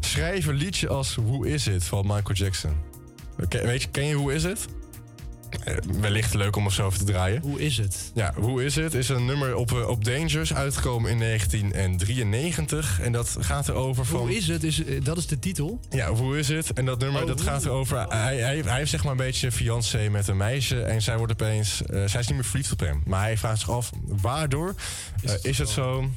Schrijf 0.01 0.47
een 0.47 0.55
liedje 0.55 0.89
als 0.89 1.15
Who 1.15 1.43
Is 1.43 1.67
It 1.67 1.85
van 1.85 2.07
Michael 2.07 2.35
Jackson. 2.35 2.73
Oké, 3.43 3.63
weet 3.67 3.83
je, 3.83 3.89
ken 3.89 4.05
je 4.05 4.15
Who 4.17 4.29
Is 4.29 4.45
It? 4.45 4.67
Eh, 5.65 5.75
wellicht 6.01 6.35
leuk 6.35 6.57
om 6.57 6.65
er 6.65 6.73
zo 6.73 6.85
over 6.87 6.99
te 6.99 7.05
draaien. 7.05 7.41
Hoe 7.43 7.61
is 7.61 7.77
het? 7.77 8.11
Ja, 8.15 8.33
Who 8.37 8.59
Is 8.59 8.77
It 8.77 8.95
is 8.95 9.09
een 9.09 9.25
nummer 9.25 9.55
op, 9.57 9.73
eh, 9.73 9.89
op 9.89 10.05
Dangerous 10.05 10.55
uitgekomen 10.55 11.11
in 11.11 11.19
1993. 11.19 13.01
En 13.01 13.13
dat 13.13 13.37
gaat 13.41 13.69
erover 13.69 14.05
van... 14.05 14.21
Hoe 14.21 14.37
is 14.37 14.49
het? 14.49 14.65
Is, 14.65 14.85
eh, 14.85 15.05
dat 15.05 15.17
is 15.17 15.27
de 15.27 15.39
titel. 15.39 15.81
Ja, 15.91 16.13
hoe 16.15 16.39
is 16.39 16.49
het? 16.49 16.73
En 16.73 16.85
dat 16.85 16.99
nummer, 16.99 17.21
Oh, 17.23 17.27
dat 17.27 17.41
hoe- 17.41 17.49
gaat 17.49 17.65
erover... 17.65 18.07
Hij, 18.09 18.37
hij, 18.39 18.61
hij 18.65 18.77
heeft 18.79 18.91
zeg 18.91 19.03
maar 19.03 19.13
een 19.13 19.17
beetje 19.19 19.53
fiancé 19.53 20.09
met 20.09 20.29
een 20.29 20.37
meisje... 20.37 20.83
en 20.83 21.03
zij 21.03 21.17
wordt 21.17 21.33
opeens... 21.33 21.83
eh, 21.83 22.03
zij 22.07 22.21
is 22.21 22.27
niet 22.27 22.37
meer 22.37 22.45
verliefd 22.45 22.73
op 22.73 22.81
hem. 22.81 23.03
Maar 23.07 23.23
hij 23.23 23.37
vraagt 23.39 23.59
zich 23.61 23.71
af, 23.71 23.91
waardoor 24.07 24.75
is 25.43 25.59
het 25.59 25.69
zo... 25.69 26.11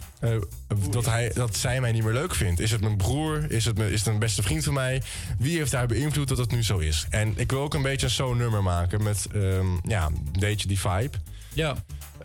dat, 0.89 1.05
hij, 1.05 1.31
dat 1.33 1.55
zij 1.55 1.81
mij 1.81 1.91
niet 1.91 2.03
meer 2.03 2.13
leuk 2.13 2.35
vindt? 2.35 2.59
Is 2.59 2.71
het 2.71 2.81
mijn 2.81 2.97
broer? 2.97 3.51
Is 3.51 3.65
het, 3.65 3.77
mijn- 3.77 3.91
is 3.91 3.99
het 3.99 4.07
een 4.13 4.19
beste 4.19 4.43
vriend 4.43 4.63
van 4.63 4.73
mij? 4.73 5.01
Wie 5.39 5.57
heeft 5.57 5.71
daar 5.71 5.87
beïnvloed 5.87 6.27
dat 6.27 6.37
het 6.37 6.51
nu 6.51 6.63
zo 6.63 6.77
is? 6.77 7.05
En 7.09 7.33
ik 7.37 7.51
wil 7.51 7.61
ook 7.61 7.73
een 7.73 7.81
beetje 7.81 8.09
zo'n 8.09 8.37
nummer 8.37 8.63
maken... 8.63 9.03
met, 9.03 9.20
Ehm, 9.27 9.77
ja, 9.83 10.05
een 10.05 10.39
beetje 10.39 10.67
die 10.67 10.79
vibe. 10.79 11.17
Ja. 11.53 11.75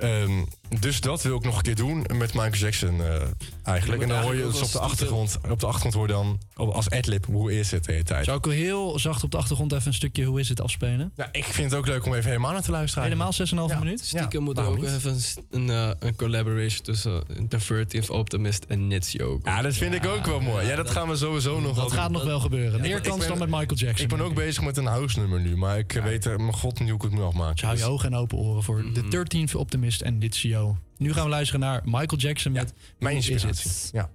Ehm, 0.00 0.44
dus 0.68 1.00
dat 1.00 1.22
wil 1.22 1.36
ik 1.36 1.44
nog 1.44 1.56
een 1.56 1.62
keer 1.62 1.74
doen 1.74 2.04
met 2.14 2.34
Michael 2.34 2.52
Jackson 2.52 3.02
eh, 3.02 3.22
eigenlijk. 3.62 4.02
en 4.02 4.08
dan 4.08 4.22
hoor 4.22 4.34
je 4.34 4.42
dus 4.42 4.62
op 4.62 4.72
de 4.72 4.78
achtergrond, 4.78 5.38
eh, 5.42 5.50
op 5.50 5.60
de 5.60 5.66
achtergrond 5.66 5.94
hoor 5.94 6.08
dan 6.08 6.40
als 6.54 6.90
adlib 6.90 7.26
hoe 7.26 7.58
is 7.58 7.70
het 7.70 7.84
de 7.84 7.92
hele 7.92 8.04
tijd. 8.04 8.24
Zou 8.24 8.38
ik 8.38 8.44
heel 8.44 8.98
zacht 8.98 9.22
op 9.22 9.30
de 9.30 9.36
achtergrond 9.36 9.72
even 9.72 9.86
een 9.86 9.94
stukje 9.94 10.24
hoe 10.24 10.40
is 10.40 10.48
het 10.48 10.60
afspelen? 10.60 11.12
Ja, 11.16 11.28
ik 11.32 11.44
vind 11.44 11.70
het 11.70 11.80
ook 11.80 11.86
leuk 11.86 12.06
om 12.06 12.14
even 12.14 12.28
helemaal 12.28 12.52
naar 12.52 12.62
te 12.62 12.70
luisteren. 12.70 13.04
Helemaal 13.04 13.32
6,5 13.32 13.38
ja. 13.48 13.78
minuut? 13.78 14.00
Stiekem 14.00 14.28
ja, 14.30 14.40
moet 14.40 14.58
er 14.58 14.64
ook 14.64 14.82
even 14.82 15.10
een, 15.12 15.20
een, 15.50 15.70
eh, 15.70 15.90
een, 15.98 16.16
collaboration 16.16 16.82
tussen 16.82 17.24
The 17.48 17.60
Furtive 17.60 18.12
Optimist 18.12 18.64
en 18.64 18.86
Nitsio. 18.86 19.40
Ja, 19.42 19.62
dat 19.62 19.74
vind 19.74 19.94
ik 19.94 20.06
ook 20.06 20.26
wel 20.26 20.40
mooi. 20.40 20.66
Ja, 20.66 20.76
dat, 20.76 20.90
gaan 20.90 21.08
we 21.08 21.16
sowieso 21.16 21.60
nog 21.60 21.76
Dat 21.76 21.92
gaat 21.92 22.10
nog 22.10 22.24
wel 22.24 22.40
gebeuren. 22.40 22.80
Meer 22.80 23.00
kans 23.00 23.26
dan 23.26 23.38
met 23.38 23.48
Michael 23.48 23.76
Jackson. 23.76 24.04
Ik 24.04 24.16
ben 24.16 24.20
ook 24.20 24.34
bezig 24.34 24.64
met 24.64 24.76
een 24.76 24.86
house 24.86 25.18
nummer 25.18 25.40
nu, 25.40 25.56
maar 25.56 25.78
ik 25.78 25.92
weet 25.92 26.24
er, 26.24 26.40
mijn 26.40 26.52
god 26.52 26.78
niet 26.78 26.88
hoe 26.88 26.96
ik 26.96 27.02
het 27.02 27.12
nu 27.12 27.22
afmaken. 27.22 27.54
Dus 27.54 27.62
hou 27.62 27.74
je 27.74 27.82
dus- 27.82 27.90
ogen 27.90 28.12
en 28.12 28.18
open 28.18 28.38
oren 28.38 28.62
voor 28.62 28.84
mhm. 28.84 28.92
The 28.92 29.46
13th 29.48 29.56
Optimist 29.56 30.00
en 30.00 30.18
Nitsio. 30.18 30.55
Nu 30.96 31.12
gaan 31.12 31.24
we 31.24 31.30
luisteren 31.30 31.60
naar 31.60 31.80
Michael 31.84 32.16
Jackson 32.16 32.52
met 32.52 32.72
Mijn 32.98 33.16
Inspiratie. 33.16 33.70
Ja. 33.92 34.10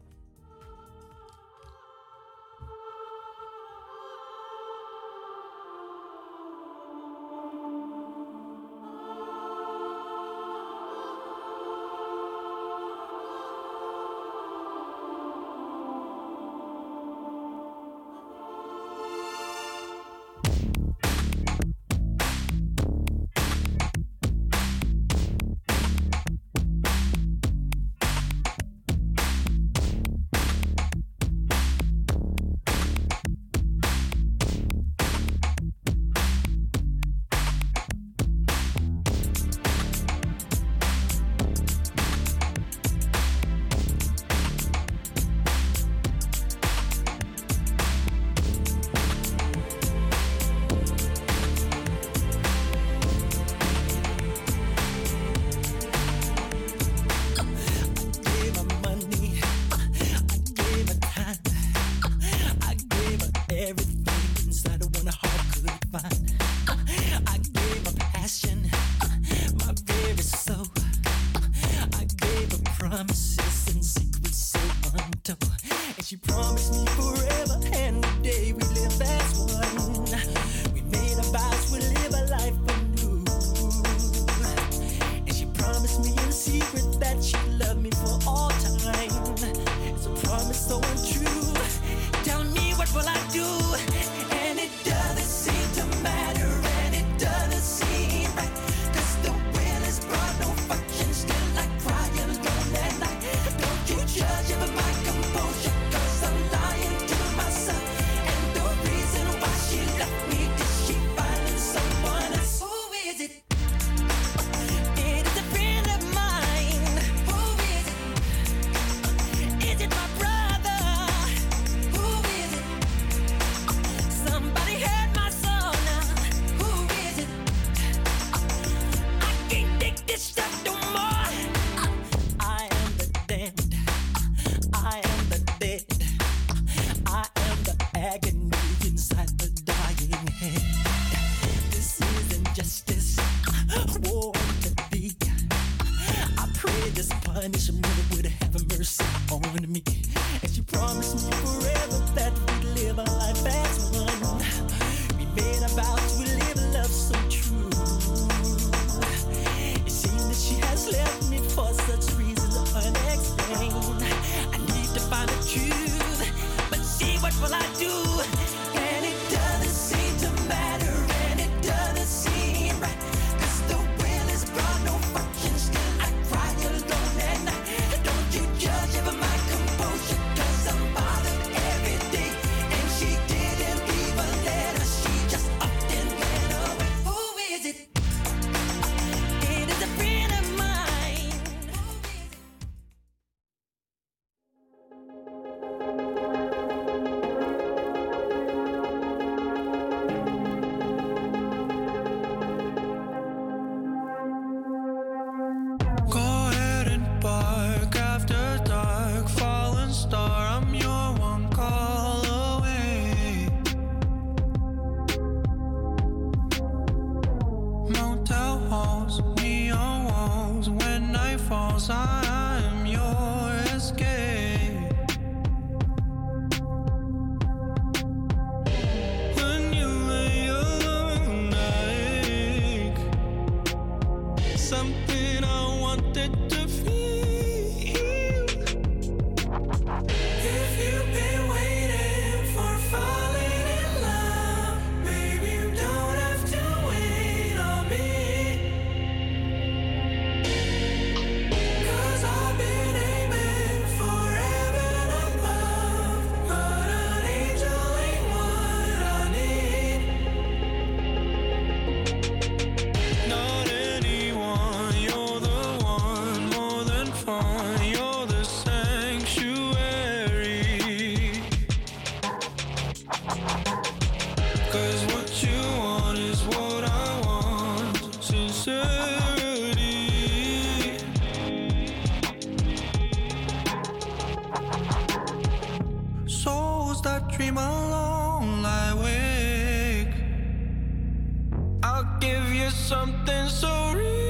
I'll 291.84 292.08
give 292.20 292.54
you 292.54 292.70
something 292.70 293.48
so 293.50 293.94
real. 293.94 294.21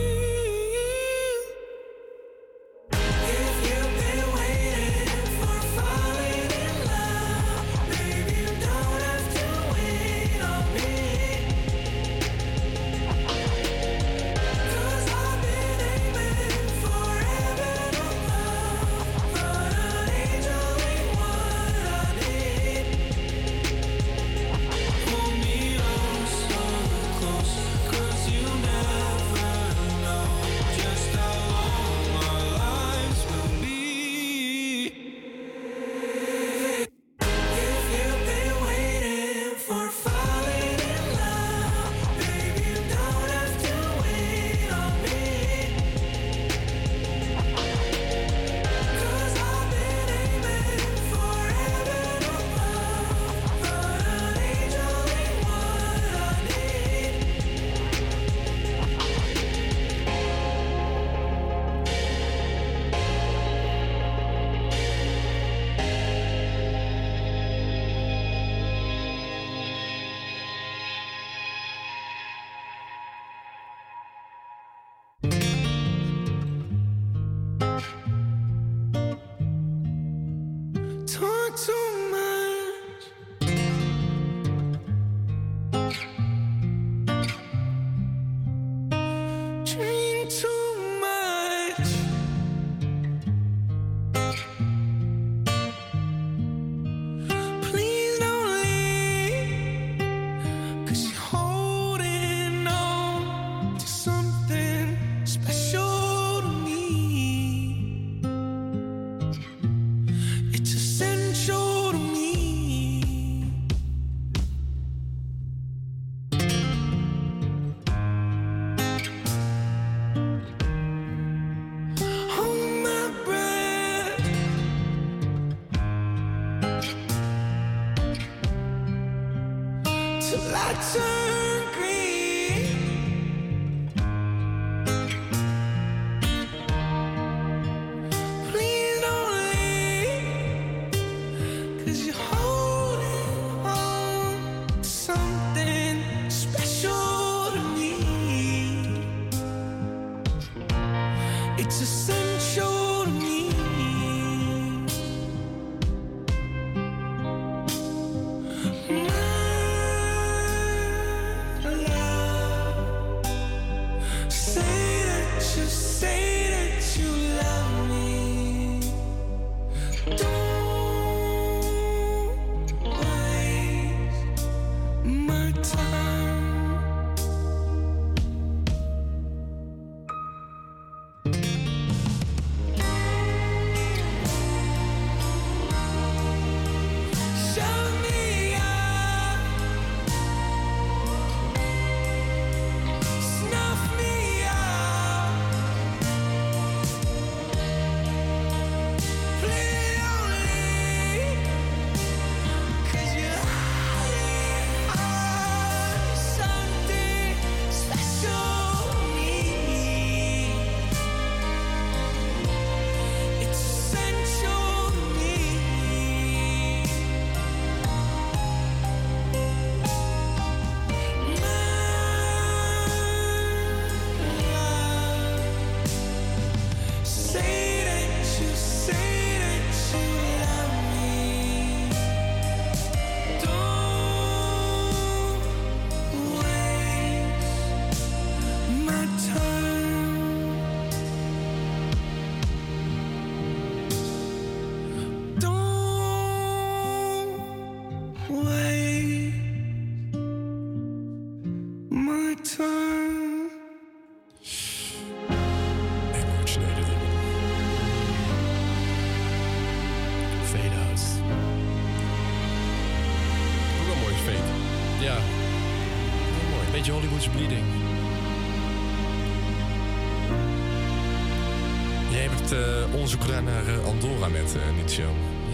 Jij 272.12 272.30
hebt 272.30 272.52
eh, 272.52 272.94
onderzoek 272.94 273.22
gedaan 273.22 273.44
naar 273.44 273.68
eh, 273.68 273.86
Andorra 273.86 274.28
net, 274.28 274.56
eh 274.56 274.78
niet 274.82 274.92
zo. 274.92 275.02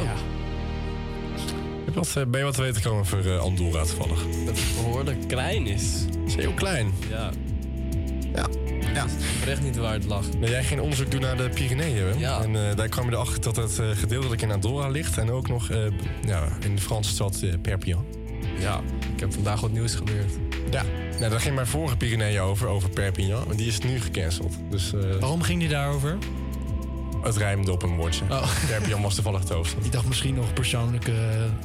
Ja. 0.04 0.14
Heb 1.86 1.94
je 1.94 2.00
wat, 2.00 2.32
ben 2.32 2.40
je 2.40 2.46
wat 2.46 2.56
te 2.56 2.62
weten 2.62 2.82
gekomen 2.82 3.02
over 3.02 3.38
Andorra 3.38 3.84
toevallig? 3.84 4.24
Dat 4.46 4.60
het 4.60 4.84
behoorlijk 4.84 5.28
klein 5.28 5.68
is. 5.68 6.06
is 6.26 6.36
heel 6.36 6.54
klein. 6.54 6.94
Ja. 7.10 7.32
Ja. 8.34 8.48
ja. 8.94 9.06
Echt 9.48 9.62
niet 9.62 9.78
waar 9.78 9.94
het 9.94 10.06
lag. 10.06 10.40
Ben 10.40 10.50
jij 10.50 10.64
geen 10.64 10.82
onderzoek 10.82 11.12
doen 11.12 11.22
naar 11.22 11.38
de 11.38 11.50
Pyreneeën? 11.50 12.06
Hè? 12.06 12.14
Ja. 12.18 12.42
En 12.42 12.76
daar 12.76 12.90
kwam 12.90 13.06
je 13.06 13.12
erachter 13.12 13.42
dat 13.42 13.56
het 13.56 13.80
eh, 13.80 13.90
gedeeltelijk 13.90 14.42
in 14.42 14.52
Andorra 14.52 14.88
ligt. 14.88 15.18
En 15.18 15.32
ook 15.32 15.48
nog 15.48 15.70
ja, 16.26 16.48
in 16.60 16.76
de 16.76 16.82
Franse 16.82 17.12
stad 17.12 17.44
Perpignan. 17.62 18.06
Ja, 18.60 18.82
ik 19.14 19.20
heb 19.20 19.34
vandaag 19.34 19.62
wat 19.62 19.72
nieuws 19.72 19.96
geleerd. 19.96 20.32
Ja, 20.72 20.84
nou, 21.20 21.32
daar 21.32 21.40
ging 21.40 21.56
mijn 21.56 21.68
vorige 21.68 21.98
Pyreneeën 21.98 22.40
over, 22.42 22.68
over 22.68 22.90
Perpignan. 22.90 23.44
Maar 23.48 23.56
die 23.56 23.68
is 23.68 23.80
nu 23.80 24.00
gecanceld. 24.00 24.54
Dus, 24.70 24.94
eh, 24.94 25.00
Waarom 25.20 25.42
ging 25.42 25.60
die 25.60 25.70
daarover? 25.70 26.18
Het 27.22 27.38
rijmde 27.38 27.72
op 27.72 27.84
een 27.84 27.96
woordje. 27.96 28.24
Perpignan 28.68 29.02
was 29.02 29.16
toevallig 29.16 29.40
het 29.40 29.50
hoofd. 29.50 29.76
Ik 29.86 29.92
dacht 29.92 30.06
misschien 30.08 30.34
nog 30.36 30.54
persoonlijke... 30.54 31.14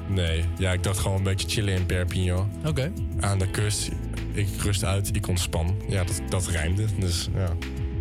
Nee, 0.08 0.44
ja, 0.58 0.72
ik 0.72 0.82
dacht 0.82 0.98
gewoon 0.98 1.16
een 1.16 1.22
beetje 1.22 1.48
chillen 1.48 1.74
in 1.74 1.86
Perpignan. 1.86 2.50
Oké. 2.66 2.92
Aan 3.20 3.38
de 3.38 3.50
kust. 3.50 3.88
Ik 4.32 4.48
rust 4.62 4.84
uit, 4.84 5.16
ik 5.16 5.28
ontspan. 5.28 5.76
Ja, 5.88 6.04
dat, 6.04 6.20
dat 6.28 6.46
rijmde. 6.46 6.84
Dus 6.98 7.28
ja. 7.34 7.52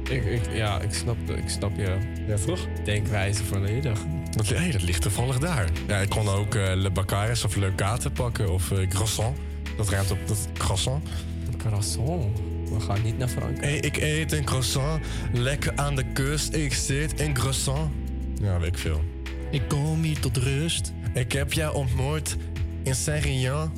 Ik, 0.09 0.25
ik, 0.25 0.41
ja, 0.53 0.79
ik 0.81 0.93
snap, 0.93 1.17
ik 1.29 1.49
snap 1.49 1.71
je 1.77 1.97
Ja, 2.27 2.35
toch? 2.45 2.59
denkwijze 2.85 3.43
volledig. 3.43 3.99
Dat, 4.31 4.47
hey, 4.49 4.71
dat 4.71 4.81
ligt 4.81 5.01
toevallig 5.01 5.39
daar. 5.39 5.69
Ja, 5.87 5.97
ik 5.97 6.09
kon 6.09 6.27
ook 6.29 6.55
eh, 6.55 6.71
Le 6.75 6.89
Baccaris 6.89 7.45
of 7.45 7.55
Le 7.55 7.71
Gate 7.75 8.09
pakken 8.09 8.53
of 8.53 8.71
eh, 8.71 8.87
Croissant. 8.87 9.37
Dat 9.77 9.89
rijmt 9.89 10.11
op 10.11 10.17
dat 10.27 10.47
croissant. 10.57 11.07
Croissant? 11.61 12.39
We 12.69 12.79
gaan 12.79 13.01
niet 13.03 13.17
naar 13.17 13.27
Frankrijk. 13.27 13.61
Hey, 13.61 13.77
ik 13.77 13.97
eet 13.97 14.31
een 14.31 14.43
croissant, 14.43 15.05
lekker 15.33 15.71
aan 15.75 15.95
de 15.95 16.03
kust. 16.13 16.53
Ik 16.53 16.73
zit 16.73 17.19
in 17.19 17.33
croissant. 17.33 17.91
Ja, 18.41 18.59
weet 18.59 18.67
ik 18.67 18.77
veel. 18.77 19.01
Ik 19.51 19.61
kom 19.67 20.03
hier 20.03 20.19
tot 20.19 20.37
rust. 20.37 20.93
Ik 21.13 21.31
heb 21.31 21.53
jou 21.53 21.75
ontmoet 21.75 22.37
in 22.83 22.95
Saint-Ryan. 22.95 23.71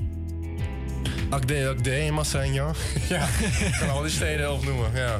Akde, 1.30 1.69
Akde, 1.69 2.10
Massaignan. 2.11 2.73
ja, 3.10 3.27
ik 3.65 3.76
kan 3.80 3.89
al 3.89 4.01
die 4.01 4.11
steden 4.11 4.53
opnoemen, 4.53 4.91
ja. 4.95 5.19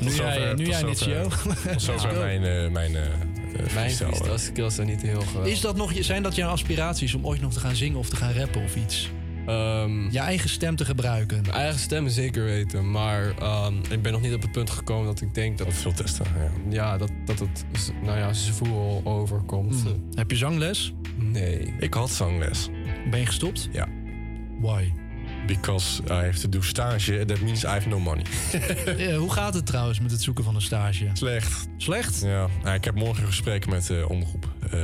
Nu 0.00 0.06
Tot 0.06 0.16
jij, 0.16 0.54
nu 0.54 0.66
jij 0.66 0.82
niet, 0.82 1.00
Gio. 1.00 1.28
Tot 1.70 1.82
zover 1.82 2.18
mijn, 2.18 2.44
eh, 2.44 2.70
mijn 2.70 2.96
eh, 2.96 3.02
eh, 3.02 3.10
Mijn 3.56 3.68
freestyle, 3.68 4.08
freestyle 4.08 4.38
skills 4.38 4.74
zijn 4.74 4.86
niet 4.86 5.02
heel 5.02 5.20
geweldig. 5.20 5.52
Is 5.52 5.60
dat 5.60 5.76
nog, 5.76 5.92
zijn 6.00 6.22
dat 6.22 6.34
jouw 6.34 6.50
aspiraties 6.50 7.14
om 7.14 7.26
ooit 7.26 7.40
nog 7.40 7.52
te 7.52 7.60
gaan 7.60 7.74
zingen 7.74 7.98
of 7.98 8.08
te 8.08 8.16
gaan 8.16 8.32
rappen 8.32 8.62
of 8.62 8.76
iets? 8.76 9.10
Ehm, 9.50 10.10
Je 10.10 10.18
eigen 10.18 10.48
stem 10.50 10.76
te 10.76 10.84
gebruiken. 10.84 11.40
Mijn 11.42 11.54
eigen 11.54 11.80
stem 11.80 12.08
zeker 12.08 12.44
weten, 12.44 12.90
maar 12.90 13.32
ehm, 13.38 13.74
ik 13.90 14.02
ben 14.02 14.12
nog 14.12 14.20
niet 14.20 14.34
op 14.34 14.42
het 14.42 14.52
punt 14.52 14.70
gekomen 14.70 15.06
dat 15.06 15.20
ik 15.20 15.34
denk 15.34 15.58
dat... 15.58 15.66
Wat 15.66 15.76
veel 15.76 15.92
testen, 15.92 16.26
ja. 16.38 16.50
Ja, 16.70 16.98
dat, 16.98 17.10
dat 17.24 17.38
het, 17.38 17.64
nou 18.02 18.18
ja, 18.18 18.32
zwoel 18.32 19.00
overkomt. 19.04 19.82
Hmm. 19.82 20.04
Heb 20.14 20.30
je 20.30 20.36
zangles? 20.36 20.92
Nee. 21.16 21.74
Ik 21.78 21.94
had 21.94 22.10
zangles. 22.10 22.68
Ben 23.10 23.20
je 23.20 23.26
gestopt? 23.26 23.68
Ja. 23.72 23.86
Why? 24.60 24.92
Because 25.46 26.02
I 26.02 26.12
have 26.12 26.38
to 26.40 26.48
do 26.48 26.60
stage, 26.62 27.24
that 27.24 27.40
means 27.40 27.64
I 27.64 27.66
have 27.66 27.88
no 27.88 27.98
money. 28.00 28.24
Eh, 28.98 29.16
hoe 29.16 29.32
gaat 29.32 29.54
het 29.54 29.66
trouwens 29.66 30.00
met 30.00 30.10
het 30.10 30.22
zoeken 30.22 30.44
van 30.44 30.54
een 30.54 30.62
stage? 30.62 31.10
Slecht. 31.12 31.66
Slecht? 31.76 32.20
Ja, 32.24 32.46
nou, 32.62 32.74
ik 32.74 32.84
heb 32.84 32.94
morgen 32.94 33.20
een 33.22 33.28
gesprek 33.28 33.66
met 33.66 33.86
de 33.86 34.06
omroep. 34.08 34.48
eh, 34.70 34.80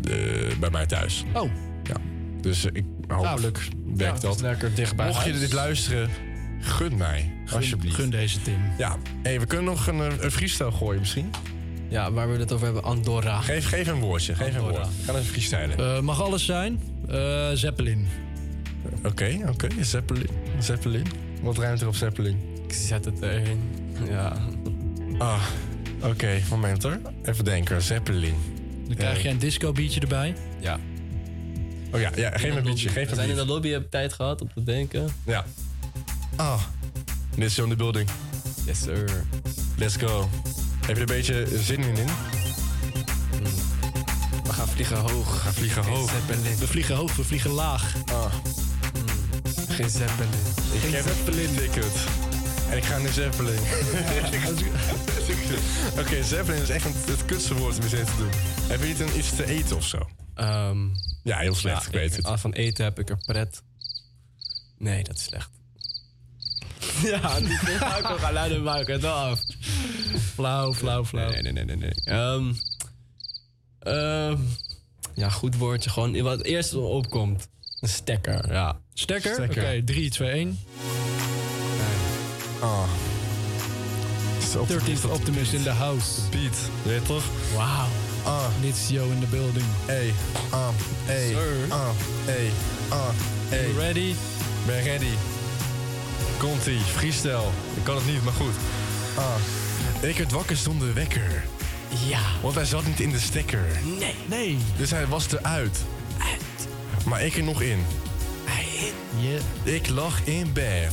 de- 0.00 0.52
bij 0.60 0.70
mij 0.70 0.86
thuis. 0.86 1.24
Oh. 1.34 1.50
Ja. 2.42 2.48
Dus 2.48 2.64
eh, 2.64 2.70
ik 2.74 2.84
hopelijk 3.08 3.58
Ja, 3.58 3.94
werkt 3.96 4.12
het 4.12 4.22
dat. 4.22 4.34
is 4.34 4.40
lekker 4.40 4.74
dichtbij 4.74 5.06
Mocht 5.06 5.24
je 5.26 5.32
dit 5.32 5.52
luisteren, 5.52 6.08
gun 6.60 6.96
mij. 6.96 7.32
alsjeblieft. 7.52 7.94
Gun 7.94 8.10
deze 8.10 8.42
Tim. 8.42 8.58
Ja. 8.78 8.96
Hey, 9.22 9.40
we 9.40 9.46
kunnen 9.46 9.66
nog 9.66 9.86
een, 9.86 10.00
eh, 10.00 10.06
een 10.20 10.30
freestyle 10.30 10.72
gooien 10.72 11.00
misschien. 11.00 11.30
Ja, 11.88 12.12
waar 12.12 12.32
we 12.32 12.38
het 12.38 12.52
over 12.52 12.64
hebben, 12.64 12.82
Andorra. 12.84 13.40
Geef, 13.40 13.66
geef 13.68 13.86
een 13.86 14.00
woordje. 14.00 14.34
Geef 14.34 14.54
een 14.54 14.60
woord. 14.60 14.76
Gaan 15.04 15.14
even 15.14 15.26
freestylen. 15.26 15.78
Eh, 15.78 16.00
mag 16.00 16.22
alles 16.22 16.44
zijn? 16.44 16.80
Eh, 17.08 17.48
Zeppelin. 17.52 18.06
Oké, 19.04 19.38
oké. 19.48 19.68
Zeppelin. 19.80 20.28
Zeppelin. 20.58 21.06
Wat 21.42 21.58
ruimt 21.58 21.80
er 21.80 21.86
op 21.86 21.94
Zeppelin? 21.94 22.38
Ik 22.66 22.72
zet 22.74 23.04
het 23.04 23.22
erin. 23.22 23.60
Ja. 24.08 24.36
Ah, 25.18 25.42
oké. 26.02 26.40
moment 26.50 26.82
hoor. 26.82 26.98
Even 27.24 27.44
denken. 27.44 27.82
Zeppelin. 27.82 28.34
Dan 28.86 28.96
krijg 28.96 29.22
je 29.22 29.28
een 29.28 29.38
disco 29.38 29.72
beatje 29.72 30.00
erbij. 30.00 30.34
Ja. 30.60 30.78
Oh 31.92 32.00
ja, 32.00 32.10
ja 32.14 32.30
geef 32.38 32.54
een. 32.56 32.78
Geef 32.78 33.08
We 33.08 33.14
zijn 33.14 33.28
in 33.28 33.34
de 33.34 33.46
lobby, 33.46 33.68
heb 33.68 33.90
tijd 33.90 34.12
gehad 34.12 34.42
om 34.42 34.48
te 34.54 34.62
denken. 34.62 35.08
Ja. 35.26 35.44
Ah, 36.36 36.60
dit 37.34 37.50
is 37.50 37.58
on 37.58 37.68
the 37.68 37.76
building. 37.76 38.08
Yes, 38.66 38.82
sir. 38.82 39.24
Let's 39.76 39.96
go. 39.96 40.28
Heb 40.86 40.88
je 40.88 40.92
er 40.94 41.00
een 41.00 41.16
beetje 41.16 41.46
zin 41.62 41.80
in? 41.80 41.96
in? 41.96 42.06
We 44.44 44.52
gaan 44.52 44.68
vliegen 44.68 44.96
hoog. 44.96 45.32
We 45.32 45.38
gaan 45.40 45.52
vliegen 45.52 45.84
hoog. 45.84 46.10
Zeppelin. 46.10 46.56
We 46.58 46.66
vliegen 46.66 46.96
hoog, 46.96 47.16
we 47.16 47.24
vliegen 47.24 47.50
laag. 47.50 47.94
Ah, 48.12 48.32
Geen 49.68 49.90
Zeppelin. 49.90 50.28
ik 50.82 50.90
heb 50.94 51.04
Zeppelin 51.04 51.54
ticket. 51.56 51.92
En 52.70 52.76
ik 52.76 52.84
ga 52.84 52.98
nu 52.98 53.08
Zeppelin. 53.08 53.58
Oké, 56.00 56.22
Zeppelin 56.22 56.62
is 56.62 56.68
echt 56.70 56.84
een, 56.84 56.94
het 57.06 57.24
kutste 57.24 57.54
woord 57.54 57.76
om 57.76 57.82
eens 57.82 57.90
te 57.90 58.04
doen. 58.18 58.30
Heb 58.68 58.80
je 58.80 58.86
niet 58.86 59.00
een, 59.00 59.18
iets 59.18 59.36
te 59.36 59.46
eten 59.46 59.76
of 59.76 59.86
zo? 59.86 60.08
Ehm, 60.34 60.78
Ja, 61.22 61.38
heel 61.38 61.54
slecht. 61.54 61.82
ja, 61.82 61.88
ik 61.88 61.94
weet 61.94 62.16
het. 62.16 62.24
Als 62.24 62.40
van 62.40 62.52
eten 62.52 62.84
heb 62.84 62.98
ik 62.98 63.10
er 63.10 63.16
pret. 63.26 63.62
Nee, 64.78 65.04
dat 65.04 65.16
is 65.16 65.22
slecht. 65.22 65.50
ja, 67.12 67.38
die 67.40 67.48
ga 67.56 67.96
ik 67.96 68.10
ook 68.10 68.18
geluiden 68.18 68.62
maken. 68.62 69.04
Af. 69.04 69.40
Flauw, 70.34 70.74
flauw, 70.74 71.04
flauw. 71.04 71.30
Nee, 71.30 71.42
nee, 71.42 71.52
nee, 71.52 71.64
nee. 71.64 71.76
nee. 71.76 71.92
Ehm, 72.04 72.52
ehm, 73.78 74.38
ja, 75.14 75.28
goed 75.28 75.56
woordje. 75.56 75.90
Gewoon 75.90 76.22
wat 76.22 76.38
het 76.38 76.46
eerste 76.46 76.80
wat 76.80 76.90
opkomt. 76.90 77.48
Een 77.80 77.88
stekker, 77.88 78.52
ja. 78.52 78.80
Stekker? 78.94 79.32
Stekker. 79.34 79.62
Oké, 79.62 79.82
3, 79.84 80.10
2, 80.10 80.30
1. 80.30 80.58
Zo 84.50 84.66
13th 84.66 85.10
Optimist 85.10 85.52
in 85.52 85.62
the 85.62 85.70
house. 85.70 86.20
Beat, 86.30 86.56
weet 86.82 86.94
je 87.00 87.02
toch? 87.06 87.22
Wauw. 87.56 87.86
Ah, 88.24 88.44
Nitsio 88.60 89.10
in 89.10 89.20
the 89.20 89.26
building. 89.26 89.64
hey, 89.86 90.12
ah, 90.50 90.68
hey, 91.04 91.28
Sir. 91.28 91.72
ah, 91.72 91.88
hey, 92.24 92.50
ah, 92.88 93.08
hey. 93.48 93.66
You 93.66 93.78
ready? 93.78 94.14
Ben 94.66 94.82
ready. 94.82 95.12
Komt-ie, 96.38 96.80
freestyle. 96.80 97.48
Ik 97.74 97.82
kan 97.84 97.94
het 97.96 98.06
niet, 98.06 98.24
maar 98.24 98.32
goed. 98.32 98.54
Ah, 99.16 99.34
ik 100.08 100.16
werd 100.18 100.32
wakker 100.32 100.56
zonder 100.56 100.94
wekker. 100.94 101.44
Ja. 102.08 102.20
Want 102.42 102.54
hij 102.54 102.64
zat 102.64 102.86
niet 102.86 103.00
in 103.00 103.10
de 103.10 103.18
stekker. 103.18 103.66
Nee. 103.98 104.14
Nee. 104.26 104.58
Dus 104.76 104.90
hij 104.90 105.06
was 105.06 105.26
eruit. 105.32 105.78
Uit. 106.18 106.68
Maar 107.06 107.24
ik 107.24 107.36
er 107.36 107.42
nog 107.42 107.62
in. 107.62 107.84
Hij 108.44 108.64
in. 108.86 109.20
Je 109.22 109.38
Ik 109.62 109.88
lag 109.88 110.20
in 110.24 110.52
bed. 110.52 110.92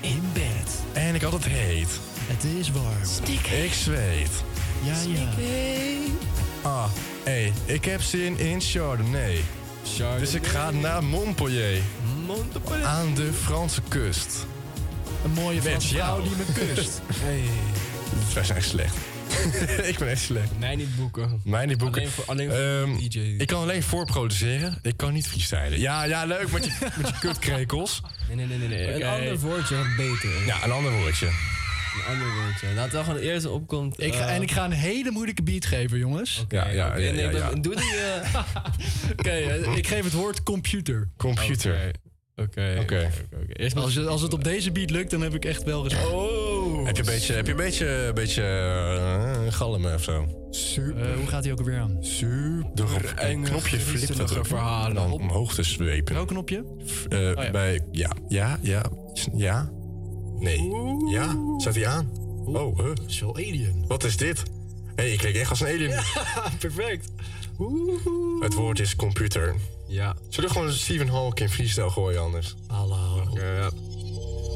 in 0.00 0.22
bed. 0.32 0.70
En 0.92 1.14
ik 1.14 1.22
had 1.22 1.32
het 1.32 1.44
heet. 1.44 1.88
Het 2.26 2.44
is 2.44 2.70
warm. 2.70 3.30
Ik 3.62 3.72
zweet. 3.72 4.30
Ja, 4.84 4.94
ja. 5.08 5.28
Ah, 6.62 6.84
hey, 7.24 7.52
ik 7.64 7.84
heb 7.84 8.00
zin 8.00 8.38
in 8.38 8.60
Chardonnay. 8.60 9.40
Dus 10.18 10.34
ik 10.34 10.46
ga 10.46 10.70
naar 10.70 11.04
Montpellier. 11.04 11.80
Montpellier. 12.26 12.84
Aan 12.84 13.14
de 13.14 13.32
Franse 13.32 13.80
kust. 13.88 14.46
Een 15.24 15.30
mooie 15.30 15.54
Met 15.54 15.64
Franse 15.64 15.88
vrouw 15.94 16.06
jou. 16.06 16.22
die 16.22 16.32
me 16.36 16.74
kust. 16.74 17.00
Hey. 17.22 17.42
Wij 18.34 18.44
zijn 18.44 18.58
echt 18.58 18.68
slecht. 18.68 18.96
ik 19.90 19.98
ben 19.98 20.08
echt 20.08 20.22
slecht. 20.22 20.48
Mij 20.58 20.76
niet 20.76 20.96
boeken. 20.96 21.40
Mij 21.44 21.66
niet 21.66 21.78
boeken. 21.78 22.00
Alleen 22.02 22.10
voor, 22.12 22.24
alleen 22.26 22.50
voor 22.50 22.58
Ehm, 22.58 22.96
DJ. 23.08 23.18
ik 23.38 23.46
kan 23.46 23.60
alleen 23.62 23.82
voorproduceren. 23.82 24.78
Ik 24.82 24.96
kan 24.96 25.12
niet 25.12 25.28
freestylen. 25.28 25.80
Ja, 25.80 26.04
ja, 26.04 26.24
leuk 26.24 26.50
met 26.52 26.64
je, 26.64 26.70
met 26.96 27.08
je 27.08 27.18
kutkrekels. 27.28 28.00
Nee, 28.34 28.46
nee, 28.46 28.58
nee, 28.58 28.68
nee. 28.68 28.94
Een 28.94 29.08
ander 29.08 29.38
woordje 29.38 29.76
wat 29.76 29.96
beter. 29.96 30.46
Ja, 30.46 30.64
een 30.64 30.70
ander 30.70 30.92
woordje. 30.92 31.28
Een 31.96 32.12
ander 32.12 32.26
woordje. 32.42 32.74
Laten 32.74 32.92
we 32.98 33.04
gewoon 33.04 33.14
het 33.20 33.24
eerste 33.28 33.50
opkomt. 33.50 34.02
Ik 34.02 34.14
ga, 34.14 34.26
eh, 34.28 34.34
en 34.34 34.42
ik 34.42 34.50
ga 34.50 34.64
een 34.64 34.70
hele 34.72 35.10
moeilijke 35.10 35.42
beat 35.42 35.64
geven, 35.66 35.98
jongens. 35.98 36.40
Oké, 36.42 36.56
Ja, 36.56 36.68
ja, 36.68 36.88
oké, 36.88 36.98
ja. 36.98 37.54
Doe 37.54 37.74
die... 37.76 37.94
eh, 39.16 39.54
eh, 39.66 39.76
ik 39.76 39.86
geef 39.86 40.04
het 40.04 40.12
woord 40.12 40.42
computer. 40.42 41.08
Computer. 41.16 41.90
Oké. 42.36 42.76
Oké. 42.80 42.80
oké. 42.80 43.10
Eerst 43.52 43.76
Als, 43.76 43.94
het- 43.94 44.06
als 44.06 44.22
het 44.22 44.32
op 44.32 44.44
deze 44.44 44.72
beat 44.72 44.90
lukt, 44.90 45.10
dan 45.10 45.20
heb 45.20 45.34
ik 45.34 45.44
echt 45.44 45.62
wel 45.62 45.82
respect. 45.82 46.06
Oh! 46.12 46.86
Heb 46.86 46.96
je 46.96 47.02
een 47.02 47.08
beetje, 47.08 47.32
heb 47.34 47.44
je 47.46 47.50
een 47.50 47.56
beetje, 47.56 47.86
een 47.86 48.14
beetje 48.14 48.42
uh, 49.46 49.52
galmen 49.52 49.94
of 49.94 50.02
zo? 50.02 50.22
Eh, 50.76 51.14
hoe 51.16 51.26
gaat 51.26 51.42
hij 51.44 51.52
ook 51.52 51.58
alweer 51.58 51.78
aan? 51.78 51.96
Super. 52.00 53.12
Een 53.16 53.42
knopje 53.42 53.68
flippen 53.68 53.86
griezelige 53.88 54.24
drukken. 54.24 54.46
verhalen. 54.46 54.94
Dan 54.94 55.12
omhoog 55.12 55.54
te 55.54 55.62
zwepen. 55.62 56.14
Welk 56.14 56.28
knopje? 56.28 56.64
Eh, 57.08 57.34
ja. 57.34 57.50
Bij, 57.50 57.80
ja, 57.92 58.10
ja, 58.28 58.58
ja, 58.62 58.82
ja. 59.36 59.70
Nee. 60.38 60.70
Ja, 61.08 61.36
staat 61.58 61.74
hij 61.74 61.86
aan? 61.86 62.10
Oh, 62.46 62.78
huh. 62.78 62.92
Zo 63.06 63.28
alien. 63.28 63.84
Wat 63.88 64.04
is 64.04 64.16
dit? 64.16 64.38
Hé, 64.38 65.02
hey, 65.02 65.12
ik 65.12 65.18
klink 65.18 65.34
echt 65.34 65.50
als 65.50 65.60
een 65.60 65.66
alien. 65.66 65.90
Perfect. 66.58 67.12
Het 68.40 68.54
woord 68.54 68.78
is 68.78 68.96
computer. 68.96 69.54
Ja. 69.88 70.16
Zullen 70.28 70.48
we 70.48 70.56
gewoon 70.56 70.72
Stephen 70.72 71.08
Hawking 71.08 71.50
freestyle 71.50 71.90
gooien 71.90 72.20
anders? 72.20 72.54
Hallo. 72.66 73.28
Ja, 73.34 73.54
ja. 73.54 73.70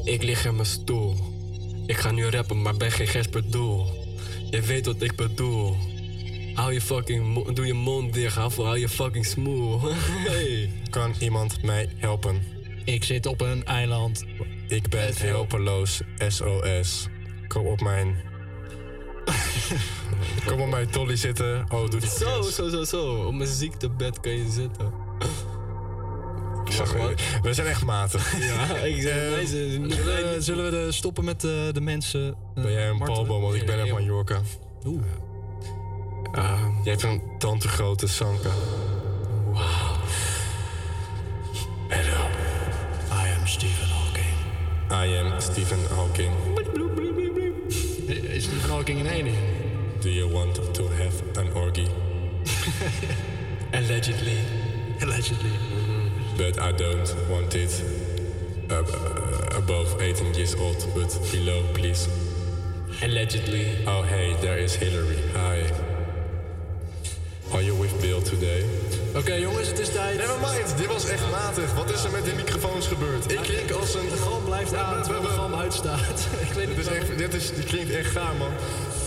Ik 0.03 0.23
lig 0.23 0.45
in 0.45 0.55
mijn 0.55 0.67
stoel. 0.67 1.15
Ik 1.85 1.97
ga 1.97 2.11
nu 2.11 2.25
rappen, 2.25 2.61
maar 2.61 2.77
ben 2.77 2.91
geen 2.91 3.07
Gesper 3.07 3.51
Doel. 3.51 3.85
Je 4.49 4.61
weet 4.61 4.85
wat 4.85 5.01
ik 5.01 5.15
bedoel. 5.15 5.75
Hou 6.53 6.73
je 6.73 6.81
fucking... 6.81 7.53
Doe 7.53 7.65
je 7.65 7.73
mond 7.73 8.13
dicht, 8.13 8.35
hou 8.35 8.51
hou 8.55 8.79
je 8.79 8.89
fucking 8.89 9.25
smoel. 9.25 9.81
hey. 10.29 10.71
Kan 10.89 11.13
iemand 11.19 11.63
mij 11.63 11.89
helpen? 11.97 12.43
Ik 12.85 13.03
zit 13.03 13.25
op 13.25 13.41
een 13.41 13.65
eiland. 13.65 14.25
Ik 14.71 14.89
ben 14.89 15.13
hulpeloos. 15.17 16.01
SOS. 16.27 17.07
Kom 17.47 17.65
op 17.67 17.81
mijn... 17.81 18.15
Kom 20.47 20.61
op 20.61 20.69
mijn 20.69 20.89
tolly 20.89 21.15
zitten. 21.15 21.65
Oh, 21.69 21.89
doe 21.89 21.99
die 21.99 22.09
Zo, 22.09 22.41
zo, 22.41 22.69
zo, 22.69 22.83
zo. 22.83 23.25
Op 23.25 23.33
mijn 23.33 23.49
ziektebed 23.49 24.19
kan 24.19 24.31
je 24.31 24.49
zitten. 24.51 24.93
Zeg 26.69 26.97
maar, 26.97 27.13
we 27.41 27.53
zijn 27.53 27.67
echt 27.67 27.83
matig. 27.83 28.33
Ja, 28.47 28.75
ik 28.75 29.01
zeg, 29.01 29.15
Eh, 29.15 29.79
niet 29.79 29.93
Zullen 30.43 30.65
we, 30.65 30.71
de 30.71 30.91
stoppen 30.91 31.25
met 31.25 31.43
eh, 31.43 31.51
de 31.71 31.81
mensen? 31.81 32.35
eh, 32.55 32.63
Ben 32.63 32.71
jij 32.71 32.89
een 32.89 32.95
martelen? 32.97 33.25
palboom, 33.25 33.41
want 33.41 33.55
ik 33.55 33.65
ben 33.65 33.79
uit 33.79 33.91
Mallorca. 33.91 34.41
Oeh. 34.85 35.01
Ah, 36.31 36.61
jij 36.83 36.91
hebt 36.91 37.03
een 37.03 37.21
tante 37.39 37.67
grote 37.67 38.07
Sanka. 38.07 38.49
Wauw. 39.51 39.95
Hello. 41.87 42.27
I 43.11 43.33
am 43.39 43.45
Hawking. 43.45 43.90
I 44.91 45.05
am 45.05 45.39
Stephen 45.39 45.79
Hawking. 45.95 46.33
Is 48.09 48.43
Stephen 48.43 48.69
Hawking 48.69 48.99
een 48.99 49.07
alien? 49.07 49.37
Do 50.01 50.09
you 50.09 50.29
want 50.29 50.73
to 50.73 50.89
have 50.89 51.37
an 51.37 51.53
orgy? 51.53 51.87
Allegedly. 53.79 54.37
Allegedly. 54.99 55.51
But 56.37 56.59
I 56.59 56.71
don't 56.73 57.15
want 57.29 57.55
it 57.55 57.83
uh, 58.69 59.57
above 59.57 60.01
18 60.01 60.33
years 60.33 60.55
old, 60.55 60.85
but 60.93 61.17
below, 61.31 61.63
please. 61.73 62.09
Allegedly. 63.01 63.85
Oh, 63.87 64.01
hey, 64.03 64.35
there 64.41 64.57
is 64.57 64.75
Hillary. 64.75 65.21
Hi. 65.33 65.90
Are 67.53 67.63
you 67.63 67.79
with 67.79 67.99
Bill 67.99 68.21
today? 68.21 68.65
Oké 69.15 69.33
jongens, 69.33 69.67
het 69.67 69.79
is 69.79 69.89
tijd. 69.91 70.17
Never 70.17 70.39
mind, 70.39 70.77
dit 70.77 70.87
was 70.87 71.05
echt 71.05 71.29
matig. 71.31 71.73
Wat 71.73 71.91
is 71.91 72.03
er 72.03 72.11
met 72.11 72.25
die 72.25 72.33
microfoons 72.33 72.87
gebeurd? 72.87 73.31
Ik 73.31 73.39
klink 73.41 73.71
als 73.71 73.93
een... 73.93 74.09
De 74.09 74.17
galm 74.17 74.43
blijft 74.43 74.73
aan, 74.75 75.03
terwijl 75.03 75.23
de 75.23 75.29
galm 75.29 75.55
uitstaat. 75.55 76.27
ik 76.47 76.53
weet 76.53 76.67
Dit, 76.67 76.77
niet 76.77 76.85
is 76.85 76.87
echt, 76.87 77.17
dit, 77.17 77.33
is, 77.33 77.53
dit 77.53 77.65
klinkt 77.65 77.91
echt 77.91 78.11
gaar, 78.11 78.35
man. 78.35 78.51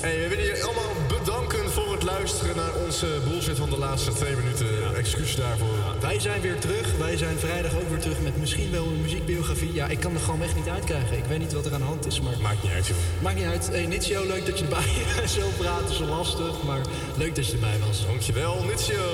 Hey, 0.00 0.20
we 0.22 0.28
willen 0.28 0.44
jullie 0.44 0.64
allemaal 0.64 0.92
bedanken 1.08 1.63
het 1.63 1.63
luisteren 2.04 2.56
naar 2.56 2.74
onze 2.84 3.06
bullshit 3.28 3.56
van 3.56 3.70
de 3.70 3.78
laatste 3.78 4.12
twee 4.12 4.36
minuten. 4.36 4.96
Excuus 4.96 5.36
daarvoor. 5.36 5.78
Wij 6.00 6.20
zijn 6.20 6.40
weer 6.40 6.58
terug. 6.58 6.96
Wij 6.98 7.16
zijn 7.16 7.38
vrijdag 7.38 7.74
ook 7.74 7.88
weer 7.88 7.98
terug 7.98 8.20
met 8.20 8.36
misschien 8.36 8.70
wel 8.70 8.86
een 8.86 9.00
muziekbiografie. 9.00 9.72
Ja, 9.72 9.86
ik 9.86 10.00
kan 10.00 10.12
de 10.12 10.18
galm 10.18 10.42
echt 10.42 10.54
niet 10.54 10.68
uitkrijgen. 10.68 11.16
Ik 11.16 11.24
weet 11.24 11.38
niet 11.38 11.52
wat 11.52 11.66
er 11.66 11.74
aan 11.74 11.80
de 11.80 11.86
hand 11.86 12.06
is, 12.06 12.20
maar... 12.20 12.40
Maakt 12.40 12.62
niet 12.62 12.72
uit, 12.72 12.86
joh. 12.86 12.96
Maakt 13.22 13.36
niet 13.36 13.44
uit. 13.44 13.68
Hey, 13.68 13.86
Nitsio, 13.86 14.26
leuk 14.26 14.46
dat 14.46 14.58
je 14.58 14.64
erbij 14.64 14.84
bent. 15.16 15.30
Zo 15.38 15.48
praten, 15.58 15.94
zo 15.94 16.04
lastig. 16.04 16.62
Maar 16.62 16.80
leuk 17.16 17.34
dat 17.34 17.46
je 17.46 17.52
erbij 17.52 17.78
was. 17.86 18.06
Dankjewel, 18.06 18.64
Nitsio. 18.64 19.04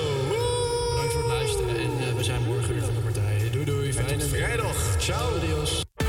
Bedankt 0.91 1.13
voor 1.13 1.23
het 1.23 1.31
luisteren. 1.31 1.77
En 1.77 2.09
eh, 2.09 2.15
we 2.17 2.25
zijn 2.25 2.43
morgen 2.43 2.75
weer 2.75 2.85
van 2.85 2.95
de 2.95 3.01
partij. 3.01 3.51
Doei 3.53 3.65
doei. 3.65 3.89
En 3.89 3.95
tot 3.97 4.05
Fijne 4.07 4.25
vrijdag. 4.25 4.97
Ciao. 4.99 5.37
Adios. 5.37 5.90